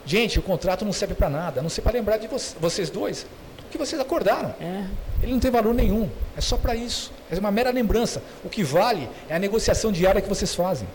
Gente, 0.06 0.38
o 0.38 0.42
contrato 0.42 0.84
não 0.84 0.92
serve 0.92 1.14
para 1.14 1.28
nada, 1.28 1.60
a 1.60 1.62
não 1.62 1.68
ser 1.70 1.82
para 1.82 1.92
lembrar 1.92 2.16
de 2.16 2.26
vo- 2.26 2.36
vocês 2.60 2.88
dois 2.88 3.26
do 3.58 3.64
que 3.70 3.76
vocês 3.76 4.00
acordaram. 4.00 4.54
É. 4.60 4.84
Ele 5.22 5.32
não 5.32 5.40
tem 5.40 5.50
valor 5.50 5.74
nenhum, 5.74 6.08
é 6.36 6.40
só 6.40 6.56
para 6.56 6.74
isso. 6.74 7.12
É 7.30 7.38
uma 7.38 7.50
mera 7.50 7.70
lembrança. 7.70 8.22
O 8.42 8.48
que 8.48 8.62
vale 8.62 9.08
é 9.28 9.34
a 9.34 9.38
negociação 9.38 9.90
diária 9.92 10.20
que 10.22 10.28
vocês 10.28 10.54
fazem. 10.54 10.88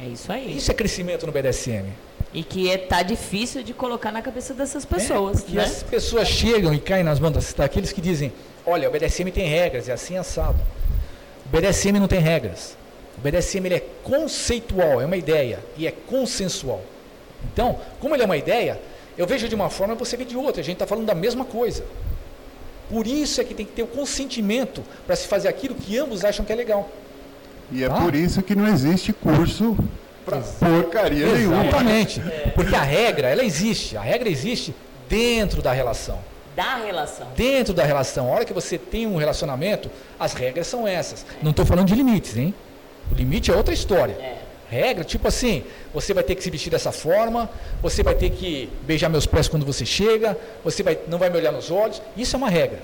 É 0.00 0.06
isso 0.06 0.30
aí. 0.32 0.56
Isso 0.56 0.70
é 0.70 0.74
crescimento 0.74 1.26
no 1.26 1.32
BDSM. 1.32 1.86
E 2.32 2.42
que 2.44 2.70
é, 2.70 2.76
tá 2.76 3.02
difícil 3.02 3.62
de 3.62 3.72
colocar 3.72 4.12
na 4.12 4.20
cabeça 4.20 4.52
dessas 4.52 4.84
É, 4.84 4.86
pessoas, 4.86 5.40
porque 5.40 5.56
né? 5.56 5.64
as 5.64 5.82
pessoas 5.82 6.28
chegam 6.28 6.74
e 6.74 6.78
caem 6.78 7.02
nas 7.02 7.18
bandas 7.18 7.54
daqueles 7.54 7.90
que 7.92 8.00
dizem, 8.00 8.32
olha, 8.66 8.88
o 8.88 8.92
BDSM 8.92 9.30
tem 9.30 9.48
regras, 9.48 9.88
é 9.88 9.92
assim 9.92 10.16
assado. 10.16 10.58
O 11.46 11.48
BDSM 11.48 11.98
não 11.98 12.06
tem 12.06 12.20
regras. 12.20 12.76
O 13.16 13.20
BDSM 13.20 13.64
ele 13.66 13.74
é 13.76 13.84
conceitual, 14.02 15.00
é 15.00 15.06
uma 15.06 15.16
ideia, 15.16 15.58
e 15.76 15.86
é 15.86 15.90
consensual. 15.90 16.82
Então, 17.52 17.78
como 17.98 18.14
ele 18.14 18.22
é 18.22 18.26
uma 18.26 18.36
ideia, 18.36 18.78
eu 19.16 19.26
vejo 19.26 19.48
de 19.48 19.54
uma 19.54 19.70
forma 19.70 19.94
e 19.94 19.96
você 19.96 20.16
vê 20.16 20.24
de 20.24 20.36
outra, 20.36 20.60
a 20.60 20.64
gente 20.64 20.74
está 20.74 20.86
falando 20.86 21.06
da 21.06 21.14
mesma 21.14 21.44
coisa. 21.46 21.84
Por 22.90 23.06
isso 23.06 23.40
é 23.40 23.44
que 23.44 23.54
tem 23.54 23.64
que 23.66 23.72
ter 23.72 23.82
o 23.82 23.86
consentimento 23.86 24.82
para 25.06 25.16
se 25.16 25.26
fazer 25.26 25.48
aquilo 25.48 25.74
que 25.74 25.96
ambos 25.98 26.24
acham 26.24 26.44
que 26.44 26.52
é 26.52 26.56
legal. 26.56 26.88
E 27.72 27.82
é 27.82 27.86
Ah. 27.86 27.90
por 27.90 28.14
isso 28.14 28.42
que 28.42 28.54
não 28.54 28.66
existe 28.66 29.12
curso 29.12 29.76
para 30.28 30.40
porcaria 30.40 31.26
nenhuma. 31.26 31.64
Exatamente. 31.64 32.22
Porque 32.54 32.74
a 32.74 32.82
regra, 32.82 33.28
ela 33.28 33.44
existe. 33.44 33.96
A 33.96 34.00
regra 34.00 34.28
existe 34.28 34.74
dentro 35.08 35.62
da 35.62 35.72
relação. 35.72 36.18
Da 36.54 36.76
relação. 36.76 37.28
dentro 37.36 37.72
da 37.72 37.84
relação, 37.84 38.26
a 38.26 38.30
hora 38.34 38.44
que 38.44 38.52
você 38.52 38.76
tem 38.76 39.06
um 39.06 39.16
relacionamento, 39.16 39.88
as 40.18 40.32
regras 40.32 40.66
são 40.66 40.88
essas. 40.88 41.24
Não 41.40 41.52
estou 41.52 41.64
falando 41.64 41.86
de 41.86 41.94
limites, 41.94 42.36
hein? 42.36 42.52
O 43.12 43.14
limite 43.14 43.50
é 43.50 43.54
outra 43.54 43.72
história. 43.72 44.14
É. 44.14 44.38
Regra, 44.68 45.04
tipo 45.04 45.26
assim, 45.28 45.62
você 45.94 46.12
vai 46.12 46.22
ter 46.22 46.34
que 46.34 46.42
se 46.42 46.50
vestir 46.50 46.68
dessa 46.68 46.92
forma, 46.92 47.48
você 47.80 48.02
vai 48.02 48.14
ter 48.14 48.30
que 48.30 48.68
beijar 48.82 49.08
meus 49.08 49.24
pés 49.24 49.48
quando 49.48 49.64
você 49.64 49.86
chega, 49.86 50.36
você 50.62 50.82
vai, 50.82 50.98
não 51.08 51.16
vai 51.16 51.30
me 51.30 51.38
olhar 51.38 51.52
nos 51.52 51.70
olhos. 51.70 52.02
Isso 52.16 52.34
é 52.34 52.38
uma 52.38 52.50
regra. 52.50 52.80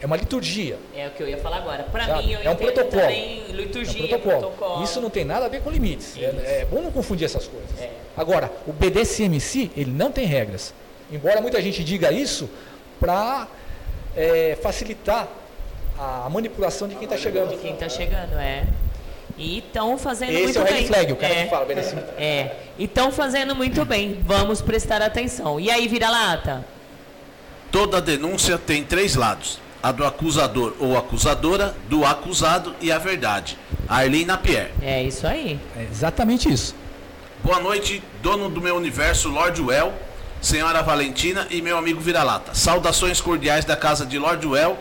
É 0.00 0.06
uma 0.06 0.16
liturgia. 0.16 0.78
É 0.96 1.08
o 1.08 1.10
que 1.10 1.22
eu 1.22 1.28
ia 1.28 1.38
falar 1.38 1.58
agora. 1.58 1.82
Para 1.84 2.16
mim, 2.16 2.32
eu 2.32 2.40
é 2.40 2.48
um 2.48 2.52
entendo 2.52 2.72
protocolo. 2.72 3.02
também 3.02 3.44
liturgia, 3.50 4.00
é 4.00 4.04
um 4.04 4.08
protocolo. 4.08 4.40
protocolo. 4.40 4.84
Isso 4.84 5.00
não 5.00 5.10
tem 5.10 5.24
nada 5.24 5.46
a 5.46 5.48
ver 5.48 5.60
com 5.60 5.70
limites. 5.70 6.16
É, 6.16 6.60
é 6.60 6.66
bom 6.70 6.80
não 6.80 6.90
confundir 6.90 7.26
essas 7.26 7.46
coisas. 7.46 7.78
É. 7.78 7.90
Agora, 8.16 8.50
o 8.66 8.72
si, 9.40 9.70
ele 9.76 9.90
não 9.90 10.10
tem 10.10 10.24
regras. 10.24 10.72
Embora 11.12 11.40
muita 11.40 11.60
gente 11.60 11.84
diga 11.84 12.10
isso 12.10 12.48
para 12.98 13.46
facilitar 14.62 15.28
a 15.98 16.28
manipulação 16.30 16.88
de 16.88 16.94
quem 16.94 17.04
está 17.04 17.16
chegando. 17.16 17.50
De 17.50 17.56
quem 17.58 17.76
tá 17.76 17.88
chegando, 17.88 18.38
é. 18.38 18.64
E 19.36 19.58
estão 19.58 19.96
fazendo 19.96 20.32
Esse 20.32 20.42
muito 20.42 20.58
é 20.58 20.62
o 20.62 20.64
red 20.64 20.72
bem. 20.72 20.86
flag, 20.86 21.12
o 21.12 21.16
cara 21.16 21.34
é, 21.34 21.44
que 21.44 21.50
fala 21.50 21.64
BDSM. 21.64 21.98
É. 22.18 22.56
E 22.78 22.84
estão 22.84 23.10
fazendo 23.10 23.54
muito 23.54 23.84
bem. 23.84 24.18
Vamos 24.22 24.60
prestar 24.60 25.00
atenção. 25.02 25.58
E 25.58 25.70
aí, 25.70 25.88
vira-lata? 25.88 26.64
Toda 27.70 28.00
denúncia 28.00 28.58
tem 28.58 28.84
três 28.84 29.14
lados: 29.14 29.58
a 29.82 29.92
do 29.92 30.04
acusador 30.04 30.74
ou 30.78 30.96
acusadora, 30.96 31.74
do 31.88 32.04
acusado 32.04 32.74
e 32.80 32.92
a 32.92 32.98
verdade. 32.98 33.56
Arlene 33.88 34.24
Napier. 34.26 34.70
É 34.82 35.02
isso 35.02 35.26
aí. 35.26 35.58
É 35.76 35.84
exatamente 35.90 36.52
isso. 36.52 36.74
Boa 37.42 37.58
noite, 37.60 38.02
dono 38.22 38.50
do 38.50 38.60
meu 38.60 38.76
universo, 38.76 39.30
Lord 39.30 39.60
Well, 39.62 39.94
senhora 40.42 40.82
Valentina 40.82 41.46
e 41.50 41.62
meu 41.62 41.78
amigo 41.78 42.00
Vira-Lata. 42.00 42.54
Saudações 42.54 43.20
cordiais 43.20 43.64
da 43.64 43.76
casa 43.76 44.04
de 44.04 44.18
Lord 44.18 44.46
Well 44.46 44.78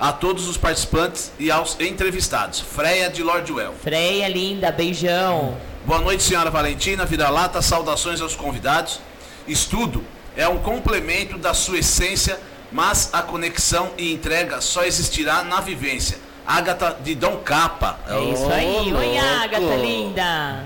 a 0.00 0.12
todos 0.12 0.48
os 0.48 0.56
participantes 0.56 1.30
e 1.38 1.50
aos 1.50 1.78
entrevistados. 1.78 2.58
Freia 2.58 3.10
de 3.10 3.22
Lord 3.22 3.52
Well. 3.52 3.74
Freia, 3.80 4.26
linda, 4.28 4.72
beijão. 4.72 5.56
Boa 5.86 6.00
noite, 6.00 6.22
senhora 6.22 6.50
Valentina, 6.50 7.04
Vira-Lata, 7.04 7.62
saudações 7.62 8.20
aos 8.20 8.34
convidados. 8.34 9.00
Estudo 9.46 10.02
é 10.36 10.48
um 10.48 10.58
complemento 10.58 11.38
da 11.38 11.54
sua 11.54 11.78
essência, 11.78 12.40
mas 12.72 13.10
a 13.12 13.22
conexão 13.22 13.92
e 13.98 14.12
entrega 14.12 14.60
só 14.60 14.84
existirá 14.84 15.42
na 15.42 15.60
vivência. 15.60 16.18
Ágata 16.46 16.98
de 17.02 17.14
Dom 17.14 17.36
Capa. 17.38 17.98
É 18.08 18.24
isso 18.24 18.50
aí. 18.50 18.66
Oi, 18.66 18.90
louco. 18.90 19.18
Agatha, 19.42 19.76
linda. 19.76 20.64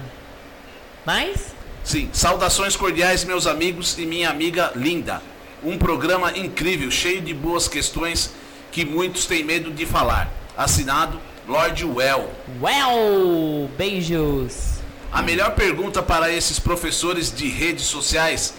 Mais? 1.04 1.54
Sim, 1.82 2.08
saudações 2.12 2.76
cordiais, 2.76 3.24
meus 3.24 3.46
amigos 3.46 3.98
e 3.98 4.06
minha 4.06 4.30
amiga 4.30 4.72
linda. 4.74 5.20
Um 5.62 5.76
programa 5.76 6.36
incrível, 6.36 6.90
cheio 6.90 7.20
de 7.20 7.34
boas 7.34 7.68
questões 7.68 8.30
que 8.72 8.84
muitos 8.84 9.26
têm 9.26 9.44
medo 9.44 9.70
de 9.70 9.84
falar. 9.84 10.30
Assinado 10.56 11.20
Lord 11.46 11.84
Well. 11.84 12.30
Well, 12.60 13.68
beijos. 13.76 14.74
A 15.12 15.20
melhor 15.20 15.54
pergunta 15.54 16.02
para 16.02 16.32
esses 16.32 16.58
professores 16.58 17.30
de 17.30 17.48
redes 17.48 17.84
sociais 17.84 18.54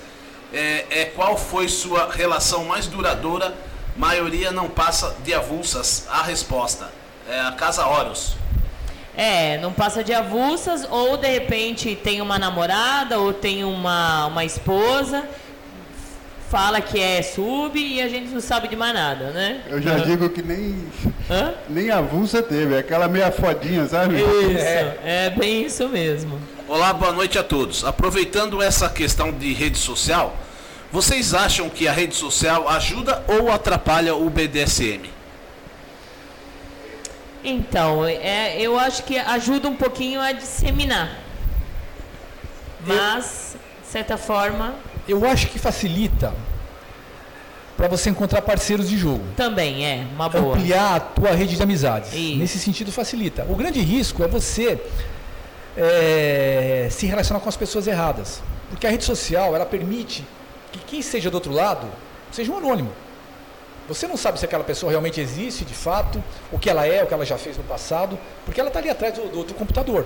é, 0.56 0.86
é 0.90 1.06
qual 1.06 1.38
foi 1.38 1.68
sua 1.68 2.10
relação 2.10 2.64
mais 2.64 2.88
duradoura? 2.88 3.54
Maioria 3.98 4.52
não 4.52 4.70
passa 4.70 5.16
de 5.24 5.34
avulsas. 5.34 6.08
A 6.10 6.24
resposta 6.24 6.90
é 7.30 7.42
a 7.42 7.52
Casa 7.52 7.86
Horus. 7.86 8.36
É, 9.18 9.58
não 9.60 9.72
passa 9.72 10.04
de 10.04 10.14
avulsas, 10.14 10.86
ou 10.90 11.18
de 11.18 11.28
repente 11.28 11.96
tem 11.96 12.22
uma 12.22 12.38
namorada, 12.38 13.20
ou 13.20 13.32
tem 13.32 13.64
uma, 13.64 14.28
uma 14.28 14.44
esposa, 14.44 15.24
fala 16.50 16.82
que 16.82 17.00
é 17.00 17.22
sub 17.22 17.80
e 17.80 18.02
a 18.02 18.10
gente 18.10 18.30
não 18.30 18.42
sabe 18.42 18.68
de 18.68 18.76
mais 18.76 18.94
nada, 18.94 19.32
né? 19.32 19.62
Eu 19.70 19.82
já 19.82 19.98
digo 20.00 20.30
que 20.30 20.42
nem, 20.42 20.86
Hã? 21.30 21.54
nem 21.70 21.92
avulsa 21.92 22.44
teve, 22.44 22.76
é 22.76 22.80
aquela 22.80 23.08
meia 23.08 23.32
fodinha, 23.32 23.88
sabe? 23.88 24.16
Isso, 24.16 24.66
é 25.06 25.30
bem 25.30 25.66
isso 25.66 25.88
mesmo. 25.88 26.38
Olá, 26.68 26.92
boa 26.92 27.14
noite 27.14 27.38
a 27.38 27.44
todos. 27.44 27.86
Aproveitando 27.86 28.62
essa 28.62 28.90
questão 28.90 29.32
de 29.32 29.54
rede 29.54 29.78
social, 29.78 30.36
vocês 30.96 31.34
acham 31.34 31.70
que 31.70 31.90
a 31.90 31.92
rede 31.92 32.16
social 32.16 32.70
ajuda 32.70 33.22
ou 33.28 33.52
atrapalha 33.52 34.16
o 34.16 34.30
BDSM? 34.30 35.10
Então, 37.44 38.06
é, 38.06 38.58
eu 38.62 38.80
acho 38.80 39.04
que 39.04 39.18
ajuda 39.18 39.68
um 39.68 39.76
pouquinho 39.76 40.22
a 40.22 40.32
disseminar. 40.32 41.20
Mas, 42.88 43.58
de 43.84 43.92
certa 43.92 44.18
forma, 44.18 44.74
Eu 45.06 45.26
acho 45.28 45.48
que 45.48 45.60
facilita 45.60 46.34
para 47.76 47.90
você 47.90 48.10
encontrar 48.10 48.42
parceiros 48.42 48.88
de 48.90 48.98
jogo. 48.98 49.24
também 49.36 49.86
é 49.86 50.06
uma 50.16 50.30
boa. 50.30 50.56
Ampliar 50.56 50.96
a 50.96 51.00
tua 51.02 51.32
rede 51.32 51.58
de 51.58 51.62
amizades. 51.62 52.14
Isso. 52.14 52.38
Nesse 52.38 52.58
sentido 52.58 52.90
facilita. 52.90 53.46
O 53.50 53.56
grande 53.56 53.82
risco 53.82 54.24
é 54.24 54.30
você 54.30 54.82
é, 55.76 56.88
se 56.90 57.06
relacionar 57.06 57.42
com 57.42 57.50
as 57.50 57.58
pessoas 57.58 57.86
erradas. 57.86 58.42
Porque 58.70 58.88
a 58.88 58.90
rede 58.90 59.04
social, 59.04 59.54
ela 59.54 59.66
permite 59.66 60.24
quem 60.88 61.02
seja 61.02 61.30
do 61.30 61.36
outro 61.36 61.52
lado 61.52 61.88
seja 62.32 62.52
um 62.52 62.58
anônimo. 62.58 62.92
Você 63.88 64.08
não 64.08 64.18
sabe 64.18 64.40
se 64.40 64.46
aquela 64.46 64.64
pessoa 64.64 64.90
realmente 64.90 65.22
existe 65.22 65.64
de 65.64 65.74
fato, 65.74 66.24
o 66.52 66.58
que 66.58 66.70
ela 66.70 66.88
é, 66.88 67.04
o 67.04 67.08
que 67.08 67.14
ela 67.14 67.26
já 67.26 67.38
fez 67.38 67.56
no 67.58 67.64
passado, 67.64 68.18
porque 68.44 68.60
ela 68.60 68.70
está 68.70 68.80
ali 68.80 68.90
atrás 68.90 69.14
do, 69.14 69.28
do 69.28 69.38
outro 69.38 69.54
computador. 69.56 70.06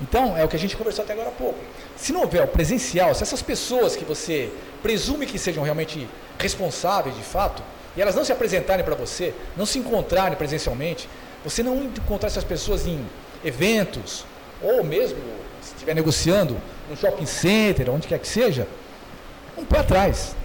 Então, 0.00 0.36
é 0.36 0.44
o 0.44 0.48
que 0.48 0.56
a 0.56 0.58
gente 0.58 0.76
conversou 0.76 1.04
até 1.04 1.12
agora 1.12 1.28
há 1.28 1.32
pouco. 1.32 1.58
Se 1.96 2.12
não 2.12 2.22
houver 2.22 2.42
o 2.42 2.46
presencial, 2.46 3.14
se 3.14 3.22
essas 3.22 3.42
pessoas 3.42 3.96
que 3.96 4.04
você 4.04 4.50
presume 4.82 5.26
que 5.26 5.38
sejam 5.38 5.62
realmente 5.62 6.08
responsáveis 6.38 7.16
de 7.16 7.22
fato, 7.22 7.62
e 7.96 8.00
elas 8.00 8.14
não 8.14 8.24
se 8.24 8.32
apresentarem 8.32 8.84
para 8.84 8.94
você, 8.94 9.34
não 9.56 9.66
se 9.66 9.78
encontrarem 9.78 10.38
presencialmente, 10.38 11.08
você 11.44 11.62
não 11.62 11.76
encontrar 11.84 12.28
essas 12.28 12.44
pessoas 12.44 12.86
em 12.86 13.04
eventos, 13.44 14.24
ou 14.62 14.84
mesmo, 14.84 15.18
se 15.60 15.74
estiver 15.74 15.94
negociando, 15.94 16.56
no 16.88 16.96
shopping 16.96 17.26
center, 17.26 17.90
onde 17.90 18.06
quer 18.06 18.18
que 18.18 18.28
seja, 18.28 18.66
um 19.58 19.64
pé 19.64 19.78
atrás. 19.80 20.36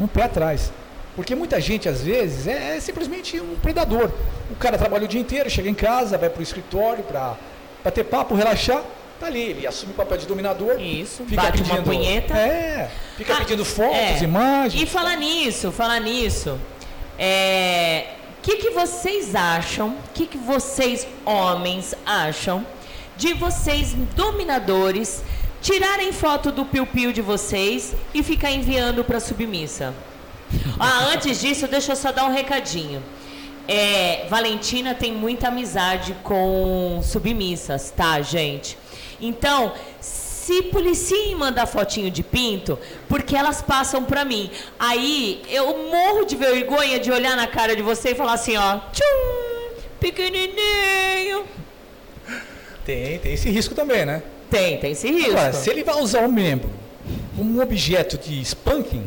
Um 0.00 0.06
pé 0.06 0.24
atrás. 0.24 0.72
Porque 1.14 1.34
muita 1.34 1.60
gente, 1.60 1.88
às 1.88 2.00
vezes, 2.02 2.46
é, 2.46 2.76
é 2.76 2.80
simplesmente 2.80 3.38
um 3.40 3.54
predador. 3.56 4.10
O 4.50 4.56
cara 4.56 4.78
trabalha 4.78 5.04
o 5.04 5.08
dia 5.08 5.20
inteiro, 5.20 5.50
chega 5.50 5.68
em 5.68 5.74
casa, 5.74 6.16
vai 6.16 6.30
para 6.30 6.40
o 6.40 6.42
escritório 6.42 7.04
para 7.04 7.36
ter 7.92 8.04
papo, 8.04 8.34
relaxar, 8.34 8.82
tá 9.20 9.26
ali. 9.26 9.42
Ele 9.42 9.66
assume 9.66 9.92
o 9.92 9.94
papel 9.94 10.16
de 10.16 10.26
dominador. 10.26 10.80
Isso, 10.80 11.24
fica 11.24 11.42
bate 11.42 11.58
pedindo, 11.58 11.74
uma 11.74 11.82
punheta. 11.82 12.34
É, 12.34 12.90
fica 13.16 13.34
Ah, 13.34 13.38
pedindo 13.38 13.64
fotos, 13.64 14.22
é. 14.22 14.24
imagens. 14.24 14.82
E 14.82 14.86
falar 14.86 15.16
nisso, 15.16 15.70
falar 15.70 16.00
nisso, 16.00 16.58
é, 17.18 18.06
o 18.38 18.42
que, 18.42 18.56
que 18.56 18.70
vocês 18.70 19.34
acham, 19.34 19.90
o 19.90 20.12
que, 20.14 20.26
que 20.26 20.38
vocês, 20.38 21.06
homens, 21.26 21.94
acham 22.06 22.66
de 23.18 23.34
vocês, 23.34 23.92
dominadores, 24.16 25.22
tirarem 25.62 26.12
foto 26.12 26.50
do 26.50 26.66
piu-piu 26.66 27.12
de 27.12 27.22
vocês 27.22 27.94
e 28.12 28.22
ficar 28.22 28.50
enviando 28.50 29.04
para 29.04 29.20
submissa? 29.20 29.94
Ah, 30.78 31.06
antes 31.14 31.40
disso, 31.40 31.66
deixa 31.68 31.92
eu 31.92 31.96
só 31.96 32.12
dar 32.12 32.24
um 32.24 32.32
recadinho. 32.32 33.02
É, 33.66 34.26
Valentina 34.28 34.92
tem 34.94 35.12
muita 35.12 35.48
amizade 35.48 36.14
com 36.24 37.00
submissas, 37.02 37.90
tá, 37.90 38.20
gente? 38.20 38.76
Então, 39.20 39.72
se 40.00 40.62
policiem 40.64 41.30
em 41.32 41.34
mandar 41.36 41.66
fotinho 41.66 42.10
de 42.10 42.24
pinto, 42.24 42.76
porque 43.08 43.36
elas 43.36 43.62
passam 43.62 44.02
pra 44.02 44.24
mim. 44.24 44.50
Aí 44.78 45.40
eu 45.48 45.88
morro 45.88 46.24
de 46.24 46.34
vergonha 46.34 46.98
de 46.98 47.12
olhar 47.12 47.36
na 47.36 47.46
cara 47.46 47.76
de 47.76 47.82
você 47.82 48.10
e 48.10 48.14
falar 48.16 48.32
assim, 48.32 48.56
ó, 48.56 48.80
tchum, 48.92 49.76
pequenininho. 50.00 51.44
Tem, 52.84 53.20
tem 53.20 53.32
esse 53.34 53.48
risco 53.48 53.76
também, 53.76 54.04
né? 54.04 54.22
Tem, 54.52 54.78
tem 54.78 54.92
esse 54.92 55.08
risco. 55.10 55.30
Agora, 55.32 55.52
se 55.52 55.68
ele 55.70 55.82
vai 55.82 55.96
usar 56.00 56.20
o 56.26 56.30
membro 56.30 56.70
como 57.36 57.58
um 57.58 57.62
objeto 57.62 58.16
de 58.18 58.40
spanking, 58.42 59.04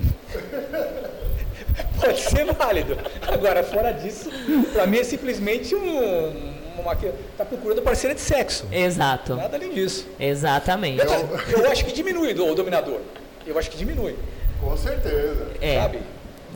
pode 1.99 2.19
ser 2.21 2.45
válido. 2.53 2.97
Agora, 3.27 3.63
fora 3.63 3.91
disso, 3.91 4.29
para 4.73 4.85
mim 4.87 4.97
é 4.97 5.03
simplesmente 5.03 5.75
um, 5.75 6.53
uma 6.79 6.95
que 6.95 7.09
tá 7.37 7.45
procurando 7.45 7.81
parceira 7.81 8.13
de 8.15 8.21
sexo. 8.21 8.65
Exato, 8.71 9.35
Nada 9.35 9.55
além 9.57 9.71
disso. 9.71 10.07
exatamente. 10.19 11.03
Eu, 11.05 11.59
eu 11.59 11.71
acho 11.71 11.85
que 11.85 11.91
diminui 11.93 12.33
do- 12.33 12.47
o 12.47 12.55
dominador. 12.55 12.99
Eu 13.45 13.57
acho 13.59 13.69
que 13.69 13.77
diminui, 13.77 14.15
Com 14.59 14.75
certeza. 14.75 15.47
É, 15.61 15.79
sabe? 15.81 15.99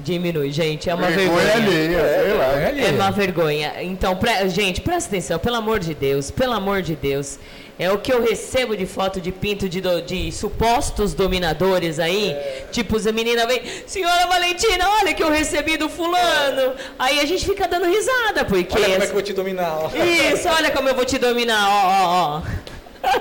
diminui, 0.04 0.52
gente, 0.52 0.90
é 0.90 0.96
uma 0.96 1.08
Vergonha 1.08 1.46
vergonha. 1.46 1.54
alheia, 1.68 2.24
sei 2.24 2.34
lá. 2.34 2.68
alheia. 2.68 2.88
É 2.88 2.92
uma 2.92 3.12
vergonha. 3.12 3.74
Então, 3.84 4.16
pre- 4.16 4.50
gente, 4.50 4.82
presta 4.82 5.10
atenção, 5.10 5.38
pelo 5.38 5.58
amor 5.58 5.78
de 5.80 5.94
Deus, 5.94 6.32
pelo 6.32 6.54
amor 6.54 6.82
de 6.82 6.96
Deus. 6.96 7.38
É 7.80 7.90
o 7.90 7.98
que 7.98 8.12
eu 8.12 8.22
recebo 8.22 8.76
de 8.76 8.86
foto 8.86 9.22
de 9.22 9.32
pinto 9.32 9.70
de, 9.70 9.80
do- 9.80 10.02
de 10.02 10.30
supostos 10.34 11.14
dominadores 11.14 11.98
aí. 11.98 12.36
Tipo, 12.74 12.98
a 13.08 13.12
menina 13.14 13.48
vem, 13.48 13.62
senhora 13.88 14.28
Valentina, 14.28 14.86
olha 15.02 15.14
que 15.14 15.24
eu 15.24 15.32
recebi 15.32 15.78
do 15.78 15.88
fulano. 15.88 16.74
Aí 17.00 17.22
a 17.22 17.26
gente 17.26 17.46
fica 17.46 17.70
dando 17.70 17.86
risada, 17.86 18.44
porque. 18.44 18.76
Olha 18.76 18.84
como 18.90 18.96
é 18.98 19.06
que 19.06 19.06
eu 19.06 19.14
vou 19.14 19.22
te 19.22 19.32
dominar. 19.34 19.78
ó. 19.78 19.88
Isso, 19.96 20.50
olha 20.50 20.72
como 20.72 20.90
eu 20.90 20.96
vou 20.96 21.06
te 21.06 21.18
dominar, 21.18 21.70
ó, 21.70 21.88
ó, 21.88 22.42
ó. 22.42 22.42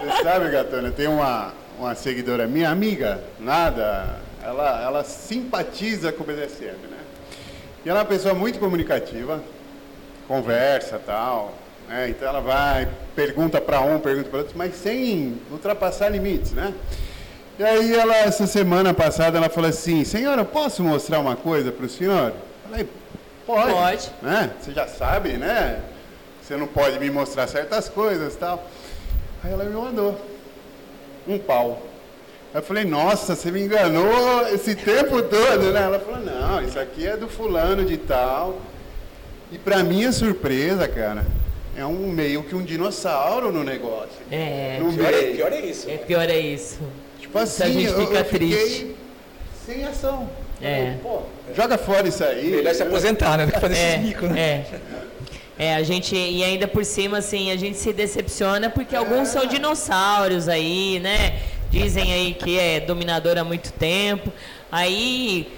Você 0.01 0.23
sabe, 0.25 0.51
Gatona, 0.51 0.91
tem 0.91 1.07
uma, 1.07 1.55
uma 1.79 1.95
seguidora 1.95 2.49
minha, 2.49 2.69
amiga, 2.69 3.23
nada, 3.39 4.17
ela, 4.45 4.83
ela 4.83 5.05
simpatiza 5.05 6.11
com 6.11 6.25
o 6.25 6.27
BDSM, 6.27 6.73
né? 6.91 6.99
E 7.87 7.89
ela 7.89 8.01
é 8.01 8.03
uma 8.03 8.09
pessoa 8.09 8.35
muito 8.35 8.59
comunicativa, 8.59 9.41
conversa 10.27 11.01
tal, 11.07 11.55
né? 11.89 12.11
Então 12.11 12.29
ela 12.29 12.41
vai, 12.41 12.89
pergunta 13.17 13.61
para 13.61 13.81
um, 13.81 13.99
pergunta 13.99 14.29
para 14.29 14.39
outro, 14.41 14.57
mas 14.57 14.75
sem 14.77 15.41
ultrapassar 15.51 16.09
limites, 16.09 16.53
né? 16.53 16.75
E 17.59 17.65
aí 17.65 17.95
ela, 17.95 18.15
essa 18.17 18.47
semana 18.47 18.95
passada, 18.95 19.39
ela 19.39 19.49
falou 19.49 19.69
assim, 19.69 20.05
senhora, 20.05 20.43
eu 20.43 20.47
posso 20.47 20.83
mostrar 20.83 21.19
uma 21.19 21.35
coisa 21.35 21.73
para 21.73 21.87
o 21.87 21.89
senhor? 21.89 22.29
Eu 22.29 22.71
Falei, 22.71 22.89
Pode. 23.49 23.73
Pode. 23.73 24.11
Né? 24.21 24.51
Você 24.61 24.73
já 24.73 24.87
sabe, 24.87 25.39
né? 25.39 25.81
Você 26.43 26.55
não 26.55 26.67
pode 26.67 26.99
me 26.99 27.11
mostrar 27.11 27.47
certas 27.47 27.89
coisas 27.89 28.37
tal. 28.37 28.69
Aí 29.43 29.51
ela 29.51 29.65
me 29.65 29.75
mandou 29.75 30.21
um 31.27 31.39
pau. 31.39 31.81
Aí 32.53 32.61
eu 32.61 32.63
falei, 32.63 32.85
nossa, 32.85 33.35
você 33.35 33.51
me 33.51 33.63
enganou 33.63 34.47
esse 34.49 34.75
tempo 34.75 35.23
todo, 35.23 35.73
né? 35.73 35.83
Ela 35.83 35.99
falou, 35.99 36.21
não, 36.21 36.61
isso 36.61 36.79
aqui 36.79 37.07
é 37.07 37.17
do 37.17 37.27
fulano 37.27 37.87
de 37.87 37.97
tal. 37.97 38.61
E 39.51 39.57
pra 39.57 39.83
minha 39.83 40.13
surpresa, 40.13 40.87
cara, 40.87 41.25
é 41.79 41.87
um 41.87 42.09
meio 42.09 42.43
que 42.43 42.55
um 42.55 42.63
dinossauro 42.63 43.53
no 43.53 43.63
negócio. 43.65 44.11
É, 44.31 44.79
No 44.81 44.93
Pior 44.93 45.13
é, 45.15 45.23
meio. 45.23 45.37
pior 45.37 45.53
é 45.53 45.61
isso. 45.61 45.91
é 45.91 45.97
pior 45.97 46.29
é 46.29 46.39
isso. 46.39 46.79
Tipo 47.21 47.39
Isso 47.39 47.63
assim, 47.63 47.63
a 47.63 47.69
gente 47.69 47.87
eu, 47.93 48.01
fica 48.07 48.19
eu 48.19 48.25
fiquei 48.25 48.49
triste. 48.49 48.97
sem 49.67 49.85
ação. 49.85 50.29
É. 50.61 50.95
Pô, 51.03 51.21
joga 51.55 51.79
fora 51.79 52.09
isso 52.09 52.25
aí. 52.25 52.51
Melhor 52.51 52.75
se 52.75 52.83
aposentar, 52.83 53.37
né? 53.39 53.47
Do 53.47 53.53
que 53.53 53.61
fazer 53.61 53.77
É, 53.77 53.95
esses 53.95 54.05
micos, 54.07 54.29
né? 54.31 54.41
é. 54.41 54.65
É, 55.61 55.75
a 55.75 55.83
gente, 55.83 56.15
e 56.15 56.43
ainda 56.45 56.69
por 56.69 56.85
cima, 56.85 57.19
assim, 57.19 57.51
a 57.51 57.57
gente 57.57 57.77
se 57.79 57.93
decepciona 57.93 58.71
porque 58.71 58.95
alguns 58.95 59.29
são 59.29 59.45
dinossauros 59.45 60.49
aí, 60.49 61.01
né? 61.01 61.41
Dizem 61.71 62.13
aí 62.13 62.35
que 62.35 62.59
é 62.59 62.79
dominador 62.81 63.37
há 63.37 63.43
muito 63.45 63.73
tempo. 63.73 64.33
Aí, 64.71 65.49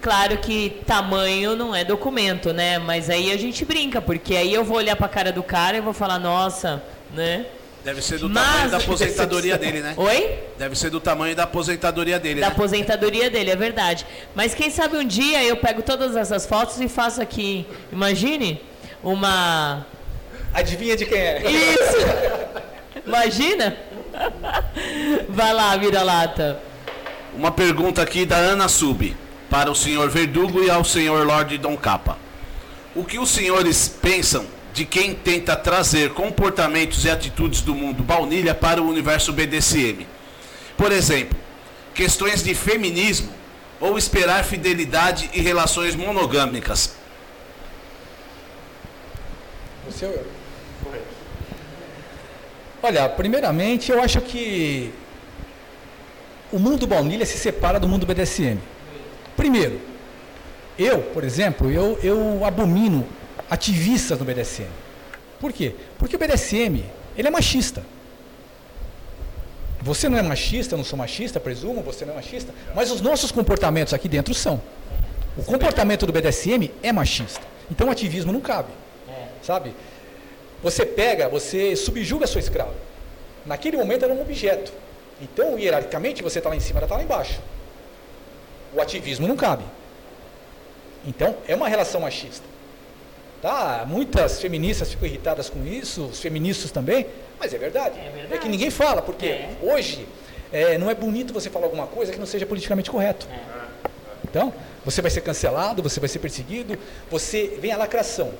claro 0.00 0.38
que 0.38 0.80
tamanho 0.86 1.56
não 1.56 1.74
é 1.74 1.84
documento, 1.84 2.52
né? 2.52 2.78
Mas 2.78 3.08
aí 3.10 3.30
a 3.32 3.36
gente 3.36 3.64
brinca, 3.64 4.00
porque 4.00 4.34
aí 4.36 4.52
eu 4.52 4.64
vou 4.64 4.76
olhar 4.76 4.96
pra 4.96 5.08
cara 5.08 5.32
do 5.32 5.42
cara 5.42 5.76
e 5.76 5.80
vou 5.80 5.92
falar, 5.92 6.18
nossa, 6.18 6.82
né? 7.14 7.46
Deve 7.84 8.02
ser 8.02 8.18
do 8.18 8.28
Mas- 8.28 8.44
tamanho 8.46 8.70
da 8.70 8.76
aposentadoria 8.78 9.56
dele, 9.56 9.80
né? 9.80 9.94
Oi? 9.96 10.38
Deve 10.58 10.76
ser 10.76 10.90
do 10.90 11.00
tamanho 11.00 11.34
da 11.34 11.44
aposentadoria 11.44 12.18
dele, 12.18 12.40
Da 12.40 12.48
né? 12.48 12.52
aposentadoria 12.52 13.30
dele, 13.30 13.50
é 13.50 13.56
verdade. 13.56 14.04
Mas 14.34 14.54
quem 14.54 14.70
sabe 14.70 14.96
um 14.98 15.04
dia 15.06 15.42
eu 15.44 15.56
pego 15.56 15.80
todas 15.82 16.16
essas 16.16 16.44
fotos 16.44 16.80
e 16.80 16.88
faço 16.88 17.22
aqui, 17.22 17.66
imagine, 17.92 18.60
uma 19.02 19.86
Adivinha 20.52 20.96
de 20.96 21.06
quem 21.06 21.18
é? 21.18 21.42
Isso! 21.50 21.96
Imagina? 23.06 23.76
Vai 25.28 25.52
lá, 25.52 25.76
vira-lata. 25.76 26.60
Uma 27.34 27.50
pergunta 27.50 28.02
aqui 28.02 28.24
da 28.26 28.36
Ana 28.36 28.68
Sub, 28.68 29.14
para 29.50 29.70
o 29.70 29.74
senhor 29.74 30.08
Verdugo 30.10 30.62
e 30.62 30.70
ao 30.70 30.84
senhor 30.84 31.26
Lorde 31.26 31.58
Dom 31.58 31.76
Capa. 31.76 32.18
O 32.94 33.04
que 33.04 33.18
os 33.18 33.30
senhores 33.30 33.88
pensam 33.88 34.46
de 34.72 34.84
quem 34.84 35.14
tenta 35.14 35.56
trazer 35.56 36.10
comportamentos 36.10 37.04
e 37.04 37.10
atitudes 37.10 37.62
do 37.62 37.74
mundo 37.74 38.02
baunilha 38.02 38.54
para 38.54 38.82
o 38.82 38.88
universo 38.88 39.32
BDSM? 39.32 40.06
Por 40.76 40.92
exemplo, 40.92 41.38
questões 41.94 42.42
de 42.42 42.54
feminismo 42.54 43.32
ou 43.80 43.96
esperar 43.96 44.44
fidelidade 44.44 45.30
e 45.32 45.40
relações 45.40 45.94
monogâmicas. 45.94 46.94
Você 49.86 50.06
ou 50.06 50.12
eu? 50.12 50.26
Olha, 52.82 53.08
primeiramente 53.08 53.90
eu 53.90 54.00
acho 54.00 54.20
que 54.20 54.92
o 56.52 56.58
mundo 56.58 56.86
baunilha 56.86 57.26
se 57.26 57.36
separa 57.36 57.80
do 57.80 57.88
mundo 57.88 58.06
BDSM. 58.06 58.58
Primeiro, 59.38 59.80
eu, 60.76 61.00
por 61.14 61.22
exemplo, 61.22 61.70
eu, 61.70 61.96
eu 62.02 62.44
abomino 62.44 63.06
ativistas 63.48 64.18
no 64.18 64.24
BDSM. 64.24 64.66
Por 65.38 65.52
quê? 65.52 65.76
Porque 65.96 66.16
o 66.16 66.18
BDSM, 66.18 66.84
ele 67.16 67.28
é 67.28 67.30
machista. 67.30 67.84
Você 69.80 70.08
não 70.08 70.18
é 70.18 70.22
machista, 70.22 70.74
eu 70.74 70.78
não 70.78 70.84
sou 70.84 70.98
machista, 70.98 71.38
presumo, 71.38 71.82
você 71.82 72.04
não 72.04 72.14
é 72.14 72.16
machista, 72.16 72.52
mas 72.74 72.90
os 72.90 73.00
nossos 73.00 73.30
comportamentos 73.30 73.94
aqui 73.94 74.08
dentro 74.08 74.34
são. 74.34 74.60
O 75.36 75.44
comportamento 75.44 76.04
do 76.04 76.12
BDSM 76.12 76.72
é 76.82 76.90
machista. 76.90 77.46
Então 77.70 77.86
o 77.86 77.90
ativismo 77.92 78.32
não 78.32 78.40
cabe. 78.40 78.72
Sabe? 79.40 79.72
Você 80.64 80.84
pega, 80.84 81.28
você 81.28 81.76
subjuga 81.76 82.26
sua 82.26 82.40
escrava. 82.40 82.74
Naquele 83.46 83.76
momento 83.76 84.04
era 84.04 84.12
um 84.12 84.20
objeto. 84.20 84.72
Então, 85.22 85.56
hierarquicamente, 85.56 86.24
você 86.24 86.38
está 86.38 86.50
lá 86.50 86.56
em 86.56 86.60
cima, 86.60 86.80
ela 86.80 86.86
está 86.86 86.96
lá 86.96 87.04
embaixo. 87.04 87.38
O 88.74 88.80
ativismo 88.80 89.26
não 89.26 89.36
cabe. 89.36 89.64
Então, 91.06 91.36
é 91.46 91.54
uma 91.54 91.68
relação 91.68 92.00
machista. 92.00 92.44
Tá? 93.40 93.84
Muitas 93.86 94.40
feministas 94.40 94.90
ficam 94.90 95.06
irritadas 95.06 95.48
com 95.48 95.64
isso, 95.64 96.06
os 96.06 96.20
feministas 96.20 96.70
também, 96.72 97.06
mas 97.38 97.54
é 97.54 97.58
verdade. 97.58 97.98
É 97.98 98.10
verdade. 98.10 98.42
que 98.42 98.48
ninguém 98.48 98.70
fala, 98.70 99.00
porque 99.00 99.26
É. 99.26 99.50
hoje 99.62 100.06
é, 100.52 100.76
não 100.76 100.90
é 100.90 100.94
bonito 100.94 101.32
você 101.32 101.48
falar 101.48 101.66
alguma 101.66 101.86
coisa 101.86 102.12
que 102.12 102.18
não 102.18 102.26
seja 102.26 102.44
politicamente 102.44 102.90
correto. 102.90 103.28
Então, 104.24 104.52
você 104.84 105.00
vai 105.00 105.10
ser 105.10 105.20
cancelado, 105.20 105.82
você 105.82 106.00
vai 106.00 106.08
ser 106.08 106.18
perseguido, 106.18 106.76
você 107.10 107.58
vem 107.60 107.70
a 107.72 107.76
lacração. 107.76 108.32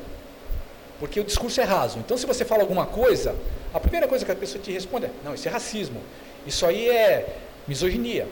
Porque 0.98 1.20
o 1.20 1.24
discurso 1.24 1.60
é 1.60 1.64
raso. 1.64 1.98
Então, 2.00 2.18
se 2.18 2.26
você 2.26 2.44
fala 2.44 2.62
alguma 2.62 2.84
coisa, 2.84 3.36
a 3.72 3.78
primeira 3.78 4.08
coisa 4.08 4.24
que 4.24 4.32
a 4.32 4.36
pessoa 4.36 4.60
te 4.62 4.72
responde 4.72 5.06
é: 5.06 5.10
não, 5.24 5.32
isso 5.32 5.46
é 5.46 5.50
racismo. 5.50 6.00
Isso 6.44 6.66
aí 6.66 6.88
é 6.90 7.36
misoginia. 7.68 8.26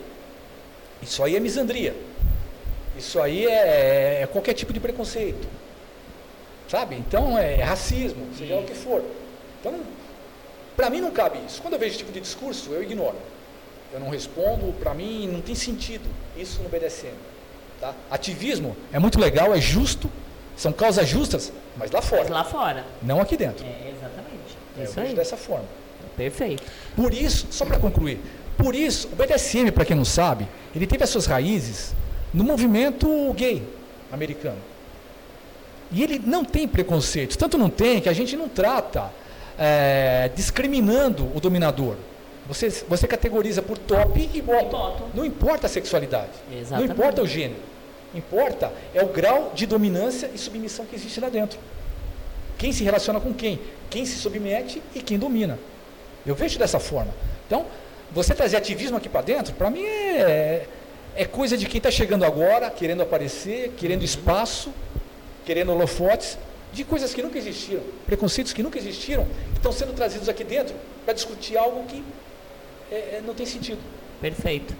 Isso 1.02 1.22
aí 1.22 1.36
é 1.36 1.40
misandria. 1.40 1.94
Isso 2.96 3.20
aí 3.20 3.46
é, 3.46 4.22
é 4.22 4.28
qualquer 4.30 4.54
tipo 4.54 4.72
de 4.72 4.80
preconceito. 4.80 5.46
Sabe? 6.68 6.96
Então, 6.96 7.38
é, 7.38 7.56
racismo, 7.62 8.26
seja 8.36 8.56
o 8.56 8.64
que 8.64 8.74
for. 8.74 9.02
Então, 9.60 9.78
para 10.76 10.90
mim 10.90 11.00
não 11.00 11.10
cabe 11.10 11.38
isso. 11.46 11.60
Quando 11.62 11.74
eu 11.74 11.78
vejo 11.78 11.90
esse 11.90 11.98
tipo 11.98 12.12
de 12.12 12.20
discurso, 12.20 12.70
eu 12.72 12.82
ignoro. 12.82 13.16
Eu 13.92 14.00
não 14.00 14.08
respondo, 14.10 14.72
para 14.80 14.92
mim 14.94 15.28
não 15.28 15.40
tem 15.40 15.54
sentido 15.54 16.04
isso 16.36 16.60
no 16.62 16.68
BDSM. 16.68 17.14
Tá? 17.80 17.94
Ativismo 18.10 18.76
é 18.92 18.98
muito 18.98 19.20
legal, 19.20 19.54
é 19.54 19.60
justo, 19.60 20.10
são 20.56 20.72
causas 20.72 21.06
justas, 21.06 21.52
mas 21.76 21.90
lá 21.90 22.00
fora, 22.02 22.28
Lá 22.32 22.42
fora. 22.44 22.84
não 23.02 23.20
aqui 23.20 23.36
dentro. 23.36 23.64
É, 23.64 23.90
exatamente. 23.90 24.56
É, 24.76 24.80
eu 24.80 24.84
Isso 24.84 24.94
vejo 24.94 25.08
aí. 25.10 25.14
dessa 25.14 25.36
forma. 25.36 25.66
Perfeito. 26.16 26.62
Por 26.96 27.12
isso, 27.12 27.46
só 27.50 27.64
para 27.66 27.78
concluir, 27.78 28.18
por 28.56 28.74
isso, 28.74 29.08
o 29.12 29.16
BDSM, 29.16 29.70
para 29.70 29.84
quem 29.84 29.96
não 29.96 30.04
sabe, 30.04 30.48
ele 30.74 30.86
teve 30.86 31.04
as 31.04 31.10
suas 31.10 31.26
raízes 31.26 31.94
no 32.32 32.44
movimento 32.44 33.32
gay 33.34 33.62
americano. 34.10 34.58
E 35.92 36.02
ele 36.02 36.20
não 36.24 36.44
tem 36.44 36.66
preconceitos, 36.66 37.36
tanto 37.36 37.56
não 37.56 37.70
tem 37.70 38.00
que 38.00 38.08
a 38.08 38.12
gente 38.12 38.36
não 38.36 38.48
trata 38.48 39.10
é, 39.58 40.30
discriminando 40.34 41.30
o 41.34 41.40
dominador. 41.40 41.96
Você, 42.48 42.68
você 42.88 43.06
categoriza 43.06 43.60
por 43.60 43.76
top 43.76 44.30
e 44.32 44.40
bottom. 44.40 45.08
Não 45.14 45.24
importa 45.24 45.66
a 45.66 45.70
sexualidade, 45.70 46.30
Exatamente. 46.50 46.88
não 46.88 46.94
importa 46.94 47.22
o 47.22 47.26
gênero. 47.26 47.60
Importa 48.14 48.72
é 48.94 49.02
o 49.02 49.08
grau 49.08 49.52
de 49.54 49.66
dominância 49.66 50.30
e 50.34 50.38
submissão 50.38 50.86
que 50.86 50.94
existe 50.94 51.20
lá 51.20 51.28
dentro. 51.28 51.58
Quem 52.56 52.72
se 52.72 52.82
relaciona 52.84 53.20
com 53.20 53.34
quem? 53.34 53.60
Quem 53.90 54.06
se 54.06 54.16
submete 54.16 54.82
e 54.94 55.02
quem 55.02 55.18
domina. 55.18 55.58
Eu 56.24 56.34
vejo 56.34 56.58
dessa 56.58 56.80
forma. 56.80 57.12
Então, 57.46 57.66
você 58.12 58.34
trazer 58.34 58.56
ativismo 58.56 58.96
aqui 58.96 59.08
para 59.08 59.22
dentro, 59.22 59.54
para 59.54 59.70
mim 59.70 59.84
é, 59.84 60.66
é 61.14 61.24
coisa 61.24 61.56
de 61.56 61.66
quem 61.66 61.78
está 61.78 61.90
chegando 61.90 62.24
agora, 62.24 62.70
querendo 62.70 63.02
aparecer, 63.02 63.72
querendo 63.76 64.04
espaço, 64.04 64.72
querendo 65.44 65.72
holofotes, 65.72 66.38
de 66.72 66.84
coisas 66.84 67.14
que 67.14 67.22
nunca 67.22 67.38
existiram, 67.38 67.82
preconceitos 68.06 68.52
que 68.52 68.62
nunca 68.62 68.78
existiram, 68.78 69.24
que 69.24 69.56
estão 69.56 69.72
sendo 69.72 69.94
trazidos 69.94 70.28
aqui 70.28 70.44
dentro 70.44 70.74
para 71.04 71.14
discutir 71.14 71.56
algo 71.56 71.84
que 71.84 72.04
é, 72.90 72.94
é, 72.94 73.22
não 73.24 73.34
tem 73.34 73.46
sentido. 73.46 73.78
Perfeito. 74.20 74.74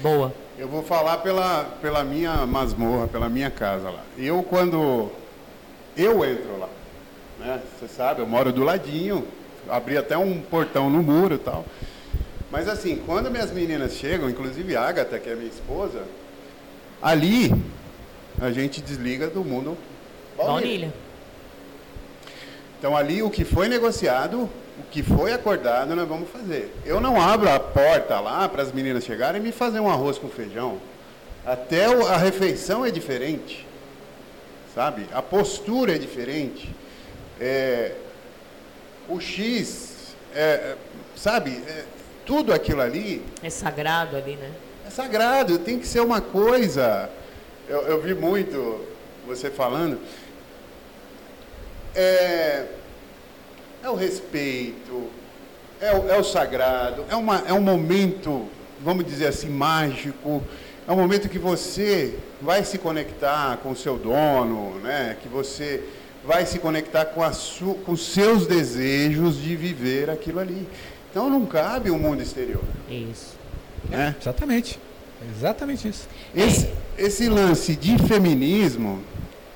Boa. 0.00 0.32
Eu 0.58 0.68
vou 0.68 0.82
falar 0.82 1.18
pela, 1.18 1.64
pela 1.80 2.04
minha 2.04 2.46
masmorra, 2.46 3.06
pela 3.06 3.28
minha 3.28 3.50
casa 3.50 3.90
lá. 3.90 4.02
Eu, 4.16 4.42
quando 4.42 5.10
eu 5.96 6.24
entro 6.24 6.58
lá, 6.58 6.68
né? 7.38 7.60
Você 7.78 7.88
sabe, 7.88 8.20
eu 8.20 8.26
moro 8.26 8.52
do 8.52 8.64
ladinho, 8.64 9.26
abri 9.68 9.96
até 9.96 10.16
um 10.16 10.40
portão 10.40 10.90
no 10.90 11.02
muro 11.02 11.34
e 11.34 11.38
tal. 11.38 11.64
Mas 12.50 12.68
assim, 12.68 13.02
quando 13.04 13.30
minhas 13.30 13.50
meninas 13.50 13.92
chegam, 13.92 14.30
inclusive 14.30 14.74
a 14.74 14.82
Agatha, 14.82 15.18
que 15.18 15.28
é 15.28 15.34
minha 15.34 15.50
esposa, 15.50 16.02
ali 17.02 17.52
a 18.40 18.50
gente 18.50 18.80
desliga 18.80 19.28
do 19.28 19.44
mundo 19.44 19.76
baunilha. 20.36 20.92
Então 22.78 22.96
ali 22.96 23.22
o 23.22 23.28
que 23.28 23.44
foi 23.44 23.68
negociado, 23.68 24.48
o 24.78 24.82
que 24.90 25.02
foi 25.02 25.32
acordado, 25.32 25.94
nós 25.94 26.08
vamos 26.08 26.30
fazer. 26.30 26.72
Eu 26.86 27.00
não 27.00 27.20
abro 27.20 27.50
a 27.50 27.60
porta 27.60 28.18
lá 28.20 28.48
para 28.48 28.62
as 28.62 28.72
meninas 28.72 29.04
chegarem 29.04 29.40
e 29.40 29.44
me 29.44 29.52
fazer 29.52 29.80
um 29.80 29.90
arroz 29.90 30.16
com 30.16 30.28
feijão. 30.28 30.78
Até 31.44 31.86
a 31.86 32.16
refeição 32.16 32.84
é 32.84 32.90
diferente, 32.90 33.66
sabe? 34.74 35.06
A 35.12 35.20
postura 35.20 35.96
é 35.96 35.98
diferente. 35.98 36.74
É, 37.40 37.94
o 39.08 39.20
X, 39.20 40.14
é, 40.34 40.40
é, 40.40 40.76
sabe? 41.16 41.62
É, 41.66 41.84
tudo 42.28 42.52
aquilo 42.52 42.82
ali 42.82 43.24
É 43.42 43.48
sagrado 43.48 44.14
ali, 44.14 44.36
né? 44.36 44.52
é 44.86 44.90
sagrado, 44.90 45.58
tem 45.58 45.78
que 45.78 45.86
ser 45.86 46.00
uma 46.00 46.20
coisa. 46.20 47.10
Eu, 47.66 47.80
eu 47.82 48.02
vi 48.02 48.14
muito 48.14 48.86
você 49.26 49.50
falando. 49.50 49.98
É, 51.94 52.66
é 53.82 53.88
o 53.88 53.94
respeito, 53.94 55.08
é 55.80 55.94
o, 55.94 56.08
é 56.10 56.18
o 56.18 56.22
sagrado, 56.22 57.04
é, 57.08 57.16
uma, 57.16 57.42
é 57.46 57.52
um 57.52 57.60
momento, 57.60 58.46
vamos 58.80 59.06
dizer 59.06 59.28
assim, 59.28 59.48
mágico. 59.48 60.42
é 60.86 60.92
o 60.92 60.96
momento 60.96 61.28
que 61.28 61.38
você 61.38 62.14
vai 62.40 62.62
se 62.62 62.76
conectar 62.76 63.56
com 63.58 63.70
o 63.70 63.76
seu 63.76 63.96
dono, 63.96 64.78
né? 64.80 65.16
que 65.22 65.28
você 65.28 65.82
vai 66.24 66.44
se 66.44 66.58
conectar 66.58 67.06
com, 67.06 67.22
a 67.22 67.32
su, 67.32 67.74
com 67.86 67.92
os 67.92 68.12
seus 68.12 68.46
desejos 68.46 69.40
de 69.40 69.56
viver 69.56 70.10
aquilo 70.10 70.40
ali. 70.40 70.68
Então 71.18 71.28
não 71.28 71.44
cabe 71.44 71.90
o 71.90 71.98
mundo 71.98 72.22
exterior. 72.22 72.62
Isso. 72.88 73.36
Né? 73.90 74.14
Exatamente. 74.20 74.78
Exatamente 75.36 75.88
isso. 75.88 76.08
Esse, 76.32 76.70
esse 76.96 77.28
lance 77.28 77.74
de 77.74 77.98
feminismo, 77.98 79.02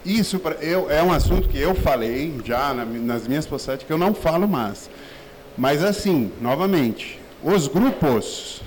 isso 0.04 0.40
pra, 0.40 0.56
eu, 0.56 0.90
é 0.90 1.00
um 1.04 1.12
assunto 1.12 1.48
que 1.48 1.56
eu 1.56 1.72
falei 1.72 2.36
já 2.44 2.74
na, 2.74 2.84
nas 2.84 3.28
minhas 3.28 3.46
postagens, 3.46 3.86
que 3.86 3.92
eu 3.92 3.96
não 3.96 4.12
falo 4.12 4.48
mais. 4.48 4.90
Mas 5.56 5.84
assim, 5.84 6.32
novamente, 6.40 7.20
os 7.44 7.68
grupos, 7.68 8.60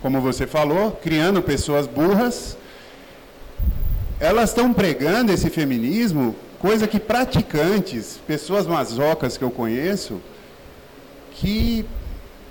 como 0.00 0.20
você 0.20 0.46
falou, 0.46 0.92
criando 0.92 1.42
pessoas 1.42 1.88
burras, 1.88 2.56
elas 4.20 4.50
estão 4.50 4.72
pregando 4.72 5.32
esse 5.32 5.50
feminismo, 5.50 6.36
coisa 6.60 6.86
que 6.86 7.00
praticantes, 7.00 8.20
pessoas 8.24 8.68
masocas 8.68 9.36
que 9.36 9.42
eu 9.42 9.50
conheço, 9.50 10.20
que 11.42 11.84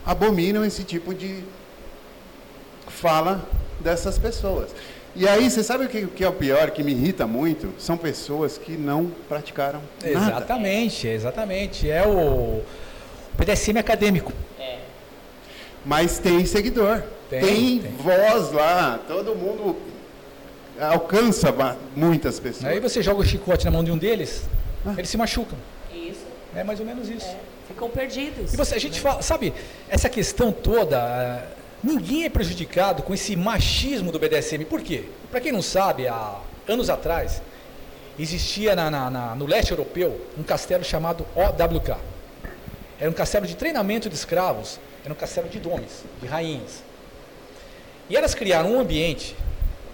abominam 0.06 0.66
esse 0.66 0.84
tipo 0.84 1.14
de 1.14 1.44
fala 2.88 3.42
dessas 3.80 4.18
pessoas. 4.18 4.70
E 5.16 5.26
aí, 5.28 5.50
você 5.50 5.64
sabe 5.64 5.86
o 5.86 5.90
que, 5.90 6.08
que 6.08 6.24
é 6.24 6.28
o 6.28 6.34
pior, 6.34 6.72
que 6.72 6.84
me 6.84 6.92
irrita 6.92 7.26
muito? 7.26 7.74
São 7.80 7.96
pessoas 7.98 8.58
que 8.58 8.74
não 8.74 9.08
praticaram 9.30 9.82
nada. 10.04 10.10
Exatamente, 10.10 11.08
exatamente. 11.08 11.90
É 11.90 12.06
o 12.06 12.62
PDSM 13.38 13.78
acadêmico. 13.80 14.34
Mas 15.86 16.20
tem 16.20 16.46
seguidor. 16.46 17.02
Tem, 17.30 17.42
Tem, 17.42 17.80
tem. 17.80 17.92
voz 17.94 18.52
lá. 18.52 19.00
Todo 19.08 19.34
mundo 19.36 19.76
alcança 20.80 21.54
muitas 21.96 22.40
pessoas. 22.40 22.66
Aí 22.66 22.80
você 22.82 23.02
joga 23.02 23.22
o 23.22 23.26
chicote 23.26 23.66
na 23.66 23.72
mão 23.72 23.84
de 23.84 23.92
um 23.92 23.98
deles, 23.98 24.44
Ah. 24.86 24.94
eles 24.98 25.10
se 25.10 25.18
machucam. 25.18 25.58
Isso. 25.94 26.26
É 26.56 26.64
mais 26.64 26.80
ou 26.80 26.86
menos 26.86 27.10
isso. 27.10 27.36
Ficam 27.72 27.90
perdidos. 27.90 28.54
E 28.54 28.58
você, 28.58 28.76
a 28.76 28.80
gente 28.80 29.00
fala, 29.00 29.22
sabe, 29.22 29.54
essa 29.90 30.10
questão 30.10 30.52
toda, 30.52 30.98
ah, 31.02 31.44
ninguém 31.84 32.26
é 32.26 32.30
prejudicado 32.30 33.04
com 33.04 33.14
esse 33.14 33.36
machismo 33.36 34.12
do 34.12 34.20
BDSM. 34.20 34.66
Por 34.66 34.82
quê? 34.82 35.06
Para 35.30 35.40
quem 35.42 35.52
não 35.52 35.62
sabe, 35.62 36.08
há 36.08 36.40
anos 36.68 36.90
atrás, 36.90 37.42
existia 38.20 38.76
na- 38.76 38.92
na- 38.92 39.10
na- 39.10 39.36
no 39.36 39.46
leste 39.46 39.72
europeu 39.72 40.20
um 40.38 40.44
castelo 40.44 40.84
chamado 40.84 41.26
OWK. 41.36 41.98
Era 43.00 43.10
um 43.10 43.14
castelo 43.14 43.48
de 43.48 43.56
treinamento 43.56 44.10
de 44.10 44.16
escravos, 44.16 44.80
era 45.04 45.14
um 45.14 45.18
castelo 45.18 45.50
de 45.50 45.60
domes, 45.60 46.04
de 46.22 46.28
rainhas. 46.28 46.84
E 48.10 48.16
elas 48.16 48.36
criaram 48.36 48.74
um 48.76 48.80
ambiente 48.80 49.36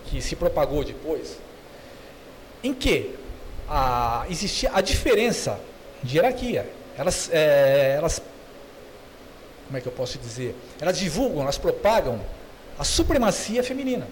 que 0.07 0.21
se 0.21 0.35
propagou 0.35 0.83
depois, 0.83 1.37
em 2.63 2.73
que 2.73 3.15
a, 3.69 4.25
existia 4.29 4.71
a 4.73 4.81
diferença 4.81 5.59
de 6.03 6.15
hierarquia. 6.17 6.67
Elas, 6.97 7.29
eh, 7.31 7.95
elas, 7.97 8.21
como 9.67 9.77
é 9.77 9.81
que 9.81 9.87
eu 9.87 9.91
posso 9.91 10.17
dizer? 10.17 10.55
Elas 10.81 10.97
divulgam, 10.97 11.41
elas 11.41 11.57
propagam 11.57 12.19
a 12.77 12.83
supremacia 12.83 13.63
feminina. 13.63 14.07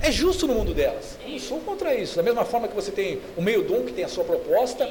É 0.00 0.10
justo 0.10 0.46
no 0.46 0.54
mundo 0.54 0.72
delas. 0.72 1.18
Eu 1.24 1.30
não 1.30 1.38
sou 1.38 1.60
contra 1.60 1.94
isso. 1.94 2.16
Da 2.16 2.22
mesma 2.22 2.44
forma 2.44 2.68
que 2.68 2.74
você 2.74 2.90
tem 2.90 3.20
o 3.36 3.42
meio 3.42 3.62
dom 3.64 3.84
que 3.84 3.92
tem 3.92 4.04
a 4.04 4.08
sua 4.08 4.24
proposta, 4.24 4.88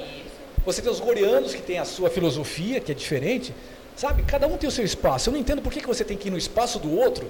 você 0.65 0.81
tem 0.81 0.91
os 0.91 0.99
gorianos 0.99 1.55
que 1.55 1.61
tem 1.61 1.79
a 1.79 1.85
sua 1.85 2.09
filosofia, 2.09 2.79
que 2.79 2.91
é 2.91 2.95
diferente. 2.95 3.53
Sabe? 3.95 4.23
Cada 4.23 4.47
um 4.47 4.57
tem 4.57 4.67
o 4.67 4.71
seu 4.71 4.85
espaço. 4.85 5.29
Eu 5.29 5.33
não 5.33 5.39
entendo 5.39 5.61
por 5.61 5.71
que, 5.71 5.79
que 5.81 5.87
você 5.87 6.03
tem 6.03 6.17
que 6.17 6.27
ir 6.27 6.31
no 6.31 6.37
espaço 6.37 6.77
do 6.77 6.95
outro 6.95 7.27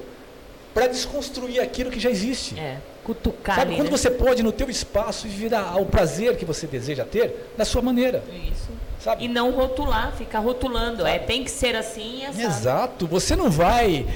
para 0.74 0.88
desconstruir 0.88 1.62
aquilo 1.62 1.90
que 1.90 2.00
já 2.00 2.10
existe. 2.10 2.60
É, 2.60 2.78
cutucar 3.04 3.56
Sabe, 3.56 3.76
quando 3.76 3.90
né? 3.90 3.98
você 3.98 4.12
pode 4.12 4.44
no 4.44 4.52
teu 4.52 4.70
espaço 4.70 5.28
viver 5.28 5.52
o 5.80 5.86
prazer 5.86 6.36
que 6.36 6.46
você 6.46 6.68
deseja 6.68 7.06
ter 7.06 7.52
da 7.56 7.64
sua 7.64 7.82
maneira. 7.82 8.24
Isso. 8.30 8.70
Sabe? 9.00 9.26
E 9.26 9.28
não 9.28 9.52
rotular, 9.52 10.14
ficar 10.18 10.40
rotulando. 10.40 11.06
É, 11.06 11.20
tem 11.20 11.44
que 11.44 11.52
ser 11.52 11.76
assim, 11.76 12.24
é 12.26 12.30
Exato. 12.30 13.06
Você 13.08 13.36
não 13.36 13.50
vai 13.50 14.08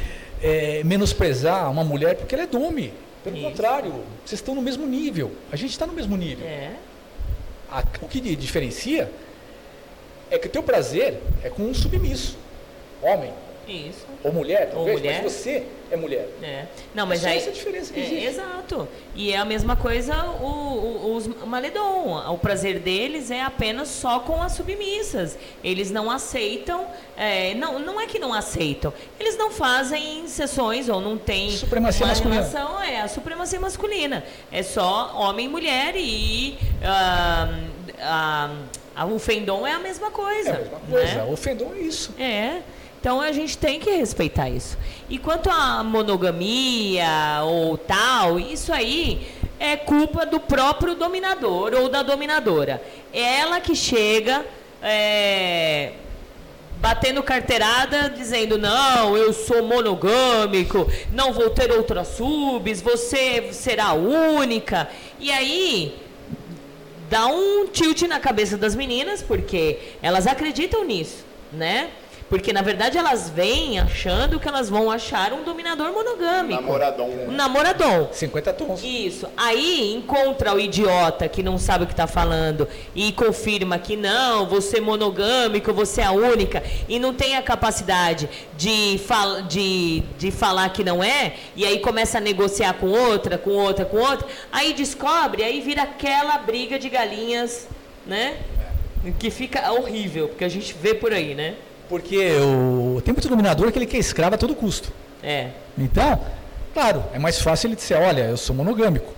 é, 0.41 0.83
menosprezar 0.83 1.69
uma 1.71 1.83
mulher 1.83 2.15
porque 2.15 2.33
ela 2.35 2.43
é 2.43 2.47
dome. 2.47 2.93
Pelo 3.23 3.37
Isso. 3.37 3.45
contrário, 3.45 3.91
vocês 4.25 4.39
estão 4.41 4.55
no 4.55 4.61
mesmo 4.61 4.85
nível. 4.87 5.31
A 5.51 5.55
gente 5.55 5.69
está 5.71 5.85
no 5.85 5.93
mesmo 5.93 6.17
nível. 6.17 6.45
É. 6.47 6.71
A- 7.71 7.83
o 8.01 8.07
que 8.07 8.19
di- 8.19 8.35
diferencia 8.35 9.11
é 10.31 10.39
que 10.39 10.47
o 10.47 10.49
teu 10.49 10.63
prazer 10.63 11.21
é 11.43 11.49
com 11.49 11.61
um 11.63 11.73
submisso. 11.73 12.37
Homem 13.01 13.31
Isso. 13.71 14.05
ou 14.23 14.31
mulher, 14.33 14.67
Ou 14.69 14.75
talvez, 14.75 14.97
mulher. 14.99 15.21
mas 15.23 15.31
você 15.33 15.63
é 15.89 15.95
mulher. 15.97 16.27
É. 16.41 16.65
Não, 16.93 17.05
mas 17.05 17.19
É 17.19 17.23
só 17.23 17.29
aí. 17.29 17.37
essa 17.37 17.51
diferença 17.51 17.93
que 17.93 17.99
É, 17.99 18.03
existe. 18.03 18.25
exato. 18.25 18.87
E 19.15 19.31
é 19.33 19.37
a 19.37 19.45
mesma 19.45 19.75
coisa 19.75 20.15
o, 20.41 20.45
o- 20.45 21.15
os 21.15 21.27
Maledon. 21.45 22.23
O 22.31 22.37
prazer 22.37 22.79
deles 22.79 23.29
é 23.31 23.41
apenas 23.41 23.87
só 23.89 24.19
com 24.19 24.41
as 24.41 24.53
submissas. 24.53 25.37
Eles 25.63 25.89
não 25.91 26.09
aceitam. 26.11 26.85
é, 27.17 27.53
não, 27.55 27.77
não 27.79 27.99
é 28.01 28.07
que 28.07 28.17
não 28.19 28.33
aceitam. 28.33 28.93
Eles 29.19 29.37
não 29.37 29.51
fazem 29.51 30.27
sessões 30.27 30.89
ou 30.89 30.99
não 31.01 31.17
tem 31.17 31.51
Supremacia 31.51 32.05
masculina. 32.07 32.41
relação. 32.41 32.81
É 32.81 33.01
a 33.01 33.07
supremacia 33.07 33.59
masculina. 33.59 34.23
É 34.51 34.63
só 34.63 35.13
homem 35.15 35.45
e 35.45 35.49
mulher 35.49 35.93
e. 35.95 36.57
ah, 36.83 38.49
ah, 38.95 39.05
o 39.05 39.19
Fendon 39.19 39.65
é 39.67 39.73
a 39.73 39.79
mesma 39.79 40.09
coisa. 40.11 40.49
É 40.49 40.53
a 40.53 40.57
mesma 40.59 40.79
coisa. 40.89 41.15
né? 41.15 41.27
O 41.31 41.35
fendom 41.37 41.73
é 41.75 41.79
isso. 41.79 42.13
É. 42.19 42.61
Então 43.01 43.19
a 43.19 43.31
gente 43.31 43.57
tem 43.57 43.79
que 43.79 43.89
respeitar 43.89 44.47
isso. 44.47 44.77
E 45.09 45.17
quanto 45.17 45.49
à 45.49 45.83
monogamia 45.83 47.41
ou 47.43 47.75
tal, 47.75 48.39
isso 48.39 48.71
aí 48.71 49.27
é 49.59 49.75
culpa 49.75 50.23
do 50.23 50.39
próprio 50.39 50.93
dominador 50.93 51.73
ou 51.73 51.89
da 51.89 52.03
dominadora. 52.03 52.79
É 53.11 53.39
ela 53.39 53.59
que 53.59 53.75
chega 53.75 54.45
é, 54.83 55.93
batendo 56.77 57.23
carteirada, 57.23 58.07
dizendo 58.07 58.59
não, 58.59 59.17
eu 59.17 59.33
sou 59.33 59.63
monogâmico, 59.63 60.87
não 61.11 61.33
vou 61.33 61.49
ter 61.49 61.71
outras 61.71 62.07
subs, 62.09 62.81
você 62.81 63.49
será 63.51 63.93
única. 63.93 64.87
E 65.19 65.31
aí 65.31 65.99
dá 67.09 67.25
um 67.25 67.65
tilt 67.65 68.03
na 68.03 68.19
cabeça 68.19 68.59
das 68.59 68.75
meninas, 68.75 69.23
porque 69.23 69.79
elas 70.03 70.27
acreditam 70.27 70.85
nisso, 70.85 71.25
né? 71.51 71.89
Porque 72.31 72.53
na 72.53 72.61
verdade 72.61 72.97
elas 72.97 73.29
vêm 73.29 73.77
achando 73.77 74.39
que 74.39 74.47
elas 74.47 74.69
vão 74.69 74.89
achar 74.89 75.33
um 75.33 75.43
dominador 75.43 75.91
monogâmico. 75.91 76.61
Namoradão. 76.61 77.09
Um 77.27 77.31
namoradão. 77.31 78.09
50 78.09 78.53
tons. 78.53 78.81
Isso. 78.81 79.27
Aí 79.35 79.93
encontra 79.93 80.55
o 80.55 80.59
idiota 80.59 81.27
que 81.27 81.43
não 81.43 81.57
sabe 81.57 81.83
o 81.83 81.87
que 81.87 81.91
está 81.91 82.07
falando 82.07 82.69
e 82.95 83.11
confirma 83.11 83.77
que 83.77 83.97
não, 83.97 84.47
você 84.47 84.77
é 84.77 84.79
monogâmico, 84.79 85.73
você 85.73 85.99
é 85.99 86.05
a 86.05 86.13
única, 86.13 86.63
e 86.87 86.97
não 86.99 87.13
tem 87.13 87.35
a 87.35 87.41
capacidade 87.41 88.29
de, 88.55 88.97
fal 88.99 89.41
de, 89.41 90.01
de 90.17 90.31
falar 90.31 90.69
que 90.69 90.85
não 90.85 91.03
é, 91.03 91.33
e 91.53 91.65
aí 91.65 91.79
começa 91.79 92.17
a 92.17 92.21
negociar 92.21 92.75
com 92.75 92.87
outra, 92.87 93.37
com 93.37 93.51
outra, 93.51 93.83
com 93.83 93.97
outra, 93.97 94.25
aí 94.49 94.71
descobre, 94.71 95.43
aí 95.43 95.59
vira 95.59 95.81
aquela 95.81 96.37
briga 96.37 96.79
de 96.79 96.87
galinhas, 96.87 97.67
né? 98.07 98.37
Que 99.19 99.29
fica 99.29 99.69
horrível, 99.73 100.29
porque 100.29 100.45
a 100.45 100.49
gente 100.49 100.73
vê 100.73 100.93
por 100.93 101.11
aí, 101.11 101.35
né? 101.35 101.55
Porque 101.91 102.31
o, 102.37 103.01
tem 103.03 103.13
muito 103.13 103.27
dominador 103.27 103.69
que 103.69 103.77
ele 103.77 103.85
quer 103.85 103.97
escravo 103.97 104.35
a 104.35 104.37
todo 104.37 104.55
custo. 104.55 104.93
É. 105.21 105.49
Então, 105.77 106.17
claro, 106.73 107.03
é 107.13 107.19
mais 107.19 107.41
fácil 107.41 107.67
ele 107.67 107.75
dizer, 107.75 107.95
olha, 107.95 108.21
eu 108.29 108.37
sou 108.37 108.55
monogâmico. 108.55 109.13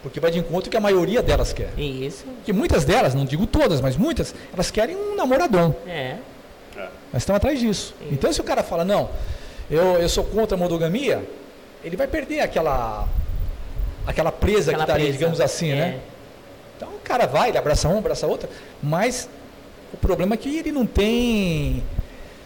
Porque 0.00 0.20
vai 0.20 0.30
de 0.30 0.38
encontro 0.38 0.70
que 0.70 0.76
a 0.76 0.80
maioria 0.80 1.20
delas 1.20 1.52
quer. 1.52 1.70
Isso. 1.76 2.24
Que 2.44 2.52
muitas 2.52 2.84
delas, 2.84 3.14
não 3.16 3.24
digo 3.24 3.46
todas, 3.48 3.80
mas 3.80 3.96
muitas, 3.96 4.32
elas 4.52 4.70
querem 4.70 4.94
um 4.94 5.16
namoradão. 5.16 5.74
É. 5.88 5.90
É. 5.90 6.18
Elas 6.76 7.22
estão 7.22 7.34
atrás 7.34 7.58
disso. 7.58 7.92
Então, 8.12 8.32
se 8.32 8.40
o 8.40 8.44
cara 8.44 8.62
fala, 8.62 8.84
não, 8.84 9.10
eu, 9.68 9.96
eu 10.00 10.08
sou 10.08 10.22
contra 10.22 10.56
a 10.56 10.58
monogamia, 10.58 11.20
ele 11.82 11.96
vai 11.96 12.06
perder 12.06 12.40
aquela 12.40 13.08
aquela 14.06 14.30
presa 14.30 14.70
Aquela 14.70 14.76
que 14.76 14.82
está 14.84 14.94
ali, 14.94 15.02
presa. 15.04 15.18
digamos 15.18 15.40
assim, 15.40 15.72
É. 15.72 15.74
né? 15.74 16.00
Então, 16.76 16.90
o 16.90 17.00
cara 17.02 17.26
vai, 17.26 17.48
ele 17.48 17.58
abraça 17.58 17.88
um, 17.88 17.98
abraça 17.98 18.24
outra, 18.26 18.48
mas 18.80 19.28
o 19.92 19.96
problema 19.96 20.34
é 20.34 20.36
que 20.36 20.58
ele 20.58 20.70
não 20.70 20.86
tem... 20.86 21.82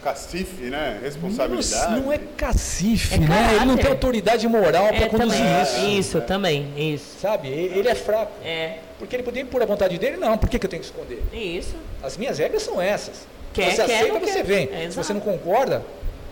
Cacife, 0.03 0.63
né? 0.63 0.99
Responsabilidade. 1.03 1.91
Não, 1.95 2.01
não 2.03 2.13
é 2.13 2.17
cacife, 2.37 3.15
É 3.15 3.17
né? 3.17 3.55
Ele 3.55 3.65
não 3.65 3.75
tem 3.77 3.87
autoridade 3.91 4.47
moral 4.47 4.87
para 4.87 5.05
É 5.05 5.09
conduzir 5.09 5.39
também. 5.39 5.61
isso. 5.61 5.85
Isso, 5.99 6.21
também. 6.21 6.73
Isso. 6.93 7.19
Sabe? 7.19 7.49
Ele 7.49 7.87
é 7.87 7.95
fraco. 7.95 8.31
É. 8.43 8.77
Porque 8.97 9.15
ele 9.15 9.23
poderia 9.23 9.49
pôr 9.49 9.61
a 9.61 9.65
vontade 9.65 9.97
dele, 9.97 10.17
não. 10.17 10.37
Por 10.37 10.49
que, 10.49 10.57
que 10.59 10.65
eu 10.65 10.69
tenho 10.69 10.81
que 10.81 10.87
esconder? 10.89 11.21
Isso. 11.33 11.75
As 12.01 12.17
minhas 12.17 12.37
regras 12.39 12.63
são 12.63 12.81
essas. 12.81 13.27
Quer, 13.53 13.71
você 13.71 13.83
quer, 13.85 13.95
aceita, 14.01 14.19
você 14.19 14.33
quer. 14.33 14.43
vem. 14.43 14.69
É, 14.71 14.89
Se 14.89 14.95
você 14.95 15.13
não 15.13 15.21
concorda, 15.21 15.83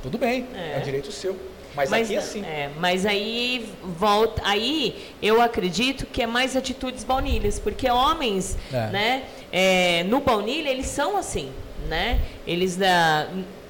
tudo 0.04 0.18
bem. 0.18 0.46
É. 0.56 0.76
É, 0.76 0.78
um 0.80 0.82
direito 0.84 1.12
seu. 1.12 1.36
Mas, 1.76 1.90
Mas, 1.92 2.08
aqui 2.08 2.16
é 2.16 2.18
assim. 2.18 2.44
é, 2.44 2.70
mas 2.80 3.06
aí 3.06 3.70
volta, 3.84 4.42
aí 4.44 4.96
eu 5.22 5.40
acredito 5.40 6.08
que 6.08 6.24
é 6.24 6.26
mais 6.26 6.56
atitudes 6.56 7.04
baunilhas, 7.04 7.60
porque 7.60 7.88
homens, 7.88 8.58
É. 8.74 8.88
né, 8.88 9.24
é, 9.52 10.04
no 10.06 10.20
baunilha 10.20 10.70
eles 10.70 10.88
são 10.88 11.16
assim, 11.16 11.52
né? 11.88 12.20
Eles 12.48 12.76
da 12.76 13.28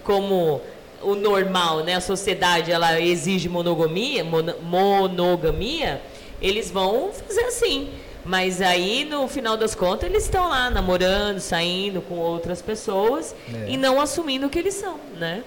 como 0.07 0.61
o 1.01 1.13
normal, 1.15 1.83
né? 1.83 1.95
A 1.95 2.01
sociedade 2.01 2.71
ela 2.71 2.99
exige 2.99 3.49
monogamia, 3.49 4.23
mono, 4.23 4.55
monogamia, 4.61 6.01
eles 6.41 6.71
vão 6.71 7.11
fazer 7.11 7.41
assim. 7.41 7.89
Mas 8.23 8.61
aí, 8.61 9.05
no 9.05 9.27
final 9.27 9.57
das 9.57 9.75
contas, 9.75 10.09
eles 10.09 10.23
estão 10.23 10.49
lá 10.49 10.69
namorando, 10.69 11.39
saindo 11.39 12.01
com 12.01 12.15
outras 12.15 12.61
pessoas 12.61 13.35
é. 13.53 13.69
e 13.69 13.77
não 13.77 14.01
assumindo 14.01 14.47
o 14.47 14.49
que 14.49 14.59
eles 14.59 14.73
são, 14.73 14.95
né? 15.19 15.43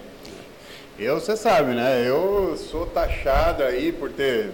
Eu, 0.97 1.19
você 1.19 1.35
sabe, 1.35 1.73
né? 1.73 2.07
Eu 2.07 2.55
sou 2.57 2.85
taxado 2.85 3.63
aí 3.63 3.91
por 3.91 4.11
ter 4.11 4.51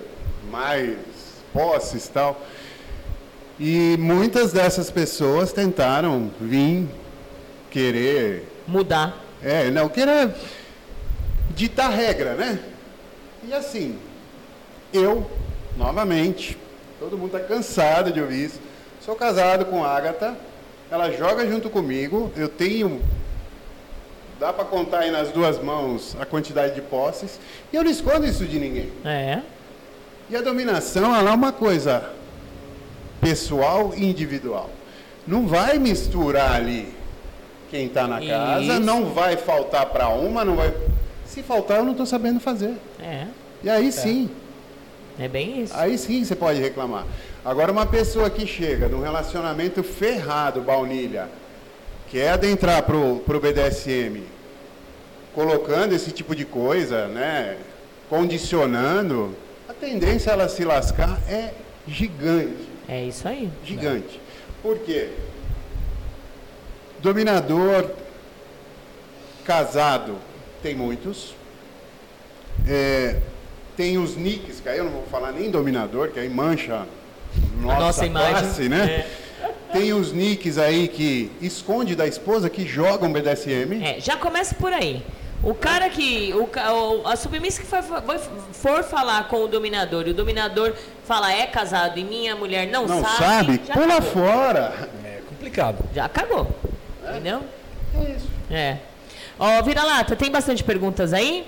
mais 0.49 0.95
posses 1.53 2.05
e 2.05 2.11
tal. 2.11 2.41
E 3.59 3.97
muitas 3.99 4.53
dessas 4.53 4.89
pessoas 4.89 5.51
tentaram 5.51 6.31
vir 6.39 6.87
querer. 7.69 8.47
Mudar. 8.67 9.26
É, 9.43 9.69
não, 9.69 9.87
querer 9.87 10.33
ditar 11.55 11.91
regra, 11.91 12.33
né? 12.33 12.59
E 13.43 13.53
assim, 13.53 13.97
eu, 14.93 15.29
novamente, 15.77 16.57
todo 16.99 17.17
mundo 17.17 17.35
está 17.35 17.47
cansado 17.47 18.11
de 18.11 18.21
ouvir 18.21 18.45
isso. 18.45 18.59
Sou 19.01 19.15
casado 19.15 19.65
com 19.65 19.83
a 19.83 19.95
Agatha, 19.95 20.35
ela 20.91 21.11
joga 21.11 21.47
junto 21.47 21.69
comigo, 21.69 22.31
eu 22.35 22.49
tenho. 22.49 23.01
Dá 24.39 24.53
para 24.53 24.65
contar 24.65 24.99
aí 24.99 25.11
nas 25.11 25.31
duas 25.31 25.61
mãos 25.61 26.15
a 26.19 26.25
quantidade 26.25 26.75
de 26.75 26.81
posses, 26.81 27.39
e 27.71 27.75
eu 27.75 27.83
não 27.83 27.91
escondo 27.91 28.25
isso 28.25 28.45
de 28.45 28.59
ninguém. 28.59 28.91
É. 29.03 29.41
E 30.29 30.35
a 30.35 30.41
dominação, 30.41 31.15
ela 31.15 31.31
é 31.31 31.33
uma 31.33 31.51
coisa 31.51 32.11
pessoal 33.21 33.93
e 33.95 34.05
individual. 34.05 34.69
Não 35.25 35.47
vai 35.47 35.77
misturar 35.79 36.53
ali 36.53 36.96
quem 37.69 37.87
está 37.87 38.07
na 38.07 38.19
casa, 38.19 38.61
Isso. 38.61 38.79
não 38.79 39.05
vai 39.05 39.37
faltar 39.37 39.85
para 39.87 40.09
uma, 40.09 40.45
não 40.45 40.55
vai. 40.55 40.73
Se 41.25 41.43
faltar, 41.43 41.79
eu 41.79 41.83
não 41.83 41.91
estou 41.91 42.05
sabendo 42.05 42.39
fazer. 42.39 42.73
É. 42.99 43.27
E 43.63 43.69
aí 43.69 43.87
é. 43.87 43.91
sim. 43.91 44.29
É 45.19 45.27
bem 45.27 45.63
isso. 45.63 45.73
Aí 45.75 45.97
sim 45.97 46.23
você 46.23 46.35
pode 46.35 46.59
reclamar. 46.59 47.05
Agora, 47.43 47.71
uma 47.71 47.85
pessoa 47.85 48.29
que 48.29 48.45
chega 48.45 48.87
num 48.87 49.01
relacionamento 49.01 49.81
ferrado, 49.83 50.61
baunilha, 50.61 51.29
quer 52.09 52.29
adentrar 52.29 52.83
pro, 52.83 53.21
pro 53.25 53.39
BDSM, 53.39 54.21
colocando 55.33 55.93
esse 55.93 56.11
tipo 56.11 56.35
de 56.35 56.45
coisa, 56.45 57.07
né? 57.07 57.57
Condicionando, 58.09 59.35
a 59.67 59.73
tendência 59.73 60.31
a 60.31 60.33
ela 60.33 60.49
se 60.49 60.63
lascar 60.63 61.19
é 61.27 61.51
gigante. 61.87 62.67
É 62.87 63.03
isso 63.03 63.27
aí. 63.27 63.49
Gigante. 63.63 64.21
Por 64.61 64.79
quê? 64.79 65.09
Dominador 66.99 67.91
casado 69.45 70.17
tem 70.61 70.75
muitos. 70.75 71.35
É, 72.67 73.17
tem 73.75 73.97
os 73.97 74.15
nicks, 74.15 74.59
que 74.59 74.67
aí 74.67 74.77
eu 74.77 74.85
não 74.85 74.91
vou 74.91 75.03
falar 75.03 75.31
nem 75.31 75.51
dominador, 75.51 76.09
que 76.09 76.19
aí 76.19 76.27
mancha 76.27 76.85
nossa, 77.61 77.79
nossa 77.79 78.05
imagem. 78.05 78.31
Classe, 78.31 78.69
né? 78.69 78.85
É. 78.85 79.07
Tem 79.71 79.93
os 79.93 80.11
nicks 80.11 80.57
aí 80.57 80.87
que 80.87 81.31
esconde 81.41 81.95
da 81.95 82.07
esposa 82.07 82.49
que 82.49 82.65
jogam 82.65 83.11
BDSM. 83.11 83.83
É, 83.83 83.99
já 83.99 84.17
começa 84.17 84.55
por 84.55 84.73
aí. 84.73 85.03
O 85.43 85.53
cara 85.53 85.89
que. 85.89 86.33
O, 86.33 87.07
a 87.07 87.15
submissa 87.15 87.61
que 87.61 87.67
for, 87.67 87.83
for, 88.53 88.83
falar 88.83 89.27
com 89.27 89.43
o 89.43 89.47
dominador 89.47 90.07
e 90.07 90.11
o 90.11 90.13
dominador 90.13 90.73
fala 91.05 91.31
é 91.31 91.45
casado 91.45 91.99
e 91.99 92.03
minha 92.03 92.35
mulher 92.35 92.67
não, 92.67 92.87
não 92.87 93.03
sabe. 93.03 93.17
sabe 93.17 93.59
pula 93.71 94.01
fora. 94.01 94.89
É 95.05 95.19
complicado. 95.29 95.77
Já 95.93 96.09
cagou. 96.09 96.47
É. 97.07 97.11
Entendeu? 97.11 97.41
É 97.95 98.11
isso. 98.11 98.27
É. 98.49 98.77
Ó, 99.39 99.61
vira-lata, 99.61 100.15
tem 100.15 100.31
bastante 100.31 100.63
perguntas 100.63 101.13
aí? 101.13 101.45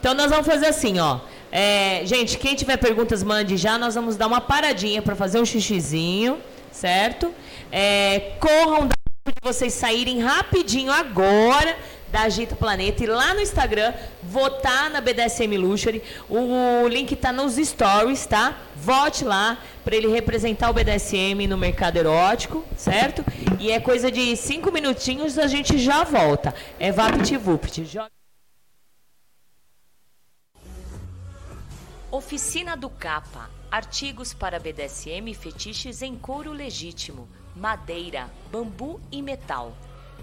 Então 0.00 0.14
nós 0.14 0.30
vamos 0.30 0.46
fazer 0.46 0.66
assim, 0.66 0.98
ó. 0.98 1.20
É, 1.50 2.02
gente, 2.04 2.38
quem 2.38 2.54
tiver 2.54 2.76
perguntas, 2.76 3.22
mande 3.22 3.56
já. 3.56 3.78
Nós 3.78 3.94
vamos 3.94 4.16
dar 4.16 4.26
uma 4.26 4.40
paradinha 4.40 5.00
para 5.02 5.16
fazer 5.16 5.40
um 5.40 5.44
xixizinho, 5.44 6.38
certo? 6.70 7.32
É, 7.70 8.32
corram 8.40 8.88
de 8.88 9.34
vocês 9.42 9.72
saírem 9.72 10.20
rapidinho 10.20 10.92
agora 10.92 11.76
da 12.08 12.22
Agita 12.22 12.56
Planeta 12.56 13.02
e 13.02 13.06
lá 13.06 13.34
no 13.34 13.40
Instagram 13.40 13.92
votar 14.22 14.90
na 14.90 15.00
BDSM 15.00 15.56
Luxury. 15.56 16.02
O 16.28 16.86
link 16.88 17.12
está 17.12 17.32
nos 17.32 17.56
stories, 17.56 18.26
tá? 18.26 18.56
Vote 18.76 19.24
lá 19.24 19.58
para 19.84 19.96
ele 19.96 20.08
representar 20.08 20.70
o 20.70 20.72
BDSM 20.72 21.46
no 21.46 21.56
mercado 21.56 21.96
erótico, 21.96 22.64
certo? 22.76 23.24
E 23.58 23.70
é 23.70 23.80
coisa 23.80 24.10
de 24.10 24.36
cinco 24.36 24.72
minutinhos 24.72 25.38
a 25.38 25.46
gente 25.46 25.78
já 25.78 26.04
volta. 26.04 26.54
É 26.78 26.90
VaptVupt. 26.90 27.84
Joga 27.84 28.10
Oficina 32.10 32.76
do 32.76 32.88
Capa. 32.88 33.50
Artigos 33.70 34.32
para 34.32 34.58
BDSM 34.58 35.30
e 35.30 35.34
fetiches 35.34 36.00
em 36.00 36.16
couro 36.16 36.50
legítimo, 36.50 37.28
madeira, 37.54 38.30
bambu 38.50 39.00
e 39.12 39.20
metal. 39.20 39.76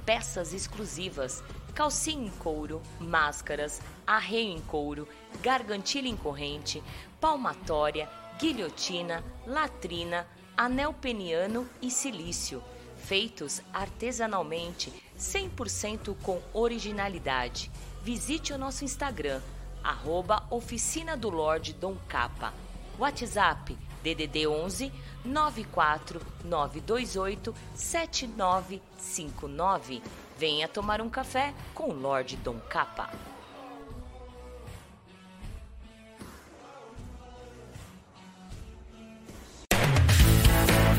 Peças 0.04 0.54
exclusivas, 0.54 1.44
calcinha 1.74 2.28
em 2.28 2.30
couro, 2.30 2.82
máscaras, 3.00 3.82
arreio 4.06 4.56
em 4.56 4.62
couro, 4.62 5.08
gargantilha 5.42 6.08
em 6.08 6.16
corrente, 6.16 6.84
palmatória, 7.20 8.08
guilhotina, 8.40 9.24
latrina, 9.46 10.28
anel 10.56 10.94
peniano 10.94 11.68
e 11.82 11.90
silício, 11.90 12.64
feitos 12.98 13.62
artesanalmente, 13.74 14.94
100% 15.18 16.16
com 16.22 16.40
originalidade. 16.54 17.72
Visite 18.04 18.54
o 18.54 18.58
nosso 18.58 18.84
Instagram 18.84 19.42
arroba 19.84 20.44
Oficina 20.50 21.16
do 21.18 21.30
Lorde 21.30 21.74
Dom 21.74 21.98
Capa. 22.08 22.54
WhatsApp 22.98 23.78
DDD 24.02 24.48
11 24.48 24.94
94 25.26 26.22
928 26.46 27.54
7959. 27.76 30.02
Venha 30.38 30.68
tomar 30.68 31.02
um 31.02 31.10
café 31.10 31.54
com 31.74 31.90
o 31.90 31.94
Lorde 31.94 32.36
Dom 32.38 32.58
Capa. 32.70 33.10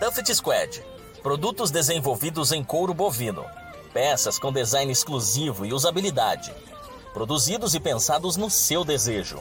Tuffet 0.00 0.34
Squad. 0.34 0.82
Produtos 1.22 1.70
desenvolvidos 1.70 2.50
em 2.50 2.64
couro 2.64 2.94
bovino 2.94 3.44
Peças 3.92 4.38
com 4.38 4.50
design 4.50 4.90
exclusivo 4.90 5.66
e 5.66 5.74
usabilidade. 5.74 6.50
Produzidos 7.12 7.74
e 7.74 7.80
pensados 7.80 8.38
no 8.38 8.48
seu 8.48 8.86
desejo. 8.86 9.38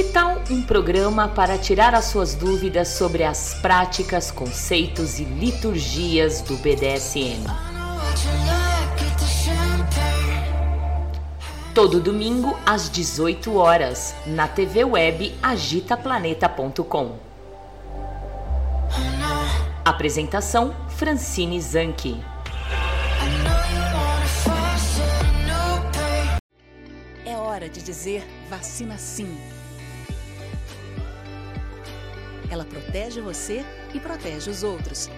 Que 0.00 0.04
tal 0.04 0.40
um 0.48 0.62
programa 0.62 1.28
para 1.28 1.58
tirar 1.58 1.94
as 1.94 2.06
suas 2.06 2.34
dúvidas 2.34 2.88
sobre 2.88 3.22
as 3.22 3.52
práticas, 3.60 4.30
conceitos 4.30 5.18
e 5.18 5.24
liturgias 5.24 6.40
do 6.40 6.56
BDSM? 6.56 7.44
Todo 11.74 12.00
domingo 12.00 12.58
às 12.64 12.88
18 12.88 13.54
horas 13.54 14.14
na 14.24 14.48
TV 14.48 14.84
web 14.84 15.34
agitaplaneta.com. 15.42 17.16
Apresentação 19.84 20.74
Francine 20.88 21.60
Zanke. 21.60 22.18
É 27.26 27.36
hora 27.36 27.68
de 27.68 27.82
dizer 27.82 28.26
vacina 28.48 28.96
sim. 28.96 29.59
Ela 32.50 32.64
protege 32.64 33.20
você 33.20 33.64
e 33.94 34.00
protege 34.00 34.50
os 34.50 34.62
outros. 34.62 35.08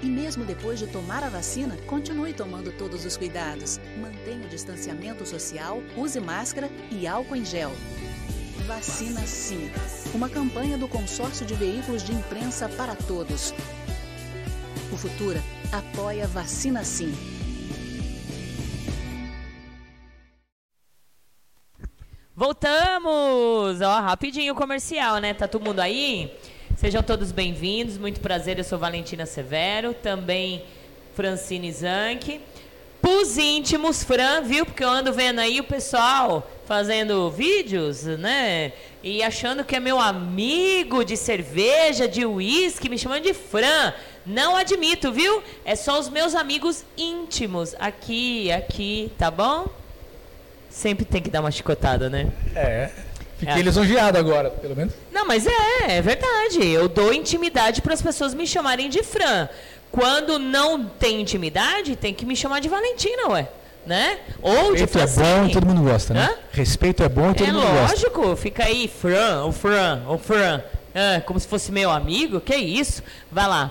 E 0.00 0.06
mesmo 0.06 0.44
depois 0.44 0.78
de 0.78 0.86
tomar 0.86 1.24
a 1.24 1.28
vacina, 1.28 1.76
continue 1.86 2.32
tomando 2.32 2.70
todos 2.72 3.04
os 3.04 3.16
cuidados. 3.16 3.80
Mantenha 4.00 4.46
o 4.46 4.48
distanciamento 4.48 5.26
social, 5.26 5.82
use 5.96 6.20
máscara 6.20 6.70
e 6.90 7.06
álcool 7.06 7.36
em 7.36 7.44
gel. 7.44 7.72
Vacina 8.66 9.20
Sim. 9.26 9.70
Uma 10.14 10.28
campanha 10.28 10.78
do 10.78 10.88
Consórcio 10.88 11.44
de 11.44 11.54
Veículos 11.54 12.02
de 12.02 12.12
Imprensa 12.12 12.68
para 12.68 12.94
Todos. 12.94 13.52
O 14.92 14.96
Futura 14.96 15.42
apoia 15.72 16.26
Vacina 16.26 16.84
Sim. 16.84 17.12
Voltamos! 22.36 23.80
Ó, 23.80 24.00
rapidinho 24.00 24.54
o 24.54 24.56
comercial, 24.56 25.18
né? 25.18 25.32
Tá 25.32 25.46
todo 25.46 25.64
mundo 25.64 25.78
aí? 25.78 26.36
Sejam 26.76 27.00
todos 27.00 27.30
bem-vindos. 27.30 27.96
Muito 27.96 28.18
prazer, 28.18 28.58
eu 28.58 28.64
sou 28.64 28.76
Valentina 28.76 29.24
Severo, 29.24 29.94
também 29.94 30.64
Francine 31.14 31.70
Zanck. 31.70 32.40
Pus 33.00 33.38
íntimos, 33.38 34.02
Fran, 34.02 34.42
viu? 34.42 34.66
Porque 34.66 34.82
eu 34.82 34.88
ando 34.88 35.12
vendo 35.12 35.38
aí 35.38 35.60
o 35.60 35.64
pessoal 35.64 36.50
fazendo 36.66 37.30
vídeos, 37.30 38.02
né? 38.02 38.72
E 39.00 39.22
achando 39.22 39.62
que 39.62 39.76
é 39.76 39.80
meu 39.80 40.00
amigo 40.00 41.04
de 41.04 41.16
cerveja, 41.16 42.08
de 42.08 42.26
uísque, 42.26 42.88
me 42.88 42.98
chamando 42.98 43.22
de 43.22 43.32
Fran. 43.32 43.94
Não 44.26 44.56
admito, 44.56 45.12
viu? 45.12 45.40
É 45.64 45.76
só 45.76 46.00
os 46.00 46.08
meus 46.08 46.34
amigos 46.34 46.84
íntimos. 46.96 47.76
Aqui, 47.78 48.50
aqui, 48.50 49.12
tá 49.16 49.30
bom? 49.30 49.83
Sempre 50.74 51.04
tem 51.04 51.22
que 51.22 51.30
dar 51.30 51.40
uma 51.40 51.52
chicotada, 51.52 52.10
né? 52.10 52.26
É. 52.56 52.90
Fiquei 53.38 53.60
É. 53.60 53.62
lisonjeado 53.62 54.18
agora, 54.18 54.50
pelo 54.50 54.74
menos. 54.74 54.92
Não, 55.12 55.24
mas 55.24 55.46
é, 55.46 55.52
é 55.98 56.02
verdade. 56.02 56.66
Eu 56.66 56.88
dou 56.88 57.12
intimidade 57.14 57.80
para 57.80 57.94
as 57.94 58.02
pessoas 58.02 58.34
me 58.34 58.44
chamarem 58.44 58.88
de 58.90 59.02
Fran. 59.04 59.48
Quando 59.92 60.36
não 60.36 60.84
tem 60.86 61.20
intimidade, 61.20 61.94
tem 61.94 62.12
que 62.12 62.26
me 62.26 62.34
chamar 62.34 62.58
de 62.60 62.68
Valentina, 62.68 63.28
ué. 63.28 63.48
Né? 63.86 64.18
Ou 64.42 64.74
de 64.74 64.80
Respeito 64.80 64.98
é 64.98 65.06
Francine. 65.06 65.24
bom 65.40 65.46
e 65.46 65.52
todo 65.52 65.66
mundo 65.66 65.82
gosta, 65.88 66.12
né? 66.14 66.24
Hã? 66.32 66.34
Respeito 66.52 67.02
é 67.04 67.08
bom 67.08 67.30
e 67.30 67.34
todo 67.34 67.48
É 67.48 67.52
mundo 67.52 67.66
gosta. 67.68 67.80
lógico, 67.94 68.34
fica 68.36 68.64
aí, 68.64 68.88
Fran, 68.88 69.44
o 69.44 69.52
Fran, 69.52 70.02
o 70.08 70.18
Fran. 70.18 70.60
Ah, 70.94 71.20
como 71.24 71.38
se 71.38 71.46
fosse 71.46 71.70
meu 71.70 71.90
amigo, 71.90 72.40
que 72.40 72.56
isso? 72.56 73.00
Vai 73.30 73.46
lá. 73.46 73.70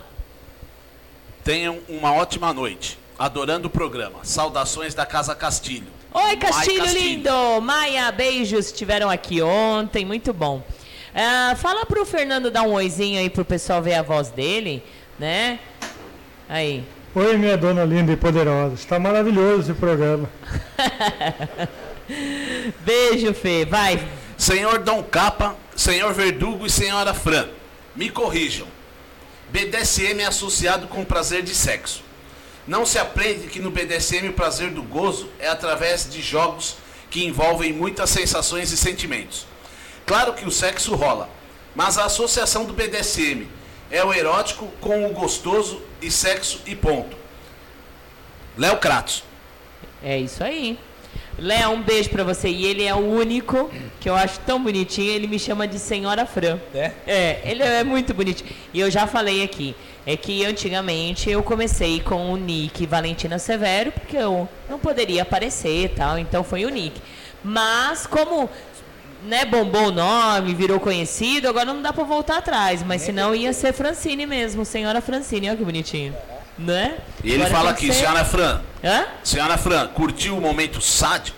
Tenham 1.43 1.79
uma 1.89 2.13
ótima 2.13 2.53
noite. 2.53 2.97
Adorando 3.19 3.67
o 3.67 3.71
programa. 3.71 4.19
Saudações 4.23 4.93
da 4.93 5.05
Casa 5.05 5.35
Castilho. 5.35 5.87
Oi, 6.13 6.37
Castilho, 6.37 6.83
Castilho. 6.83 7.03
lindo! 7.03 7.61
Maia, 7.61 8.11
beijos, 8.11 8.67
estiveram 8.67 9.09
aqui 9.09 9.41
ontem, 9.41 10.05
muito 10.05 10.31
bom. 10.31 10.63
Ah, 11.15 11.55
fala 11.57 11.85
pro 11.87 12.05
Fernando 12.05 12.51
dar 12.51 12.61
um 12.63 12.73
oizinho 12.73 13.19
aí 13.19 13.29
pro 13.31 13.43
pessoal 13.43 13.81
ver 13.81 13.95
a 13.95 14.03
voz 14.03 14.29
dele, 14.29 14.83
né? 15.17 15.59
Aí. 16.47 16.83
Oi, 17.15 17.37
minha 17.37 17.57
dona 17.57 17.83
linda 17.83 18.11
e 18.11 18.15
poderosa. 18.15 18.75
Está 18.75 18.99
maravilhoso 18.99 19.71
esse 19.71 19.79
programa. 19.79 20.29
Beijo, 22.85 23.33
Fê, 23.33 23.65
vai. 23.65 23.99
Senhor 24.37 24.79
Dom 24.79 25.01
Capa, 25.03 25.55
Senhor 25.75 26.13
Verdugo 26.13 26.65
e 26.65 26.69
Senhora 26.69 27.13
Fran, 27.13 27.47
me 27.95 28.09
corrijam. 28.09 28.67
BDSM 29.51 30.21
é 30.21 30.25
associado 30.25 30.87
com 30.87 31.03
prazer 31.03 31.41
de 31.41 31.55
sexo. 31.55 32.03
Não 32.67 32.85
se 32.85 32.97
aprende 32.97 33.47
que 33.47 33.59
no 33.59 33.69
BDSM 33.69 34.29
o 34.29 34.33
prazer 34.33 34.71
do 34.71 34.81
gozo 34.81 35.29
é 35.39 35.47
através 35.49 36.09
de 36.09 36.21
jogos 36.21 36.77
que 37.09 37.25
envolvem 37.25 37.73
muitas 37.73 38.09
sensações 38.09 38.71
e 38.71 38.77
sentimentos. 38.77 39.45
Claro 40.05 40.33
que 40.33 40.45
o 40.45 40.51
sexo 40.51 40.95
rola, 40.95 41.29
mas 41.75 41.97
a 41.97 42.05
associação 42.05 42.65
do 42.65 42.73
BDSM 42.73 43.47
é 43.91 44.03
o 44.03 44.13
erótico 44.13 44.67
com 44.79 45.05
o 45.05 45.09
gostoso 45.09 45.81
e 46.01 46.09
sexo 46.09 46.61
e 46.65 46.75
ponto. 46.75 47.15
Léo 48.57 48.77
Kratos. 48.77 49.23
É 50.01 50.17
isso 50.17 50.43
aí. 50.43 50.79
Léo, 51.37 51.71
um 51.71 51.81
beijo 51.81 52.09
pra 52.09 52.23
você. 52.23 52.49
E 52.49 52.65
ele 52.65 52.83
é 52.83 52.93
o 52.93 52.99
único 52.99 53.69
que 53.99 54.09
eu 54.09 54.15
acho 54.15 54.39
tão 54.41 54.61
bonitinho, 54.61 55.11
ele 55.11 55.27
me 55.27 55.39
chama 55.39 55.67
de 55.67 55.79
Senhora 55.79 56.25
Fran. 56.25 56.59
É? 56.73 56.91
É, 57.07 57.41
ele 57.45 57.63
é 57.63 57.83
muito 57.83 58.13
bonitinho. 58.13 58.49
E 58.73 58.79
eu 58.79 58.89
já 58.91 59.07
falei 59.07 59.43
aqui, 59.43 59.75
é 60.05 60.15
que 60.15 60.45
antigamente 60.45 61.29
eu 61.29 61.41
comecei 61.41 61.99
com 61.99 62.31
o 62.31 62.37
nick 62.37 62.85
Valentina 62.85 63.39
Severo, 63.39 63.91
porque 63.91 64.17
eu 64.17 64.47
não 64.69 64.77
poderia 64.77 65.21
aparecer 65.23 65.85
e 65.85 65.89
tal, 65.89 66.19
então 66.19 66.43
foi 66.43 66.65
o 66.65 66.69
nick. 66.69 67.01
Mas 67.43 68.05
como 68.05 68.49
né, 69.25 69.45
bombou 69.45 69.87
o 69.87 69.91
nome, 69.91 70.53
virou 70.53 70.79
conhecido, 70.79 71.47
agora 71.47 71.65
não 71.65 71.81
dá 71.81 71.93
pra 71.93 72.03
voltar 72.03 72.37
atrás, 72.37 72.83
mas 72.83 73.01
senão 73.01 73.33
ia 73.33 73.53
ser 73.53 73.73
Francine 73.73 74.25
mesmo, 74.25 74.65
Senhora 74.65 75.01
Francine, 75.01 75.49
olha 75.49 75.57
que 75.57 75.63
bonitinho. 75.63 76.13
Né? 76.57 76.97
E 77.23 77.31
ele 77.31 77.43
Agora 77.43 77.57
fala 77.57 77.69
aqui, 77.71 77.87
ser- 77.87 77.93
senhora 77.93 78.23
Fran, 78.25 78.61
Hã? 78.83 79.05
Senhora 79.23 79.57
Fran, 79.57 79.87
curtiu 79.87 80.37
o 80.37 80.41
momento 80.41 80.79
sádico? 80.81 81.37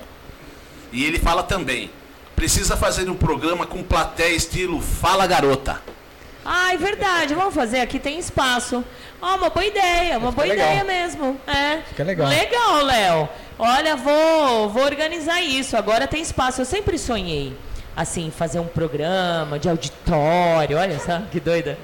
E 0.91 1.05
ele 1.05 1.19
fala 1.19 1.41
também: 1.43 1.89
precisa 2.35 2.75
fazer 2.75 3.09
um 3.09 3.15
programa 3.15 3.65
com 3.65 3.81
plateia 3.81 4.35
estilo 4.35 4.81
Fala 4.81 5.25
Garota. 5.25 5.81
Ah, 6.43 6.73
é 6.73 6.77
verdade. 6.77 7.33
Vamos 7.33 7.55
fazer 7.55 7.79
aqui, 7.79 7.97
tem 7.97 8.19
espaço. 8.19 8.83
Ó, 9.21 9.35
uma 9.35 9.49
boa 9.49 9.65
ideia, 9.65 10.17
uma 10.17 10.31
boa 10.31 10.45
legal. 10.45 10.67
ideia 10.67 10.83
mesmo. 10.83 11.39
É. 11.47 11.77
Fica 11.87 12.03
legal. 12.03 12.27
Legal, 12.27 12.83
Léo. 12.83 13.29
Olha, 13.57 13.95
vou, 13.95 14.69
vou 14.69 14.83
organizar 14.83 15.41
isso. 15.41 15.75
Agora 15.77 16.05
tem 16.07 16.21
espaço. 16.21 16.61
Eu 16.61 16.65
sempre 16.65 16.97
sonhei, 16.99 17.55
assim, 17.95 18.29
fazer 18.29 18.59
um 18.59 18.67
programa 18.67 19.57
de 19.57 19.69
auditório. 19.69 20.77
Olha 20.77 20.99
só, 20.99 21.21
que 21.31 21.39
doida. 21.39 21.77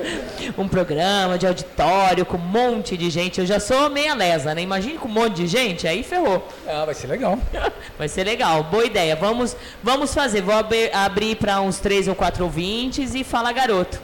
um 0.56 0.68
programa 0.68 1.36
de 1.36 1.46
auditório 1.46 2.24
com 2.24 2.36
um 2.36 2.40
monte 2.40 2.96
de 2.96 3.10
gente. 3.10 3.40
Eu 3.40 3.46
já 3.46 3.58
sou 3.58 3.90
meia 3.90 4.14
lesa, 4.14 4.54
né? 4.54 4.62
Imagine 4.62 4.98
com 4.98 5.08
um 5.08 5.12
monte 5.12 5.34
de 5.36 5.46
gente, 5.46 5.88
aí 5.88 6.02
ferrou. 6.02 6.46
Ah, 6.68 6.84
vai 6.84 6.94
ser 6.94 7.08
legal. 7.08 7.38
Vai 7.98 8.08
ser 8.08 8.24
legal, 8.24 8.62
boa 8.64 8.84
ideia. 8.84 9.16
Vamos, 9.16 9.56
vamos 9.82 10.12
fazer. 10.12 10.42
Vou 10.42 10.54
abrir, 10.54 10.94
abrir 10.94 11.34
para 11.36 11.62
uns 11.62 11.78
três 11.78 12.06
ou 12.06 12.14
quatro 12.14 12.44
ouvintes 12.44 13.14
e 13.14 13.24
fala 13.24 13.50
garoto. 13.52 13.98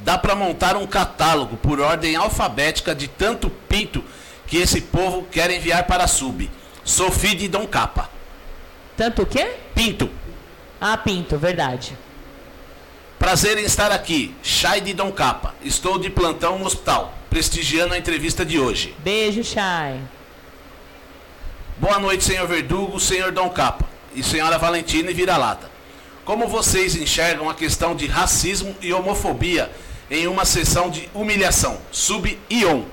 Dá 0.00 0.18
pra 0.18 0.34
montar 0.34 0.76
um 0.76 0.86
catálogo 0.88 1.56
por 1.56 1.78
ordem 1.78 2.16
alfabética 2.16 2.96
de 2.96 3.06
tanto 3.06 3.48
pinto 3.48 4.02
que 4.46 4.56
esse 4.56 4.80
povo 4.80 5.24
quer 5.30 5.50
enviar 5.52 5.84
para 5.84 6.04
a 6.04 6.08
sub. 6.08 6.50
Sofia 6.84 7.36
de 7.36 7.46
Dom 7.46 7.66
Capa. 7.66 8.10
Tanto 8.96 9.22
o 9.22 9.26
quê? 9.26 9.54
Pinto. 9.72 10.10
Ah, 10.80 10.96
Pinto, 10.96 11.38
verdade. 11.38 11.96
Prazer 13.18 13.56
em 13.58 13.64
estar 13.64 13.90
aqui. 13.90 14.34
Chay 14.42 14.80
de 14.80 14.92
Dom 14.92 15.10
Capa. 15.10 15.54
Estou 15.64 15.98
de 15.98 16.10
plantão 16.10 16.58
no 16.58 16.66
hospital, 16.66 17.14
prestigiando 17.30 17.94
a 17.94 17.98
entrevista 17.98 18.44
de 18.44 18.58
hoje. 18.58 18.94
Beijo, 18.98 19.42
Chay. 19.42 20.00
Boa 21.78 21.98
noite, 21.98 22.24
senhor 22.24 22.46
Verdugo, 22.46 22.98
senhor 23.00 23.32
Dom 23.32 23.48
Capa 23.50 23.84
e 24.14 24.22
senhora 24.22 24.58
Valentina 24.58 25.10
e 25.10 25.14
Vira-Lata. 25.14 25.70
Como 26.24 26.48
vocês 26.48 26.96
enxergam 26.96 27.48
a 27.48 27.54
questão 27.54 27.94
de 27.94 28.06
racismo 28.06 28.74
e 28.82 28.92
homofobia 28.92 29.70
em 30.10 30.26
uma 30.26 30.44
sessão 30.44 30.90
de 30.90 31.08
humilhação? 31.14 31.78
Sub 31.92 32.38
e 32.50 32.66
on. 32.66 32.84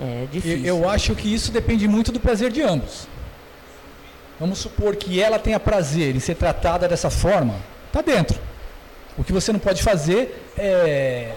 É 0.00 0.28
Eu, 0.44 0.64
eu 0.64 0.88
acho 0.88 1.14
que 1.14 1.32
isso 1.32 1.50
depende 1.50 1.88
muito 1.88 2.12
do 2.12 2.20
prazer 2.20 2.50
de 2.52 2.60
ambos. 2.62 3.08
Vamos 4.38 4.58
supor 4.58 4.96
que 4.96 5.20
ela 5.22 5.38
tenha 5.38 5.60
prazer 5.60 6.14
em 6.16 6.20
ser 6.20 6.34
tratada 6.34 6.88
dessa 6.88 7.08
forma, 7.10 7.54
tá 7.92 8.00
dentro. 8.02 8.38
O 9.16 9.22
que 9.22 9.32
você 9.32 9.52
não 9.52 9.60
pode 9.60 9.82
fazer 9.82 10.44
é 10.58 11.32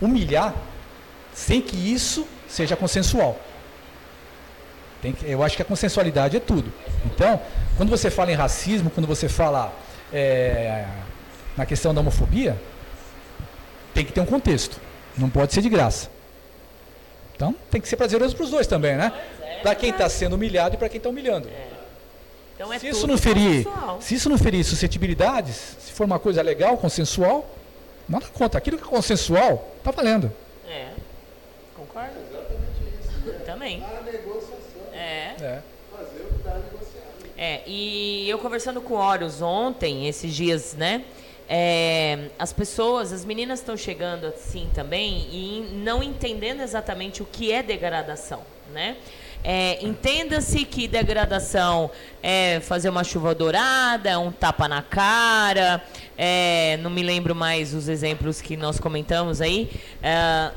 humilhar 0.00 0.54
sem 1.34 1.60
que 1.60 1.76
isso 1.76 2.26
seja 2.48 2.74
consensual. 2.76 3.38
Que- 5.02 5.14
eu 5.24 5.42
acho 5.42 5.54
que 5.54 5.60
a 5.60 5.64
consensualidade 5.66 6.36
é 6.36 6.40
tudo. 6.40 6.72
Então, 7.04 7.40
quando 7.76 7.90
você 7.90 8.10
fala 8.10 8.32
em 8.32 8.34
racismo, 8.34 8.88
quando 8.90 9.06
você 9.06 9.28
fala 9.28 9.70
é, 10.12 10.86
na 11.56 11.66
questão 11.66 11.92
da 11.92 12.00
homofobia, 12.00 12.56
tem 13.92 14.04
que 14.04 14.12
ter 14.12 14.20
um 14.20 14.26
contexto. 14.26 14.80
Não 15.18 15.28
pode 15.28 15.52
ser 15.52 15.60
de 15.60 15.68
graça. 15.68 16.08
Então, 17.36 17.54
tem 17.70 17.80
que 17.80 17.88
ser 17.88 17.96
prazeroso 17.96 18.34
para 18.34 18.44
os 18.44 18.50
dois 18.50 18.66
também, 18.66 18.96
né? 18.96 19.12
Para 19.62 19.74
quem 19.74 19.90
está 19.90 20.08
sendo 20.08 20.34
humilhado 20.34 20.76
e 20.76 20.78
para 20.78 20.88
quem 20.88 20.98
está 20.98 21.10
humilhando. 21.10 21.48
Então 22.54 22.72
é 22.72 22.78
Se 22.78 22.88
isso 22.88 23.06
não 23.06 23.18
ferir, 23.18 23.64
consensual. 23.64 24.00
se 24.00 24.14
isso 24.14 24.28
não 24.28 24.38
ferir 24.38 24.64
suscetibilidades, 24.64 25.76
se 25.80 25.92
for 25.92 26.04
uma 26.04 26.18
coisa 26.18 26.40
legal, 26.40 26.76
consensual, 26.78 27.48
nada 28.08 28.26
conta. 28.32 28.58
Aquilo 28.58 28.78
que 28.78 28.84
é 28.84 28.86
consensual, 28.86 29.74
tá 29.82 29.90
valendo. 29.90 30.32
É. 30.68 30.90
Concorda? 31.76 32.14
Também. 33.44 33.82
É. 34.92 35.34
É. 35.40 35.62
É, 37.36 37.62
e 37.66 38.28
eu 38.30 38.38
conversando 38.38 38.80
com 38.80 38.94
o 38.94 38.96
Horus 38.96 39.42
ontem, 39.42 40.06
esses 40.06 40.32
dias, 40.32 40.74
né? 40.74 41.04
é, 41.48 42.30
as 42.38 42.52
pessoas, 42.52 43.12
as 43.12 43.24
meninas 43.24 43.60
estão 43.60 43.76
chegando 43.76 44.26
assim 44.26 44.68
também 44.74 45.28
e 45.30 45.70
não 45.74 46.02
entendendo 46.02 46.62
exatamente 46.62 47.22
o 47.22 47.26
que 47.26 47.52
é 47.52 47.62
degradação, 47.62 48.42
né? 48.72 48.96
É, 49.46 49.84
Entenda-se 49.84 50.64
que 50.64 50.88
degradação 50.88 51.90
é 52.22 52.60
fazer 52.60 52.88
uma 52.88 53.04
chuva 53.04 53.34
dourada, 53.34 54.18
um 54.18 54.32
tapa 54.32 54.66
na 54.66 54.80
cara, 54.80 55.84
é, 56.16 56.78
não 56.80 56.88
me 56.88 57.02
lembro 57.02 57.34
mais 57.34 57.74
os 57.74 57.86
exemplos 57.86 58.40
que 58.40 58.56
nós 58.56 58.80
comentamos 58.80 59.42
aí. 59.42 59.70
é, 60.02 60.50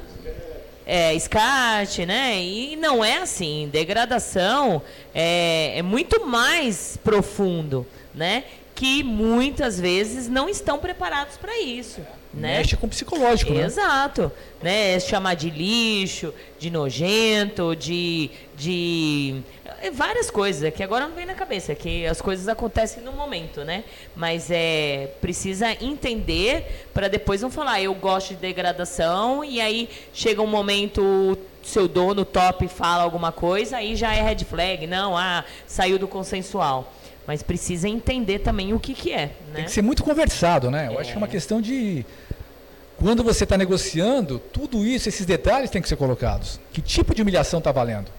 é, 0.88 1.14
escate, 1.14 2.06
né? 2.06 2.42
E 2.42 2.78
não 2.78 3.04
é 3.04 3.18
assim. 3.18 3.70
Degradação 3.70 4.82
é, 5.14 5.74
é 5.80 5.82
muito 5.82 6.26
mais 6.26 6.98
profundo, 7.04 7.86
né? 8.16 8.46
Que 8.74 9.04
muitas 9.04 9.78
vezes 9.78 10.30
não 10.30 10.48
estão 10.48 10.80
preparados 10.80 11.36
para 11.36 11.60
isso. 11.60 12.00
Né? 12.38 12.60
Mexe 12.60 12.78
com 12.78 12.86
o 12.86 12.90
psicológico, 12.90 13.52
né? 13.52 13.64
Exato. 13.64 14.32
Né? 14.62 15.00
Chamar 15.00 15.34
de 15.34 15.50
lixo, 15.50 16.34
de 16.60 16.70
nojento, 16.70 17.76
de, 17.76 18.30
de 18.56 19.42
é, 19.82 19.92
várias 19.92 20.30
coisas, 20.30 20.64
é 20.64 20.72
que 20.72 20.84
agora 20.84 21.08
não 21.08 21.16
vem 21.16 21.26
na 21.26 21.34
cabeça, 21.34 21.72
é 21.72 21.76
que 21.76 22.06
as 22.06 22.22
coisas 22.22 22.48
acontecem 22.48 23.04
no 23.04 23.12
momento, 23.12 23.64
né? 23.64 23.84
Mas 24.16 24.50
é 24.50 25.12
precisa 25.20 25.72
entender 25.84 26.88
para 26.94 27.08
depois 27.08 27.42
não 27.42 27.50
falar, 27.50 27.82
eu 27.82 27.94
gosto 27.94 28.30
de 28.30 28.36
degradação 28.36 29.44
e 29.44 29.60
aí 29.60 29.90
chega 30.14 30.42
um 30.42 30.48
momento 30.48 31.02
o 31.02 31.38
seu 31.64 31.88
dono 31.88 32.24
top 32.24 32.68
fala 32.68 33.04
alguma 33.04 33.32
coisa, 33.32 33.78
aí 33.78 33.96
já 33.96 34.14
é 34.14 34.22
red 34.22 34.44
flag, 34.46 34.88
não, 34.88 35.18
ah, 35.18 35.44
saiu 35.66 36.00
do 36.00 36.08
consensual. 36.08 36.94
Mas 37.28 37.44
precisa 37.44 37.90
entender 37.90 38.40
também 38.40 38.74
o 38.74 38.80
que 38.80 38.94
que 38.94 39.12
é, 39.12 39.26
né? 39.26 39.56
Tem 39.56 39.66
que 39.66 39.72
ser 39.72 39.82
muito 39.82 40.02
conversado, 40.04 40.72
né? 40.72 40.88
Eu 40.90 40.98
acho 40.98 41.10
que 41.12 41.16
é 41.16 41.18
uma 41.18 41.28
questão 41.28 41.62
de. 41.62 42.06
Quando 42.98 43.24
você 43.24 43.44
está 43.44 43.58
negociando, 43.58 44.40
tudo 44.40 44.84
isso, 44.86 45.08
esses 45.10 45.26
detalhes 45.26 45.70
têm 45.70 45.82
que 45.82 45.90
ser 45.90 45.98
colocados. 45.98 46.60
Que 46.72 46.82
tipo 46.82 47.14
de 47.14 47.22
humilhação 47.22 47.60
está 47.60 47.72
valendo? 47.72 48.10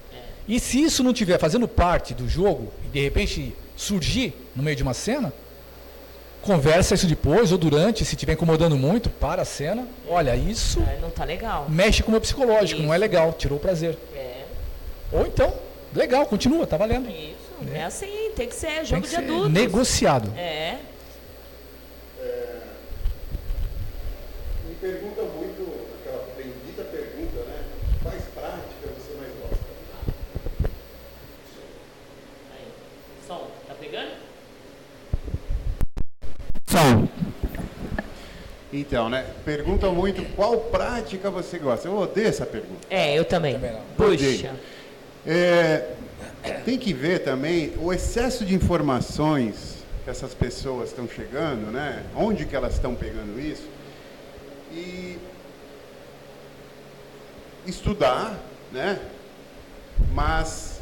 E 0.47 0.61
se 0.61 0.81
isso 0.83 1.03
não 1.03 1.11
estiver 1.11 1.39
fazendo 1.39 1.67
parte 1.67 2.15
do 2.15 2.29
jogo 2.29 2.73
e 2.85 2.89
de 2.89 3.01
repente 3.01 3.55
surgir 3.77 4.35
no 4.55 4.63
meio 4.63 4.77
de 4.77 4.83
uma 4.83 4.95
cena, 4.95 5.33
conversa 6.41 6.95
isso 6.95 7.07
depois 7.07 7.51
ou 7.53 7.59
durante, 7.59 8.05
se 8.05 8.15
estiver 8.15 8.35
incomodando 8.35 8.77
muito, 8.77 9.11
para 9.11 9.43
a 9.43 9.45
cena. 9.45 9.87
Olha, 10.09 10.37
isso 10.37 10.81
É, 10.81 10.99
Não 11.01 11.11
tá 11.11 11.25
legal. 11.25 11.67
mexe 11.69 12.03
com 12.03 12.09
o 12.09 12.13
meu 12.13 12.21
psicológico, 12.21 12.81
não 12.83 12.95
é 12.95 12.99
legal, 12.99 13.33
tirou 13.33 13.59
o 13.59 13.61
prazer. 13.61 13.99
É. 14.15 14.45
Ou 15.13 15.27
então, 15.27 15.53
legal, 15.95 16.25
continua, 16.27 16.67
tá 16.67 16.77
valendo. 16.77 17.09
Isso, 17.11 17.48
é 17.75 17.85
assim, 17.85 18.31
tem 18.37 18.49
que 18.49 18.55
ser 18.55 18.67
Tem 18.69 18.85
jogo 18.85 19.03
que 19.03 19.09
de 19.09 19.15
ser 19.15 19.23
adultos. 19.25 19.51
negociado. 19.53 20.33
É. 20.37 20.79
Me 24.67 24.75
pergunta 24.81 25.23
muito, 25.23 25.87
aquela 26.01 26.25
bendita 26.37 26.83
pergunta, 26.85 27.39
né? 27.49 27.65
Quais 28.03 28.23
práticas 28.35 28.91
você 28.97 29.15
mais 29.19 29.33
gosta? 29.41 29.65
Som, 33.27 33.47
tá 33.67 33.75
pegando? 33.81 34.13
Som. 36.69 37.09
Então, 38.73 39.09
né? 39.09 39.27
Pergunta 39.45 39.91
muito 39.91 40.23
qual 40.35 40.59
prática 40.59 41.31
você 41.31 41.59
gosta. 41.59 41.89
Eu 41.89 41.97
odeio 41.97 42.29
essa 42.29 42.47
pergunta. 42.47 42.87
É, 42.91 43.15
eu 43.19 43.25
também. 43.25 43.57
Odeio. 43.57 43.79
Puxa. 43.97 44.55
É, 45.27 45.91
tem 46.65 46.79
que 46.79 46.93
ver 46.93 47.21
também 47.21 47.73
o 47.79 47.93
excesso 47.93 48.45
de 48.45 48.55
informações 48.55 49.79
que 50.05 50.11
essas 50.11 50.35
pessoas 50.35 50.91
estão 50.91 51.09
chegando, 51.09 51.71
né? 51.71 52.05
Onde 52.17 52.45
que 52.45 52.57
elas 52.57 52.75
estão 52.75 52.95
pegando 52.95 53.39
isso? 53.39 53.69
E 54.73 55.19
estudar, 57.67 58.39
né? 58.73 58.99
Mas, 60.13 60.81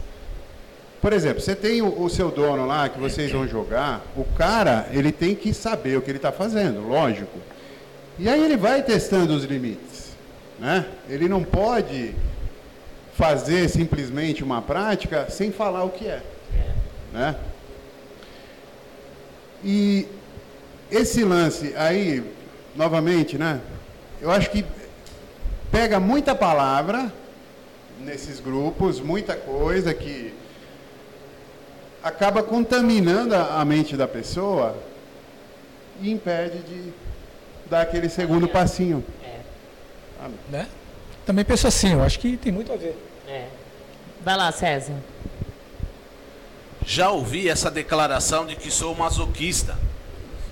por 1.01 1.13
exemplo, 1.13 1.41
você 1.41 1.55
tem 1.55 1.83
o, 1.83 2.03
o 2.03 2.09
seu 2.09 2.31
dono 2.31 2.67
lá 2.67 2.89
que 2.89 2.99
vocês 2.99 3.31
vão 3.33 3.47
jogar, 3.47 4.05
o 4.17 4.25
cara, 4.25 4.89
ele 4.93 5.11
tem 5.11 5.35
que 5.35 5.53
saber 5.53 5.97
o 5.97 6.03
que 6.03 6.11
ele 6.11 6.19
está 6.19 6.33
fazendo, 6.33 6.87
lógico. 6.87 7.39
E 8.19 8.29
aí 8.29 8.45
ele 8.45 8.57
vai 8.57 8.83
testando 8.83 9.35
os 9.35 9.45
limites, 9.45 10.11
né? 10.59 10.87
Ele 11.09 11.29
não 11.29 11.43
pode 11.43 12.15
fazer 13.17 13.69
simplesmente 13.71 14.45
uma 14.45 14.61
prática 14.61 15.31
sem 15.31 15.51
falar 15.51 15.85
o 15.85 15.91
que 15.91 16.07
é, 16.07 16.23
né? 17.13 17.35
E 19.65 20.07
esse 20.91 21.25
lance 21.25 21.75
aí, 21.77 22.23
novamente, 22.75 23.39
né? 23.39 23.61
Eu 24.21 24.31
acho 24.31 24.51
que 24.51 24.65
pega 25.73 25.99
muita 25.99 26.35
palavra 26.35 27.11
nesses 28.01 28.39
grupos, 28.39 29.01
muita 29.01 29.35
coisa 29.35 29.95
que 29.95 30.35
acaba 32.03 32.43
contaminando 32.43 33.35
a 33.35 33.65
mente 33.65 33.97
da 33.97 34.07
pessoa 34.07 34.77
e 36.03 36.11
impede 36.11 36.59
de 36.59 36.93
dar 37.69 37.81
aquele 37.81 38.11
segundo 38.11 38.47
passinho. 38.47 39.03
Né? 40.51 40.69
Também 41.25 41.45
penso 41.45 41.67
assim, 41.67 41.95
eu 41.95 42.03
acho 42.03 42.19
que 42.19 42.37
tem 42.37 42.53
muito 42.53 42.73
a 42.73 42.77
ver. 42.77 43.06
Vai 44.27 44.37
lá, 44.37 44.51
César. 44.51 44.97
Já 46.85 47.13
ouvi 47.13 47.49
essa 47.49 47.71
declaração 47.71 48.45
de 48.45 48.57
que 48.57 48.73
sou 48.73 48.93
masoquista. 48.93 49.79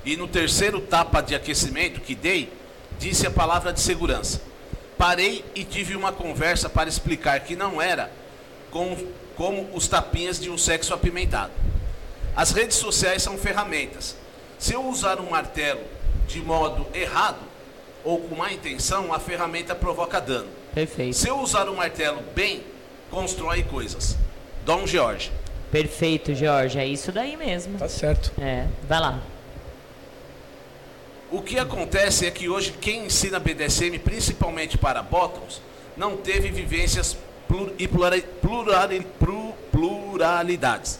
E 0.05 0.17
no 0.17 0.29
terceiro 0.29 0.81
tapa 0.81 1.21
de 1.21 1.35
aquecimento 1.35 2.01
que 2.01 2.15
dei, 2.15 2.53
disse 3.01 3.27
a 3.27 3.33
palavra 3.33 3.73
de 3.73 3.81
segurança. 3.81 4.41
Parei 4.97 5.45
e 5.57 5.65
tive 5.65 5.97
uma 5.97 6.13
conversa 6.13 6.71
para 6.71 6.89
explicar 6.89 7.41
que 7.41 7.57
não 7.57 7.83
era 7.83 8.13
com, 8.71 8.97
como 9.37 9.69
os 9.75 9.89
tapinhas 9.89 10.39
de 10.39 10.49
um 10.49 10.57
sexo 10.57 10.95
apimentado. 10.95 11.51
As 12.37 12.53
redes 12.53 12.77
sociais 12.77 13.25
são 13.25 13.37
ferramentas. 13.37 14.15
Se 14.57 14.73
eu 14.73 14.87
usar 14.87 15.19
um 15.19 15.31
martelo 15.31 15.83
de 16.29 16.41
modo 16.41 16.87
errado 16.95 17.41
ou 18.05 18.21
com 18.21 18.37
má 18.37 18.53
intenção, 18.53 19.13
a 19.13 19.19
ferramenta 19.19 19.75
provoca 19.75 20.21
dano. 20.21 20.47
Perfeito. 20.73 21.17
Se 21.17 21.27
eu 21.27 21.41
usar 21.41 21.69
o 21.69 21.75
martelo 21.75 22.23
bem, 22.37 22.63
constrói 23.15 23.63
coisas. 23.63 24.17
Dom 24.67 24.87
George. 24.87 25.31
Perfeito, 25.71 26.35
Jorge. 26.35 26.79
É 26.79 26.87
isso 26.87 27.13
daí 27.13 27.37
mesmo. 27.37 27.79
Tá 27.79 27.89
certo. 27.89 28.33
É. 28.41 28.67
Vai 28.89 29.01
lá. 29.01 29.21
O 31.31 31.41
que 31.41 31.59
acontece 31.59 32.27
é 32.27 32.31
que 32.31 32.49
hoje 32.49 32.73
quem 32.81 33.07
ensina 33.07 33.39
BDSM, 33.39 33.99
principalmente 33.99 34.77
para 34.77 35.03
bottoms, 35.03 35.61
não 35.97 36.17
teve 36.17 36.51
vivências 36.51 37.17
plur- 37.49 37.73
e 37.79 37.87
plurali- 37.89 38.23
plurali- 38.43 39.07
plu- 39.19 39.55
pluralidades. 39.71 40.99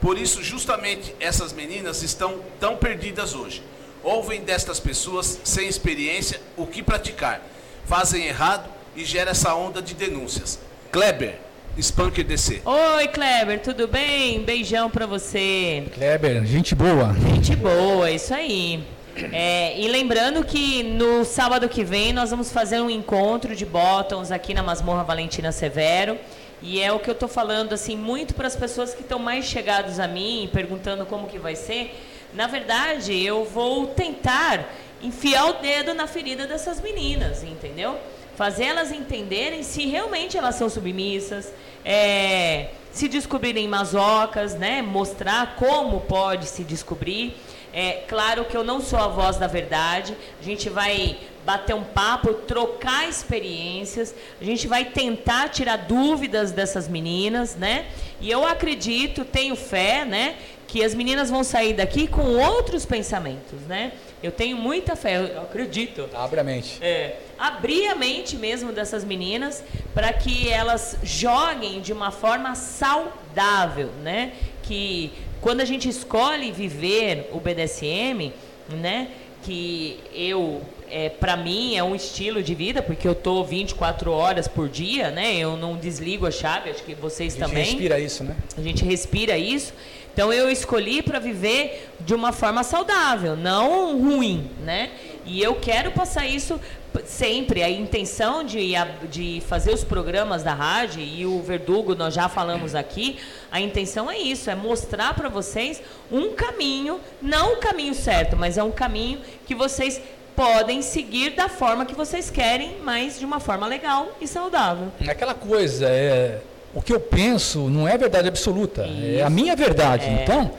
Por 0.00 0.18
isso, 0.18 0.42
justamente 0.42 1.14
essas 1.18 1.52
meninas 1.52 2.02
estão 2.02 2.40
tão 2.60 2.76
perdidas 2.76 3.34
hoje. 3.34 3.62
Ouvem 4.02 4.42
destas 4.42 4.78
pessoas 4.78 5.40
sem 5.44 5.66
experiência 5.66 6.40
o 6.58 6.66
que 6.66 6.82
praticar, 6.82 7.40
fazem 7.86 8.26
errado 8.26 8.68
e 8.94 9.02
gera 9.04 9.30
essa 9.30 9.54
onda 9.54 9.80
de 9.80 9.94
denúncias. 9.94 10.58
Kleber, 10.92 11.38
Spanker 11.80 12.24
DC. 12.24 12.62
Oi, 12.64 13.08
Kleber, 13.08 13.60
tudo 13.60 13.88
bem? 13.88 14.40
Beijão 14.42 14.88
pra 14.88 15.06
você. 15.06 15.84
Kleber, 15.92 16.44
gente 16.46 16.74
boa. 16.74 17.12
Gente 17.14 17.56
boa, 17.56 18.10
isso 18.10 18.32
aí. 18.32 18.84
É, 19.32 19.78
e 19.80 19.88
lembrando 19.88 20.44
que 20.44 20.82
no 20.82 21.24
sábado 21.24 21.68
que 21.68 21.84
vem 21.84 22.12
nós 22.12 22.30
vamos 22.30 22.52
fazer 22.52 22.80
um 22.80 22.90
encontro 22.90 23.54
de 23.54 23.64
bottoms 23.64 24.30
aqui 24.30 24.54
na 24.54 24.62
Masmorra 24.62 25.02
Valentina 25.02 25.50
Severo. 25.50 26.18
E 26.62 26.80
é 26.80 26.92
o 26.92 26.98
que 26.98 27.10
eu 27.10 27.14
tô 27.14 27.28
falando 27.28 27.72
assim 27.72 27.96
muito 27.96 28.34
para 28.34 28.46
as 28.46 28.56
pessoas 28.56 28.94
que 28.94 29.02
estão 29.02 29.18
mais 29.18 29.44
chegados 29.44 29.98
a 29.98 30.08
mim, 30.08 30.48
perguntando 30.52 31.04
como 31.04 31.26
que 31.26 31.38
vai 31.38 31.56
ser. 31.56 31.94
Na 32.32 32.46
verdade, 32.46 33.20
eu 33.20 33.44
vou 33.44 33.88
tentar 33.88 34.68
enfiar 35.02 35.46
o 35.50 35.52
dedo 35.54 35.92
na 35.92 36.06
ferida 36.06 36.46
dessas 36.46 36.80
meninas, 36.80 37.42
entendeu? 37.42 37.98
Fazer 38.36 38.64
elas 38.64 38.90
entenderem 38.90 39.62
se 39.62 39.86
realmente 39.86 40.36
elas 40.36 40.56
são 40.56 40.68
submissas, 40.68 41.52
é, 41.84 42.68
se 42.90 43.08
descobrirem 43.08 43.68
masocas, 43.68 44.54
né? 44.54 44.82
Mostrar 44.82 45.56
como 45.56 46.00
pode 46.00 46.46
se 46.46 46.64
descobrir. 46.64 47.36
É 47.72 48.04
claro 48.06 48.44
que 48.44 48.56
eu 48.56 48.62
não 48.62 48.80
sou 48.80 48.98
a 48.98 49.08
voz 49.08 49.36
da 49.36 49.48
verdade. 49.48 50.16
A 50.40 50.44
gente 50.44 50.70
vai 50.70 51.18
bater 51.44 51.74
um 51.74 51.82
papo, 51.82 52.32
trocar 52.32 53.08
experiências. 53.08 54.14
A 54.40 54.44
gente 54.44 54.68
vai 54.68 54.84
tentar 54.84 55.48
tirar 55.48 55.78
dúvidas 55.78 56.52
dessas 56.52 56.88
meninas, 56.88 57.56
né? 57.56 57.86
E 58.20 58.30
eu 58.30 58.46
acredito, 58.46 59.24
tenho 59.24 59.56
fé, 59.56 60.04
né? 60.04 60.36
Que 60.68 60.84
as 60.84 60.94
meninas 60.94 61.30
vão 61.30 61.42
sair 61.42 61.74
daqui 61.74 62.06
com 62.06 62.36
outros 62.36 62.86
pensamentos, 62.86 63.60
né? 63.62 63.92
Eu 64.24 64.32
tenho 64.32 64.56
muita 64.56 64.96
fé, 64.96 65.18
eu 65.18 65.42
acredito. 65.42 66.08
Abre 66.14 66.40
a 66.40 66.42
mente. 66.44 66.78
É, 66.80 67.18
abrir 67.38 67.88
a 67.88 67.94
mente 67.94 68.36
mesmo 68.36 68.72
dessas 68.72 69.04
meninas 69.04 69.62
para 69.92 70.10
que 70.14 70.48
elas 70.48 70.96
joguem 71.02 71.82
de 71.82 71.92
uma 71.92 72.10
forma 72.10 72.54
saudável, 72.54 73.90
né? 74.02 74.32
Que 74.62 75.12
quando 75.42 75.60
a 75.60 75.64
gente 75.66 75.90
escolhe 75.90 76.50
viver 76.50 77.28
o 77.34 77.38
BDSM, 77.38 78.32
né? 78.70 79.08
Que 79.42 80.00
eu, 80.14 80.62
é, 80.90 81.10
para 81.10 81.36
mim, 81.36 81.76
é 81.76 81.84
um 81.84 81.94
estilo 81.94 82.42
de 82.42 82.54
vida, 82.54 82.80
porque 82.80 83.06
eu 83.06 83.14
tô 83.14 83.44
24 83.44 84.10
horas 84.10 84.48
por 84.48 84.70
dia, 84.70 85.10
né? 85.10 85.36
Eu 85.36 85.54
não 85.58 85.76
desligo 85.76 86.26
a 86.26 86.30
chave, 86.30 86.70
acho 86.70 86.82
que 86.82 86.94
vocês 86.94 87.34
A 87.34 87.40
gente 87.40 87.46
também. 87.50 87.64
respira 87.64 88.00
isso, 88.00 88.24
né? 88.24 88.34
A 88.56 88.62
gente 88.62 88.82
respira 88.86 89.36
isso. 89.36 89.74
Então 90.14 90.32
eu 90.32 90.48
escolhi 90.48 91.02
para 91.02 91.18
viver 91.18 91.90
de 91.98 92.14
uma 92.14 92.32
forma 92.32 92.62
saudável, 92.62 93.36
não 93.36 94.00
ruim, 94.00 94.48
né? 94.62 94.92
E 95.26 95.42
eu 95.42 95.56
quero 95.56 95.90
passar 95.90 96.24
isso 96.24 96.60
sempre. 97.04 97.64
A 97.64 97.68
intenção 97.68 98.44
de, 98.44 98.74
de 99.10 99.42
fazer 99.48 99.72
os 99.72 99.82
programas 99.82 100.44
da 100.44 100.54
rádio 100.54 101.00
e 101.00 101.26
o 101.26 101.42
Verdugo 101.42 101.96
nós 101.96 102.14
já 102.14 102.28
falamos 102.28 102.76
aqui. 102.76 103.18
A 103.50 103.60
intenção 103.60 104.08
é 104.08 104.16
isso, 104.16 104.48
é 104.48 104.54
mostrar 104.54 105.14
para 105.14 105.28
vocês 105.28 105.82
um 106.12 106.32
caminho, 106.32 107.00
não 107.20 107.54
o 107.54 107.56
caminho 107.56 107.94
certo, 107.94 108.36
mas 108.36 108.56
é 108.56 108.62
um 108.62 108.70
caminho 108.70 109.18
que 109.44 109.54
vocês 109.54 110.00
podem 110.36 110.80
seguir 110.80 111.30
da 111.30 111.48
forma 111.48 111.84
que 111.84 111.94
vocês 111.94 112.30
querem, 112.30 112.76
mas 112.82 113.18
de 113.18 113.24
uma 113.24 113.40
forma 113.40 113.66
legal 113.66 114.16
e 114.20 114.28
saudável. 114.28 114.92
Aquela 115.08 115.34
coisa, 115.34 115.88
é, 115.88 116.40
o 116.74 116.82
que 116.82 116.92
eu 116.92 117.00
penso 117.00 117.68
não 117.70 117.86
é 117.86 117.96
verdade 117.96 118.28
absoluta, 118.28 118.82
é 118.82 119.22
a 119.22 119.26
Isso. 119.26 119.30
minha 119.30 119.54
verdade. 119.54 120.06
É. 120.06 120.22
Então, 120.22 120.50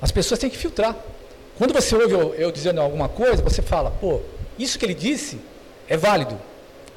as 0.00 0.12
pessoas 0.12 0.38
têm 0.38 0.48
que 0.48 0.56
filtrar. 0.56 0.96
Quando 1.58 1.72
você 1.72 1.94
ouve 1.94 2.14
eu, 2.14 2.34
eu 2.34 2.52
dizendo 2.52 2.80
alguma 2.80 3.08
coisa, 3.08 3.42
você 3.42 3.60
fala, 3.60 3.90
pô, 3.90 4.20
isso 4.58 4.78
que 4.78 4.84
ele 4.84 4.94
disse 4.94 5.38
é 5.88 5.96
válido. 5.96 6.38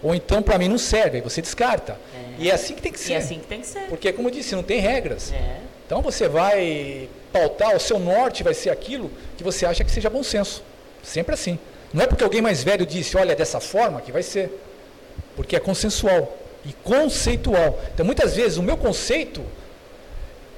Ou 0.02 0.14
então, 0.14 0.44
para 0.44 0.58
mim, 0.60 0.68
não 0.68 0.78
serve, 0.78 1.18
aí 1.18 1.22
você 1.22 1.42
descarta. 1.42 2.00
E 2.38 2.52
é 2.52 2.54
assim 2.54 2.76
que 2.76 2.82
tem 2.82 2.92
que 2.92 3.00
ser. 3.00 3.14
E 3.14 3.16
é 3.16 3.18
assim 3.18 3.40
que 3.40 3.48
tem 3.48 3.62
que 3.62 3.68
ser. 3.68 3.88
Porque, 3.90 4.14
como 4.14 4.28
eu 4.28 4.32
disse, 4.32 4.56
não 4.56 4.62
tem 4.62 4.80
regras. 4.80 5.34
É. 5.34 5.62
Então, 5.86 6.02
você 6.02 6.28
vai 6.28 7.10
pautar, 7.34 7.76
o 7.76 7.80
seu 7.80 7.98
norte 7.98 8.44
vai 8.44 8.54
ser 8.54 8.70
aquilo 8.70 9.12
que 9.36 9.44
você 9.44 9.66
acha 9.66 9.84
que 9.84 9.90
seja 9.90 10.10
bom 10.10 10.22
senso. 10.22 10.64
Sempre 11.02 11.34
assim. 11.34 11.58
Não 11.92 12.04
é 12.04 12.08
porque 12.08 12.24
alguém 12.24 12.42
mais 12.42 12.64
velho 12.64 12.86
disse, 12.86 13.18
olha, 13.18 13.32
é 13.32 13.36
dessa 13.36 13.60
forma 13.60 14.02
que 14.02 14.12
vai 14.12 14.22
ser. 14.22 14.52
Porque 15.36 15.56
é 15.56 15.60
consensual 15.60 16.38
e 16.66 16.74
conceitual. 16.84 17.80
Então, 17.94 18.06
muitas 18.06 18.36
vezes, 18.36 18.58
o 18.58 18.64
meu 18.64 18.78
conceito 18.78 19.42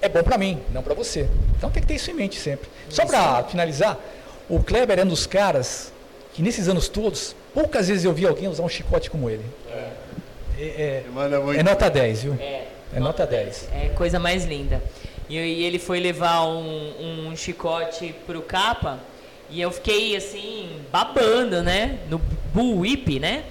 é 0.02 0.10
bom 0.10 0.24
para 0.24 0.38
mim, 0.38 0.60
não 0.72 0.82
para 0.82 0.94
você. 0.94 1.28
Então, 1.58 1.70
tem 1.70 1.82
que 1.82 1.88
ter 1.88 1.96
isso 1.96 2.10
em 2.12 2.14
mente 2.14 2.40
sempre. 2.40 2.70
Só 2.90 3.06
para 3.06 3.44
finalizar, 3.44 3.98
o 4.50 4.62
Kleber 4.64 5.00
é 5.00 5.04
um 5.04 5.08
dos 5.08 5.28
caras 5.28 5.92
que, 6.34 6.42
nesses 6.42 6.68
anos 6.68 6.88
todos, 6.88 7.36
poucas 7.54 7.88
vezes 7.88 8.06
eu 8.06 8.14
vi 8.14 8.26
alguém 8.26 8.48
usar 8.48 8.64
um 8.64 8.70
chicote 8.70 9.10
como 9.10 9.30
ele. 9.30 9.46
É, 9.70 9.84
é- 10.60 11.04
muito. 11.12 11.60
é 11.60 11.64
nota 11.64 11.90
10, 11.90 12.24
viu? 12.24 12.34
É. 12.40 12.66
É 12.94 13.00
nota 13.00 13.26
10. 13.26 13.70
É 13.72 13.90
coisa 13.90 14.20
mais 14.20 14.46
linda. 14.46 14.82
E, 15.30 15.38
e 15.38 15.64
ele 15.64 15.78
foi 15.78 16.00
levar 16.00 16.44
um, 16.46 17.28
um 17.28 17.36
chicote 17.36 18.16
pro 18.26 18.42
capa 18.42 19.00
e 19.50 19.62
eu 19.62 19.72
fiquei 19.72 20.16
assim, 20.16 20.82
babando, 20.92 21.62
né? 21.62 22.00
No 22.10 22.20
Bull 22.54 22.80
Whip, 22.80 23.20
né? 23.20 23.44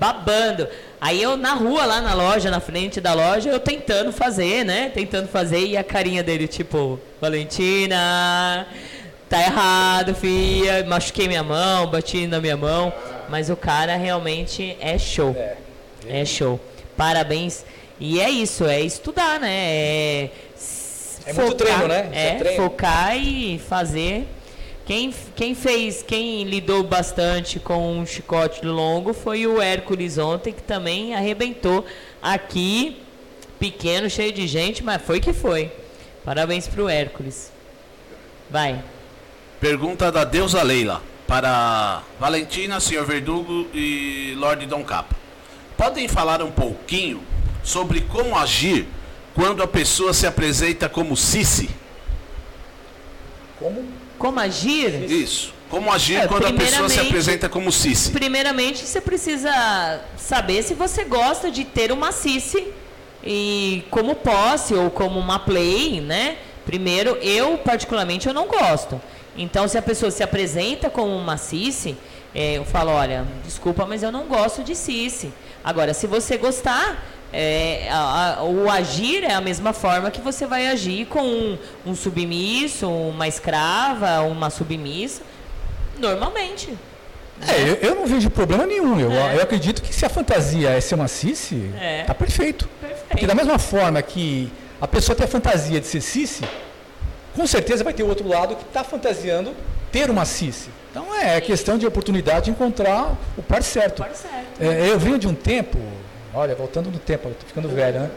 Babando. 0.00 0.66
Aí 1.00 1.22
eu 1.22 1.36
na 1.36 1.52
rua, 1.52 1.84
lá 1.84 2.00
na 2.00 2.14
loja, 2.14 2.50
na 2.50 2.58
frente 2.58 3.00
da 3.00 3.12
loja, 3.12 3.50
eu 3.50 3.60
tentando 3.60 4.10
fazer, 4.10 4.64
né? 4.64 4.90
Tentando 4.94 5.28
fazer 5.28 5.60
e 5.60 5.76
a 5.76 5.84
carinha 5.84 6.22
dele, 6.22 6.48
tipo, 6.48 6.98
Valentina, 7.20 8.66
tá 9.28 9.40
errado, 9.42 10.14
filha. 10.14 10.84
Machuquei 10.86 11.28
minha 11.28 11.42
mão, 11.42 11.86
bati 11.86 12.26
na 12.26 12.40
minha 12.40 12.56
mão. 12.56 12.92
Mas 13.28 13.50
o 13.50 13.56
cara 13.56 13.94
realmente 13.96 14.76
é 14.80 14.98
show. 14.98 15.36
É 16.08 16.24
show. 16.24 16.58
Parabéns. 16.96 17.64
E 18.00 18.18
é 18.18 18.30
isso, 18.30 18.64
é 18.64 18.80
estudar, 18.80 19.38
né? 19.38 19.50
É, 19.52 20.30
É 21.26 21.32
muito 21.34 21.54
treino, 21.54 21.86
né? 21.86 22.08
É 22.12 22.28
É, 22.28 22.34
treino. 22.36 22.62
focar 22.62 23.16
e 23.16 23.58
fazer. 23.68 24.26
Quem, 24.84 25.14
quem 25.36 25.54
fez, 25.54 26.02
quem 26.02 26.44
lidou 26.44 26.82
bastante 26.82 27.60
com 27.60 27.98
um 27.98 28.04
chicote 28.04 28.64
longo 28.64 29.12
foi 29.12 29.46
o 29.46 29.60
Hércules 29.60 30.18
ontem, 30.18 30.52
que 30.52 30.62
também 30.62 31.14
arrebentou 31.14 31.84
aqui, 32.20 33.00
pequeno, 33.58 34.10
cheio 34.10 34.32
de 34.32 34.46
gente, 34.46 34.82
mas 34.82 35.00
foi 35.00 35.20
que 35.20 35.32
foi. 35.32 35.70
Parabéns 36.24 36.66
pro 36.66 36.88
Hércules. 36.88 37.52
Vai. 38.50 38.82
Pergunta 39.60 40.10
da 40.10 40.24
deusa 40.24 40.62
Leila 40.62 41.02
para 41.26 42.02
Valentina, 42.18 42.80
Senhor 42.80 43.06
Verdugo 43.06 43.68
e 43.72 44.34
Lorde 44.36 44.66
Dom 44.66 44.82
Capa. 44.82 45.14
Podem 45.76 46.08
falar 46.08 46.42
um 46.42 46.50
pouquinho 46.50 47.22
sobre 47.62 48.00
como 48.00 48.36
agir 48.36 48.86
quando 49.34 49.62
a 49.62 49.66
pessoa 49.68 50.12
se 50.12 50.26
apresenta 50.26 50.88
como 50.88 51.16
Cici? 51.16 51.70
Como? 53.58 53.99
Como 54.20 54.38
agir? 54.38 55.10
Isso. 55.10 55.54
Como 55.70 55.90
agir 55.90 56.16
É, 56.16 56.28
quando 56.28 56.46
a 56.46 56.52
pessoa 56.52 56.90
se 56.90 57.00
apresenta 57.00 57.48
como 57.48 57.72
Cici? 57.72 58.10
Primeiramente, 58.10 58.84
você 58.84 59.00
precisa 59.00 59.50
saber 60.14 60.62
se 60.62 60.74
você 60.74 61.04
gosta 61.04 61.50
de 61.50 61.64
ter 61.64 61.90
uma 61.90 62.12
cici 62.12 62.66
e 63.24 63.82
como 63.90 64.14
posse 64.14 64.74
ou 64.74 64.90
como 64.90 65.18
uma 65.18 65.38
play, 65.38 66.02
né? 66.02 66.36
Primeiro, 66.66 67.16
eu 67.22 67.56
particularmente 67.58 68.28
eu 68.28 68.34
não 68.34 68.46
gosto. 68.46 69.00
Então, 69.38 69.66
se 69.66 69.78
a 69.78 69.82
pessoa 69.82 70.10
se 70.10 70.22
apresenta 70.22 70.90
como 70.90 71.16
uma 71.16 71.38
cici, 71.38 71.96
é, 72.34 72.58
eu 72.58 72.64
falo, 72.66 72.90
olha, 72.90 73.26
desculpa, 73.42 73.86
mas 73.86 74.02
eu 74.02 74.12
não 74.12 74.26
gosto 74.26 74.62
de 74.62 74.74
cici. 74.74 75.32
Agora, 75.64 75.94
se 75.94 76.06
você 76.06 76.36
gostar, 76.36 77.02
é, 77.32 77.88
a- 77.90 78.36
a- 78.38 78.42
o 78.44 78.68
agir 78.70 79.22
é 79.24 79.32
a 79.32 79.40
mesma 79.40 79.72
forma 79.72 80.10
que 80.10 80.20
você 80.20 80.46
vai 80.46 80.66
agir 80.68 81.06
com 81.06 81.20
um, 81.22 81.58
um 81.86 81.94
submisso, 81.94 82.88
uma 82.90 83.28
escrava, 83.28 84.20
uma 84.22 84.50
submissa, 84.50 85.22
normalmente. 85.98 86.76
É, 87.46 87.62
eu, 87.62 87.74
eu 87.90 87.94
não 87.94 88.06
vejo 88.06 88.28
problema 88.30 88.66
nenhum. 88.66 88.98
Eu, 89.00 89.12
É. 89.12 89.36
eu 89.36 89.42
acredito 89.42 89.80
que 89.82 89.94
se 89.94 90.04
a 90.04 90.08
fantasia 90.08 90.70
é 90.70 90.80
ser 90.80 90.94
uma 90.94 91.08
cici, 91.08 91.70
É. 91.80 92.04
tá 92.04 92.14
perfeito. 92.14 92.68
Perfeito. 92.80 93.06
Porque 93.08 93.26
da 93.26 93.34
mesma 93.34 93.58
forma 93.58 94.00
que 94.02 94.52
a 94.80 94.86
pessoa 94.86 95.16
tem 95.16 95.24
a 95.24 95.28
fantasia 95.28 95.80
de 95.80 95.86
ser 95.86 96.00
cici, 96.02 96.42
com 97.34 97.46
certeza 97.46 97.82
vai 97.84 97.92
ter 97.94 98.02
o 98.02 98.08
outro 98.08 98.26
lado 98.28 98.56
que 98.56 98.62
está 98.64 98.84
fantasiando 98.84 99.54
ter 99.90 100.10
uma 100.10 100.24
cici. 100.24 100.68
Então 100.90 101.14
é 101.14 101.40
questão 101.40 101.78
de 101.78 101.86
oportunidade 101.86 102.46
de 102.46 102.50
encontrar 102.50 103.14
o 103.38 103.42
par 103.42 103.62
certo. 103.62 104.02
Par 104.02 104.14
certo. 104.14 104.60
É, 104.60 104.90
eu 104.90 104.98
venho 104.98 105.18
de 105.18 105.26
um 105.28 105.34
tempo, 105.34 105.78
olha, 106.34 106.54
voltando 106.54 106.90
no 106.90 106.98
tempo, 106.98 107.28
eu 107.28 107.34
tô 107.34 107.46
ficando 107.46 107.68
velho, 107.68 108.00
né? 108.00 108.10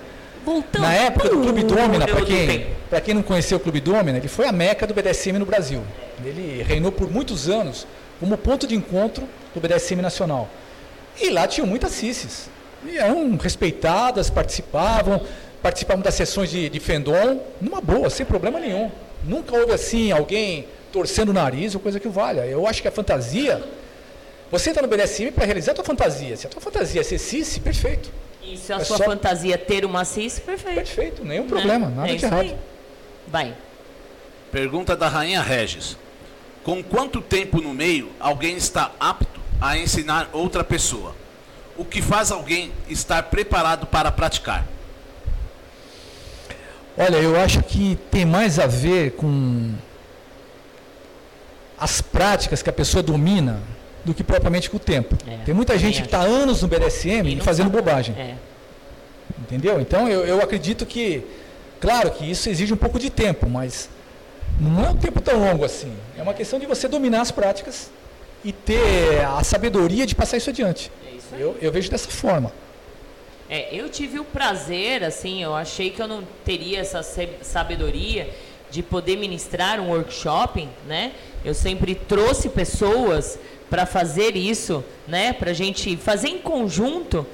Voltando 0.46 0.82
Na 0.82 0.94
época 0.94 1.30
do 1.30 1.40
Clube 1.40 1.64
Dômina, 1.64 2.06
para 2.06 2.22
quem, 2.26 2.68
pra 2.90 3.02
quem 3.02 3.14
não 3.14 3.24
conheceu 3.24 3.58
o 3.58 3.62
Clube 3.62 3.80
Dômina, 3.80 4.18
ele 4.18 4.28
foi 4.28 4.46
a 4.46 4.52
meca 4.52 4.86
do 4.86 4.94
BDSM 4.94 5.40
no 5.40 5.46
Brasil. 5.46 5.82
Ele 6.24 6.62
reinou 6.64 6.92
por 6.92 7.10
muitos 7.10 7.50
anos 7.50 7.88
como 8.20 8.38
ponto 8.38 8.68
de 8.68 8.76
encontro 8.76 9.28
do 9.54 9.62
BDSM 9.62 10.02
nacional. 10.02 10.50
E 11.20 11.30
lá 11.30 11.48
tinham 11.48 11.66
muitas 11.66 11.92
cisses. 11.92 12.50
E 12.86 12.98
eram 12.98 13.38
respeitadas, 13.38 14.30
participavam, 14.30 15.22
participavam 15.62 16.04
das 16.04 16.16
sessões 16.16 16.50
de, 16.50 16.70
de 16.70 16.80
fendom, 16.80 17.42
numa 17.62 17.80
boa, 17.80 18.10
sem 18.10 18.26
problema 18.26 18.60
nenhum. 18.60 18.92
Nunca 19.24 19.56
houve 19.56 19.72
assim 19.72 20.12
alguém 20.12 20.68
torcendo 20.92 21.30
o 21.30 21.34
nariz 21.34 21.74
ou 21.74 21.80
coisa 21.80 22.00
que 22.00 22.08
valha. 22.10 22.46
Eu 22.46 22.68
acho 22.68 22.82
que 22.82 22.88
a 22.88 22.92
fantasia. 22.92 23.64
Você 24.54 24.70
entra 24.70 24.84
no 24.84 24.88
BDSM 24.88 25.32
para 25.32 25.46
realizar 25.46 25.72
a 25.72 25.76
tua 25.76 25.84
fantasia. 25.84 26.38
Se 26.38 26.46
a 26.46 26.50
tua 26.52 26.62
fantasia 26.62 27.02
é 27.02 27.04
ser 27.04 27.18
cissi, 27.18 27.60
perfeito. 27.60 28.12
E 28.44 28.56
se 28.56 28.72
a 28.72 28.76
É 28.76 28.84
sua 28.84 28.98
só- 28.98 29.04
fantasia 29.04 29.58
ter 29.58 29.84
uma 29.84 30.06
cis, 30.06 30.38
perfeito. 30.38 30.76
Perfeito, 30.76 31.26
nenhum 31.26 31.48
problema, 31.48 31.90
nada 31.90 32.12
é 32.12 32.16
de 32.16 32.24
errado. 32.24 32.42
aí. 32.42 32.56
Vai. 33.28 33.56
Pergunta 34.52 34.96
da 34.96 35.08
Rainha 35.10 35.42
Regis. 35.42 35.98
Com 36.64 36.84
quanto 36.84 37.20
tempo 37.20 37.60
no 37.62 37.74
meio 37.74 38.12
alguém 38.20 38.56
está 38.56 38.92
apto 39.00 39.42
a 39.60 39.76
ensinar 39.76 40.30
outra 40.32 40.64
pessoa? 40.64 41.16
O 41.76 41.84
que 41.84 42.00
faz 42.00 42.32
alguém 42.32 42.72
estar 42.88 43.24
preparado 43.24 43.88
para 43.88 44.12
praticar? 44.12 44.68
Olha, 46.96 47.18
eu 47.18 47.40
acho 47.40 47.64
que 47.64 47.98
tem 48.12 48.24
mais 48.24 48.60
a 48.60 48.68
ver 48.68 49.14
com 49.14 49.74
as 51.76 52.02
práticas 52.02 52.62
que 52.62 52.70
a 52.70 52.74
pessoa 52.74 53.02
domina 53.02 53.60
do 54.04 54.14
que 54.14 54.24
propriamente 54.24 54.70
com 54.70 54.78
o 54.78 54.80
tempo. 54.80 55.16
É, 55.28 55.38
tem 55.46 55.54
muita 55.54 55.74
também 55.74 55.88
gente 55.88 56.02
que 56.02 56.08
está 56.08 56.22
anos 56.22 56.62
no 56.62 56.68
BDSM 56.68 57.28
e 57.28 57.40
fazendo 57.40 57.68
sabe. 57.68 57.78
bobagem. 57.78 58.16
É. 58.18 58.36
Entendeu? 59.40 59.80
Então 59.80 60.08
eu, 60.10 60.26
eu 60.26 60.42
acredito 60.42 60.86
que, 60.86 61.24
claro 61.80 62.12
que 62.12 62.30
isso 62.30 62.50
exige 62.50 62.74
um 62.74 62.78
pouco 62.78 63.00
de 63.00 63.10
tempo, 63.10 63.50
mas 63.50 63.90
não 64.60 64.86
é 64.86 64.90
um 64.90 64.96
tempo 64.96 65.22
tão 65.22 65.40
longo 65.40 65.64
assim. 65.64 65.94
É 66.18 66.22
uma 66.22 66.34
questão 66.34 66.60
de 66.60 66.66
você 66.66 66.88
dominar 66.88 67.22
as 67.22 67.32
práticas 67.32 67.90
e 68.44 68.52
ter 68.52 69.24
a 69.26 69.44
sabedoria 69.44 70.06
de 70.06 70.14
passar 70.14 70.38
isso 70.38 70.50
adiante. 70.50 70.92
É 71.08 71.16
isso. 71.16 71.36
Eu, 71.36 71.58
eu 71.62 71.72
vejo 71.72 71.90
dessa 71.90 72.10
forma. 72.10 72.52
É, 73.50 73.74
eu 73.74 73.90
tive 73.90 74.20
o 74.20 74.24
prazer, 74.24 75.04
assim, 75.04 75.44
eu 75.44 75.54
achei 75.54 75.90
que 75.90 76.02
eu 76.02 76.08
não 76.08 76.24
teria 76.44 76.80
essa 76.80 77.04
sabedoria 77.42 78.30
de 78.72 78.82
poder 78.82 79.18
ministrar 79.18 79.80
um 79.80 79.90
workshop, 79.90 80.68
né? 80.88 81.12
Eu 81.46 81.54
sempre 81.54 81.94
trouxe 81.94 82.50
pessoas 82.50 83.38
para 83.74 83.88
fazer 83.88 84.38
isso, 84.38 84.86
né? 85.08 85.34
Para 85.34 85.52
gente 85.52 85.98
fazer 85.98 86.28
em 86.28 86.38
conjunto. 86.38 87.26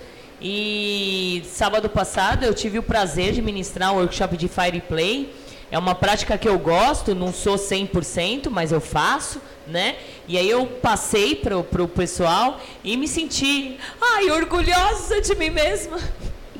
E 0.41 1.43
sábado 1.45 1.89
passado 1.89 2.45
eu 2.45 2.53
tive 2.53 2.79
o 2.79 2.83
prazer 2.83 3.33
de 3.33 3.41
ministrar 3.41 3.91
um 3.91 3.97
workshop 3.97 4.37
de 4.37 4.47
Fire 4.47 4.79
Play. 4.79 5.35
É 5.69 5.77
uma 5.77 5.93
prática 5.93 6.37
que 6.37 6.47
eu 6.47 6.57
gosto, 6.57 7.13
não 7.13 7.33
sou 7.33 7.55
100%, 7.55 8.49
mas 8.49 8.71
eu 8.71 8.79
faço, 8.79 9.41
né? 9.67 9.97
E 10.29 10.37
aí 10.37 10.49
eu 10.49 10.65
passei 10.65 11.35
pro, 11.35 11.61
pro 11.61 11.89
pessoal 11.89 12.61
e 12.85 12.95
me 12.95 13.05
senti, 13.05 13.77
ai, 14.01 14.31
orgulhosa 14.31 15.19
de 15.19 15.35
mim 15.35 15.49
mesma. 15.49 15.99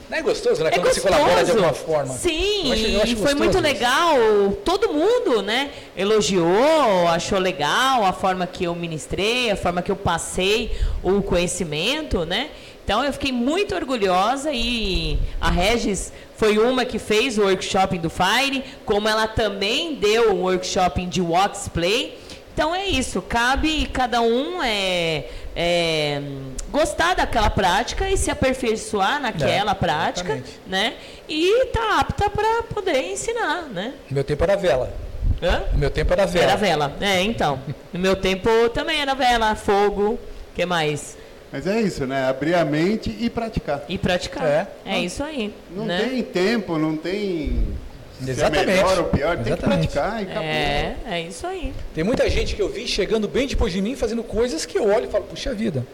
Não 0.09 0.17
é 0.17 0.21
gostoso, 0.21 0.63
né? 0.63 0.71
É 0.73 0.79
Quando 0.79 0.91
você 0.93 1.01
colabora 1.01 1.29
de 1.29 1.51
gostoso. 1.51 1.57
alguma 1.57 1.73
forma. 1.73 2.13
Sim, 2.15 2.67
Eu 2.67 2.73
acho- 2.73 2.85
eu 2.85 3.01
acho 3.03 3.11
e 3.11 3.15
foi 3.15 3.21
gostoso 3.33 3.37
muito 3.37 3.53
isso. 3.55 3.61
legal. 3.63 4.15
Todo 4.65 4.89
mundo, 4.91 5.41
né, 5.43 5.69
elogiou, 5.95 7.07
achou 7.07 7.37
legal 7.39 8.03
a 8.05 8.11
forma 8.11 8.47
que 8.47 8.63
eu 8.63 8.73
ministrei, 8.75 9.51
a 9.51 9.55
forma 9.55 9.81
que 9.81 9.91
eu 9.91 9.95
passei 9.95 10.71
o 11.03 11.21
conhecimento, 11.21 12.25
né? 12.25 12.49
Então 12.83 13.03
eu 13.03 13.13
fiquei 13.13 13.31
muito 13.31 13.75
orgulhosa 13.75 14.49
e 14.51 15.19
a 15.39 15.51
Regis 15.51 16.11
foi 16.35 16.57
uma 16.57 16.83
que 16.85 16.97
fez 16.97 17.37
o 17.37 17.43
workshop 17.43 17.97
do 17.99 18.09
Fire, 18.09 18.63
como 18.85 19.07
ela 19.07 19.27
também 19.27 19.93
deu 19.93 20.33
um 20.33 20.41
workshop 20.41 21.05
de 21.05 21.21
Wax 21.21 21.69
Play. 21.71 22.17
Então 22.51 22.73
é 22.73 22.87
isso, 22.87 23.21
cabe 23.21 23.85
cada 23.93 24.21
um 24.21 24.61
é, 24.63 25.25
é, 25.55 26.21
gostar 26.69 27.15
daquela 27.15 27.49
prática 27.49 28.09
e 28.09 28.17
se 28.17 28.31
aperfeiçoar 28.31 29.21
naquela 29.21 29.71
É, 29.71 29.75
prática, 29.75 30.33
exatamente. 30.33 30.59
né? 30.67 30.93
E 31.27 31.65
tá 31.67 31.99
apta 31.99 32.29
para 32.29 32.63
poder 32.63 33.11
ensinar, 33.11 33.63
né? 33.63 33.93
Meu 34.09 34.23
tempo 34.23 34.43
era 34.43 34.55
vela. 34.55 34.93
Hã? 35.41 35.63
Meu 35.73 35.89
tempo 35.89 36.11
era 36.13 36.25
vela. 36.25 36.45
Era 36.45 36.55
vela. 36.55 36.95
É, 36.99 37.21
então. 37.21 37.59
No 37.93 37.99
meu 37.99 38.15
tempo 38.15 38.49
também 38.73 38.99
era 39.01 39.13
vela, 39.13 39.55
fogo, 39.55 40.19
que 40.55 40.65
mais? 40.65 41.17
Mas 41.51 41.65
é 41.65 41.81
isso, 41.81 42.05
né? 42.05 42.27
Abrir 42.27 42.53
a 42.53 42.63
mente 42.63 43.15
e 43.19 43.29
praticar. 43.29 43.83
E 43.89 43.97
praticar. 43.97 44.45
É. 44.45 44.67
É, 44.85 44.99
isso 44.99 45.23
aí. 45.23 45.53
Não 45.71 45.85
né? 45.85 46.03
tem 46.03 46.23
tempo, 46.23 46.77
não 46.77 46.95
tem 46.95 47.65
se 48.23 48.29
é 48.29 48.33
Exatamente. 48.33 48.65
melhor 48.67 48.97
ou 48.99 49.05
pior, 49.05 49.35
tem 49.35 49.45
que 49.45 49.49
Exatamente. 49.49 49.87
praticar 49.87 50.19
e 50.19 50.23
acabou. 50.23 50.43
É, 50.43 50.95
é 51.09 51.21
isso 51.21 51.47
aí. 51.47 51.73
Tem 51.95 52.03
muita 52.03 52.29
gente 52.29 52.53
que 52.53 52.61
eu 52.61 52.67
vi 52.67 52.85
chegando 52.85 53.27
bem 53.29 53.47
depois 53.47 53.71
de 53.71 53.81
mim, 53.81 53.95
fazendo 53.95 54.23
coisas 54.23 54.65
que 54.65 54.77
eu 54.77 54.83
olho 54.87 55.05
e 55.05 55.07
falo, 55.07 55.23
puxa 55.23 55.53
vida, 55.53 55.85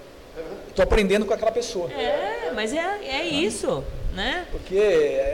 tô 0.75 0.81
aprendendo 0.81 1.25
com 1.25 1.33
aquela 1.33 1.51
pessoa. 1.51 1.89
É, 1.91 2.51
mas 2.53 2.73
é, 2.73 2.99
é 3.07 3.23
isso, 3.25 3.83
né? 4.13 4.45
Porque 4.51 4.77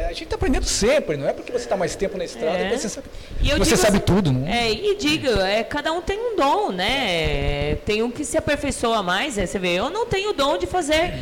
a 0.05 0.09
gente 0.09 0.23
está 0.23 0.35
aprendendo 0.35 0.65
sempre, 0.65 1.17
não 1.17 1.27
é 1.27 1.33
porque 1.33 1.51
você 1.51 1.59
está 1.65 1.75
mais 1.77 1.95
tempo 1.95 2.17
na 2.17 2.25
estrada 2.25 2.57
É. 2.57 2.77
você 2.77 2.89
sabe, 2.89 3.07
E 3.41 3.49
você 3.53 3.75
sabe 3.77 3.97
assim- 3.97 4.05
tudo, 4.05 4.31
não 4.31 4.47
É, 4.47 4.71
e 4.71 4.95
diga, 4.97 5.47
é, 5.47 5.63
cada 5.63 5.91
um 5.91 6.01
tem 6.01 6.17
um 6.19 6.35
dom, 6.35 6.71
né? 6.71 7.75
Tem 7.85 8.01
um 8.03 8.11
que 8.11 8.23
se 8.25 8.37
aperfeiçoa 8.37 9.01
mais, 9.03 9.37
é, 9.37 9.45
você 9.45 9.57
vê, 9.59 9.69
eu 9.73 9.89
não 9.89 10.05
tenho 10.05 10.29
o 10.29 10.33
dom 10.33 10.57
de 10.57 10.67
fazer 10.67 11.13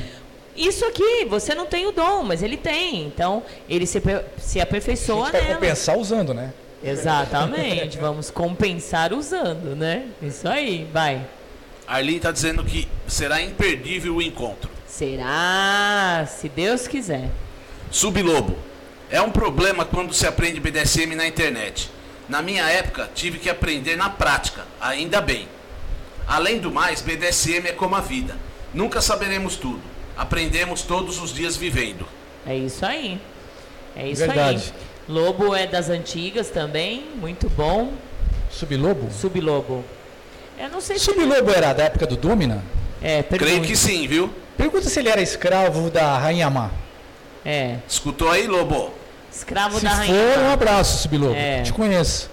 isso 0.55 0.83
aqui, 0.85 1.25
você 1.29 1.55
não 1.55 1.65
tem 1.65 1.85
o 1.87 1.91
dom, 1.91 2.23
mas 2.23 2.43
ele 2.43 2.57
tem. 2.57 3.05
Então, 3.05 3.43
ele 3.69 3.85
se, 3.85 4.01
se 4.37 4.59
A 4.59 4.63
aperfeiçoa 4.63 5.25
gente 5.31 5.31
vai 5.41 5.53
compensar 5.53 5.97
usando, 5.97 6.33
né? 6.33 6.51
Exatamente, 6.83 7.97
vamos 7.97 8.29
compensar 8.31 9.13
usando, 9.13 9.75
né? 9.75 10.05
Isso 10.21 10.47
aí, 10.47 10.87
vai. 10.93 11.21
Arlene 11.89 12.17
está 12.17 12.31
dizendo 12.31 12.63
que 12.63 12.87
será 13.07 13.41
imperdível 13.41 14.17
o 14.17 14.21
encontro. 14.21 14.69
Será? 14.85 16.23
Se 16.29 16.47
Deus 16.47 16.87
quiser. 16.87 17.31
Sublobo. 17.89 18.55
É 19.09 19.19
um 19.19 19.31
problema 19.31 19.83
quando 19.83 20.13
se 20.13 20.27
aprende 20.27 20.59
BDSM 20.59 21.15
na 21.15 21.27
internet. 21.27 21.89
Na 22.29 22.43
minha 22.43 22.63
época, 22.69 23.09
tive 23.15 23.39
que 23.39 23.49
aprender 23.49 23.95
na 23.95 24.07
prática, 24.07 24.67
ainda 24.79 25.19
bem. 25.19 25.47
Além 26.27 26.59
do 26.59 26.69
mais, 26.69 27.01
BDSM 27.01 27.69
é 27.69 27.71
como 27.71 27.95
a 27.95 28.01
vida. 28.01 28.37
Nunca 28.71 29.01
saberemos 29.01 29.55
tudo. 29.55 29.81
Aprendemos 30.15 30.83
todos 30.83 31.19
os 31.19 31.33
dias 31.33 31.57
vivendo. 31.57 32.05
É 32.45 32.55
isso 32.55 32.85
aí. 32.85 33.19
É 33.95 34.07
isso 34.07 34.27
Verdade. 34.27 34.73
aí. 34.77 34.85
Lobo 35.11 35.55
é 35.55 35.65
das 35.65 35.89
antigas 35.89 36.51
também, 36.51 37.03
muito 37.15 37.49
bom. 37.49 37.93
Sublobo? 38.51 39.11
Sublobo. 39.11 39.83
Eu 40.59 40.69
não 40.69 40.81
sei 40.81 40.97
se. 40.99 41.05
Sublobo 41.05 41.51
era 41.51 41.73
da 41.73 41.83
época 41.85 42.05
do 42.05 42.15
Domina? 42.17 42.63
É, 43.01 43.23
Creio 43.23 43.39
pergunta. 43.39 43.67
que 43.67 43.75
sim, 43.75 44.07
viu? 44.07 44.29
Pergunta 44.57 44.89
se 44.89 44.99
ele 44.99 45.07
era 45.09 45.21
escravo 45.21 45.89
da 45.89 46.17
Rainha 46.17 46.49
Má. 46.49 46.69
É, 47.45 47.77
Escutou 47.87 48.29
aí, 48.29 48.45
Lobo? 48.47 48.93
escravo 49.31 49.77
Se 49.77 49.85
da 49.85 49.91
for, 49.91 49.97
rainha. 49.97 50.39
um 50.41 50.51
abraço, 50.51 51.03
Sublobo. 51.03 51.33
É. 51.35 51.61
Te 51.61 51.71
conheço. 51.71 52.29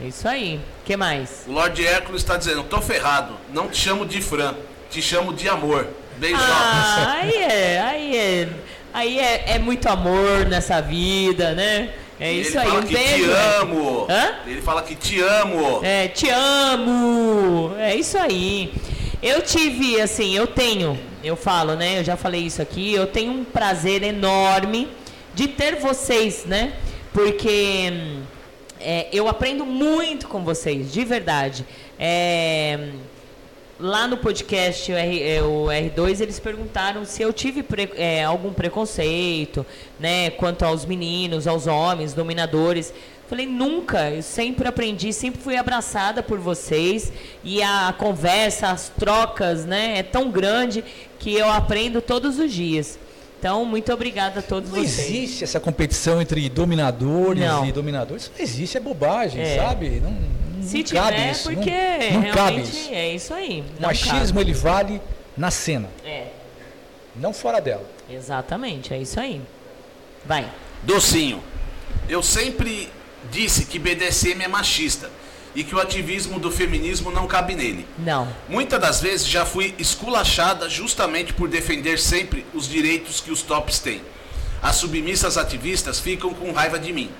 É 0.00 0.06
isso 0.06 0.26
aí. 0.28 0.60
que 0.84 0.96
mais? 0.96 1.44
O 1.48 1.52
Lord 1.52 1.84
Hércules 1.84 2.22
está 2.22 2.36
dizendo: 2.36 2.62
tô 2.64 2.80
ferrado. 2.80 3.34
Não 3.52 3.68
te 3.68 3.76
chamo 3.78 4.06
de 4.06 4.20
Fran, 4.20 4.54
te 4.90 5.02
chamo 5.02 5.32
de 5.32 5.48
amor. 5.48 5.88
Beijocas. 6.16 6.46
Ah, 6.48 7.18
aí 7.22 7.34
é, 7.34 7.80
aí 7.80 8.16
é. 8.16 8.48
Aí 8.92 9.18
é, 9.18 9.44
é 9.54 9.58
muito 9.58 9.88
amor 9.88 10.46
nessa 10.46 10.80
vida, 10.80 11.52
né? 11.54 11.90
É 12.20 12.32
E 12.32 12.40
isso 12.42 12.58
aí, 12.58 12.70
um 12.70 12.82
que 12.82 12.94
beijo. 12.94 13.24
te 13.24 13.28
né? 13.30 13.56
amo. 13.60 14.06
Hã? 14.08 14.34
Ele 14.46 14.62
fala 14.62 14.82
que 14.82 14.94
te 14.94 15.20
amo. 15.20 15.80
É, 15.82 16.08
te 16.08 16.28
amo. 16.30 17.74
É 17.78 17.94
isso 17.96 18.16
aí. 18.18 18.72
Eu 19.22 19.42
tive, 19.42 20.00
assim, 20.00 20.36
eu 20.36 20.46
tenho, 20.46 20.98
eu 21.22 21.34
falo, 21.34 21.74
né? 21.74 21.98
Eu 21.98 22.04
já 22.04 22.16
falei 22.16 22.42
isso 22.42 22.60
aqui. 22.62 22.92
Eu 22.94 23.06
tenho 23.06 23.32
um 23.32 23.44
prazer 23.44 24.02
enorme 24.02 24.88
de 25.34 25.48
ter 25.48 25.76
vocês, 25.76 26.44
né? 26.44 26.74
Porque 27.12 27.90
hum, 27.92 28.22
é, 28.80 29.08
eu 29.12 29.26
aprendo 29.28 29.64
muito 29.64 30.28
com 30.28 30.44
vocês, 30.44 30.92
de 30.92 31.04
verdade. 31.04 31.64
É, 31.98 32.90
lá 33.84 34.08
no 34.08 34.16
podcast 34.16 34.90
o, 34.90 34.96
R, 34.96 35.22
é, 35.22 35.42
o 35.42 35.66
R2 35.66 36.20
eles 36.22 36.40
perguntaram 36.40 37.04
se 37.04 37.20
eu 37.22 37.32
tive 37.34 37.62
pre- 37.62 37.92
é, 37.96 38.24
algum 38.24 38.50
preconceito, 38.52 39.64
né, 40.00 40.30
quanto 40.30 40.64
aos 40.64 40.86
meninos, 40.86 41.46
aos 41.46 41.66
homens, 41.66 42.14
dominadores. 42.14 42.94
Falei, 43.28 43.46
nunca, 43.46 44.10
eu 44.10 44.22
sempre 44.22 44.66
aprendi, 44.68 45.12
sempre 45.12 45.40
fui 45.40 45.56
abraçada 45.56 46.22
por 46.22 46.38
vocês 46.38 47.12
e 47.42 47.62
a 47.62 47.94
conversa, 47.96 48.68
as 48.68 48.88
trocas, 48.88 49.64
né, 49.66 49.98
é 49.98 50.02
tão 50.02 50.30
grande 50.30 50.82
que 51.18 51.34
eu 51.34 51.50
aprendo 51.50 52.00
todos 52.00 52.38
os 52.38 52.50
dias. 52.52 52.98
Então, 53.38 53.66
muito 53.66 53.92
obrigada 53.92 54.40
a 54.40 54.42
todos 54.42 54.70
Não 54.70 54.78
vocês. 54.78 54.98
existe 54.98 55.44
essa 55.44 55.60
competição 55.60 56.22
entre 56.22 56.48
dominadores 56.48 57.44
Não. 57.44 57.66
e 57.66 57.72
dominadores. 57.72 58.22
Isso 58.24 58.32
não 58.34 58.42
existe, 58.42 58.76
é 58.78 58.80
bobagem, 58.80 59.42
É. 59.42 59.56
sabe? 59.58 60.00
Não, 60.02 60.16
não 60.64 60.70
Se 60.70 60.82
cabe 60.84 61.16
tiver, 61.16 61.30
isso. 61.30 61.42
porque 61.52 61.70
não, 61.70 62.20
não 62.20 62.30
cabe 62.32 62.34
realmente 62.52 62.68
isso. 62.70 62.92
é 62.92 63.08
isso 63.14 63.34
aí. 63.34 63.60
O 63.78 63.80
não 63.82 63.88
machismo 63.88 64.40
ele 64.40 64.52
vale 64.52 65.00
na 65.36 65.50
cena, 65.50 65.88
cabe. 66.02 66.08
É, 66.10 66.32
não 67.16 67.32
fora 67.32 67.60
dela. 67.60 67.88
exatamente, 68.10 68.92
é 68.92 68.98
isso 68.98 69.18
aí. 69.20 69.40
Vai. 70.24 70.50
Docinho. 70.82 71.42
Eu 72.08 72.22
sempre 72.22 72.90
disse 73.30 73.64
que 73.66 73.78
BDSM 73.78 74.42
é 74.42 74.48
machista 74.48 75.10
e 75.54 75.62
que 75.62 75.74
o 75.74 75.80
ativismo 75.80 76.38
do 76.40 76.50
feminismo 76.50 77.10
não 77.10 77.26
cabe 77.26 77.54
nele. 77.54 77.86
Não. 77.98 78.28
Muitas 78.48 78.80
das 78.80 79.00
vezes 79.00 79.26
já 79.26 79.46
fui 79.46 79.74
esculachada 79.78 80.68
justamente 80.68 81.32
por 81.32 81.48
defender 81.48 81.98
sempre 81.98 82.44
os 82.52 82.68
direitos 82.68 83.20
que 83.20 83.30
os 83.30 83.40
tops 83.42 83.78
têm. 83.78 84.02
As 84.60 84.76
submissas 84.76 85.36
ativistas 85.38 86.00
ficam 86.00 86.34
com 86.34 86.50
raiva 86.52 86.78
de 86.78 86.92
mim. 86.92 87.10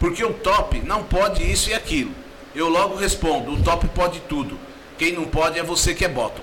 Porque 0.00 0.24
o 0.24 0.32
top 0.32 0.80
não 0.80 1.04
pode 1.04 1.42
isso 1.48 1.70
e 1.70 1.74
aquilo. 1.74 2.12
Eu 2.54 2.68
logo 2.68 2.96
respondo, 2.96 3.52
o 3.52 3.62
top 3.62 3.88
pode 3.88 4.20
tudo. 4.20 4.58
Quem 4.98 5.12
não 5.12 5.24
pode 5.24 5.58
é 5.58 5.62
você 5.62 5.94
que 5.94 6.04
é 6.04 6.08
bottom. 6.08 6.42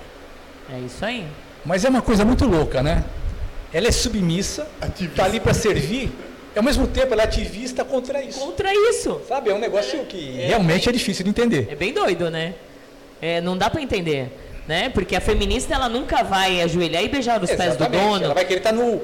É 0.72 0.78
isso 0.80 1.04
aí. 1.04 1.26
Mas 1.64 1.84
é 1.84 1.88
uma 1.88 2.02
coisa 2.02 2.24
muito 2.24 2.46
louca, 2.46 2.82
né? 2.82 3.04
ela 3.72 3.88
é 3.88 3.92
submissa, 3.92 4.66
está 5.00 5.24
ali 5.24 5.38
para 5.38 5.54
servir, 5.54 6.10
e 6.54 6.58
ao 6.58 6.64
mesmo 6.64 6.86
tempo 6.86 7.12
ela 7.12 7.22
é 7.22 7.24
ativista 7.24 7.84
contra 7.84 8.22
isso. 8.22 8.40
Contra 8.40 8.72
isso. 8.90 9.20
Sabe, 9.28 9.50
é 9.50 9.54
um 9.54 9.58
negócio 9.58 10.04
que 10.06 10.32
realmente 10.32 10.88
é 10.88 10.92
difícil 10.92 11.24
de 11.24 11.30
entender. 11.30 11.68
É 11.70 11.76
bem 11.76 11.92
doido, 11.92 12.30
né? 12.30 12.54
É, 13.22 13.40
não 13.40 13.56
dá 13.56 13.70
pra 13.70 13.80
entender, 13.80 14.32
né? 14.66 14.88
Porque 14.88 15.14
a 15.14 15.20
feminista 15.20 15.74
ela 15.74 15.88
nunca 15.88 16.24
vai 16.24 16.60
ajoelhar 16.62 17.04
e 17.04 17.08
beijar 17.08 17.40
os 17.42 17.50
pés 17.50 17.76
do 17.76 17.84
Exatamente, 17.84 18.04
dono. 18.04 18.24
Ela 18.24 18.34
vai 18.34 18.44
querer 18.44 18.58
estar 18.58 18.72
no 18.72 19.00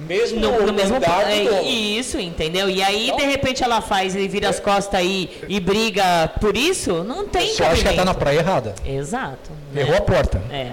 mesmo 0.00 0.40
no, 0.40 0.66
no 0.66 0.72
mesmo 0.72 0.96
é. 0.96 1.62
Isso, 1.62 2.18
entendeu? 2.18 2.68
E 2.68 2.82
aí, 2.82 3.12
de 3.16 3.24
repente, 3.24 3.64
ela 3.64 3.80
faz 3.80 4.14
e 4.14 4.28
vira 4.28 4.48
as 4.48 4.60
costas 4.60 5.00
aí 5.00 5.30
e 5.48 5.58
briga 5.58 6.28
por 6.40 6.56
isso, 6.56 7.02
não 7.02 7.26
tem 7.26 7.54
Só 7.54 7.64
acho 7.64 7.82
que 7.82 7.88
ela 7.88 7.96
tá 7.96 8.04
na 8.04 8.14
cabimento. 8.14 8.18
praia 8.18 8.38
errada. 8.38 8.74
Exato. 8.84 9.50
né? 9.72 9.82
Errou 9.82 9.96
a 9.96 10.00
porta. 10.00 10.42
É, 10.50 10.72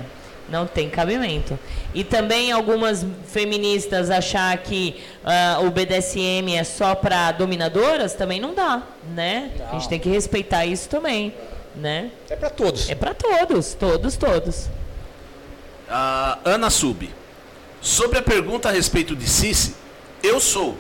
não 0.50 0.68
tem 0.68 0.90
cabimento. 0.90 1.58
E 1.94 2.04
também 2.04 2.52
algumas 2.52 3.06
feministas 3.28 4.10
achar 4.10 4.58
que 4.58 5.02
ah, 5.24 5.60
o 5.62 5.72
BDSM 5.72 6.56
é 6.56 6.64
só 6.64 6.94
para 6.96 7.32
dominadoras, 7.32 8.14
também 8.14 8.42
não 8.42 8.54
dá, 8.54 8.84
né? 9.16 9.52
A 9.70 9.74
gente 9.74 9.90
tem 9.90 10.00
que 10.00 10.10
respeitar 10.10 10.66
isso 10.66 10.90
também, 10.90 11.34
né? 11.76 12.10
É 12.30 12.36
para 12.36 12.50
todos. 12.50 12.90
É 12.90 12.96
para 12.96 13.14
todos, 13.14 13.74
todos, 13.74 14.18
todos. 14.18 14.70
A 15.90 16.40
Ana 16.44 16.70
Sub. 16.70 17.10
Sobre 17.84 18.18
a 18.18 18.22
pergunta 18.22 18.70
a 18.70 18.72
respeito 18.72 19.14
de 19.14 19.28
Cici, 19.28 19.76
eu 20.24 20.40
sou, 20.40 20.78